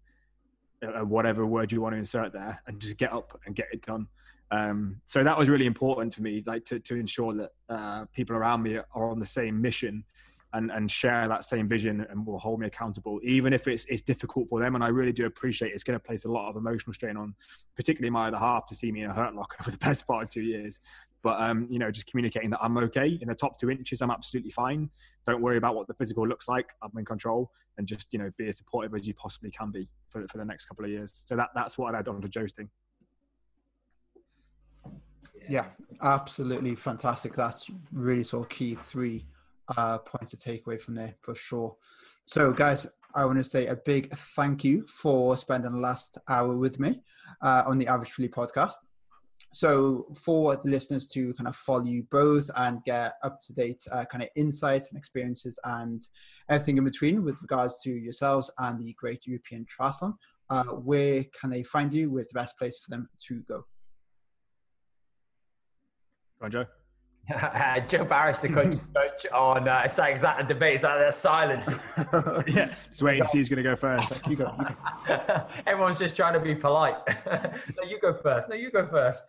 uh, 0.85 1.05
whatever 1.05 1.47
word 1.47 1.73
you 1.73 1.81
want 1.81 1.95
to 1.95 1.99
insert 1.99 2.33
there 2.33 2.61
and 2.67 2.81
just 2.81 2.99
get 2.99 3.13
up 3.13 3.41
and 3.47 3.55
get 3.55 3.67
it 3.73 3.85
done. 3.85 4.07
Um, 4.51 5.01
so 5.07 5.25
that 5.25 5.37
was 5.37 5.49
really 5.49 5.67
important 5.67 6.15
for 6.15 6.23
me, 6.23 6.43
like 6.47 6.65
to, 6.67 6.79
to 6.79 6.95
ensure 6.95 7.35
that 7.35 7.51
uh, 7.69 8.05
people 8.13 8.37
around 8.37 8.63
me 8.63 8.77
are 8.77 9.11
on 9.11 9.19
the 9.19 9.27
same 9.27 9.61
mission 9.61 10.05
and, 10.53 10.71
and 10.71 10.89
share 10.89 11.27
that 11.29 11.45
same 11.45 11.69
vision 11.69 12.07
and 12.09 12.25
will 12.25 12.39
hold 12.39 12.61
me 12.61 12.67
accountable, 12.67 13.19
even 13.25 13.53
if 13.53 13.67
it's, 13.67 13.85
it's 13.87 14.03
difficult 14.03 14.49
for 14.49 14.61
them. 14.61 14.77
And 14.77 14.85
I 14.85 14.89
really 14.89 15.13
do 15.13 15.27
appreciate 15.27 15.73
it's 15.73 15.83
going 15.83 15.99
to 15.99 16.05
place 16.05 16.25
a 16.25 16.31
lot 16.31 16.49
of 16.49 16.57
emotional 16.57 16.95
strain 16.95 17.17
on, 17.17 17.35
particularly 17.75 18.11
my 18.11 18.29
other 18.29 18.39
half, 18.39 18.67
to 18.69 18.75
see 18.75 18.93
me 18.93 19.03
in 19.03 19.11
a 19.11 19.15
hurt 19.15 19.35
locker 19.35 19.57
for 19.65 19.73
the 19.73 19.79
best 19.79 20.07
part 20.07 20.23
of 20.23 20.29
two 20.31 20.43
years. 20.43 20.81
But 21.25 21.41
um, 21.41 21.67
you 21.71 21.79
know, 21.79 21.91
just 21.91 22.07
communicating 22.07 22.51
that 22.51 22.61
I'm 22.63 22.77
okay 22.77 23.19
in 23.21 23.29
the 23.29 23.35
top 23.35 23.59
two 23.59 23.71
inches, 23.71 24.03
I'm 24.03 24.11
absolutely 24.11 24.51
fine. 24.51 24.91
Don't 25.27 25.41
worry 25.41 25.57
about 25.57 25.75
what 25.75 25.89
the 25.89 25.95
physical 25.95 26.29
looks 26.29 26.49
like. 26.49 26.67
I'm 26.83 26.91
in 26.99 27.05
control, 27.07 27.51
and 27.79 27.87
just 27.87 28.13
you 28.13 28.19
know, 28.19 28.31
be 28.37 28.47
as 28.47 28.59
supportive 28.59 28.95
as 28.95 29.07
you 29.07 29.15
possibly 29.15 29.51
can 29.51 29.71
be 29.71 29.89
for, 30.11 30.29
for 30.29 30.37
the 30.37 30.45
next 30.45 30.67
couple 30.67 30.85
of 30.85 30.91
years. 30.91 31.23
So 31.25 31.35
that 31.35 31.49
that's 31.55 31.79
what 31.79 31.95
I 31.95 31.97
had 31.97 32.05
done 32.05 32.21
to 32.21 32.29
Joesting. 32.29 32.69
Yeah, 35.49 35.67
absolutely 36.03 36.75
fantastic. 36.75 37.35
That's 37.35 37.71
really 37.93 38.25
sort 38.25 38.45
of 38.45 38.49
key 38.51 38.75
three 38.75 39.27
uh, 39.77 39.99
points 39.99 40.31
to 40.31 40.37
take 40.37 40.67
away 40.67 40.79
from 40.79 40.95
there 40.95 41.15
for 41.21 41.35
sure. 41.35 41.77
So, 42.25 42.53
guys, 42.53 42.87
I 43.15 43.25
want 43.25 43.39
to 43.39 43.45
say 43.45 43.67
a 43.67 43.77
big 43.77 44.17
thank 44.17 44.65
you 44.65 44.87
for 44.87 45.37
spending 45.37 45.73
the 45.73 45.79
last 45.79 46.19
hour 46.29 46.57
with 46.57 46.81
me 46.81 47.03
uh, 47.43 47.63
on 47.67 47.79
the 47.79 47.87
Average 47.87 48.15
to 48.15 48.23
Elite 48.23 48.33
podcast. 48.33 48.75
So, 49.53 50.07
for 50.15 50.57
the 50.57 50.69
listeners 50.69 51.07
to 51.09 51.35
kind 51.35 51.47
of 51.47 51.55
follow 51.55 51.85
you 51.85 52.05
both 52.11 52.51
and 52.57 52.83
get 52.85 53.15
up 53.23 53.41
to 53.43 53.53
date 53.53 53.83
uh, 53.93 54.05
kind 54.07 54.25
of 54.25 54.31
insights 54.35 54.89
and 54.89 54.99
experiences 54.99 55.59
and 55.65 56.03
everything 56.49 56.79
in 56.79 56.85
between 56.85 57.23
with 57.23 57.41
regards 57.43 57.81
to 57.83 57.91
yourselves 57.91 58.51
and 58.59 58.81
the 58.81 58.95
Great 58.95 59.27
European 59.27 59.67
Triathlon, 59.67 60.15
uh, 60.51 60.65
where 60.65 61.25
can 61.39 61.51
they 61.51 61.63
find 61.63 61.93
you? 61.93 62.11
Where's 62.11 62.29
the 62.29 62.39
best 62.39 62.59
place 62.59 62.79
for 62.79 62.91
them 62.91 63.09
to 63.29 63.41
go? 63.43 63.65
On, 66.45 66.51
Joe. 66.51 66.67
Uh, 67.33 67.81
Joe 67.89 68.05
Barrish, 68.05 68.43
the 68.43 68.51
coach, 68.51 68.79
coach 68.95 69.27
on 69.33 69.67
uh, 69.67 69.83
it's 69.87 69.97
like 69.97 70.11
exact 70.11 70.47
debate. 70.47 70.75
It's 70.75 70.83
like 70.83 70.99
there's 70.99 71.17
silence. 71.17 71.71
yeah, 72.47 72.75
just 72.91 73.03
waiting 73.03 73.23
to 73.23 73.29
see 73.29 73.39
who's 73.39 73.49
going 73.49 73.57
to 73.57 73.63
go 73.63 73.75
first. 73.75 74.27
You 74.27 74.37
go. 74.37 74.55
You 74.59 75.17
go. 75.17 75.47
Everyone's 75.67 75.99
just 75.99 76.17
trying 76.17 76.35
to 76.35 76.41
be 76.41 76.55
polite. 76.55 76.97
no, 77.27 77.89
you 77.89 77.99
go 77.99 78.13
first. 78.13 78.51
No, 78.51 78.57
you 78.57 78.71
go 78.71 78.87
first. 78.87 79.27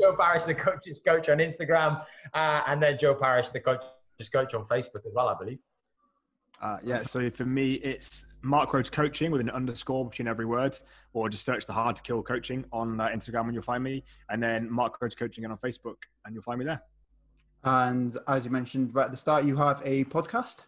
Joe 0.00 0.16
Barrish, 0.18 0.44
the 0.44 0.54
coach's 0.54 0.98
coach 0.98 1.28
on 1.28 1.38
Instagram, 1.38 2.02
uh, 2.34 2.62
and 2.66 2.82
then 2.82 2.98
Joe 2.98 3.14
Parrish, 3.14 3.50
the 3.50 3.60
coach's 3.60 4.28
coach 4.32 4.52
on 4.54 4.64
Facebook 4.64 5.06
as 5.06 5.12
well, 5.14 5.28
I 5.28 5.36
believe. 5.38 5.58
Uh, 6.62 6.78
yeah, 6.82 7.02
so 7.02 7.30
for 7.30 7.44
me, 7.44 7.74
it's 7.74 8.26
Mark 8.42 8.72
Rhodes 8.72 8.88
Coaching 8.88 9.30
with 9.30 9.40
an 9.40 9.50
underscore 9.50 10.08
between 10.08 10.28
every 10.28 10.46
word, 10.46 10.76
or 11.12 11.28
just 11.28 11.44
search 11.44 11.66
the 11.66 11.72
Hard 11.72 11.96
to 11.96 12.02
Kill 12.02 12.22
Coaching 12.22 12.64
on 12.72 13.00
uh, 13.00 13.08
Instagram 13.08 13.42
and 13.42 13.54
you'll 13.54 13.62
find 13.62 13.84
me, 13.84 14.02
and 14.30 14.42
then 14.42 14.70
Mark 14.70 15.00
Rhodes 15.00 15.14
Coaching 15.14 15.44
on 15.44 15.56
Facebook 15.58 15.96
and 16.24 16.34
you'll 16.34 16.42
find 16.42 16.58
me 16.58 16.64
there. 16.64 16.82
And 17.64 18.16
as 18.28 18.44
you 18.44 18.50
mentioned 18.50 18.94
right 18.94 19.06
at 19.06 19.10
the 19.10 19.16
start, 19.16 19.44
you 19.44 19.56
have 19.56 19.82
a 19.84 20.04
podcast. 20.04 20.62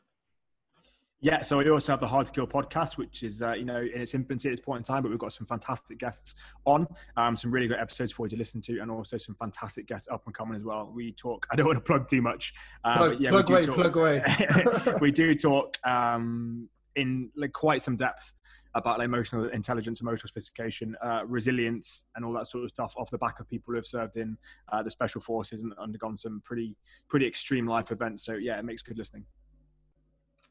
Yeah, 1.22 1.40
so 1.40 1.56
we 1.56 1.70
also 1.70 1.92
have 1.92 2.00
the 2.00 2.06
Hard 2.06 2.26
to 2.26 2.32
Kill 2.32 2.46
podcast, 2.46 2.98
which 2.98 3.22
is 3.22 3.40
uh, 3.40 3.54
you 3.54 3.64
know 3.64 3.80
in 3.80 4.02
its 4.02 4.14
infancy 4.14 4.48
at 4.48 4.52
this 4.52 4.60
point 4.60 4.80
in 4.80 4.84
time, 4.84 5.02
but 5.02 5.08
we've 5.08 5.18
got 5.18 5.32
some 5.32 5.46
fantastic 5.46 5.98
guests 5.98 6.34
on, 6.66 6.86
um, 7.16 7.34
some 7.34 7.50
really 7.50 7.68
great 7.68 7.80
episodes 7.80 8.12
for 8.12 8.26
you 8.26 8.30
to 8.30 8.36
listen 8.36 8.60
to, 8.62 8.80
and 8.80 8.90
also 8.90 9.16
some 9.16 9.34
fantastic 9.34 9.86
guests 9.86 10.08
up 10.12 10.22
and 10.26 10.34
coming 10.34 10.56
as 10.56 10.62
well. 10.62 10.92
We 10.94 11.12
talk. 11.12 11.46
I 11.52 11.56
don't 11.56 11.66
want 11.66 11.78
to 11.78 11.82
plug 11.84 12.06
too 12.08 12.20
much. 12.20 12.52
Um, 12.84 12.98
plug, 12.98 13.20
yeah, 13.20 13.30
plug 13.30 13.50
away, 13.50 13.62
talk, 13.62 13.74
plug 13.76 13.96
away. 13.96 14.22
we 15.00 15.10
do 15.10 15.34
talk 15.34 15.78
um, 15.86 16.68
in 16.96 17.30
like 17.34 17.52
quite 17.52 17.80
some 17.80 17.96
depth 17.96 18.34
about 18.74 18.98
like, 18.98 19.06
emotional 19.06 19.48
intelligence, 19.48 20.02
emotional 20.02 20.28
sophistication, 20.28 20.94
uh, 21.02 21.22
resilience, 21.26 22.04
and 22.14 22.26
all 22.26 22.32
that 22.34 22.46
sort 22.46 22.62
of 22.62 22.68
stuff 22.68 22.94
off 22.98 23.10
the 23.10 23.16
back 23.16 23.40
of 23.40 23.48
people 23.48 23.72
who 23.72 23.76
have 23.76 23.86
served 23.86 24.16
in 24.16 24.36
uh, 24.70 24.82
the 24.82 24.90
special 24.90 25.22
forces 25.22 25.62
and 25.62 25.72
undergone 25.78 26.14
some 26.14 26.42
pretty 26.44 26.76
pretty 27.08 27.26
extreme 27.26 27.66
life 27.66 27.90
events. 27.90 28.22
So 28.22 28.34
yeah, 28.34 28.58
it 28.58 28.66
makes 28.66 28.82
good 28.82 28.98
listening. 28.98 29.24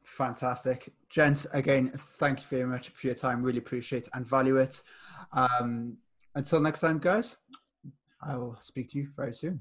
Fantastic. 0.06 0.94
Gents, 1.10 1.46
again, 1.54 1.92
thank 2.20 2.42
you 2.42 2.46
very 2.50 2.66
much 2.66 2.90
for 2.90 3.08
your 3.08 3.16
time. 3.16 3.44
Really 3.44 3.58
appreciate 3.58 4.08
and 4.14 4.26
value 4.26 4.58
it. 4.58 4.82
Um, 5.34 5.98
until 6.36 6.60
next 6.60 6.80
time, 6.80 7.00
guys, 7.00 7.38
I 8.22 8.36
will 8.38 8.58
speak 8.62 8.92
to 8.92 9.00
you 9.00 9.10
very 9.16 9.34
soon. 9.34 9.60